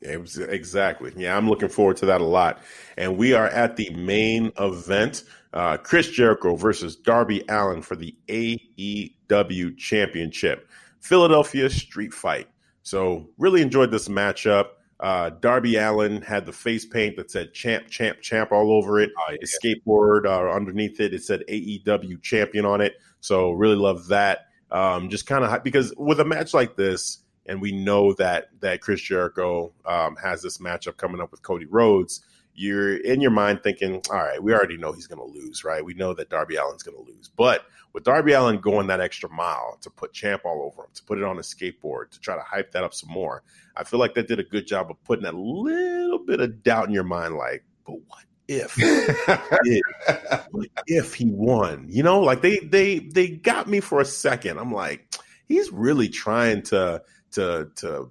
Yeah, 0.00 0.18
exactly. 0.48 1.12
Yeah, 1.16 1.36
I'm 1.36 1.48
looking 1.48 1.68
forward 1.68 1.96
to 1.98 2.06
that 2.06 2.20
a 2.20 2.24
lot. 2.24 2.60
And 2.96 3.18
we 3.18 3.32
are 3.32 3.48
at 3.48 3.76
the 3.76 3.90
main 3.90 4.52
event: 4.58 5.24
uh, 5.52 5.78
Chris 5.78 6.08
Jericho 6.10 6.54
versus 6.54 6.94
Darby 6.94 7.44
Allin 7.48 7.82
for 7.82 7.96
the 7.96 8.14
AEW 8.28 9.76
Championship, 9.76 10.68
Philadelphia 11.00 11.68
Street 11.68 12.14
Fight. 12.14 12.46
So, 12.84 13.28
really 13.38 13.60
enjoyed 13.60 13.90
this 13.90 14.06
matchup. 14.06 14.68
Uh, 15.00 15.30
Darby 15.30 15.76
Allin 15.76 16.22
had 16.22 16.44
the 16.44 16.52
face 16.52 16.84
paint 16.84 17.16
that 17.16 17.30
said 17.30 17.54
champ, 17.54 17.88
champ, 17.88 18.20
champ 18.20 18.50
all 18.50 18.72
over 18.72 18.98
it. 19.00 19.10
Oh, 19.16 19.32
yeah. 19.32 19.36
His 19.40 19.58
skateboard 19.62 20.26
uh, 20.26 20.52
underneath 20.52 21.00
it, 21.00 21.14
it 21.14 21.22
said 21.22 21.44
AEW 21.48 22.20
champion 22.22 22.64
on 22.64 22.80
it. 22.80 22.94
So 23.20 23.52
really 23.52 23.76
love 23.76 24.08
that. 24.08 24.46
Um, 24.70 25.08
just 25.08 25.26
kind 25.26 25.44
of 25.44 25.62
because 25.62 25.94
with 25.96 26.20
a 26.20 26.24
match 26.24 26.52
like 26.52 26.76
this, 26.76 27.18
and 27.46 27.62
we 27.62 27.72
know 27.72 28.12
that 28.14 28.48
that 28.60 28.80
Chris 28.82 29.00
Jericho 29.00 29.72
um, 29.86 30.16
has 30.16 30.42
this 30.42 30.58
matchup 30.58 30.96
coming 30.96 31.20
up 31.20 31.30
with 31.30 31.42
Cody 31.42 31.64
Rhodes. 31.64 32.20
You're 32.58 32.96
in 32.96 33.20
your 33.20 33.30
mind 33.30 33.62
thinking, 33.62 34.02
all 34.10 34.16
right, 34.16 34.42
we 34.42 34.52
already 34.52 34.76
know 34.76 34.92
he's 34.92 35.06
going 35.06 35.20
to 35.20 35.38
lose, 35.38 35.62
right? 35.62 35.84
We 35.84 35.94
know 35.94 36.12
that 36.14 36.28
Darby 36.28 36.58
Allin's 36.58 36.82
going 36.82 36.96
to 36.96 37.08
lose, 37.08 37.28
but 37.28 37.66
with 37.92 38.02
Darby 38.02 38.32
Allin 38.32 38.58
going 38.58 38.88
that 38.88 39.00
extra 39.00 39.30
mile 39.30 39.78
to 39.80 39.90
put 39.90 40.12
Champ 40.12 40.42
all 40.44 40.62
over 40.62 40.82
him, 40.82 40.90
to 40.94 41.04
put 41.04 41.18
it 41.18 41.24
on 41.24 41.38
a 41.38 41.42
skateboard, 41.42 42.10
to 42.10 42.20
try 42.20 42.34
to 42.34 42.42
hype 42.42 42.72
that 42.72 42.82
up 42.82 42.94
some 42.94 43.10
more, 43.10 43.44
I 43.76 43.84
feel 43.84 44.00
like 44.00 44.14
that 44.14 44.26
did 44.26 44.40
a 44.40 44.44
good 44.44 44.66
job 44.66 44.90
of 44.90 45.02
putting 45.04 45.22
that 45.22 45.36
little 45.36 46.18
bit 46.18 46.40
of 46.40 46.64
doubt 46.64 46.88
in 46.88 46.92
your 46.92 47.04
mind, 47.04 47.36
like, 47.36 47.64
but 47.86 47.94
what 48.08 48.24
if, 48.48 48.74
if 50.86 51.14
he 51.14 51.26
won? 51.26 51.86
You 51.88 52.02
know, 52.02 52.20
like 52.20 52.42
they 52.42 52.58
they 52.58 52.98
they 52.98 53.28
got 53.28 53.68
me 53.68 53.80
for 53.80 54.00
a 54.00 54.04
second. 54.04 54.58
I'm 54.58 54.72
like, 54.72 55.14
he's 55.46 55.70
really 55.70 56.08
trying 56.08 56.62
to 56.62 57.02
to 57.32 57.70
to 57.76 58.10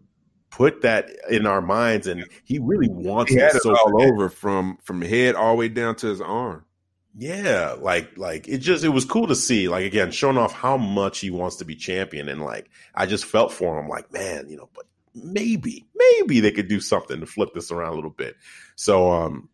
put 0.49 0.81
that 0.81 1.09
in 1.29 1.45
our 1.45 1.61
minds, 1.61 2.07
and 2.07 2.25
he 2.43 2.59
really 2.59 2.89
wants 2.89 3.31
he 3.31 3.39
it, 3.39 3.53
so 3.61 3.75
all 3.75 4.01
over 4.03 4.29
from 4.29 4.77
from 4.83 5.01
head 5.01 5.35
all 5.35 5.53
the 5.53 5.59
way 5.59 5.69
down 5.69 5.95
to 5.97 6.07
his 6.07 6.21
arm. 6.21 6.65
Yeah, 7.19 7.75
like 7.79 8.17
like 8.17 8.47
it 8.47 8.59
just 8.59 8.83
it 8.83 8.89
was 8.89 9.05
cool 9.05 9.27
to 9.27 9.35
see. 9.35 9.67
Like 9.67 9.85
again, 9.85 10.11
showing 10.11 10.37
off 10.37 10.53
how 10.53 10.77
much 10.77 11.19
he 11.19 11.31
wants 11.31 11.55
to 11.57 11.65
be 11.65 11.75
champion, 11.75 12.29
and 12.29 12.43
like 12.43 12.69
I 12.93 13.05
just 13.07 13.25
felt 13.25 13.51
for 13.51 13.79
him. 13.79 13.87
Like 13.87 14.11
man, 14.13 14.47
you 14.49 14.57
know, 14.57 14.69
but 14.73 14.85
maybe 15.15 15.85
maybe 15.95 16.39
they 16.39 16.51
could 16.51 16.67
do 16.67 16.79
something 16.79 17.19
to 17.19 17.25
flip 17.25 17.49
this 17.53 17.71
around 17.71 17.93
a 17.93 17.95
little 17.95 18.11
bit. 18.11 18.35
So 18.75 19.11
um, 19.11 19.49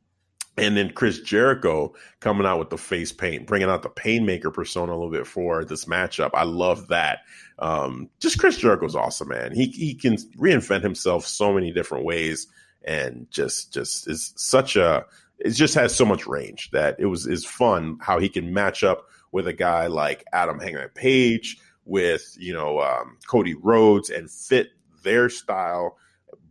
and 0.58 0.78
then 0.78 0.92
Chris 0.92 1.20
Jericho 1.20 1.94
coming 2.20 2.46
out 2.46 2.60
with 2.60 2.70
the 2.70 2.78
face 2.78 3.12
paint, 3.12 3.48
bringing 3.48 3.70
out 3.70 3.82
the 3.82 3.90
Painmaker 3.90 4.54
persona 4.54 4.92
a 4.92 4.96
little 4.96 5.12
bit 5.12 5.26
for 5.26 5.66
this 5.66 5.86
matchup. 5.86 6.32
I 6.34 6.44
love 6.44 6.90
that. 6.90 7.20
Um, 7.60 8.10
just 8.20 8.40
Chris 8.40 8.58
Jericho's 8.58 8.96
awesome, 8.96 9.30
man. 9.30 9.54
He 9.54 9.68
he 9.68 9.96
can 9.96 10.18
reinvent 10.38 10.84
himself 10.84 11.26
so 11.26 11.54
many 11.54 11.72
different 11.72 12.06
ways, 12.06 12.48
and 12.84 13.28
just 13.32 13.74
just 13.74 14.08
is 14.08 14.34
such 14.36 14.76
a 14.76 15.06
it 15.40 15.52
just 15.52 15.76
has 15.76 15.94
so 15.96 16.06
much 16.06 16.28
range 16.28 16.72
that 16.72 16.96
it 17.00 17.08
was 17.08 17.26
is 17.28 17.46
fun 17.46 17.98
how 18.02 18.20
he 18.20 18.30
can 18.30 18.54
match 18.54 18.84
up 18.84 19.08
with 19.32 19.48
a 19.48 19.54
guy 19.54 19.88
like 19.88 20.24
Adam 20.32 20.60
Hangman 20.60 20.90
Page, 20.90 21.58
with 21.86 22.36
you 22.40 22.54
know 22.54 22.80
um, 22.80 23.18
Cody 23.28 23.56
Rhodes, 23.56 24.10
and 24.10 24.30
fit 24.30 24.70
their 25.04 25.30
style, 25.30 25.98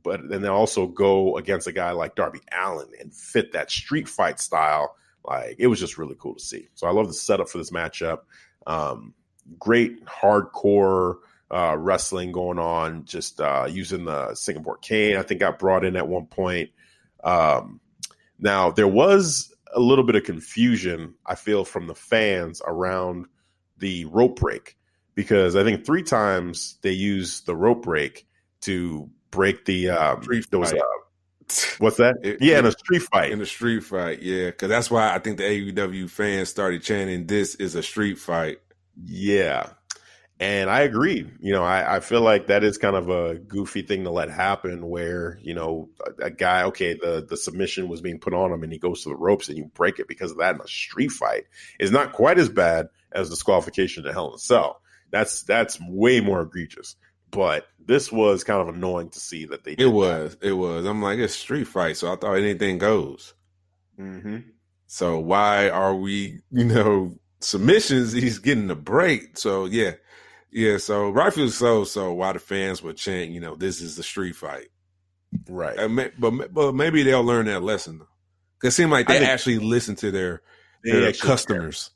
but 0.03 0.29
then 0.29 0.43
they 0.43 0.49
also 0.49 0.87
go 0.87 1.37
against 1.37 1.67
a 1.67 1.73
guy 1.73 1.93
like 1.93 2.15
Darby 2.15 2.41
Allin 2.53 2.89
and 3.01 3.15
fit 3.15 3.53
that 3.53 3.71
street 3.71 4.09
fight 4.09 4.41
style. 4.41 4.97
Like 5.25 5.57
it 5.59 5.69
was 5.69 5.79
just 5.81 5.99
really 5.99 6.17
cool 6.19 6.35
to 6.35 6.45
see. 6.45 6.69
So 6.75 6.87
I 6.87 6.91
love 6.91 7.07
the 7.07 7.15
setup 7.15 7.49
for 7.49 7.59
this 7.59 7.71
matchup. 7.71 8.21
Um, 8.67 9.15
great 9.59 10.05
hardcore 10.05 11.17
uh, 11.51 11.77
wrestling 11.79 12.33
going 12.33 12.59
on. 12.59 13.05
Just 13.05 13.41
uh, 13.41 13.67
using 13.71 14.05
the 14.05 14.35
Singapore 14.35 14.79
cane, 14.79 15.17
I 15.17 15.23
think 15.23 15.41
got 15.41 15.59
brought 15.59 15.85
in 15.85 15.97
at 15.97 16.09
one 16.09 16.27
point. 16.27 16.71
Um, 17.23 17.81
Now 18.39 18.71
there 18.73 18.89
was 18.89 19.55
a 19.75 19.81
little 19.81 20.05
bit 20.05 20.17
of 20.17 20.25
confusion 20.25 21.15
I 21.25 21.35
feel 21.35 21.65
from 21.65 21.87
the 21.87 21.95
fans 21.95 22.61
around 22.67 23.27
the 23.79 24.05
rope 24.07 24.41
break 24.41 24.77
because 25.15 25.57
I 25.57 25.65
think 25.65 25.85
three 25.85 26.03
times 26.03 26.77
they 26.83 26.93
used 26.93 27.47
the 27.47 27.57
rope 27.57 27.83
break 27.83 28.27
to 28.63 29.09
break 29.33 29.65
the 29.65 29.91
um, 29.91 30.23
Street 30.23 30.47
there 30.51 30.61
was 30.61 30.71
fight. 30.71 30.81
uh, 30.81 31.75
what's 31.79 31.97
that? 31.97 32.15
It- 32.23 32.41
yeah, 32.41 32.61
in 32.61 32.67
a 32.67 32.73
street 32.73 33.03
fight. 33.03 33.33
in 33.33 33.41
the 33.41 33.47
street 33.47 33.83
fight, 33.83 34.23
yeah, 34.23 34.47
because 34.47 34.69
that's 34.69 34.91
why 34.91 35.13
I 35.13 35.19
think 35.19 35.39
the 35.39 35.45
AEW 35.45 36.09
fans 36.09 36.49
started 36.49 36.83
chanting, 36.83 37.27
"This 37.27 37.57
is 37.57 37.75
a 37.75 37.83
street 37.83 38.19
fight." 38.21 38.59
Yeah. 39.05 39.71
And 40.41 40.69
I 40.69 40.81
agree. 40.81 41.31
You 41.39 41.53
know, 41.53 41.63
I, 41.63 41.97
I 41.97 42.01
feel 42.01 42.21
like 42.21 42.49
that 42.49 42.65
is 42.65 42.77
kind 42.77 42.97
of 42.97 43.09
a 43.09 43.37
goofy 43.37 43.83
thing 43.83 44.03
to 44.05 44.11
let 44.11 44.29
happen 44.29 44.89
where, 44.89 45.39
you 45.41 45.55
know, 45.55 45.89
a, 46.21 46.25
a 46.25 46.31
guy, 46.31 46.65
okay, 46.65 46.95
the, 46.95 47.25
the 47.29 47.37
submission 47.37 47.87
was 47.89 48.01
being 48.01 48.19
put 48.19 48.35
on 48.35 48.51
him 48.51 48.65
and 48.65 48.73
he 48.73 48.79
goes 48.81 49.05
to 49.05 49.11
the 49.11 49.15
ropes 49.15 49.49
and 49.49 49.57
you 49.57 49.71
break 49.75 50.01
it 50.01 50.09
because 50.09 50.33
of 50.33 50.39
that 50.39 50.57
in 50.57 50.61
a 50.61 50.67
street 50.67 51.13
fight 51.13 51.45
is 51.79 51.93
not 51.93 52.13
quite 52.13 52.41
as 52.41 52.49
bad 52.49 52.89
as 53.13 53.29
the 53.29 53.37
disqualification 53.37 54.03
to 54.03 54.13
Hell 54.13 54.31
in 54.31 54.35
a 54.35 54.39
Cell. 54.39 54.81
That's 55.13 55.45
that's 55.45 55.79
way 55.81 56.21
more 56.21 56.41
egregious. 56.43 56.97
But 57.33 57.67
this 57.85 58.13
was 58.13 58.45
kind 58.45 58.61
of 58.61 58.75
annoying 58.75 59.09
to 59.11 59.19
see 59.21 59.47
that 59.47 59.65
they 59.65 59.73
It 59.73 59.87
was, 59.87 60.37
it 60.41 60.53
was. 60.53 60.85
I'm 60.87 61.03
like, 61.03 61.19
it's 61.19 61.35
street 61.35 61.65
fight, 61.65 61.97
so 61.97 62.13
I 62.13 62.17
thought 62.17 62.35
anything 62.35 62.79
goes. 62.79 63.35
hmm 63.97 64.39
So 64.87 65.19
why 65.19 65.69
are 65.71 65.95
we, 65.97 66.41
you 66.51 66.65
know, 66.65 67.17
submissions? 67.41 68.13
He's 68.13 68.39
getting 68.39 68.71
a 68.71 68.75
break. 68.77 69.37
So 69.39 69.65
yeah, 69.65 69.93
yeah. 70.51 70.77
So 70.77 71.11
rightfully 71.11 71.49
so. 71.49 71.85
So 71.85 72.13
why 72.13 72.33
the 72.35 72.39
fans 72.39 72.83
were 72.83 72.93
chanting, 72.93 73.33
you 73.33 73.41
know, 73.41 73.57
this 73.57 73.81
is 73.81 73.97
the 73.97 74.03
street 74.03 74.37
fight. 74.37 74.69
Right. 75.49 75.77
But 76.19 76.53
but 76.53 76.75
maybe 76.75 77.03
they'll 77.03 77.25
learn 77.25 77.47
that 77.47 77.63
lesson. 77.63 77.99
though. 78.01 78.09
'Cause 78.61 78.75
It 78.75 78.77
seemed 78.77 78.93
like 78.93 79.09
they 79.09 79.19
actually 79.25 79.59
listen 79.59 79.97
to 79.97 80.11
their 80.11 80.43
their 80.85 81.13
customers. 81.27 81.91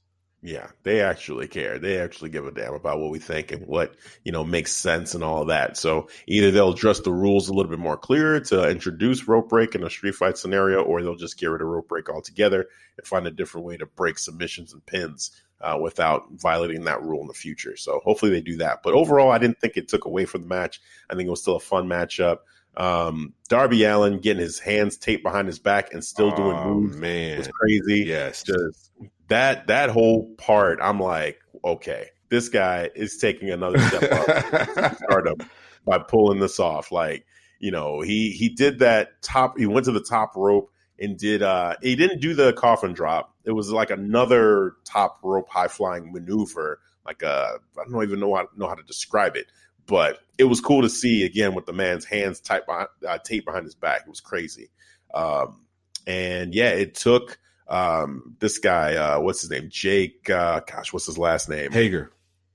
Yeah, 0.47 0.69
they 0.85 1.01
actually 1.01 1.49
care. 1.49 1.81
They 1.81 1.99
actually 1.99 2.31
give 2.31 2.47
a 2.47 2.53
damn 2.53 2.73
about 2.73 3.01
what 3.01 3.11
we 3.11 3.19
think 3.19 3.51
and 3.51 3.67
what, 3.67 3.97
you 4.23 4.31
know, 4.31 4.45
makes 4.45 4.73
sense 4.73 5.17
and 5.17 5.25
all 5.25 5.43
of 5.43 5.49
that. 5.49 5.77
So 5.77 6.09
either 6.29 6.53
they'll 6.53 6.73
address 6.73 7.01
the 7.01 7.13
rules 7.13 7.49
a 7.49 7.53
little 7.53 7.69
bit 7.69 7.81
more 7.81 7.97
clear 7.97 8.39
to 8.39 8.71
introduce 8.71 9.27
rope 9.27 9.49
break 9.49 9.75
in 9.75 9.83
a 9.83 9.91
street 9.91 10.15
fight 10.15 10.39
scenario, 10.39 10.83
or 10.85 11.03
they'll 11.03 11.17
just 11.17 11.37
get 11.41 11.49
rid 11.49 11.63
of 11.63 11.67
rope 11.67 11.89
break 11.89 12.09
altogether 12.09 12.67
and 12.97 13.05
find 13.05 13.27
a 13.27 13.33
different 13.33 13.67
way 13.67 13.77
to 13.77 13.87
break 13.87 14.19
submissions 14.19 14.73
and 14.73 14.87
pins 14.87 15.33
uh, 15.61 15.77
without 15.83 16.27
violating 16.31 16.85
that 16.85 17.03
rule 17.03 17.23
in 17.23 17.27
the 17.27 17.35
future. 17.35 17.77
So 17.77 18.01
hopefully 18.05 18.31
they 18.31 18.41
do 18.41 18.59
that. 18.59 18.85
But 18.85 18.95
overall, 18.95 19.33
I 19.33 19.39
didn't 19.39 19.59
think 19.59 19.77
it 19.77 19.89
took 19.89 20.05
away 20.05 20.27
from 20.27 20.43
the 20.43 20.49
match. 20.49 20.81
I 21.11 21.17
think 21.17 21.27
it 21.27 21.31
was 21.31 21.43
still 21.43 21.57
a 21.57 21.61
fun 21.61 21.89
matchup. 21.89 22.39
Um, 22.77 23.33
Darby 23.49 23.83
Allin 23.83 24.21
getting 24.21 24.43
his 24.43 24.61
hands 24.61 24.97
taped 24.97 25.25
behind 25.25 25.49
his 25.49 25.59
back 25.59 25.93
and 25.93 26.05
still 26.05 26.31
doing 26.37 26.57
Oh, 26.57 26.75
moves 26.75 26.97
man. 26.99 27.39
was 27.39 27.49
crazy 27.49 28.05
Yes. 28.07 28.45
just 28.45 28.93
that 29.29 29.67
that 29.67 29.91
whole 29.91 30.35
part 30.37 30.79
i'm 30.83 31.01
like 31.01 31.41
okay 31.65 32.09
this 32.29 32.49
guy 32.49 32.91
is 32.95 33.17
taking 33.19 33.51
another 33.51 33.79
step 33.79 34.13
up 34.13 34.97
stardom 34.97 35.39
by 35.87 35.99
pulling 35.99 36.41
this 36.41 36.61
off. 36.61 36.93
Like 36.93 37.25
you 37.59 37.71
know 37.71 38.01
he 38.01 38.31
he 38.31 38.49
did 38.49 38.81
that 38.81 39.23
top 39.23 39.59
he 39.59 39.67
went 39.67 39.87
to 39.87 39.93
the 39.93 40.01
top 40.01 40.33
rope 40.37 40.71
and 40.99 41.17
did 41.17 41.43
uh 41.43 41.75
he 41.83 41.97
didn't 41.97 42.21
do 42.21 42.35
the 42.35 42.53
coffin 42.53 42.93
drop. 42.93 43.35
It 43.45 43.53
was 43.53 43.71
like 43.71 43.91
another 43.91 44.75
top 44.85 45.19
rope 45.23 45.49
high 45.49 45.69
flying 45.69 46.13
maneuver 46.13 46.81
like 47.07 47.23
uh 47.23 47.53
i 47.79 47.89
don't 47.89 48.03
even 48.03 48.19
know 48.19 48.35
how, 48.35 48.49
know 48.57 48.67
how 48.67 48.75
to 48.75 48.83
describe 48.83 49.37
it 49.37 49.47
but 49.87 50.19
it 50.39 50.45
was 50.45 50.61
cool 50.61 50.83
to 50.83 50.89
see 50.89 51.25
again 51.25 51.55
with 51.55 51.65
the 51.65 51.73
man's 51.73 52.05
hands 52.05 52.41
tight 52.41 52.67
behind, 52.67 52.89
uh, 53.09 53.19
taped 53.19 53.47
behind 53.47 53.65
his 53.65 53.77
back. 53.77 54.01
It 54.05 54.09
was 54.09 54.21
crazy. 54.21 54.71
Um 55.15 55.61
and 56.09 56.53
yeah 56.53 56.71
it 56.71 56.97
took 56.97 57.39
um 57.69 58.37
this 58.39 58.59
guy 58.59 58.95
uh 58.95 59.21
what's 59.21 59.41
his 59.41 59.51
name? 59.51 59.69
Jake 59.71 60.29
uh 60.31 60.61
gosh 60.61 60.93
what's 60.93 61.07
his 61.07 61.19
last 61.19 61.49
name? 61.49 61.73
Hager. 61.73 62.13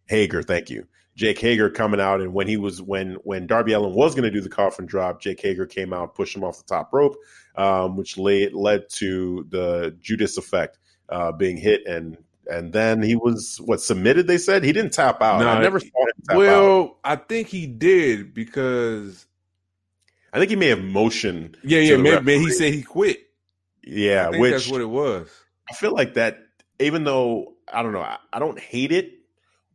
hager 0.08 0.42
thank 0.44 0.70
you. 0.70 0.88
Jake 1.16 1.40
hager 1.40 1.70
coming 1.70 2.00
out 2.00 2.22
and 2.22 2.34
when 2.34 2.48
he 2.48 2.58
was 2.58 2.82
when 2.82 3.16
when 3.24 3.46
darby 3.46 3.74
allin 3.74 3.94
was 3.94 4.16
going 4.16 4.24
to 4.24 4.32
do 4.32 4.40
the 4.40 4.50
coffin 4.50 4.86
drop 4.86 5.22
jake 5.22 5.42
hager 5.42 5.66
came 5.66 5.92
out 5.92 6.16
pushed 6.16 6.36
him 6.36 6.44
off 6.44 6.58
the 6.58 6.64
top 6.64 6.94
rope 6.94 7.18
um 7.58 7.98
which 7.98 8.18
led 8.18 8.54
led 8.54 8.90
to 8.90 9.46
the 9.50 9.96
judas 10.00 10.38
effect 10.38 10.80
uh 11.10 11.34
being 11.34 11.58
hit 11.58 11.86
and 11.86 12.18
and 12.50 12.74
then 12.74 13.02
he 13.02 13.16
was 13.16 13.60
what 13.66 13.82
submitted 13.82 14.28
they 14.28 14.38
said? 14.38 14.64
He 14.64 14.74
didn't 14.74 14.94
tap 14.94 15.22
out. 15.22 15.40
No, 15.40 15.48
i 15.48 15.62
never 15.62 15.80
saw 15.80 15.86
him 15.86 16.14
tap 16.28 16.36
out. 16.36 16.38
Well, 16.38 16.98
I 17.04 17.16
think 17.16 17.48
he 17.48 17.68
did 17.68 18.34
because 18.34 19.26
i 20.34 20.40
think 20.40 20.50
he 20.50 20.56
may 20.56 20.68
have 20.68 20.82
motioned 20.82 21.58
yeah, 21.62 21.80
yeah, 21.80 21.98
maybe 21.98 22.40
he 22.40 22.52
said 22.52 22.74
he 22.74 22.84
quit. 22.84 23.31
Yeah 23.84 24.28
I 24.28 24.32
think 24.32 24.42
which 24.42 24.52
that's 24.52 24.70
what 24.70 24.82
it 24.82 24.90
was. 24.90 25.30
I 25.70 25.74
feel 25.74 25.94
like 25.94 26.16
that, 26.16 26.40
even 26.80 27.04
though 27.04 27.54
I 27.72 27.82
don't 27.84 27.94
know, 27.94 28.02
I, 28.02 28.18
I 28.34 28.40
don't 28.40 28.60
hate 28.60 28.92
it, 28.92 29.14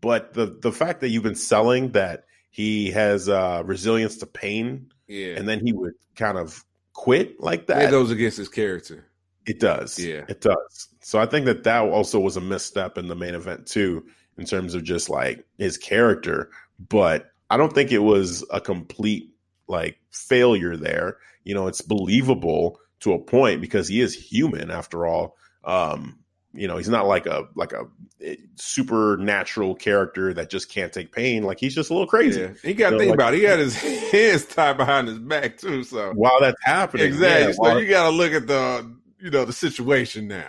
but 0.00 0.34
the 0.34 0.46
the 0.46 0.72
fact 0.72 1.00
that 1.00 1.08
you've 1.08 1.22
been 1.22 1.34
selling 1.34 1.92
that 1.92 2.24
he 2.50 2.90
has 2.90 3.28
uh, 3.28 3.62
resilience 3.64 4.16
to 4.18 4.26
pain, 4.26 4.90
Yeah, 5.08 5.36
and 5.36 5.48
then 5.48 5.60
he 5.64 5.72
would 5.72 5.94
kind 6.14 6.38
of 6.38 6.64
quit 6.92 7.40
like 7.40 7.66
that. 7.66 7.78
it 7.78 7.80
that, 7.82 7.90
goes 7.90 8.10
against 8.10 8.38
his 8.38 8.48
character. 8.48 9.06
it 9.46 9.60
does. 9.60 9.98
Yeah. 9.98 10.24
it 10.28 10.40
does. 10.40 10.88
So 11.00 11.18
I 11.18 11.26
think 11.26 11.46
that 11.46 11.64
that 11.64 11.82
also 11.84 12.18
was 12.18 12.36
a 12.36 12.40
misstep 12.40 12.98
in 12.98 13.08
the 13.08 13.14
main 13.14 13.34
event 13.34 13.66
too, 13.66 14.06
in 14.38 14.44
terms 14.46 14.74
of 14.74 14.82
just 14.82 15.08
like 15.10 15.44
his 15.58 15.76
character. 15.76 16.50
But 16.88 17.30
I 17.50 17.56
don't 17.56 17.72
think 17.72 17.92
it 17.92 17.98
was 18.00 18.44
a 18.50 18.60
complete 18.60 19.30
like 19.68 19.98
failure 20.10 20.76
there. 20.76 21.18
You 21.44 21.54
know, 21.54 21.66
it's 21.66 21.82
believable 21.82 22.80
to 23.00 23.12
a 23.12 23.18
point 23.18 23.60
because 23.60 23.88
he 23.88 24.00
is 24.00 24.14
human 24.14 24.70
after 24.70 25.06
all. 25.06 25.36
Um, 25.64 26.18
you 26.54 26.68
know, 26.68 26.78
he's 26.78 26.88
not 26.88 27.06
like 27.06 27.26
a 27.26 27.44
like 27.54 27.72
a 27.72 27.84
eh, 28.22 28.36
supernatural 28.54 29.74
character 29.74 30.32
that 30.34 30.48
just 30.48 30.70
can't 30.70 30.92
take 30.92 31.12
pain. 31.12 31.42
Like 31.42 31.60
he's 31.60 31.74
just 31.74 31.90
a 31.90 31.92
little 31.92 32.08
crazy. 32.08 32.40
Yeah, 32.40 32.52
he 32.62 32.72
got 32.74 32.90
to 32.90 32.96
So, 32.96 32.98
think 33.00 33.10
like- 33.10 33.16
about 33.16 33.34
it. 33.34 33.38
He 33.38 33.44
had 33.44 33.58
his 33.58 33.76
hands 34.10 34.46
tied 34.46 34.76
behind 34.78 35.08
his 35.08 35.18
back 35.18 35.58
too. 35.58 35.84
So 35.84 36.12
While 36.14 36.40
that's 36.40 36.56
happening, 36.62 37.06
exactly. 37.06 37.46
yeah, 37.48 37.52
so 37.52 37.60
while- 37.62 37.80
you 37.80 37.88
got 37.88 38.04
to 38.10 38.16
look 38.16 38.32
at 38.32 38.46
the 38.46 38.90
you 39.20 39.30
know 39.30 39.44
the 39.44 39.52
situation 39.52 40.28
now. 40.28 40.48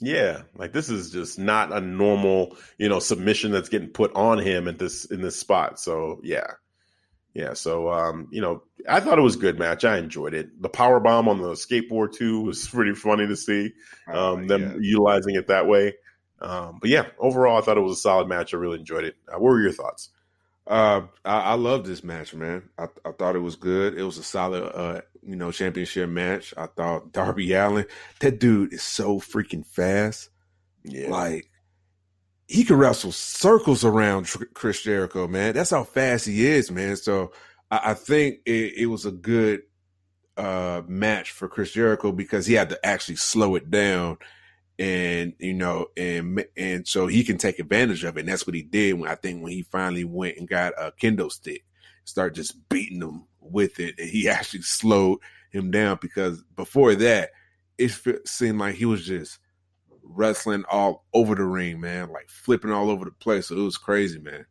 Yeah, 0.00 0.42
like 0.56 0.72
this 0.72 0.88
is 0.88 1.10
just 1.12 1.38
not 1.38 1.72
a 1.72 1.80
normal, 1.80 2.56
you 2.76 2.88
know, 2.88 2.98
submission 2.98 3.52
that's 3.52 3.68
getting 3.68 3.88
put 3.88 4.12
on 4.16 4.38
him 4.38 4.66
at 4.66 4.78
this 4.78 5.04
in 5.04 5.22
this 5.22 5.36
spot. 5.38 5.78
So 5.78 6.20
yeah, 6.24 6.46
yeah. 7.34 7.54
So 7.54 7.90
um, 7.90 8.28
you 8.30 8.40
know, 8.40 8.62
I 8.88 9.00
thought 9.00 9.18
it 9.18 9.22
was 9.22 9.36
a 9.36 9.40
good 9.40 9.58
match. 9.58 9.84
I 9.84 9.98
enjoyed 9.98 10.34
it. 10.34 10.60
The 10.60 10.68
power 10.68 11.00
bomb 11.00 11.28
on 11.28 11.40
the 11.40 11.52
skateboard 11.52 12.12
too 12.12 12.42
was 12.42 12.66
pretty 12.72 12.94
funny 12.94 13.26
to 13.26 13.36
see. 13.36 13.72
Oh, 14.08 14.34
Um, 14.34 14.46
them 14.46 14.78
utilizing 14.82 15.34
it 15.36 15.48
that 15.48 15.66
way. 15.66 15.94
Um, 16.40 16.78
but 16.80 16.90
yeah, 16.90 17.06
overall, 17.18 17.56
I 17.56 17.60
thought 17.60 17.76
it 17.78 17.82
was 17.82 17.98
a 17.98 18.00
solid 18.00 18.28
match. 18.28 18.52
I 18.52 18.56
really 18.56 18.80
enjoyed 18.80 19.04
it. 19.04 19.16
Uh, 19.28 19.38
what 19.38 19.50
were 19.50 19.60
your 19.62 19.72
thoughts? 19.72 20.10
Uh, 20.66 21.02
I, 21.24 21.38
I 21.40 21.54
love 21.54 21.84
this 21.86 22.02
match, 22.04 22.34
man. 22.34 22.68
I, 22.78 22.86
I 23.04 23.12
thought 23.12 23.36
it 23.36 23.40
was 23.40 23.56
good. 23.56 23.96
It 23.96 24.02
was 24.02 24.18
a 24.18 24.22
solid, 24.24 24.64
uh, 24.64 25.00
you 25.22 25.36
know, 25.36 25.52
championship 25.52 26.08
match. 26.08 26.52
I 26.56 26.66
thought 26.66 27.12
Darby 27.12 27.52
Allin, 27.52 27.86
that 28.20 28.38
dude 28.40 28.72
is 28.72 28.82
so 28.82 29.18
freaking 29.20 29.64
fast. 29.66 30.30
Yeah, 30.84 31.10
Like 31.10 31.48
he 32.52 32.64
can 32.64 32.76
wrestle 32.76 33.12
circles 33.12 33.82
around 33.82 34.30
Chris 34.52 34.82
Jericho, 34.82 35.26
man. 35.26 35.54
That's 35.54 35.70
how 35.70 35.84
fast 35.84 36.26
he 36.26 36.46
is, 36.46 36.70
man. 36.70 36.96
So 36.96 37.32
I, 37.70 37.80
I 37.90 37.94
think 37.94 38.40
it, 38.44 38.74
it 38.76 38.86
was 38.86 39.06
a 39.06 39.12
good 39.12 39.62
uh 40.36 40.82
match 40.86 41.30
for 41.30 41.48
Chris 41.48 41.72
Jericho 41.72 42.12
because 42.12 42.46
he 42.46 42.54
had 42.54 42.68
to 42.70 42.86
actually 42.86 43.16
slow 43.16 43.54
it 43.54 43.70
down 43.70 44.18
and 44.78 45.34
you 45.38 45.52
know 45.52 45.86
and 45.96 46.44
and 46.56 46.88
so 46.88 47.06
he 47.06 47.22
can 47.22 47.36
take 47.36 47.58
advantage 47.58 48.02
of 48.04 48.16
it 48.16 48.20
and 48.20 48.28
that's 48.30 48.46
what 48.46 48.54
he 48.54 48.62
did 48.62 48.98
when 48.98 49.10
I 49.10 49.14
think 49.14 49.42
when 49.42 49.52
he 49.52 49.62
finally 49.62 50.04
went 50.04 50.38
and 50.38 50.48
got 50.48 50.72
a 50.78 50.90
kendo 50.90 51.30
stick 51.30 51.64
start 52.04 52.34
just 52.34 52.66
beating 52.70 53.02
him 53.02 53.26
with 53.40 53.78
it 53.78 53.94
and 53.98 54.08
he 54.08 54.26
actually 54.30 54.62
slowed 54.62 55.18
him 55.50 55.70
down 55.70 55.98
because 56.00 56.42
before 56.56 56.94
that 56.94 57.30
it 57.76 57.94
seemed 58.26 58.58
like 58.58 58.74
he 58.74 58.86
was 58.86 59.04
just 59.04 59.38
wrestling 60.02 60.64
all 60.70 61.04
over 61.14 61.34
the 61.34 61.44
ring 61.44 61.80
man 61.80 62.10
like 62.10 62.28
flipping 62.28 62.70
all 62.72 62.90
over 62.90 63.04
the 63.04 63.10
place 63.12 63.48
so 63.48 63.56
it 63.56 63.62
was 63.62 63.78
crazy 63.78 64.18
man 64.18 64.44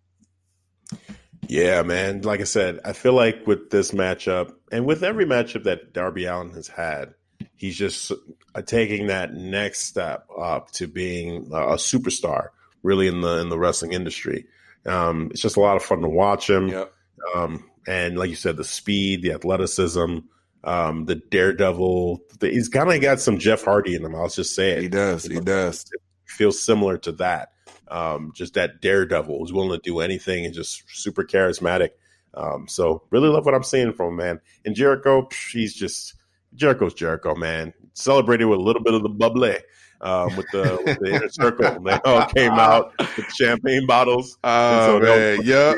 Yeah, 1.48 1.82
man. 1.84 2.22
Like 2.22 2.40
I 2.40 2.46
said, 2.46 2.80
I 2.86 2.94
feel 2.94 3.14
like 3.14 3.46
with 3.46 3.72
this 3.72 3.92
matchup 3.92 4.54
and 4.72 4.86
with 4.86 5.04
every 5.04 5.26
matchup 5.26 5.64
that 5.64 5.92
Darby 5.94 6.26
Allin 6.26 6.52
has 6.52 6.68
had, 6.68 7.14
he's 7.58 7.78
just 7.78 8.12
uh, 8.56 8.62
taking 8.62 9.08
that 9.08 9.34
next 9.34 9.82
step 9.82 10.28
up 10.40 10.72
to 10.72 10.88
being 10.88 11.48
a 11.48 11.76
superstar, 11.76 12.50
really 12.84 13.08
in 13.08 13.22
the 13.22 13.40
in 13.40 13.50
the 13.50 13.60
wrestling 13.60 13.94
industry. 13.94 14.46
Um, 14.86 15.30
it's 15.32 15.42
just 15.42 15.58
a 15.58 15.62
lot 15.62 15.76
of 15.76 15.84
fun 15.84 16.02
to 16.02 16.10
watch 16.10 16.50
him. 16.50 16.70
yep 16.70 16.94
Um, 17.36 17.70
and 17.88 18.18
like 18.18 18.30
you 18.30 18.36
said, 18.36 18.58
the 18.58 18.64
speed, 18.64 19.22
the 19.22 19.34
athleticism, 19.34 20.20
um, 20.64 21.06
the 21.06 21.16
daredevil. 21.16 22.22
The, 22.40 22.50
he's 22.50 22.70
kind 22.70 22.92
of 22.92 23.02
got 23.02 23.20
some 23.20 23.38
Jeff 23.38 23.64
Hardy 23.64 23.96
in 23.96 24.06
him. 24.06 24.16
I'll 24.16 24.30
just 24.30 24.56
say 24.56 24.72
it 24.72 24.82
he 24.82 24.88
does 24.88 25.26
he 25.26 25.40
does 25.40 25.86
feels 26.26 26.62
similar 26.62 26.98
to 27.00 27.12
that. 27.14 27.50
Um, 27.88 28.32
just 28.34 28.54
that 28.54 28.82
daredevil 28.82 29.38
who's 29.38 29.52
willing 29.52 29.78
to 29.78 29.84
do 29.84 30.00
anything 30.00 30.46
and 30.46 30.54
just 30.54 30.84
super 30.88 31.26
charismatic. 31.26 31.90
Um, 32.34 32.68
so 32.70 33.04
really 33.10 33.28
love 33.28 33.46
what 33.46 33.54
I'm 33.54 33.64
seeing 33.64 33.92
from 33.92 34.10
him, 34.10 34.16
man. 34.16 34.42
And 34.64 34.76
Jericho, 34.76 35.24
psh, 35.24 35.52
he's 35.52 35.74
just 35.76 36.16
Jericho's 36.56 36.94
Jericho, 36.94 37.36
man. 37.36 37.74
celebrated 37.94 38.46
with 38.46 38.60
a 38.60 38.64
little 38.64 38.82
bit 38.82 38.94
of 38.94 39.04
the 39.04 39.10
bubbly 39.10 39.58
um, 40.02 40.36
with 40.36 40.50
the 40.52 40.82
with 40.86 41.00
the 41.00 41.16
inner 41.16 41.30
circle. 41.30 41.82
They 41.82 42.00
all 42.06 42.26
came 42.28 42.52
out 42.52 42.94
with 42.98 43.30
champagne 43.34 43.86
bottles. 43.86 44.38
Oh 44.44 45.00
so 45.00 45.00
man, 45.00 45.42
yep. 45.44 45.78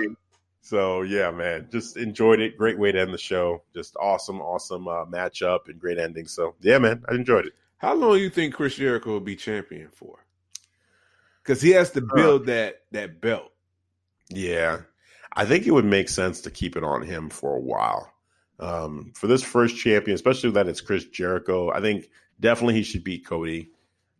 So 0.73 1.03
yeah, 1.03 1.29
man, 1.29 1.67
just 1.71 1.97
enjoyed 1.97 2.39
it. 2.39 2.57
Great 2.57 2.79
way 2.79 2.91
to 2.91 2.99
end 2.99 3.13
the 3.13 3.17
show. 3.19 3.61
Just 3.75 3.95
awesome, 3.95 4.41
awesome 4.41 4.87
uh, 4.87 5.05
matchup 5.05 5.67
and 5.67 5.79
great 5.79 5.99
ending. 5.99 6.25
So 6.25 6.55
yeah, 6.61 6.79
man, 6.79 7.03
I 7.07 7.13
enjoyed 7.13 7.45
it. 7.45 7.53
How 7.77 7.93
long 7.93 8.13
do 8.13 8.23
you 8.23 8.31
think 8.31 8.55
Chris 8.55 8.73
Jericho 8.73 9.11
will 9.11 9.19
be 9.19 9.35
champion 9.35 9.89
for? 9.89 10.25
Because 11.43 11.61
he 11.61 11.69
has 11.73 11.91
to 11.91 12.01
build 12.15 12.47
that 12.47 12.77
that 12.89 13.21
belt. 13.21 13.51
Yeah, 14.31 14.79
I 15.31 15.45
think 15.45 15.67
it 15.67 15.71
would 15.71 15.85
make 15.85 16.09
sense 16.09 16.41
to 16.41 16.49
keep 16.49 16.75
it 16.75 16.83
on 16.83 17.03
him 17.03 17.29
for 17.29 17.55
a 17.55 17.61
while. 17.61 18.11
Um, 18.59 19.13
for 19.15 19.27
this 19.27 19.43
first 19.43 19.77
champion, 19.77 20.15
especially 20.15 20.49
that 20.51 20.67
it's 20.67 20.81
Chris 20.81 21.05
Jericho, 21.05 21.71
I 21.71 21.81
think 21.81 22.09
definitely 22.39 22.73
he 22.73 22.83
should 22.83 23.03
beat 23.03 23.27
Cody. 23.27 23.69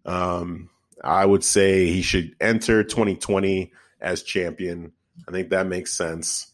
Um, 0.06 0.70
I 1.04 1.26
would 1.26 1.44
say 1.44 1.88
he 1.88 2.04
should 2.04 2.36
enter 2.40 2.84
2020 2.84 3.72
as 4.00 4.22
champion. 4.22 4.92
I 5.28 5.32
think 5.32 5.50
that 5.50 5.68
makes 5.68 5.94
sense. 5.94 6.52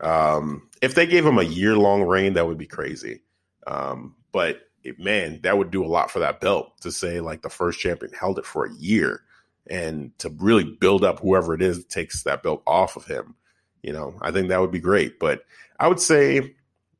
Um, 0.00 0.68
if 0.80 0.94
they 0.94 1.06
gave 1.06 1.24
him 1.24 1.38
a 1.38 1.44
year 1.44 1.76
long 1.76 2.02
reign, 2.02 2.34
that 2.34 2.46
would 2.46 2.58
be 2.58 2.66
crazy. 2.66 3.22
Um, 3.66 4.16
but 4.32 4.60
it, 4.82 4.98
man, 4.98 5.40
that 5.42 5.56
would 5.56 5.70
do 5.70 5.84
a 5.84 5.86
lot 5.86 6.10
for 6.10 6.18
that 6.20 6.40
belt 6.40 6.72
to 6.80 6.90
say 6.90 7.20
like 7.20 7.42
the 7.42 7.50
first 7.50 7.78
champion 7.78 8.12
held 8.12 8.38
it 8.38 8.46
for 8.46 8.66
a 8.66 8.74
year 8.74 9.22
and 9.68 10.16
to 10.18 10.28
really 10.28 10.64
build 10.64 11.04
up 11.04 11.20
whoever 11.20 11.54
it 11.54 11.62
is 11.62 11.78
that 11.78 11.88
takes 11.88 12.24
that 12.24 12.42
belt 12.42 12.62
off 12.66 12.96
of 12.96 13.06
him. 13.06 13.36
You 13.82 13.92
know, 13.92 14.18
I 14.20 14.30
think 14.30 14.48
that 14.48 14.60
would 14.60 14.72
be 14.72 14.80
great. 14.80 15.18
But 15.18 15.42
I 15.78 15.88
would 15.88 16.00
say, 16.00 16.54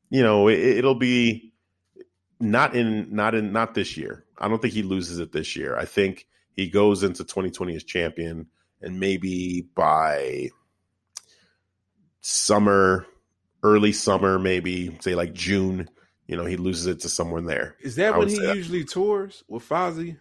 you 0.09 0.23
know, 0.23 0.47
it, 0.47 0.59
it'll 0.59 0.95
be 0.95 1.53
not 2.39 2.75
in 2.75 3.13
not 3.13 3.35
in 3.35 3.51
not 3.51 3.73
this 3.73 3.97
year. 3.97 4.25
I 4.37 4.47
don't 4.47 4.61
think 4.61 4.73
he 4.73 4.83
loses 4.83 5.19
it 5.19 5.31
this 5.31 5.55
year. 5.55 5.77
I 5.77 5.85
think 5.85 6.27
he 6.55 6.69
goes 6.69 7.03
into 7.03 7.23
2020 7.23 7.75
as 7.75 7.83
champion, 7.83 8.47
and 8.81 8.99
maybe 8.99 9.67
by 9.75 10.49
summer, 12.23 13.05
early 13.61 13.91
summer, 13.91 14.39
maybe 14.39 14.97
say 15.01 15.13
like 15.13 15.33
June, 15.33 15.89
you 16.27 16.35
know, 16.37 16.45
he 16.45 16.55
loses 16.57 16.87
it 16.87 17.01
to 17.01 17.09
someone 17.09 17.45
there. 17.45 17.75
Is 17.81 17.95
that 17.97 18.13
I 18.15 18.17
when 18.17 18.29
he 18.29 18.35
say 18.37 18.45
that. 18.47 18.55
usually 18.55 18.83
tours 18.85 19.43
with 19.47 19.67
Fozzy? 19.67 20.17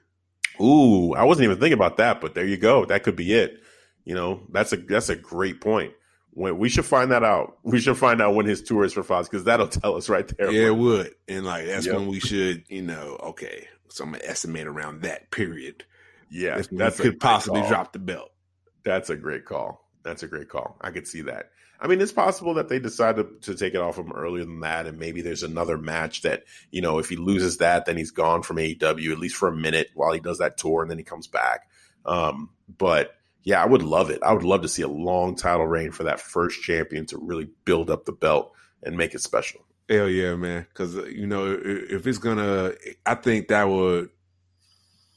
Ooh, 0.61 1.15
I 1.15 1.24
wasn't 1.24 1.45
even 1.45 1.59
thinking 1.59 1.73
about 1.79 1.97
that, 1.97 2.20
but 2.20 2.35
there 2.35 2.45
you 2.45 2.57
go. 2.59 2.85
That 2.85 3.05
could 3.05 3.16
be 3.16 3.33
it. 3.33 3.61
You 4.05 4.15
know, 4.15 4.43
that's 4.51 4.73
a 4.73 4.77
that's 4.77 5.09
a 5.09 5.16
great 5.16 5.61
point. 5.61 5.95
When 6.35 6.59
we 6.59 6.69
should 6.69 6.85
find 6.85 7.11
that 7.12 7.23
out. 7.24 7.59
We 7.65 7.79
should 7.81 7.97
find 7.97 8.20
out 8.20 8.35
when 8.35 8.47
his 8.47 8.62
tour 8.62 8.85
is 8.85 8.93
for 8.93 9.03
Fozzy 9.03 9.24
because 9.31 9.45
that'll 9.45 9.69
tell 9.69 9.95
us 9.97 10.09
right 10.09 10.27
there. 10.37 10.51
Yeah, 10.51 10.66
it 10.69 10.77
would. 10.77 11.15
And 11.29 11.45
like 11.47 11.66
that's 11.66 11.87
Yep. 11.87 11.95
when 11.95 12.09
we 12.09 12.19
should, 12.20 12.65
you 12.69 12.83
know, 12.83 13.16
okay. 13.23 13.69
So 13.89 14.05
I'm 14.05 14.12
gonna 14.12 14.24
estimate 14.24 14.66
around 14.66 15.03
that 15.03 15.31
period. 15.31 15.85
yeah, 16.31 16.57
That's 16.57 16.69
that's 16.73 17.01
could 17.01 17.20
possibly 17.20 17.61
call. 17.61 17.69
drop 17.70 17.93
the 17.93 17.99
belt. 17.99 18.31
That's 18.85 19.11
a 19.11 19.16
great 19.16 19.45
call. 19.45 19.89
That's 20.03 20.23
a 20.23 20.29
great 20.29 20.49
call. 20.49 20.77
I 20.81 20.91
could 20.91 21.07
see 21.07 21.23
that. 21.23 21.51
I 21.81 21.89
mean, 21.89 22.01
it's 22.01 22.12
possible 22.12 22.55
that 22.55 22.69
they 22.69 22.79
decide 22.79 23.16
to, 23.16 23.27
to 23.43 23.57
take 23.57 23.74
it 23.74 23.81
off 23.81 23.99
him 23.99 24.12
earlier 24.12 24.45
than 24.45 24.61
that, 24.61 24.87
and 24.87 24.99
maybe 24.99 25.20
there's 25.20 25.43
another 25.43 25.77
match 25.77 26.23
that 26.23 26.45
you 26.70 26.81
know 26.81 26.99
if 26.99 27.09
he 27.09 27.16
loses 27.16 27.59
that, 27.59 27.87
then 27.87 27.97
he's 27.97 28.12
gone 28.12 28.43
from 28.43 28.59
AEW 28.59 29.12
at 29.12 29.19
least 29.19 29.35
for 29.35 29.49
a 29.49 29.57
minute 29.57 29.91
while 29.95 30.12
he 30.12 30.20
does 30.20 30.39
that 30.39 30.57
tour, 30.57 30.83
and 30.83 30.91
then 30.91 30.99
he 30.99 31.05
comes 31.05 31.27
back. 31.27 31.69
Um, 32.07 32.51
but 32.79 33.16
yeah, 33.43 33.62
I 33.62 33.66
would 33.66 33.83
love 33.83 34.11
it. 34.11 34.23
I 34.23 34.33
would 34.33 34.45
love 34.45 34.62
to 34.62 34.69
see 34.69 34.83
a 34.83 34.89
long 34.89 35.35
title 35.35 35.66
reign 35.66 35.91
for 35.91 36.05
that 36.05 36.20
first 36.20 36.62
champion 36.62 37.07
to 37.07 37.19
really 37.19 37.49
build 37.65 37.91
up 37.91 38.05
the 38.05 38.12
belt 38.12 38.53
and 38.83 38.97
make 38.97 39.15
it 39.15 39.20
special. 39.20 39.65
Hell 39.89 40.09
yeah, 40.09 40.37
man! 40.37 40.66
Because 40.69 40.95
you 40.95 41.27
know, 41.27 41.59
if 41.61 42.07
it's 42.07 42.19
gonna, 42.19 42.73
I 43.05 43.16
think 43.16 43.49
that 43.49 43.65
would, 43.65 44.11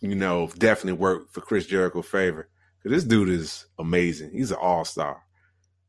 you 0.02 0.16
know, 0.16 0.50
definitely 0.58 1.00
work 1.00 1.32
for 1.32 1.42
Chris 1.42 1.68
Jericho 1.68 2.02
favor. 2.02 2.50
This 2.86 3.04
dude 3.04 3.30
is 3.30 3.66
amazing. 3.80 4.32
He's 4.32 4.52
an 4.52 4.58
all 4.62 4.86
star. 4.86 5.24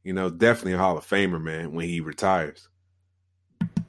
You 0.02 0.12
know, 0.12 0.31
definitely 0.31 0.74
a 0.74 0.78
Hall 0.78 0.97
of 0.97 1.06
Famer, 1.06 1.43
man. 1.43 1.73
When 1.73 1.89
he 1.89 2.01
retires, 2.01 2.68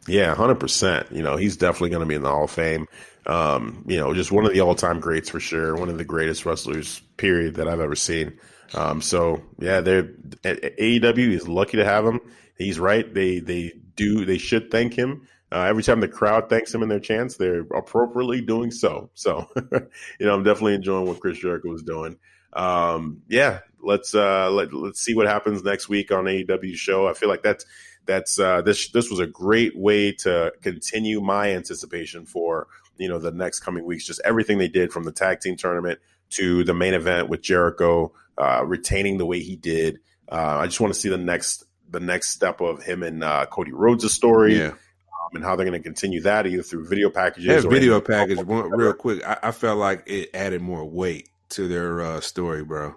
Yeah, 0.08 0.34
hundred 0.36 0.60
percent. 0.60 1.12
You 1.12 1.22
know, 1.22 1.38
he's 1.38 1.58
definitely 1.58 1.90
going 1.92 2.02
to 2.02 2.08
be 2.08 2.16
in 2.16 2.24
the 2.24 2.30
Hall 2.30 2.46
of 2.46 2.52
Fame. 2.52 2.88
Um, 3.26 3.84
you 3.88 3.98
know, 3.98 4.14
just 4.14 4.32
one 4.32 4.46
of 4.46 4.54
the 4.54 4.62
all-time 4.62 5.00
greats 5.00 5.30
for 5.30 5.40
sure. 5.40 5.76
One 5.76 5.90
of 5.90 5.98
the 5.98 6.06
greatest 6.06 6.46
wrestlers, 6.46 7.02
period, 7.18 7.56
that 7.56 7.68
I've 7.68 7.82
ever 7.82 7.96
seen. 7.96 8.40
Um, 8.74 9.02
so 9.02 9.42
yeah, 9.60 9.82
they're 9.82 10.04
AEW 10.44 11.32
is 11.32 11.48
lucky 11.48 11.78
to 11.78 11.86
have 11.86 12.06
him. 12.06 12.20
He's 12.58 12.80
right. 12.80 13.12
They 13.14 13.40
they 13.40 13.74
do 13.96 14.26
they 14.26 14.38
should 14.38 14.72
thank 14.72 14.94
him. 14.94 15.28
Uh, 15.52 15.62
every 15.62 15.84
time 15.84 16.02
the 16.02 16.08
crowd 16.10 16.50
thanks 16.50 16.74
him 16.74 16.84
in 16.84 16.90
their 16.90 17.00
chants, 17.00 17.38
they're 17.38 17.62
appropriately 17.74 18.42
doing 18.42 18.70
so. 18.70 19.10
So, 19.14 19.48
you 19.56 20.26
know, 20.26 20.34
I'm 20.34 20.44
definitely 20.44 20.74
enjoying 20.76 21.08
what 21.08 21.22
Chris 21.22 21.38
Jericho 21.38 21.74
is 21.74 21.84
doing. 21.84 22.18
Um, 22.58 23.22
yeah, 23.30 23.60
let's 23.82 24.16
uh, 24.16 24.50
let 24.50 24.74
let's 24.74 25.00
see 25.00 25.16
what 25.16 25.28
happens 25.28 25.64
next 25.64 25.88
week 25.88 26.12
on 26.12 26.26
AEW 26.26 26.76
show. 26.76 27.08
I 27.08 27.14
feel 27.14 27.30
like 27.30 27.44
that's 27.44 27.66
that's 28.06 28.40
uh, 28.40 28.62
this 28.62 28.90
this 28.90 29.12
was 29.12 29.20
a 29.20 29.28
great 29.28 29.78
way 29.78 30.12
to 30.14 30.52
continue 30.62 31.22
my 31.22 31.52
anticipation 31.52 32.26
for 32.26 32.68
you 32.98 33.08
know 33.08 33.20
the 33.20 33.32
next 33.32 33.60
coming 33.60 33.86
weeks. 33.86 34.06
Just 34.06 34.22
everything 34.26 34.58
they 34.58 34.68
did 34.68 34.92
from 34.92 35.04
the 35.04 35.12
tag 35.12 35.40
team 35.40 35.56
tournament 35.56 36.00
to 36.32 36.64
the 36.64 36.74
main 36.74 36.96
event 36.96 37.30
with 37.30 37.42
Jericho 37.42 38.12
uh, 38.38 38.64
retaining 38.66 39.20
the 39.20 39.26
way 39.26 39.40
he 39.40 39.56
did. 39.56 40.00
Uh, 40.30 40.58
I 40.60 40.66
just 40.66 40.82
want 40.82 40.94
to 40.94 41.00
see 41.00 41.10
the 41.10 41.18
next 41.18 41.64
the 41.90 42.00
next 42.00 42.32
step 42.32 42.60
of 42.60 42.84
him 42.84 43.04
and 43.04 43.24
uh, 43.24 43.46
Cody 43.46 43.72
Rhodes' 43.72 44.12
story 44.12 44.58
yeah, 44.58 44.70
um, 44.70 45.36
and 45.36 45.44
how 45.44 45.56
they're 45.56 45.66
going 45.66 45.80
to 45.80 45.84
continue 45.84 46.22
that 46.22 46.48
either 46.48 46.64
through 46.64 46.88
video 46.88 47.12
packages. 47.12 47.64
that 47.64 47.66
or 47.66 47.72
video 47.72 48.02
package. 48.02 48.44
One, 48.44 48.72
real 48.72 48.94
quick, 48.94 49.24
I, 49.24 49.38
I 49.44 49.52
felt 49.52 49.78
like 49.78 50.04
it 50.08 50.32
added 50.34 50.62
more 50.62 50.84
weight 50.84 51.30
to 51.50 51.68
their 51.68 52.02
uh, 52.02 52.22
story, 52.22 52.64
bro. 52.64 52.96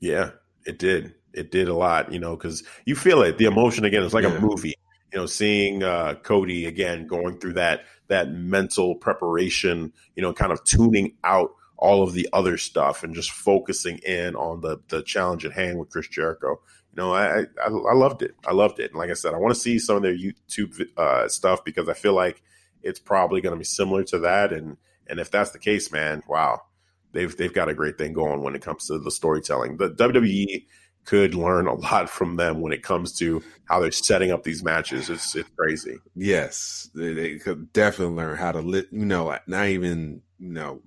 Yeah, 0.00 0.30
it 0.66 0.78
did. 0.78 1.14
It 1.34 1.50
did 1.50 1.68
a 1.68 1.74
lot, 1.74 2.12
you 2.12 2.18
know, 2.18 2.36
because 2.36 2.62
you 2.84 2.96
feel 2.96 3.22
it. 3.22 3.38
The 3.38 3.44
emotion 3.46 3.84
again. 3.84 4.02
It's 4.02 4.14
like 4.14 4.24
Yeah. 4.24 4.36
a 4.36 4.40
movie. 4.40 4.74
You 5.12 5.20
know, 5.20 5.26
seeing 5.26 5.82
uh, 5.82 6.14
Cody 6.22 6.66
again 6.66 7.06
going 7.06 7.38
through 7.38 7.54
that 7.54 7.82
that 8.08 8.30
mental 8.30 8.94
preparation. 8.94 9.92
You 10.16 10.22
know, 10.22 10.32
kind 10.32 10.52
of 10.52 10.62
tuning 10.64 11.16
out 11.24 11.50
all 11.76 12.02
of 12.02 12.12
the 12.12 12.28
other 12.32 12.56
stuff 12.58 13.04
and 13.04 13.14
just 13.14 13.30
focusing 13.30 13.98
in 13.98 14.34
on 14.36 14.60
the 14.60 14.78
the 14.88 15.02
challenge 15.02 15.44
at 15.44 15.52
hand 15.52 15.78
with 15.78 15.90
Chris 15.90 16.08
Jericho. 16.08 16.60
You 16.92 16.96
know, 16.96 17.12
I 17.14 17.40
I, 17.40 17.66
I 17.66 17.94
loved 17.94 18.22
it. 18.22 18.34
I 18.46 18.52
loved 18.52 18.80
it. 18.80 18.90
And 18.90 18.98
like 18.98 19.10
I 19.10 19.14
said, 19.14 19.34
I 19.34 19.38
want 19.38 19.54
to 19.54 19.60
see 19.60 19.78
some 19.78 19.96
of 19.96 20.02
their 20.02 20.16
YouTube 20.16 20.80
uh, 20.96 21.28
stuff 21.28 21.64
because 21.64 21.88
I 21.88 21.94
feel 21.94 22.14
like 22.14 22.42
it's 22.82 23.00
probably 23.00 23.40
going 23.40 23.54
to 23.54 23.58
be 23.58 23.64
similar 23.64 24.04
to 24.04 24.18
that. 24.20 24.52
And 24.52 24.76
and 25.08 25.20
if 25.20 25.30
that's 25.30 25.50
the 25.52 25.58
case, 25.58 25.90
man, 25.92 26.22
wow, 26.28 26.62
they've 27.12 27.36
they've 27.36 27.52
got 27.52 27.68
a 27.68 27.74
great 27.74 27.98
thing 27.98 28.12
going 28.12 28.42
when 28.42 28.54
it 28.54 28.62
comes 28.62 28.86
to 28.86 28.98
the 28.98 29.10
storytelling. 29.10 29.76
The 29.76 29.90
WWE 29.90 30.66
could 31.04 31.34
learn 31.34 31.66
a 31.66 31.74
lot 31.80 32.10
from 32.10 32.36
them 32.36 32.60
when 32.60 32.72
it 32.72 32.82
comes 32.82 33.12
to 33.18 33.42
how 33.64 33.80
they're 33.80 33.90
setting 33.90 34.30
up 34.30 34.44
these 34.44 34.62
matches. 34.62 35.08
It's 35.10 35.34
it's 35.34 35.48
crazy. 35.56 35.98
Yes, 36.14 36.90
they, 36.94 37.14
they 37.14 37.38
could 37.38 37.72
definitely 37.72 38.16
learn 38.16 38.36
how 38.36 38.52
to 38.52 38.60
lit. 38.60 38.88
You 38.92 39.06
know, 39.06 39.36
not 39.46 39.68
even 39.68 40.22
you 40.38 40.52
know 40.52 40.82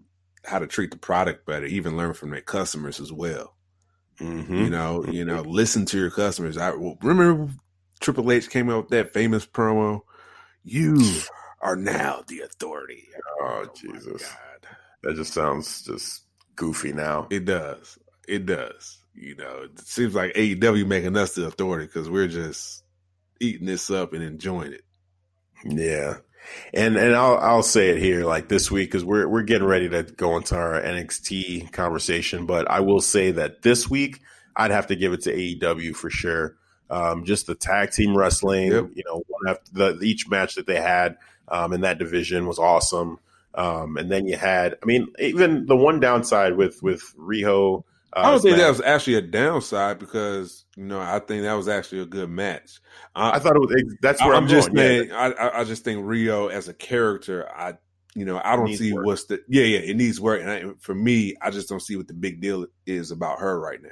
how 0.45 0.59
to 0.59 0.67
treat 0.67 0.91
the 0.91 0.97
product 0.97 1.45
better. 1.45 1.65
Even 1.65 1.97
learn 1.97 2.13
from 2.13 2.29
their 2.29 2.41
customers 2.41 2.99
as 2.99 3.11
well. 3.11 3.55
Mm-hmm. 4.19 4.55
You 4.55 4.69
know, 4.69 5.05
you 5.05 5.25
know, 5.25 5.41
listen 5.41 5.85
to 5.87 5.97
your 5.97 6.11
customers. 6.11 6.57
I 6.57 6.69
remember 6.69 7.51
Triple 7.99 8.31
H 8.31 8.49
came 8.49 8.69
out 8.69 8.83
with 8.83 8.89
that 8.89 9.13
famous 9.13 9.45
promo. 9.45 10.01
You 10.63 11.01
are 11.61 11.75
now 11.75 12.23
the 12.27 12.41
authority. 12.41 13.07
Oh, 13.41 13.65
my 13.65 13.73
Jesus. 13.73 14.31
That 15.03 15.15
just 15.15 15.33
sounds 15.33 15.83
just 15.83 16.23
goofy 16.55 16.93
now. 16.93 17.27
It 17.29 17.45
does. 17.45 17.97
It 18.27 18.45
does. 18.45 18.99
You 19.13 19.35
know, 19.35 19.63
it 19.65 19.79
seems 19.79 20.15
like 20.15 20.33
AEW 20.33 20.87
making 20.87 21.17
us 21.17 21.35
the 21.35 21.45
authority 21.45 21.85
because 21.85 22.09
we're 22.09 22.27
just 22.27 22.83
eating 23.39 23.65
this 23.67 23.89
up 23.91 24.13
and 24.13 24.23
enjoying 24.23 24.73
it. 24.73 24.83
Yeah. 25.65 26.17
And 26.73 26.97
and 26.97 27.15
I'll 27.15 27.37
I'll 27.37 27.63
say 27.63 27.89
it 27.89 27.99
here 27.99 28.25
like 28.25 28.47
this 28.49 28.71
week 28.71 28.89
because 28.89 29.05
we're 29.05 29.27
we're 29.27 29.43
getting 29.43 29.67
ready 29.67 29.89
to 29.89 30.03
go 30.03 30.37
into 30.37 30.55
our 30.55 30.81
NXT 30.81 31.71
conversation, 31.71 32.45
but 32.45 32.69
I 32.69 32.79
will 32.79 33.01
say 33.01 33.31
that 33.31 33.61
this 33.61 33.89
week 33.89 34.21
I'd 34.55 34.71
have 34.71 34.87
to 34.87 34.95
give 34.95 35.13
it 35.13 35.21
to 35.23 35.35
AEW 35.35 35.95
for 35.95 36.09
sure. 36.09 36.55
Um, 36.89 37.25
just 37.25 37.47
the 37.47 37.55
tag 37.55 37.91
team 37.91 38.17
wrestling, 38.17 38.71
Yep. 38.71 38.89
you 38.95 39.03
know, 39.05 39.23
one 39.27 39.47
after 39.55 39.71
the 39.97 39.99
each 40.03 40.29
match 40.29 40.55
that 40.55 40.65
they 40.67 40.79
had 40.81 41.17
um, 41.47 41.73
in 41.73 41.81
that 41.81 41.99
division 41.99 42.47
was 42.47 42.59
awesome. 42.59 43.19
Um, 43.53 43.97
and 43.97 44.09
then 44.09 44.27
you 44.27 44.37
had, 44.37 44.77
I 44.81 44.85
mean, 44.85 45.07
even 45.19 45.65
the 45.65 45.75
one 45.75 45.99
downside 45.99 46.55
with 46.55 46.81
with 46.81 47.01
Riho. 47.17 47.83
Uh, 48.13 48.19
I 48.19 48.31
don't 48.31 48.41
think 48.41 48.57
match- 48.57 48.61
that 48.61 48.69
was 48.69 48.81
actually 48.81 49.15
a 49.15 49.21
downside 49.21 49.99
because 49.99 50.65
you 50.75 50.85
know 50.85 50.99
I 50.99 51.19
think 51.19 51.43
that 51.43 51.53
was 51.53 51.67
actually 51.67 52.01
a 52.01 52.05
good 52.05 52.29
match. 52.29 52.79
I, 53.15 53.31
I 53.31 53.39
thought 53.39 53.55
it 53.55 53.59
was. 53.59 53.95
That's 54.01 54.21
where 54.21 54.33
I'm 54.33 54.43
I'm, 54.43 54.49
just 54.49 54.73
going. 54.73 54.77
saying. 54.77 55.11
I, 55.11 55.31
I 55.31 55.59
I 55.61 55.63
just 55.63 55.83
think 55.83 56.03
Riho 56.03 56.51
as 56.51 56.67
a 56.67 56.73
character, 56.73 57.49
I 57.49 57.75
you 58.15 58.25
know 58.25 58.41
I 58.43 58.55
don't 58.55 58.73
see 58.73 58.93
work. 58.93 59.05
what's 59.05 59.25
the 59.25 59.41
yeah 59.47 59.63
yeah 59.63 59.79
it 59.79 59.95
needs 59.95 60.19
work. 60.19 60.41
And 60.41 60.49
I, 60.49 60.63
for 60.79 60.95
me, 60.95 61.35
I 61.41 61.51
just 61.51 61.69
don't 61.69 61.81
see 61.81 61.95
what 61.95 62.07
the 62.07 62.13
big 62.13 62.41
deal 62.41 62.67
is 62.85 63.11
about 63.11 63.39
her 63.39 63.59
right 63.59 63.81
now. 63.81 63.89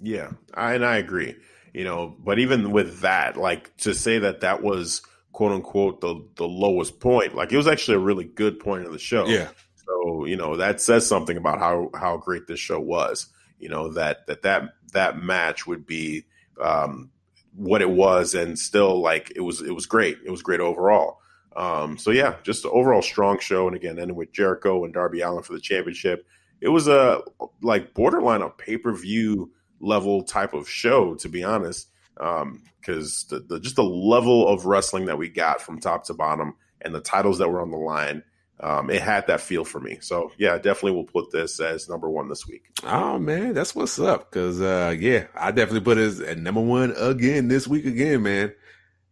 Yeah, 0.00 0.32
I, 0.54 0.74
and 0.74 0.84
I 0.84 0.96
agree. 0.96 1.36
You 1.72 1.84
know, 1.84 2.16
but 2.18 2.38
even 2.38 2.70
with 2.70 3.00
that, 3.00 3.36
like 3.36 3.76
to 3.78 3.94
say 3.94 4.18
that 4.18 4.40
that 4.40 4.62
was 4.62 5.02
quote 5.32 5.52
unquote 5.52 6.00
the 6.00 6.24
the 6.36 6.46
lowest 6.46 7.00
point. 7.00 7.34
Like 7.34 7.52
it 7.52 7.56
was 7.56 7.68
actually 7.68 7.96
a 7.96 8.00
really 8.00 8.24
good 8.24 8.60
point 8.60 8.86
of 8.86 8.92
the 8.92 8.98
show. 8.98 9.26
Yeah. 9.26 9.48
So 9.76 10.24
you 10.24 10.36
know 10.36 10.56
that 10.56 10.80
says 10.80 11.06
something 11.06 11.36
about 11.36 11.58
how 11.58 11.90
how 11.94 12.16
great 12.16 12.46
this 12.46 12.60
show 12.60 12.80
was. 12.80 13.28
You 13.58 13.68
know 13.68 13.92
that 13.92 14.26
that 14.26 14.42
that 14.42 14.74
that 14.92 15.22
match 15.22 15.66
would 15.66 15.86
be 15.86 16.24
um, 16.60 17.10
what 17.54 17.82
it 17.82 17.90
was, 17.90 18.34
and 18.34 18.58
still 18.58 19.00
like 19.00 19.32
it 19.34 19.40
was 19.40 19.60
it 19.62 19.74
was 19.74 19.86
great. 19.86 20.18
It 20.24 20.30
was 20.30 20.42
great 20.42 20.60
overall. 20.60 21.18
Um, 21.54 21.98
so 21.98 22.10
yeah, 22.10 22.36
just 22.42 22.64
overall 22.66 23.02
strong 23.02 23.38
show. 23.38 23.66
And 23.66 23.76
again, 23.76 23.98
ending 23.98 24.16
with 24.16 24.32
Jericho 24.32 24.84
and 24.84 24.94
Darby 24.94 25.20
Allin 25.20 25.42
for 25.42 25.52
the 25.52 25.60
championship. 25.60 26.26
It 26.60 26.68
was 26.68 26.86
a 26.86 27.22
like 27.60 27.94
borderline 27.94 28.42
a 28.42 28.48
pay 28.48 28.76
per 28.76 28.92
view 28.94 29.52
level 29.80 30.22
type 30.22 30.54
of 30.54 30.68
show, 30.68 31.14
to 31.16 31.28
be 31.28 31.42
honest. 31.42 31.88
Because 32.14 33.26
um, 33.30 33.46
the, 33.48 33.54
the 33.54 33.60
just 33.60 33.76
the 33.76 33.84
level 33.84 34.48
of 34.48 34.66
wrestling 34.66 35.06
that 35.06 35.18
we 35.18 35.28
got 35.28 35.60
from 35.60 35.80
top 35.80 36.04
to 36.04 36.14
bottom 36.14 36.54
and 36.80 36.94
the 36.94 37.00
titles 37.00 37.38
that 37.38 37.48
were 37.48 37.60
on 37.60 37.70
the 37.70 37.76
line, 37.76 38.22
um, 38.60 38.90
it 38.90 39.02
had 39.02 39.26
that 39.26 39.40
feel 39.40 39.64
for 39.64 39.80
me. 39.80 39.98
So 40.00 40.32
yeah, 40.38 40.56
definitely 40.56 40.92
will 40.92 41.04
put 41.04 41.32
this 41.32 41.60
as 41.60 41.88
number 41.88 42.08
one 42.08 42.28
this 42.28 42.46
week. 42.46 42.64
Oh 42.84 43.18
man, 43.18 43.54
that's 43.54 43.74
what's 43.74 43.98
up. 43.98 44.30
Because 44.30 44.60
uh, 44.60 44.94
yeah, 44.98 45.26
I 45.34 45.50
definitely 45.50 45.80
put 45.80 45.98
it 45.98 46.02
as 46.02 46.36
number 46.36 46.60
one 46.60 46.94
again 46.96 47.48
this 47.48 47.66
week 47.66 47.86
again, 47.86 48.22
man. 48.22 48.52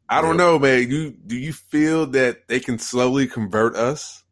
I 0.08 0.22
don't 0.22 0.36
know, 0.36 0.58
man. 0.58 0.90
You 0.90 1.12
do 1.12 1.36
you 1.36 1.52
feel 1.52 2.06
that 2.08 2.48
they 2.48 2.58
can 2.58 2.78
slowly 2.78 3.28
convert 3.28 3.76
us? 3.76 4.24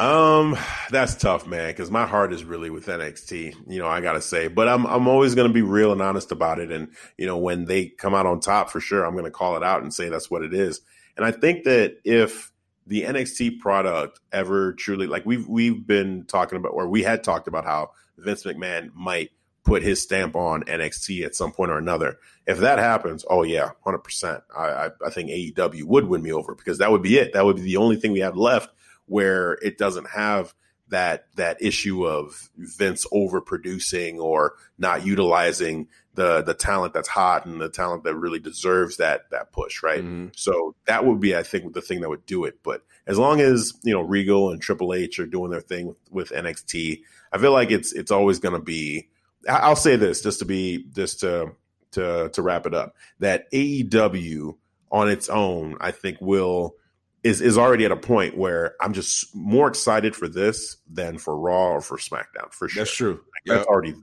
Um, 0.00 0.56
that's 0.90 1.14
tough, 1.14 1.46
man, 1.46 1.68
because 1.68 1.90
my 1.90 2.06
heart 2.06 2.32
is 2.32 2.42
really 2.42 2.70
with 2.70 2.86
NXT. 2.86 3.54
You 3.68 3.78
know, 3.78 3.86
I 3.86 4.00
gotta 4.00 4.22
say, 4.22 4.48
but 4.48 4.66
I'm 4.66 4.86
I'm 4.86 5.06
always 5.06 5.34
gonna 5.34 5.52
be 5.52 5.60
real 5.60 5.92
and 5.92 6.00
honest 6.00 6.32
about 6.32 6.58
it. 6.58 6.72
And 6.72 6.88
you 7.18 7.26
know, 7.26 7.36
when 7.36 7.66
they 7.66 7.88
come 7.88 8.14
out 8.14 8.24
on 8.24 8.40
top, 8.40 8.70
for 8.70 8.80
sure, 8.80 9.04
I'm 9.04 9.14
gonna 9.14 9.30
call 9.30 9.58
it 9.58 9.62
out 9.62 9.82
and 9.82 9.92
say 9.92 10.08
that's 10.08 10.30
what 10.30 10.42
it 10.42 10.54
is. 10.54 10.80
And 11.18 11.26
I 11.26 11.32
think 11.32 11.64
that 11.64 11.98
if 12.02 12.50
the 12.86 13.02
NXT 13.02 13.58
product 13.58 14.20
ever 14.32 14.72
truly, 14.72 15.06
like 15.06 15.26
we've 15.26 15.46
we've 15.46 15.86
been 15.86 16.24
talking 16.24 16.56
about, 16.56 16.70
or 16.70 16.88
we 16.88 17.02
had 17.02 17.22
talked 17.22 17.46
about 17.46 17.66
how 17.66 17.90
Vince 18.16 18.44
McMahon 18.44 18.94
might 18.94 19.28
put 19.64 19.82
his 19.82 20.00
stamp 20.00 20.34
on 20.34 20.64
NXT 20.64 21.26
at 21.26 21.34
some 21.34 21.52
point 21.52 21.70
or 21.70 21.76
another. 21.76 22.16
If 22.46 22.56
that 22.60 22.78
happens, 22.78 23.26
oh 23.28 23.42
yeah, 23.42 23.72
hundred 23.84 23.98
percent. 23.98 24.44
I, 24.56 24.64
I 24.64 24.90
I 25.04 25.10
think 25.10 25.28
AEW 25.28 25.84
would 25.84 26.08
win 26.08 26.22
me 26.22 26.32
over 26.32 26.54
because 26.54 26.78
that 26.78 26.90
would 26.90 27.02
be 27.02 27.18
it. 27.18 27.34
That 27.34 27.44
would 27.44 27.56
be 27.56 27.62
the 27.62 27.76
only 27.76 27.96
thing 27.96 28.12
we 28.12 28.20
have 28.20 28.38
left 28.38 28.70
where 29.10 29.54
it 29.60 29.76
doesn't 29.76 30.08
have 30.08 30.54
that 30.88 31.26
that 31.34 31.60
issue 31.60 32.06
of 32.06 32.48
Vince 32.56 33.06
overproducing 33.12 34.18
or 34.18 34.54
not 34.78 35.04
utilizing 35.04 35.88
the 36.14 36.42
the 36.42 36.54
talent 36.54 36.94
that's 36.94 37.08
hot 37.08 37.44
and 37.44 37.60
the 37.60 37.68
talent 37.68 38.04
that 38.04 38.14
really 38.14 38.38
deserves 38.38 38.98
that 38.98 39.28
that 39.30 39.52
push, 39.52 39.82
right? 39.82 40.00
Mm-hmm. 40.00 40.28
So 40.36 40.76
that 40.86 41.04
would 41.04 41.20
be, 41.20 41.36
I 41.36 41.42
think, 41.42 41.72
the 41.72 41.82
thing 41.82 42.00
that 42.00 42.08
would 42.08 42.24
do 42.24 42.44
it. 42.44 42.58
But 42.62 42.82
as 43.06 43.18
long 43.18 43.40
as 43.40 43.72
you 43.82 43.92
know 43.92 44.00
Regal 44.00 44.50
and 44.50 44.62
Triple 44.62 44.94
H 44.94 45.18
are 45.18 45.26
doing 45.26 45.50
their 45.50 45.60
thing 45.60 45.88
with, 45.88 45.98
with 46.10 46.30
NXT, 46.30 47.02
I 47.32 47.38
feel 47.38 47.52
like 47.52 47.72
it's 47.72 47.92
it's 47.92 48.12
always 48.12 48.38
going 48.38 48.54
to 48.54 48.62
be. 48.62 49.08
I'll 49.48 49.76
say 49.76 49.96
this 49.96 50.20
just 50.20 50.38
to 50.38 50.44
be 50.44 50.86
just 50.94 51.20
to 51.20 51.52
to 51.92 52.28
to 52.28 52.42
wrap 52.42 52.66
it 52.66 52.74
up 52.74 52.94
that 53.18 53.50
AEW 53.50 54.56
on 54.92 55.08
its 55.08 55.28
own, 55.28 55.76
I 55.80 55.90
think 55.90 56.18
will 56.20 56.76
is 57.22 57.40
is 57.40 57.58
already 57.58 57.84
at 57.84 57.92
a 57.92 57.96
point 57.96 58.36
where 58.36 58.74
I'm 58.80 58.92
just 58.92 59.34
more 59.34 59.68
excited 59.68 60.16
for 60.16 60.28
this 60.28 60.76
than 60.90 61.18
for 61.18 61.36
Raw 61.36 61.72
or 61.72 61.80
for 61.80 61.98
SmackDown 61.98 62.52
for 62.52 62.68
sure. 62.68 62.80
That's 62.80 62.94
true. 62.94 63.12
Like, 63.12 63.42
yep. 63.44 63.56
That's 63.56 63.68
already 63.68 63.92
there. 63.92 64.00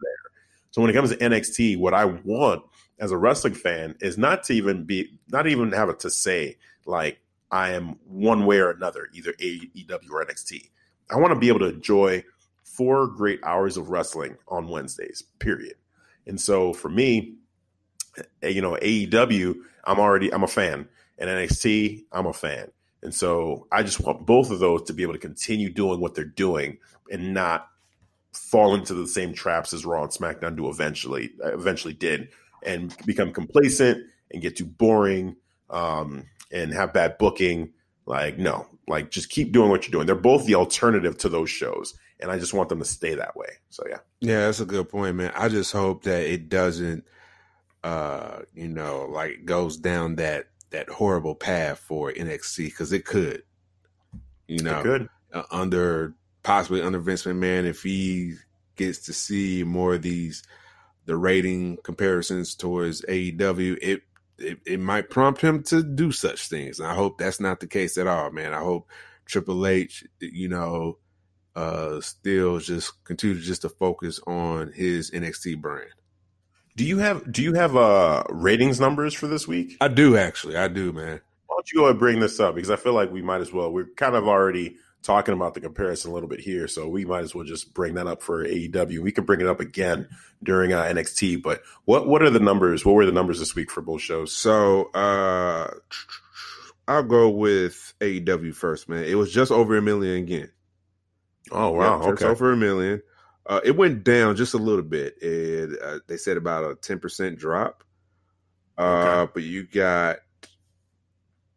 So 0.71 0.81
when 0.81 0.91
it 0.91 0.93
comes 0.93 1.09
to 1.09 1.17
NXT, 1.17 1.79
what 1.79 1.93
I 1.93 2.05
want 2.05 2.63
as 2.99 3.11
a 3.11 3.17
wrestling 3.17 3.53
fan 3.53 3.95
is 3.99 4.17
not 4.17 4.43
to 4.43 4.53
even 4.53 4.83
be 4.83 5.19
not 5.29 5.47
even 5.47 5.71
have 5.71 5.89
it 5.89 5.99
to 6.01 6.09
say 6.09 6.57
like 6.85 7.19
I 7.51 7.71
am 7.71 7.97
one 8.05 8.45
way 8.45 8.59
or 8.59 8.71
another, 8.71 9.07
either 9.13 9.33
AEW 9.33 10.11
or 10.11 10.25
NXT. 10.25 10.69
I 11.09 11.17
want 11.17 11.33
to 11.33 11.39
be 11.39 11.47
able 11.47 11.59
to 11.59 11.69
enjoy 11.69 12.23
four 12.63 13.07
great 13.07 13.39
hours 13.43 13.77
of 13.77 13.89
wrestling 13.89 14.37
on 14.47 14.67
Wednesdays, 14.67 15.23
period. 15.39 15.75
And 16.25 16.39
so 16.39 16.73
for 16.73 16.89
me, 16.89 17.35
eh, 18.43 18.49
you 18.49 18.61
know, 18.61 18.77
AEW, 18.81 19.55
I'm 19.85 19.99
already 19.99 20.33
I'm 20.33 20.43
a 20.43 20.47
fan, 20.47 20.87
and 21.17 21.29
NXT, 21.29 22.05
I'm 22.11 22.25
a 22.25 22.33
fan. 22.33 22.71
And 23.03 23.13
so 23.13 23.67
I 23.71 23.83
just 23.83 23.99
want 23.99 24.25
both 24.25 24.49
of 24.51 24.59
those 24.59 24.83
to 24.83 24.93
be 24.93 25.03
able 25.03 25.13
to 25.13 25.19
continue 25.19 25.69
doing 25.69 25.99
what 25.99 26.15
they're 26.15 26.25
doing 26.25 26.79
and 27.11 27.33
not 27.33 27.67
fall 28.33 28.75
into 28.75 28.93
the 28.93 29.07
same 29.07 29.33
traps 29.33 29.73
as 29.73 29.85
Raw 29.85 30.03
and 30.03 30.11
SmackDown 30.11 30.55
do 30.55 30.69
eventually 30.69 31.31
eventually 31.43 31.93
did 31.93 32.29
and 32.63 32.95
become 33.05 33.33
complacent 33.33 34.05
and 34.31 34.41
get 34.41 34.57
too 34.57 34.65
boring 34.65 35.35
um, 35.69 36.25
and 36.51 36.73
have 36.73 36.93
bad 36.93 37.17
booking. 37.17 37.73
Like 38.05 38.37
no, 38.37 38.67
like 38.87 39.11
just 39.11 39.29
keep 39.29 39.51
doing 39.51 39.69
what 39.69 39.85
you're 39.85 39.91
doing. 39.91 40.05
They're 40.05 40.15
both 40.15 40.45
the 40.45 40.55
alternative 40.55 41.17
to 41.19 41.29
those 41.29 41.49
shows, 41.49 41.93
and 42.19 42.31
I 42.31 42.39
just 42.39 42.53
want 42.53 42.69
them 42.69 42.79
to 42.79 42.85
stay 42.85 43.15
that 43.15 43.35
way. 43.35 43.49
So 43.69 43.83
yeah, 43.89 43.99
yeah, 44.21 44.45
that's 44.45 44.61
a 44.61 44.65
good 44.65 44.87
point, 44.87 45.17
man. 45.17 45.33
I 45.35 45.49
just 45.49 45.73
hope 45.73 46.03
that 46.03 46.23
it 46.25 46.47
doesn't, 46.47 47.03
uh, 47.83 48.39
you 48.53 48.69
know, 48.69 49.07
like 49.11 49.43
goes 49.43 49.75
down 49.75 50.15
that 50.15 50.47
that 50.71 50.89
horrible 50.89 51.35
path 51.35 51.79
for 51.79 52.11
NXT 52.11 52.65
because 52.65 52.91
it 52.91 53.05
could, 53.05 53.43
you 54.47 54.61
know, 54.61 54.81
could. 54.81 55.09
Uh, 55.33 55.43
under 55.51 56.13
possibly 56.43 56.81
under 56.81 56.99
Vince 56.99 57.23
McMahon 57.23 57.65
if 57.65 57.83
he 57.83 58.35
gets 58.75 58.99
to 58.99 59.13
see 59.13 59.63
more 59.63 59.95
of 59.95 60.01
these 60.01 60.43
the 61.05 61.15
rating 61.15 61.77
comparisons 61.83 62.53
towards 62.55 63.01
AEW, 63.03 63.77
it 63.81 64.01
it, 64.37 64.59
it 64.65 64.79
might 64.79 65.09
prompt 65.09 65.41
him 65.41 65.63
to 65.63 65.81
do 65.81 66.11
such 66.11 66.47
things. 66.47 66.79
And 66.79 66.87
I 66.87 66.93
hope 66.93 67.17
that's 67.17 67.39
not 67.39 67.59
the 67.59 67.67
case 67.67 67.97
at 67.97 68.07
all, 68.07 68.29
man. 68.29 68.53
I 68.53 68.59
hope 68.59 68.87
Triple 69.25 69.65
H, 69.65 70.05
you 70.19 70.47
know, 70.47 70.99
uh, 71.55 71.99
still 72.01 72.59
just 72.59 73.03
continue 73.03 73.39
just 73.39 73.63
to 73.63 73.69
focus 73.69 74.19
on 74.27 74.71
his 74.73 75.09
NXT 75.09 75.59
brand. 75.59 75.89
Do 76.77 76.85
you 76.85 76.99
have 76.99 77.29
do 77.31 77.41
you 77.41 77.53
have 77.53 77.75
uh 77.75 78.23
ratings 78.29 78.79
numbers 78.79 79.15
for 79.15 79.25
this 79.25 79.47
week? 79.47 79.75
I 79.81 79.87
do 79.87 80.15
actually. 80.15 80.57
I 80.57 80.67
do, 80.67 80.93
man. 80.93 81.19
Why 81.47 81.55
don't 81.55 81.71
you 81.71 81.79
go 81.79 81.89
and 81.89 81.97
bring 81.97 82.19
this 82.19 82.39
up 82.39 82.53
because 82.53 82.69
I 82.69 82.75
feel 82.75 82.93
like 82.93 83.11
we 83.11 83.23
might 83.23 83.41
as 83.41 83.51
well. 83.51 83.73
We're 83.73 83.87
kind 83.95 84.15
of 84.15 84.27
already 84.27 84.75
talking 85.01 85.33
about 85.33 85.55
the 85.55 85.59
comparison 85.59 86.11
a 86.11 86.13
little 86.13 86.29
bit 86.29 86.39
here, 86.39 86.67
so 86.67 86.87
we 86.87 87.03
might 87.03 87.23
as 87.23 87.33
well 87.33 87.45
just 87.45 87.73
bring 87.73 87.95
that 87.95 88.05
up 88.05 88.21
for 88.21 88.45
AEW. 88.45 88.99
We 88.99 89.11
can 89.11 89.25
bring 89.25 89.41
it 89.41 89.47
up 89.47 89.59
again 89.59 90.07
during 90.43 90.71
uh, 90.71 90.83
NXT. 90.83 91.41
But 91.41 91.63
what 91.85 92.07
what 92.07 92.21
are 92.21 92.29
the 92.29 92.39
numbers? 92.39 92.85
What 92.85 92.93
were 92.93 93.07
the 93.07 93.11
numbers 93.11 93.39
this 93.39 93.55
week 93.55 93.71
for 93.71 93.81
both 93.81 94.01
shows? 94.01 94.31
So 94.31 94.91
uh 94.93 95.71
I'll 96.87 97.01
go 97.01 97.27
with 97.27 97.95
AEW 98.01 98.53
first, 98.53 98.87
man. 98.87 99.03
It 99.03 99.15
was 99.15 99.33
just 99.33 99.51
over 99.51 99.77
a 99.77 99.81
million 99.81 100.17
again. 100.17 100.51
Oh 101.51 101.71
wow, 101.71 102.01
yeah, 102.01 102.11
just 102.11 102.21
okay. 102.21 102.31
over 102.31 102.51
a 102.51 102.57
million. 102.57 103.01
Uh, 103.47 103.61
it 103.63 103.77
went 103.77 104.03
down 104.03 104.35
just 104.35 104.53
a 104.53 104.57
little 104.57 104.83
bit. 104.83 105.15
It, 105.21 105.79
uh, 105.81 105.99
they 106.07 106.17
said 106.17 106.37
about 106.37 106.69
a 106.69 106.75
ten 106.75 106.99
percent 106.99 107.39
drop. 107.39 107.83
Uh, 108.77 109.21
okay. 109.21 109.31
But 109.33 109.43
you 109.43 109.63
got 109.63 110.17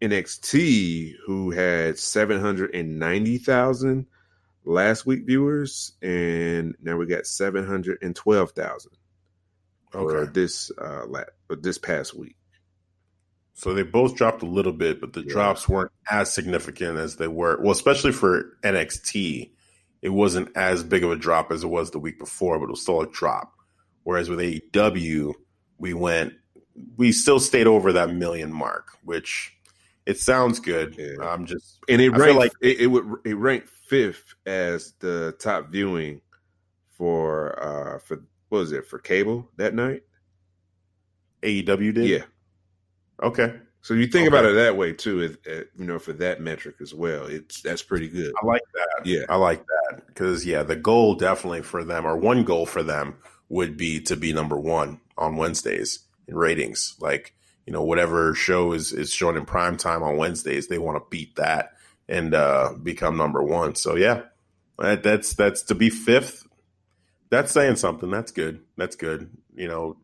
NXT 0.01 1.15
who 1.27 1.51
had 1.51 1.99
seven 1.99 2.41
hundred 2.41 2.75
and 2.75 2.99
ninety 2.99 3.39
thousand 3.39 4.07
last 4.65 5.05
week 5.05 5.27
viewers, 5.27 5.93
and 6.01 6.77
now 6.81 6.97
we 6.97 7.07
got 7.07 7.27
seven 7.27 7.67
hundred 7.67 7.99
and 8.03 8.15
twelve 8.15 8.53
thousand 8.53 8.93
okay. 9.95 10.31
this 10.33 10.71
uh 10.79 11.07
this 11.61 11.79
past 11.79 12.15
week. 12.15 12.37
So 13.55 13.75
they 13.75 13.83
both 13.83 14.17
dropped 14.17 14.43
a 14.43 14.47
little 14.47 14.73
bit, 14.73 15.01
but 15.01 15.13
the 15.13 15.21
yeah. 15.21 15.33
drops 15.33 15.69
weren't 15.69 15.93
as 16.11 16.33
significant 16.33 16.99
as 16.99 17.17
they 17.17 17.29
were. 17.29 17.61
Well, 17.61 17.73
especially 17.73 18.13
for 18.13 18.57
NXT 18.63 19.51
it 20.03 20.11
wasn't 20.11 20.57
as 20.57 20.83
big 20.83 21.05
of 21.05 21.11
a 21.11 21.17
drop 21.17 21.53
as 21.53 21.63
it 21.63 21.69
was 21.69 21.91
the 21.91 21.99
week 21.99 22.19
before, 22.19 22.59
but 22.59 22.65
it 22.65 22.71
was 22.71 22.83
still 22.83 23.01
a 23.01 23.07
drop. 23.07 23.53
Whereas 24.03 24.29
with 24.31 24.39
AEW, 24.39 25.35
we 25.79 25.95
went, 25.95 26.35
we 26.97 27.13
still 27.13 27.41
stayed 27.41 27.67
over 27.67 27.93
that 27.93 28.11
million 28.15 28.53
mark, 28.53 28.97
which 29.05 29.53
it 30.07 30.19
sounds 30.19 30.59
good. 30.59 30.97
Yeah. 30.99 31.23
I'm 31.23 31.45
just, 31.47 31.79
and 31.89 32.01
it 32.01 32.13
I 32.15 32.17
ranked 32.17 32.39
like 32.39 32.53
it, 32.63 32.81
it 32.81 32.87
would 32.87 33.05
it 33.25 33.35
ranked 33.35 33.69
fifth 33.69 34.35
as 34.47 34.93
the 35.01 35.37
top 35.39 35.69
viewing 35.69 36.21
for 36.91 37.63
uh 37.63 37.99
for 37.99 38.23
what 38.49 38.59
was 38.59 38.73
it 38.73 38.87
for 38.87 38.99
cable 38.99 39.49
that 39.57 39.75
night? 39.75 40.03
AEW 41.43 41.95
did, 41.95 42.09
yeah. 42.09 42.25
Okay, 43.23 43.55
so 43.83 43.95
you 43.95 44.07
think 44.07 44.29
okay. 44.29 44.37
about 44.37 44.51
it 44.51 44.55
that 44.55 44.77
way 44.77 44.93
too, 44.93 45.21
it, 45.21 45.47
it, 45.47 45.71
you 45.77 45.87
know, 45.87 45.99
for 45.99 46.13
that 46.15 46.41
metric 46.41 46.77
as 46.81 46.93
well. 46.93 47.25
It's 47.25 47.63
that's 47.63 47.83
pretty 47.83 48.09
good. 48.09 48.33
I 48.43 48.47
like 48.47 48.63
that. 48.75 49.07
Yeah, 49.07 49.25
I 49.29 49.37
like 49.37 49.65
that 49.65 50.07
because 50.07 50.45
yeah, 50.45 50.63
the 50.63 50.77
goal 50.77 51.15
definitely 51.15 51.63
for 51.63 51.83
them, 51.83 52.07
or 52.07 52.17
one 52.17 52.45
goal 52.45 52.67
for 52.67 52.83
them, 52.83 53.17
would 53.49 53.77
be 53.77 54.01
to 54.03 54.17
be 54.17 54.33
number 54.33 54.59
one 54.59 55.01
on 55.17 55.37
Wednesdays 55.37 56.01
in 56.29 56.37
ratings. 56.37 56.95
Like 57.01 57.35
you 57.67 57.73
know, 57.73 57.83
whatever 57.83 58.35
show 58.35 58.73
is 58.73 58.93
is 58.93 59.13
shown 59.13 59.37
in 59.37 59.47
prime 59.47 59.77
time 59.77 60.03
on 60.03 60.19
Wednesdays, 60.19 60.69
they 60.69 60.79
want 60.79 60.99
to 60.99 61.09
beat 61.09 61.37
that 61.37 61.73
and 62.07 62.35
uh, 62.35 62.75
become 62.83 63.17
number 63.17 63.43
one. 63.43 63.77
So 63.77 63.97
yeah, 63.97 64.23
that, 64.79 65.03
that's 65.03 65.35
that's 65.35 65.63
to 65.65 65.75
be 65.75 65.89
fifth. 65.89 66.47
That's 67.31 67.53
saying 67.53 67.77
something. 67.77 68.11
That's 68.11 68.33
good. 68.33 68.61
That's 68.77 68.97
good. 68.97 69.31
You 69.55 69.69
know, 69.69 69.97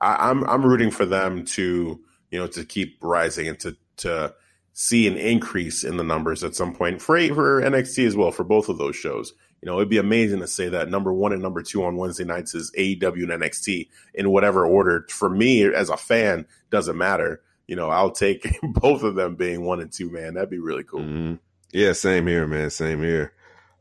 I, 0.00 0.30
I'm 0.30 0.44
I'm 0.44 0.64
rooting 0.64 0.90
for 0.90 1.06
them 1.06 1.44
to 1.46 2.04
you 2.30 2.38
know, 2.38 2.46
to 2.48 2.64
keep 2.64 2.98
rising 3.00 3.48
and 3.48 3.58
to 3.60 3.76
to 3.98 4.34
see 4.72 5.08
an 5.08 5.16
increase 5.16 5.82
in 5.82 5.96
the 5.96 6.04
numbers 6.04 6.44
at 6.44 6.54
some 6.54 6.74
point 6.74 7.02
for 7.02 7.18
for 7.34 7.60
NXT 7.62 8.06
as 8.06 8.16
well 8.16 8.30
for 8.30 8.44
both 8.44 8.68
of 8.68 8.78
those 8.78 8.96
shows. 8.96 9.32
You 9.60 9.66
know, 9.66 9.76
it'd 9.78 9.88
be 9.88 9.98
amazing 9.98 10.38
to 10.38 10.46
say 10.46 10.68
that 10.68 10.88
number 10.88 11.12
one 11.12 11.32
and 11.32 11.42
number 11.42 11.62
two 11.62 11.82
on 11.84 11.96
Wednesday 11.96 12.24
nights 12.24 12.54
is 12.54 12.70
AEW 12.78 13.24
and 13.24 13.42
NXT 13.42 13.88
in 14.14 14.30
whatever 14.30 14.64
order. 14.64 15.04
For 15.10 15.28
me, 15.28 15.64
as 15.64 15.90
a 15.90 15.96
fan, 15.96 16.46
doesn't 16.70 16.96
matter. 16.96 17.42
You 17.66 17.74
know, 17.74 17.90
I'll 17.90 18.12
take 18.12 18.58
both 18.62 19.02
of 19.02 19.16
them 19.16 19.34
being 19.34 19.64
one 19.64 19.80
and 19.80 19.90
two. 19.90 20.10
Man, 20.10 20.34
that'd 20.34 20.48
be 20.48 20.60
really 20.60 20.84
cool. 20.84 21.00
Mm-hmm. 21.00 21.34
Yeah, 21.72 21.92
same 21.92 22.26
here, 22.28 22.46
man. 22.46 22.70
Same 22.70 23.02
here. 23.02 23.32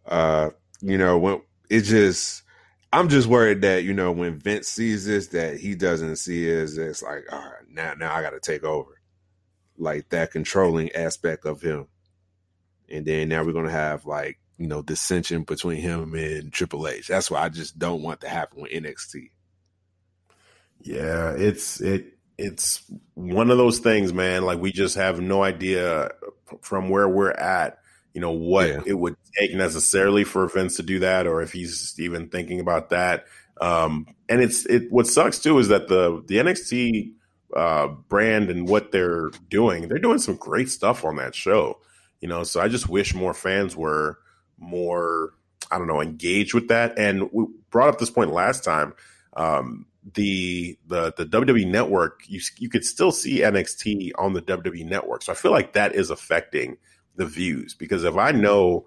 Uh, 0.06 0.50
you 0.82 0.98
know, 0.98 1.18
when 1.20 1.42
it 1.70 1.82
just 1.82 2.42
I'm 2.92 3.10
just 3.10 3.28
worried 3.28 3.62
that 3.62 3.84
you 3.84 3.94
know 3.94 4.12
when 4.12 4.40
Vince 4.40 4.68
sees 4.68 5.06
this, 5.06 5.28
that 5.28 5.60
he 5.60 5.76
doesn't 5.76 6.16
see 6.18 6.50
it 6.50 6.58
as 6.58 6.78
it's 6.78 7.04
like, 7.04 7.26
all 7.32 7.40
right, 7.40 7.57
now 7.78 7.94
now 7.94 8.14
I 8.14 8.22
got 8.22 8.32
to 8.32 8.40
take 8.40 8.64
over, 8.64 9.02
like 9.78 10.10
that 10.10 10.32
controlling 10.32 10.92
aspect 10.94 11.46
of 11.46 11.62
him, 11.62 11.88
and 12.90 13.06
then 13.06 13.30
now 13.30 13.44
we're 13.44 13.54
gonna 13.54 13.72
have 13.72 14.06
like 14.06 14.40
you 14.58 14.68
know 14.68 14.82
dissension 14.82 15.44
between 15.44 15.80
him 15.80 16.14
and 16.14 16.52
Triple 16.52 16.88
H. 16.88 17.08
That's 17.08 17.32
why 17.32 17.42
I 17.42 17.50
just 17.50 17.80
don't 17.80 18.04
want 18.04 18.22
to 18.22 18.30
happen 18.30 18.62
with 18.62 18.72
NXT. 18.72 19.30
Yeah, 20.82 21.32
it's 21.32 21.80
it 21.80 22.18
it's 22.38 22.84
one 23.14 23.50
of 23.50 23.58
those 23.58 23.80
things, 23.80 24.12
man. 24.12 24.44
Like 24.44 24.60
we 24.60 24.72
just 24.72 24.96
have 24.96 25.22
no 25.22 25.44
idea 25.44 26.12
from 26.62 26.90
where 26.90 27.08
we're 27.08 27.32
at 27.32 27.80
you 28.18 28.22
know 28.22 28.32
what 28.32 28.68
yeah. 28.68 28.82
it 28.84 28.94
would 28.96 29.16
take 29.38 29.54
necessarily 29.54 30.24
for 30.24 30.48
Vince 30.48 30.78
to 30.78 30.82
do 30.82 30.98
that, 30.98 31.28
or 31.28 31.44
if 31.44 31.52
he's 31.52 31.94
even 32.00 32.30
thinking 32.30 32.60
about 32.60 32.90
that. 32.90 33.26
Um, 33.62 34.08
and 34.28 34.42
it's 34.42 34.66
it. 34.66 34.92
What 34.92 35.06
sucks 35.06 35.38
too 35.38 35.60
is 35.60 35.68
that 35.68 35.88
the 35.88 36.24
the 36.26 36.38
NXT 36.38 37.12
uh, 37.56 37.88
brand 37.88 38.50
and 38.50 38.68
what 38.68 38.92
they're 38.92 39.30
doing, 39.50 39.88
they're 39.88 40.00
doing 40.00 40.20
some 40.20 40.36
great 40.36 40.70
stuff 40.70 41.06
on 41.06 41.16
that 41.18 41.36
show. 41.36 41.80
You 42.22 42.28
know, 42.28 42.44
so 42.44 42.60
I 42.60 42.68
just 42.68 42.90
wish 42.90 43.14
more 43.14 43.34
fans 43.34 43.76
were 43.76 44.20
more, 44.58 45.34
I 45.72 45.78
don't 45.78 45.88
know, 45.88 46.02
engaged 46.02 46.54
with 46.54 46.68
that. 46.70 46.98
And 46.98 47.32
we 47.32 47.46
brought 47.70 47.90
up 47.90 48.00
this 48.00 48.10
point 48.10 48.32
last 48.32 48.64
time. 48.64 48.94
Um, 49.36 49.86
the 50.14 50.78
the 50.88 51.14
the 51.18 51.26
WWE 51.26 51.68
network, 51.68 52.22
you 52.28 52.40
you 52.58 52.70
could 52.70 52.86
still 52.86 53.12
see 53.12 53.40
NXT 53.40 54.12
on 54.18 54.34
the 54.34 54.42
WWE 54.42 54.86
network. 54.86 55.22
So 55.22 55.32
I 55.32 55.36
feel 55.36 55.52
like 55.52 55.74
that 55.74 55.96
is 55.96 56.10
affecting 56.10 56.78
the 57.16 57.26
views 57.26 57.74
because 57.74 58.04
if 58.04 58.16
I 58.16 58.32
know 58.32 58.86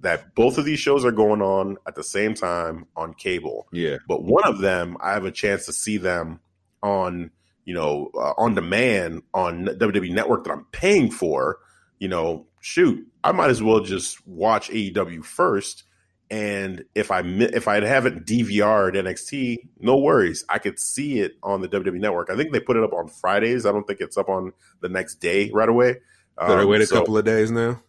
that 0.00 0.34
both 0.34 0.58
of 0.58 0.64
these 0.64 0.78
shows 0.78 1.04
are 1.04 1.12
going 1.12 1.42
on 1.42 1.76
at 1.86 1.94
the 1.94 2.04
same 2.04 2.34
time 2.34 2.86
on 2.96 3.14
cable, 3.14 3.66
yeah, 3.72 3.96
but 4.06 4.22
one 4.22 4.44
of 4.44 4.58
them 4.58 4.96
I 5.00 5.12
have 5.12 5.24
a 5.24 5.32
chance 5.32 5.66
to 5.66 5.72
see 5.72 5.96
them 5.96 6.40
on 6.82 7.30
you 7.64 7.74
know 7.74 8.10
uh, 8.14 8.32
on 8.36 8.54
demand 8.54 9.22
on 9.34 9.66
WWE 9.66 10.12
Network 10.12 10.44
that 10.44 10.52
I'm 10.52 10.66
paying 10.72 11.10
for, 11.10 11.58
you 11.98 12.08
know, 12.08 12.46
shoot, 12.60 13.06
I 13.24 13.32
might 13.32 13.50
as 13.50 13.62
well 13.62 13.80
just 13.80 14.26
watch 14.26 14.70
AEW 14.70 15.24
first. 15.24 15.84
And 16.30 16.84
if 16.94 17.10
I 17.10 17.20
if 17.22 17.66
I 17.66 17.84
haven't 17.84 18.24
DVR'd 18.24 18.94
NXT, 18.94 19.58
no 19.80 19.96
worries. 19.96 20.44
I 20.48 20.58
could 20.58 20.78
see 20.78 21.18
it 21.18 21.36
on 21.42 21.60
the 21.60 21.68
WWE 21.68 21.98
Network. 21.98 22.30
I 22.30 22.36
think 22.36 22.52
they 22.52 22.60
put 22.60 22.76
it 22.76 22.84
up 22.84 22.92
on 22.92 23.08
Fridays. 23.08 23.66
I 23.66 23.72
don't 23.72 23.84
think 23.84 24.00
it's 24.00 24.16
up 24.16 24.28
on 24.28 24.52
the 24.80 24.88
next 24.88 25.16
day 25.16 25.50
right 25.52 25.68
away. 25.68 25.96
Um, 26.38 26.52
I 26.52 26.64
wait 26.64 26.82
a 26.82 26.86
so 26.86 26.96
couple 26.96 27.18
of 27.18 27.24
days 27.24 27.50
now? 27.50 27.82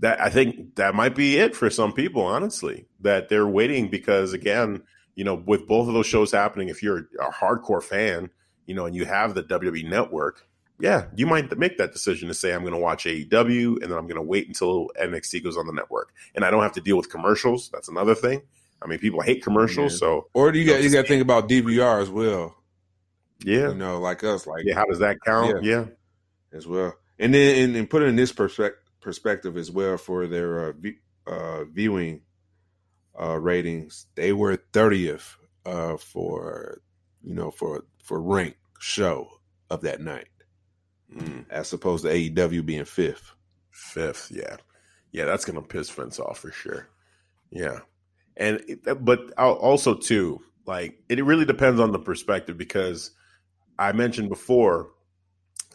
That 0.00 0.20
I 0.20 0.28
think 0.28 0.76
that 0.76 0.94
might 0.94 1.14
be 1.14 1.38
it 1.38 1.56
for 1.56 1.70
some 1.70 1.94
people, 1.94 2.22
honestly. 2.22 2.86
That 3.00 3.30
they're 3.30 3.46
waiting 3.46 3.88
because 3.88 4.34
again, 4.34 4.82
you 5.14 5.24
know, 5.24 5.34
with 5.34 5.66
both 5.66 5.88
of 5.88 5.94
those 5.94 6.06
shows 6.06 6.32
happening, 6.32 6.68
if 6.68 6.82
you're 6.82 7.08
a 7.20 7.30
hardcore 7.30 7.82
fan, 7.82 8.30
you 8.70 8.76
know, 8.76 8.86
and 8.86 8.94
you 8.94 9.04
have 9.04 9.34
the 9.34 9.42
WWE 9.42 9.88
network, 9.88 10.46
yeah, 10.78 11.06
you 11.14 11.26
might 11.26 11.56
make 11.58 11.76
that 11.78 11.92
decision 11.92 12.28
to 12.28 12.34
say 12.34 12.54
I'm 12.54 12.62
going 12.62 12.72
to 12.72 12.78
watch 12.78 13.04
AEW 13.04 13.82
and 13.82 13.90
then 13.90 13.98
I'm 13.98 14.06
going 14.06 14.14
to 14.16 14.22
wait 14.22 14.48
until 14.48 14.88
NXT 14.98 15.44
goes 15.44 15.56
on 15.56 15.66
the 15.66 15.72
network, 15.72 16.12
and 16.34 16.44
I 16.44 16.50
don't 16.50 16.62
have 16.62 16.72
to 16.72 16.80
deal 16.80 16.96
with 16.96 17.10
commercials. 17.10 17.68
That's 17.70 17.88
another 17.88 18.14
thing. 18.14 18.42
I 18.82 18.86
mean, 18.86 18.98
people 18.98 19.20
hate 19.20 19.42
commercials, 19.42 19.98
so 19.98 20.28
or 20.32 20.52
do 20.52 20.58
you, 20.58 20.64
you 20.64 20.70
got 20.70 20.82
you 20.82 20.90
got 20.90 21.02
to 21.02 21.08
think 21.08 21.22
about 21.22 21.48
DVR 21.48 22.00
as 22.00 22.08
well. 22.08 22.54
Yeah, 23.44 23.68
you 23.68 23.74
know, 23.74 24.00
like 24.00 24.24
us, 24.24 24.46
like 24.46 24.64
yeah, 24.64 24.74
how 24.74 24.86
does 24.86 25.00
that 25.00 25.18
count? 25.24 25.62
Yeah, 25.62 25.70
yeah. 25.70 25.84
as 26.56 26.66
well 26.66 26.94
and 27.20 27.34
then 27.34 27.62
and, 27.62 27.76
and 27.76 27.90
put 27.90 28.02
it 28.02 28.06
in 28.06 28.16
this 28.16 28.32
perspective 28.32 28.78
perspective 29.00 29.56
as 29.56 29.70
well 29.70 29.96
for 29.96 30.26
their 30.26 30.68
uh, 30.68 30.72
v- 30.72 30.98
uh, 31.26 31.64
viewing 31.64 32.20
uh, 33.18 33.38
ratings. 33.38 34.06
They 34.14 34.32
were 34.34 34.58
30th 34.72 35.36
uh, 35.64 35.96
for 35.96 36.80
you 37.22 37.34
know 37.34 37.50
for 37.50 37.84
for 38.02 38.20
rank 38.20 38.56
show 38.80 39.28
of 39.70 39.82
that 39.82 40.00
night, 40.00 40.28
mm. 41.14 41.44
as 41.48 41.72
opposed 41.72 42.04
to 42.04 42.10
AEW 42.10 42.66
being 42.66 42.84
fifth. 42.84 43.32
Fifth, 43.70 44.32
yeah, 44.32 44.56
yeah, 45.12 45.24
that's 45.24 45.44
gonna 45.44 45.62
piss 45.62 45.88
Vince 45.90 46.18
off 46.18 46.38
for 46.38 46.50
sure. 46.50 46.88
Yeah, 47.50 47.80
and 48.36 48.60
but 49.00 49.32
also 49.38 49.94
too, 49.94 50.40
like 50.66 50.98
it 51.08 51.24
really 51.24 51.44
depends 51.44 51.80
on 51.80 51.92
the 51.92 51.98
perspective 51.98 52.58
because 52.58 53.12
I 53.78 53.92
mentioned 53.92 54.28
before 54.28 54.90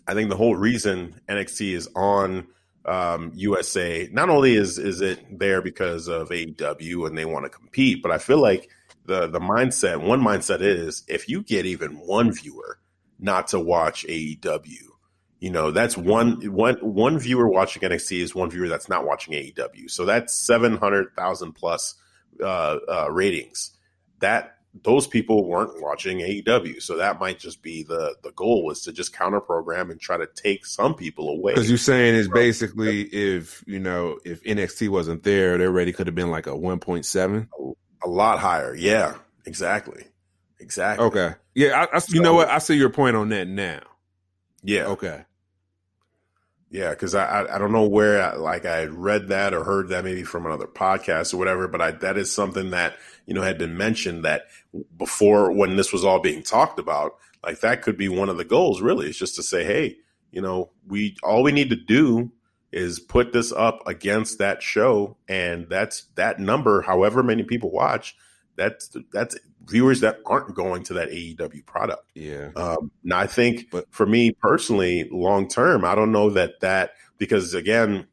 I 0.08 0.14
think 0.14 0.30
the 0.30 0.38
whole 0.38 0.56
reason 0.56 1.20
NXT 1.28 1.74
is 1.74 1.90
on 1.96 2.48
um, 2.86 3.32
USA 3.36 4.08
not 4.12 4.30
only 4.30 4.56
is 4.56 4.78
is 4.78 5.02
it 5.02 5.40
there 5.40 5.62
because 5.62 6.08
of 6.08 6.30
AEW 6.30 7.08
and 7.08 7.18
they 7.18 7.26
want 7.26 7.46
to 7.46 7.50
compete, 7.50 8.04
but 8.04 8.12
I 8.12 8.18
feel 8.18 8.40
like 8.40 8.70
the 9.06 9.28
the 9.28 9.40
mindset 9.40 10.02
one 10.02 10.22
mindset 10.22 10.62
is 10.62 11.04
if 11.08 11.28
you 11.30 11.42
get 11.44 11.66
even 11.66 11.98
one 11.98 12.32
viewer 12.32 12.80
not 13.26 13.48
to 13.50 13.60
watch 13.60 14.06
AEW, 14.08 14.84
you 15.40 15.50
know 15.50 15.72
that's 15.72 15.98
one 15.98 16.42
one 16.52 16.76
one 16.76 17.20
viewer 17.20 17.50
watching 17.50 17.82
NXT 17.82 18.22
is 18.22 18.34
one 18.34 18.50
viewer 18.50 18.70
that's 18.70 18.90
not 18.90 19.06
watching 19.06 19.34
AEW. 19.34 19.90
So 19.90 20.06
that's 20.06 20.34
seven 20.34 20.78
hundred 20.78 21.14
thousand 21.16 21.54
plus 21.54 21.96
uh, 22.42 22.78
uh, 22.88 23.12
ratings. 23.12 23.72
That 24.20 24.56
those 24.84 25.08
people 25.08 25.48
weren't 25.48 25.82
watching 25.82 26.20
AEW. 26.20 26.82
So 26.82 26.98
that 26.98 27.20
might 27.20 27.40
just 27.40 27.62
be 27.62 27.84
the 27.84 28.16
the 28.24 28.32
goal 28.32 28.66
was 28.66 28.82
to 28.84 28.94
just 28.94 29.14
counter 29.14 29.40
program 29.40 29.90
and 29.90 30.00
try 30.00 30.18
to 30.18 30.28
take 30.28 30.66
some 30.66 30.96
people 30.96 31.30
away. 31.30 31.54
Because 31.54 31.70
you're 31.70 31.78
saying 31.78 32.16
is 32.16 32.28
basically 32.28 33.02
if 33.04 33.64
you 33.68 33.80
know 33.80 34.20
if 34.26 34.44
NXT 34.44 34.90
wasn't 34.90 35.24
there, 35.24 35.58
they 35.58 35.66
already 35.66 35.94
could 35.94 36.08
have 36.08 36.16
been 36.16 36.32
like 36.32 36.48
a 36.48 36.52
1.7, 36.52 37.48
a, 38.04 38.10
lot 38.10 38.40
higher. 38.40 38.76
Yeah, 38.76 39.16
exactly, 39.46 40.06
exactly. 40.60 41.06
Okay, 41.06 41.34
yeah, 41.54 41.86
I, 41.92 41.98
I, 41.98 42.02
you 42.10 42.22
know 42.22 42.34
what? 42.34 42.50
I 42.50 42.60
see 42.60 42.76
your 42.76 42.90
point 42.90 43.16
on 43.16 43.30
that 43.30 43.48
now. 43.48 43.82
Yeah. 44.64 44.88
Okay. 44.88 45.24
Yeah, 46.72 46.90
because 46.90 47.16
I, 47.16 47.46
I 47.50 47.58
don't 47.58 47.72
know 47.72 47.88
where 47.88 48.22
I, 48.22 48.36
like 48.36 48.66
I 48.66 48.78
had 48.78 48.94
read 48.94 49.30
that 49.30 49.54
or 49.54 49.64
heard 49.64 49.90
that 49.90 50.04
maybe 50.04 50.24
from 50.24 50.46
another 50.46 50.66
podcast 50.66 51.34
or 51.34 51.38
whatever, 51.38 51.70
but 51.70 51.80
I 51.80 51.92
that 51.92 52.18
is 52.18 52.34
something 52.34 52.72
that 52.72 52.98
you 53.26 53.34
know 53.34 53.44
had 53.44 53.58
been 53.58 53.78
mentioned 53.78 54.26
that 54.26 54.48
before 54.98 55.54
when 55.54 55.78
this 55.78 55.94
was 55.94 56.04
all 56.04 56.20
being 56.20 56.44
talked 56.44 56.80
about, 56.80 57.16
like 57.46 57.62
that 57.62 57.82
could 57.82 57.98
be 57.98 58.10
one 58.10 58.28
of 58.28 58.36
the 58.36 58.44
goals. 58.44 58.82
Really, 58.82 59.08
is 59.08 59.18
just 59.18 59.36
to 59.36 59.44
say, 59.44 59.64
hey, 59.64 59.98
you 60.32 60.42
know, 60.42 60.72
we 60.86 61.16
all 61.24 61.44
we 61.44 61.54
need 61.54 61.70
to 61.70 61.78
do 61.78 62.32
is 62.74 63.00
put 63.00 63.32
this 63.32 63.54
up 63.54 63.82
against 63.88 64.40
that 64.40 64.62
show, 64.62 65.16
and 65.30 65.68
that's 65.70 66.08
that 66.16 66.40
number. 66.40 66.82
However 66.82 67.24
many 67.24 67.44
people 67.44 67.72
watch, 67.72 68.18
that's 68.58 68.94
that's 69.14 69.38
viewers 69.68 70.02
that 70.02 70.20
aren't 70.26 70.54
going 70.56 70.84
to 70.84 70.94
that 70.94 71.10
AEW 71.10 71.66
product. 71.66 72.12
Yeah. 72.14 72.50
Um, 72.56 72.92
now 73.04 73.20
I 73.20 73.28
think, 73.28 73.70
but 73.72 73.86
for 73.92 74.06
me 74.06 74.32
personally, 74.32 75.10
long 75.12 75.48
term, 75.48 75.84
I 75.84 75.96
don't 75.96 76.12
know 76.12 76.30
that 76.32 76.60
that 76.62 76.92
because 77.18 77.54
again, 77.54 78.08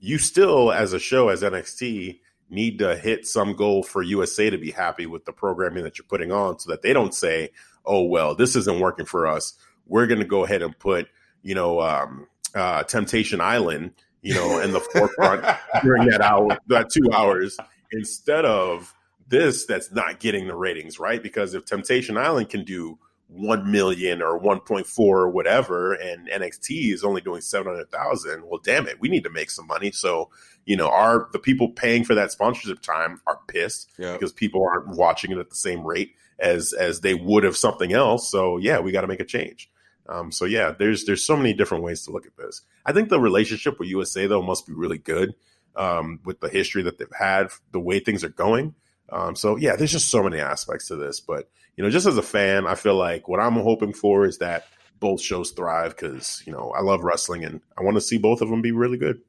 you 0.00 0.18
still 0.18 0.72
as 0.72 0.92
a 0.92 0.98
show 0.98 1.28
as 1.28 1.42
NXT 1.42 2.20
need 2.50 2.78
to 2.78 2.96
hit 2.96 3.26
some 3.26 3.54
goal 3.54 3.82
for 3.82 4.02
USA 4.02 4.50
to 4.50 4.58
be 4.58 4.70
happy 4.70 5.06
with 5.06 5.24
the 5.24 5.32
programming 5.32 5.84
that 5.84 5.98
you're 5.98 6.06
putting 6.06 6.32
on, 6.32 6.58
so 6.58 6.70
that 6.70 6.82
they 6.82 6.92
don't 6.92 7.14
say, 7.14 7.50
"Oh 7.84 8.04
well, 8.04 8.34
this 8.34 8.56
isn't 8.56 8.80
working 8.80 9.06
for 9.06 9.26
us. 9.26 9.54
We're 9.86 10.06
going 10.06 10.20
to 10.20 10.26
go 10.26 10.44
ahead 10.44 10.62
and 10.62 10.78
put 10.78 11.08
you 11.42 11.54
know 11.54 11.80
um, 11.80 12.26
uh, 12.54 12.84
Temptation 12.84 13.40
Island." 13.40 13.92
You 14.20 14.34
know, 14.34 14.60
in 14.60 14.72
the 14.72 14.80
forefront 14.80 15.44
during 15.82 16.08
that 16.08 16.20
hour, 16.20 16.58
that 16.66 16.90
two 16.90 17.08
hours, 17.12 17.56
instead 17.92 18.44
of 18.44 18.92
this 19.28 19.66
that's 19.66 19.92
not 19.92 20.20
getting 20.20 20.46
the 20.46 20.54
ratings, 20.54 20.98
right? 20.98 21.22
Because 21.22 21.54
if 21.54 21.64
Temptation 21.64 22.16
Island 22.16 22.48
can 22.48 22.64
do 22.64 22.98
1 23.28 23.70
million 23.70 24.22
or 24.22 24.40
1.4 24.40 24.98
or 24.98 25.28
whatever, 25.28 25.92
and 25.92 26.28
NXT 26.28 26.92
is 26.92 27.04
only 27.04 27.20
doing 27.20 27.42
700,000, 27.42 28.42
well, 28.46 28.60
damn 28.62 28.88
it, 28.88 29.00
we 29.00 29.08
need 29.08 29.24
to 29.24 29.30
make 29.30 29.50
some 29.50 29.66
money. 29.66 29.90
So, 29.90 30.30
you 30.64 30.76
know, 30.76 30.88
our 30.88 31.28
the 31.32 31.38
people 31.38 31.70
paying 31.70 32.04
for 32.04 32.14
that 32.14 32.32
sponsorship 32.32 32.80
time 32.80 33.20
are 33.26 33.40
pissed 33.46 33.90
yeah. 33.98 34.12
because 34.12 34.32
people 34.32 34.64
aren't 34.64 34.96
watching 34.96 35.30
it 35.30 35.38
at 35.38 35.50
the 35.50 35.56
same 35.56 35.86
rate 35.86 36.14
as 36.38 36.72
as 36.72 37.00
they 37.00 37.14
would 37.14 37.44
of 37.44 37.56
something 37.56 37.92
else. 37.92 38.30
So, 38.30 38.56
yeah, 38.56 38.80
we 38.80 38.92
got 38.92 39.02
to 39.02 39.06
make 39.06 39.20
a 39.20 39.24
change. 39.24 39.70
Um, 40.08 40.32
so 40.32 40.46
yeah, 40.46 40.72
there's 40.76 41.04
there's 41.04 41.22
so 41.22 41.36
many 41.36 41.52
different 41.52 41.84
ways 41.84 42.02
to 42.04 42.10
look 42.10 42.26
at 42.26 42.36
this. 42.36 42.62
I 42.86 42.92
think 42.92 43.10
the 43.10 43.20
relationship 43.20 43.78
with 43.78 43.90
USA 43.90 44.26
though 44.26 44.42
must 44.42 44.66
be 44.66 44.72
really 44.72 44.98
good 44.98 45.34
um, 45.76 46.20
with 46.24 46.40
the 46.40 46.48
history 46.48 46.82
that 46.82 46.98
they've 46.98 47.08
had, 47.16 47.48
the 47.72 47.80
way 47.80 48.00
things 48.00 48.24
are 48.24 48.30
going. 48.30 48.74
Um, 49.10 49.36
so 49.36 49.56
yeah, 49.56 49.76
there's 49.76 49.92
just 49.92 50.10
so 50.10 50.22
many 50.22 50.38
aspects 50.38 50.88
to 50.88 50.96
this. 50.96 51.20
But 51.20 51.48
you 51.76 51.84
know, 51.84 51.90
just 51.90 52.06
as 52.06 52.16
a 52.16 52.22
fan, 52.22 52.66
I 52.66 52.74
feel 52.74 52.96
like 52.96 53.28
what 53.28 53.40
I'm 53.40 53.54
hoping 53.54 53.92
for 53.92 54.24
is 54.24 54.38
that 54.38 54.66
both 55.00 55.20
shows 55.20 55.52
thrive 55.52 55.96
because 55.96 56.42
you 56.46 56.52
know 56.52 56.72
I 56.76 56.82
love 56.82 57.04
wrestling 57.04 57.44
and 57.44 57.60
I 57.78 57.82
want 57.82 57.96
to 57.96 58.00
see 58.00 58.18
both 58.18 58.40
of 58.40 58.48
them 58.48 58.62
be 58.62 58.72
really 58.72 58.98
good. 58.98 59.20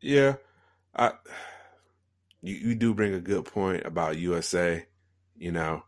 Yeah, 0.00 0.36
I 0.94 1.12
you, 2.42 2.54
you 2.54 2.74
do 2.74 2.94
bring 2.94 3.14
a 3.14 3.20
good 3.20 3.44
point 3.46 3.86
about 3.86 4.18
USA. 4.18 4.86
You 5.36 5.52
know, 5.52 5.82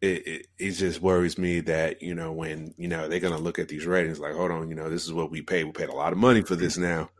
it, 0.00 0.26
it, 0.26 0.46
it 0.58 0.70
just 0.72 1.00
worries 1.00 1.38
me 1.38 1.60
that 1.60 2.02
you 2.02 2.14
know 2.14 2.32
when 2.32 2.74
you 2.76 2.88
know 2.88 3.08
they're 3.08 3.20
gonna 3.20 3.38
look 3.38 3.58
at 3.58 3.68
these 3.68 3.86
ratings 3.86 4.20
like, 4.20 4.34
hold 4.34 4.50
on, 4.50 4.68
you 4.68 4.74
know, 4.74 4.88
this 4.88 5.04
is 5.04 5.12
what 5.12 5.30
we 5.30 5.42
paid. 5.42 5.64
We 5.64 5.72
paid 5.72 5.88
a 5.88 5.94
lot 5.94 6.12
of 6.12 6.18
money 6.18 6.42
for 6.42 6.54
this 6.56 6.78
now, 6.78 7.10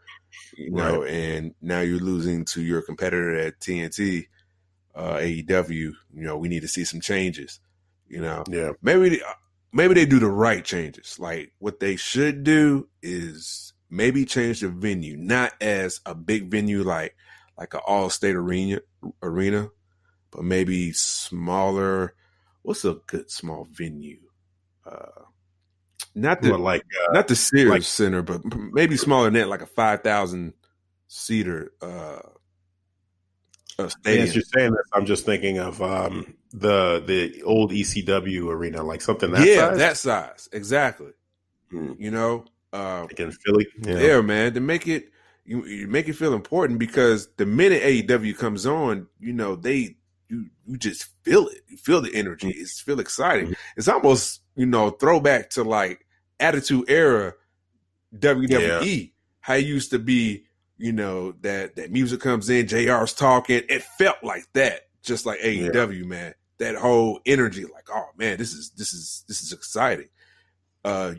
you 0.57 0.71
know, 0.71 1.03
right. 1.03 1.11
and 1.11 1.55
now 1.61 1.81
you're 1.81 1.99
losing 1.99 2.45
to 2.47 2.63
your 2.63 2.83
competitor 2.83 3.35
at 3.35 3.59
TNT, 3.59 4.27
uh, 4.95 5.15
AEW. 5.15 5.69
You 5.71 5.95
know, 6.13 6.37
we 6.37 6.49
need 6.49 6.63
to 6.63 6.69
see 6.69 6.85
some 6.85 7.01
changes. 7.01 7.61
You 8.09 8.21
know, 8.21 8.45
yeah, 8.49 8.73
maybe 8.83 9.21
maybe 9.73 9.95
they 9.95 10.07
do 10.07 10.19
the 10.19 10.31
right 10.31 10.65
changes. 10.65 11.19
Like 11.19 11.53
what 11.59 11.81
they 11.81 11.97
should 11.97 12.45
do 12.45 12.89
is 13.03 13.73
maybe 13.91 14.25
change 14.25 14.61
the 14.61 14.69
venue, 14.69 15.17
not 15.17 15.53
as 15.61 16.01
a 16.07 16.15
big 16.15 16.51
venue 16.51 16.83
like 16.83 17.15
like 17.59 17.75
an 17.75 17.81
Allstate 17.89 18.35
arena 18.35 18.81
arena, 19.23 19.71
but 20.31 20.45
maybe 20.45 20.93
smaller. 20.93 22.15
What's 22.63 22.85
a 22.85 22.99
good 23.07 23.31
small 23.31 23.67
venue? 23.71 24.21
Uh, 24.87 25.23
not 26.15 26.43
the 26.43 26.57
like 26.57 26.83
uh, 26.83 27.13
not 27.13 27.29
the 27.29 27.37
Sears 27.37 27.71
like, 27.71 27.83
Center, 27.83 28.23
but 28.23 28.43
maybe 28.73 28.97
smaller 28.97 29.27
than 29.27 29.35
that, 29.35 29.49
like 29.49 29.63
a 29.63 29.67
five 29.67 30.03
thousand 30.03 30.55
seater 31.09 31.73
uh, 31.81 32.21
stadium. 33.87 34.25
As 34.25 34.35
you're 34.35 34.45
saying 34.45 34.73
this, 34.73 34.87
I'm 34.93 35.07
just 35.07 35.25
thinking 35.25 35.59
of 35.59 35.81
um, 35.81 36.35
the 36.53 37.03
the 37.07 37.43
old 37.43 37.71
ECW 37.71 38.49
arena, 38.49 38.83
like 38.83 39.01
something 39.01 39.31
that 39.31 39.47
yeah, 39.47 39.69
size? 39.69 39.79
that 39.79 39.97
size 39.97 40.49
exactly. 40.53 41.13
Hmm. 41.71 41.93
You 41.99 42.11
know, 42.11 42.45
uh, 42.73 43.03
like 43.03 43.21
in 43.21 43.31
Philly, 43.31 43.67
yeah. 43.79 43.99
yeah, 43.99 44.21
man, 44.21 44.55
to 44.55 44.61
make 44.61 44.89
it 44.89 45.11
you, 45.45 45.65
you 45.65 45.87
make 45.87 46.09
it 46.09 46.15
feel 46.15 46.35
important 46.35 46.79
because 46.79 47.29
the 47.37 47.47
minute 47.47 47.83
AEW 47.83 48.37
comes 48.37 48.67
on, 48.67 49.07
you 49.21 49.33
know 49.33 49.55
they 49.55 49.97
you 50.29 50.51
you 50.67 50.77
just 50.77 51.07
feel 51.23 51.47
it. 51.49 51.63
You 51.69 51.77
feel 51.77 52.01
the 52.01 52.15
energy. 52.15 52.49
Mm-hmm. 52.49 52.61
It's 52.61 52.81
feel 52.81 53.01
exciting. 53.01 53.47
Mm-hmm. 53.47 53.79
It's 53.79 53.89
almost 53.89 54.43
you 54.57 54.67
know 54.67 54.91
throwback 54.91 55.51
to 55.51 55.63
like 55.63 56.05
Attitude 56.41 56.91
Era 56.91 57.35
WWE. 58.17 59.01
Yeah. 59.01 59.07
How 59.41 59.55
it 59.55 59.65
used 59.65 59.91
to 59.93 59.99
be, 59.99 60.45
you 60.79 60.93
know 60.93 61.33
that 61.43 61.77
that 61.77 61.91
music 61.91 62.21
comes 62.21 62.49
in, 62.49 62.67
JR's 62.67 63.13
talking. 63.13 63.63
It 63.69 63.83
felt 63.83 64.19
like 64.23 64.45
that, 64.55 64.83
just 65.03 65.27
like 65.27 65.41
AEW, 65.41 66.01
yeah. 66.01 66.07
man. 66.07 66.35
That 66.59 66.75
whole 66.75 67.21
energy, 67.27 67.65
like 67.65 67.89
oh 67.93 68.09
man, 68.17 68.39
this 68.39 68.53
is 68.53 68.71
this 68.71 68.93
is 68.93 69.25
this 69.29 69.43
is 69.43 69.53
exciting. 69.53 70.09
Uh, 70.85 71.15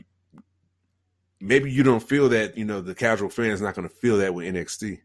maybe 1.39 1.71
you 1.71 1.83
don't 1.83 2.03
feel 2.03 2.29
that, 2.29 2.57
you 2.57 2.65
know, 2.65 2.81
the 2.81 2.95
casual 2.95 3.29
fan 3.29 3.51
is 3.51 3.61
not 3.61 3.75
going 3.75 3.87
to 3.87 3.93
feel 3.93 4.17
that 4.17 4.33
with 4.33 4.53
NXT. 4.53 4.99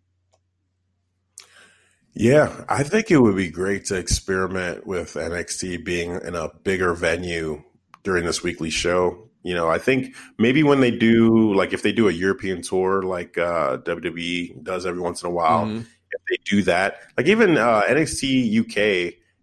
Yeah, 2.17 2.65
I 2.69 2.85
think 2.85 3.11
it 3.11 3.19
would 3.19 3.37
be 3.37 3.51
great 3.51 3.87
to 3.87 3.97
experiment 3.97 4.87
with 4.87 5.15
NXT 5.15 5.85
being 5.85 6.21
in 6.23 6.37
a 6.37 6.49
bigger 6.63 6.95
venue 6.95 7.65
during 8.05 8.25
this 8.25 8.43
weekly 8.43 8.71
show. 8.71 9.29
You 9.45 9.55
know, 9.55 9.69
I 9.69 9.79
think 9.79 10.17
maybe 10.39 10.63
when 10.63 10.81
they 10.81 10.91
do, 10.91 11.55
like 11.55 11.73
if 11.73 11.83
they 11.83 11.93
do 11.93 12.09
a 12.09 12.13
European 12.13 12.63
tour 12.63 13.03
like 13.03 13.39
uh, 13.39 13.79
WWE 13.79 14.65
does 14.65 14.87
every 14.87 15.01
once 15.01 15.23
in 15.23 15.29
a 15.29 15.33
while, 15.33 15.67
mm-hmm. 15.67 15.79
if 15.79 16.21
they 16.29 16.39
do 16.45 16.63
that, 16.63 17.03
like 17.17 17.27
even 17.29 17.57
uh, 17.59 17.83
NXT 17.83 18.61
UK, 18.61 18.77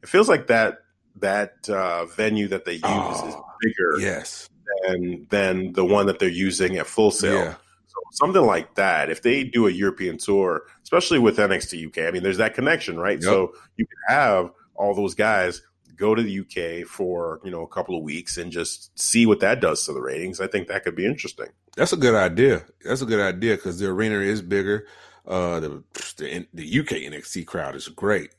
it 0.02 0.10
feels 0.10 0.28
like 0.28 0.48
that 0.48 0.80
that 1.18 1.69
uh, 1.69 2.06
venue 2.06 2.48
that 2.48 2.65
they 2.65 2.73
use 2.73 2.82
oh, 2.84 3.28
is 3.28 3.36
bigger. 3.61 3.99
Yes 3.99 4.49
than 4.84 5.28
than 5.30 5.73
the 5.73 5.86
one 5.86 6.06
that 6.07 6.19
they're 6.19 6.30
using 6.30 6.78
at 6.78 6.88
Full 6.88 7.11
Sail. 7.11 7.34
Yeah. 7.34 7.53
So 7.88 7.98
something 8.11 8.45
like 8.45 8.76
that. 8.76 9.10
If 9.10 9.22
they 9.22 9.44
do 9.44 9.68
a 9.68 9.72
European 9.72 10.18
tour, 10.18 10.64
especially 10.84 11.19
with 11.19 11.38
NXT 11.38 11.88
UK, 11.88 12.07
I 12.07 12.11
mean, 12.11 12.23
there's 12.23 12.38
that 12.38 12.53
connection, 12.53 12.98
right? 12.98 13.19
Yep. 13.19 13.23
So 13.23 13.53
you 13.78 13.86
can 13.86 14.15
have 14.15 14.52
all 14.76 14.95
those 14.95 15.15
guys 15.15 15.61
go 16.02 16.15
to 16.15 16.23
the 16.23 16.40
UK 16.40 16.88
for 16.88 17.40
you 17.44 17.52
know 17.52 17.61
a 17.61 17.68
couple 17.68 17.95
of 17.95 18.03
weeks 18.03 18.36
and 18.38 18.52
just 18.52 18.98
see 18.99 19.28
what 19.28 19.40
that 19.40 19.61
does 19.61 19.86
to 19.86 19.94
the 19.94 20.02
ratings. 20.02 20.41
I 20.41 20.48
think 20.48 20.68
that 20.68 20.84
could 20.84 20.95
be 20.95 21.06
interesting. 21.06 21.49
That's 21.78 21.94
a 21.94 21.98
good 21.98 22.15
idea. 22.15 22.65
That's 22.84 23.03
a 23.03 23.06
good 23.06 23.22
idea 23.22 23.56
because 23.56 23.78
the 23.80 23.88
arena 23.88 24.19
is 24.19 24.41
bigger. 24.41 24.88
Uh, 25.28 25.60
the, 25.60 25.84
the, 26.18 26.48
the 26.52 26.80
UK 26.80 26.88
NXT 27.11 27.45
crowd 27.45 27.76
is 27.76 27.88
great. 27.88 28.32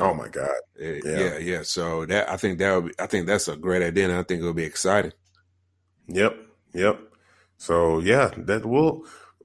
Oh 0.00 0.12
my 0.12 0.28
god! 0.28 0.50
Yeah. 0.76 0.98
yeah, 1.04 1.38
yeah. 1.38 1.62
So 1.62 2.04
that 2.06 2.28
I 2.28 2.36
think 2.36 2.58
that 2.58 2.74
would 2.74 2.86
be, 2.86 2.94
I 2.98 3.06
think 3.06 3.28
that's 3.28 3.46
a 3.46 3.56
great 3.56 3.82
idea, 3.82 4.08
and 4.08 4.14
I 4.14 4.24
think 4.24 4.40
it'll 4.40 4.52
be 4.52 4.64
exciting. 4.64 5.12
Yep. 6.08 6.36
Yep. 6.74 7.00
So 7.58 8.00
yeah, 8.00 8.32
that 8.36 8.66
will 8.66 9.04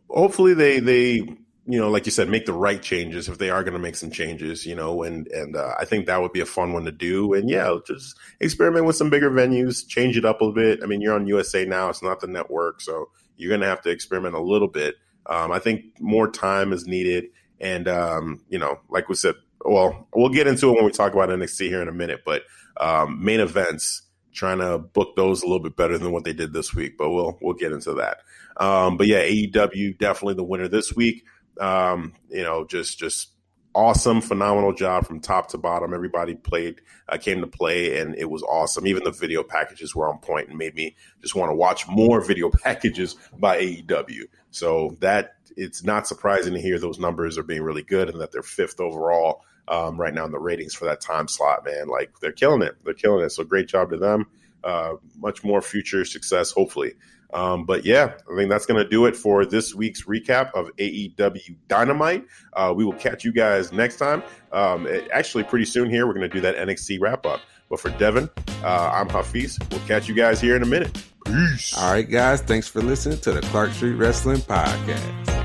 hopefully 0.09 0.55
they 0.55 0.79
they 0.79 1.21
you 1.65 1.79
know 1.79 1.89
like 1.89 2.05
you 2.05 2.11
said 2.11 2.29
make 2.29 2.45
the 2.45 2.53
right 2.53 2.81
changes 2.81 3.29
if 3.29 3.37
they 3.37 3.49
are 3.49 3.63
going 3.63 3.73
to 3.73 3.79
make 3.79 3.95
some 3.95 4.11
changes 4.11 4.65
you 4.65 4.75
know 4.75 5.03
and 5.03 5.27
and 5.27 5.55
uh, 5.55 5.73
I 5.79 5.85
think 5.85 6.05
that 6.05 6.21
would 6.21 6.33
be 6.33 6.41
a 6.41 6.45
fun 6.45 6.73
one 6.73 6.85
to 6.85 6.91
do 6.91 7.33
and 7.33 7.49
yeah 7.49 7.77
just 7.85 8.17
experiment 8.39 8.85
with 8.85 8.95
some 8.95 9.09
bigger 9.09 9.31
venues 9.31 9.87
change 9.87 10.17
it 10.17 10.25
up 10.25 10.41
a 10.41 10.51
bit 10.51 10.79
I 10.83 10.85
mean 10.85 11.01
you're 11.01 11.15
on 11.15 11.27
USA 11.27 11.65
now 11.65 11.89
it's 11.89 12.03
not 12.03 12.19
the 12.19 12.27
network 12.27 12.81
so 12.81 13.09
you're 13.37 13.49
going 13.49 13.61
to 13.61 13.67
have 13.67 13.81
to 13.83 13.89
experiment 13.89 14.35
a 14.35 14.41
little 14.41 14.67
bit 14.67 14.95
um, 15.25 15.51
I 15.51 15.59
think 15.59 15.85
more 15.99 16.29
time 16.29 16.73
is 16.73 16.85
needed 16.85 17.25
and 17.59 17.87
um, 17.87 18.43
you 18.49 18.59
know 18.59 18.79
like 18.89 19.07
we 19.07 19.15
said 19.15 19.35
well 19.63 20.07
we'll 20.13 20.29
get 20.29 20.47
into 20.47 20.69
it 20.69 20.75
when 20.75 20.85
we 20.85 20.91
talk 20.91 21.13
about 21.13 21.29
NXT 21.29 21.69
here 21.69 21.81
in 21.81 21.87
a 21.87 21.93
minute 21.93 22.23
but 22.25 22.43
um, 22.77 23.23
main 23.23 23.39
events 23.39 24.03
trying 24.33 24.57
to 24.57 24.79
book 24.79 25.15
those 25.15 25.43
a 25.43 25.45
little 25.45 25.61
bit 25.61 25.75
better 25.75 25.97
than 25.97 26.11
what 26.11 26.23
they 26.23 26.33
did 26.33 26.53
this 26.53 26.73
week, 26.73 26.97
but 26.97 27.09
we'll 27.11 27.37
we'll 27.41 27.53
get 27.53 27.71
into 27.71 27.93
that. 27.93 28.17
Um, 28.57 28.97
but 28.97 29.07
yeah, 29.07 29.21
AEW 29.23 29.97
definitely 29.97 30.35
the 30.35 30.43
winner 30.43 30.67
this 30.67 30.95
week. 30.95 31.23
Um, 31.59 32.13
you 32.29 32.43
know, 32.43 32.65
just 32.65 32.99
just 32.99 33.29
awesome, 33.75 34.21
phenomenal 34.21 34.73
job 34.73 35.05
from 35.05 35.19
top 35.19 35.49
to 35.49 35.57
bottom. 35.57 35.93
Everybody 35.93 36.35
played, 36.35 36.81
uh, 37.09 37.17
came 37.17 37.41
to 37.41 37.47
play, 37.47 37.99
and 37.99 38.15
it 38.15 38.29
was 38.29 38.43
awesome. 38.43 38.87
Even 38.87 39.03
the 39.03 39.11
video 39.11 39.43
packages 39.43 39.95
were 39.95 40.07
on 40.07 40.19
point 40.19 40.49
and 40.49 40.57
made 40.57 40.75
me 40.75 40.95
just 41.21 41.35
want 41.35 41.49
to 41.49 41.55
watch 41.55 41.87
more 41.87 42.21
video 42.25 42.49
packages 42.49 43.15
by 43.37 43.59
AEW. 43.59 44.23
So 44.51 44.97
that 44.99 45.35
it's 45.55 45.83
not 45.83 46.07
surprising 46.07 46.53
to 46.53 46.61
hear 46.61 46.79
those 46.79 46.99
numbers 46.99 47.37
are 47.37 47.43
being 47.43 47.63
really 47.63 47.83
good 47.83 48.09
and 48.09 48.21
that 48.21 48.31
they're 48.31 48.43
fifth 48.43 48.79
overall 48.79 49.43
um, 49.67 49.99
right 49.99 50.13
now 50.13 50.25
in 50.25 50.31
the 50.31 50.39
ratings 50.39 50.73
for 50.73 50.85
that 50.85 51.01
time 51.01 51.27
slot, 51.27 51.65
man. 51.65 51.87
Like 51.87 52.19
they're 52.19 52.31
killing 52.31 52.61
it. 52.61 52.75
They're 52.83 52.93
killing 52.93 53.23
it. 53.23 53.31
So 53.31 53.43
great 53.43 53.67
job 53.67 53.91
to 53.91 53.97
them. 53.97 54.27
Uh, 54.63 54.93
much 55.17 55.43
more 55.43 55.61
future 55.61 56.05
success, 56.05 56.51
hopefully. 56.51 56.93
Um, 57.33 57.65
but 57.65 57.85
yeah, 57.85 58.13
I 58.31 58.35
think 58.35 58.49
that's 58.49 58.65
going 58.65 58.81
to 58.81 58.87
do 58.87 59.05
it 59.05 59.15
for 59.15 59.45
this 59.45 59.73
week's 59.73 60.03
recap 60.03 60.51
of 60.53 60.69
AEW 60.77 61.55
Dynamite. 61.67 62.25
Uh, 62.53 62.73
we 62.75 62.85
will 62.85 62.93
catch 62.93 63.23
you 63.23 63.31
guys 63.31 63.73
next 63.73 63.97
time. 63.97 64.23
Um, 64.51 64.87
actually, 65.11 65.43
pretty 65.43 65.65
soon 65.65 65.89
here, 65.89 66.05
we're 66.05 66.13
going 66.13 66.29
to 66.29 66.33
do 66.33 66.41
that 66.41 66.55
NXT 66.55 67.01
wrap 67.01 67.25
up. 67.25 67.41
But 67.69 67.79
for 67.79 67.89
Devin, 67.91 68.29
uh, 68.63 68.91
I'm 68.93 69.09
Hafiz. 69.09 69.57
We'll 69.71 69.79
catch 69.81 70.07
you 70.07 70.13
guys 70.13 70.39
here 70.39 70.55
in 70.55 70.61
a 70.61 70.67
minute. 70.67 71.03
Peace. 71.25 71.73
All 71.75 71.91
right, 71.91 72.07
guys. 72.07 72.41
Thanks 72.41 72.67
for 72.67 72.81
listening 72.81 73.19
to 73.19 73.31
the 73.31 73.41
Clark 73.41 73.71
Street 73.71 73.95
Wrestling 73.95 74.39
Podcast. 74.39 75.42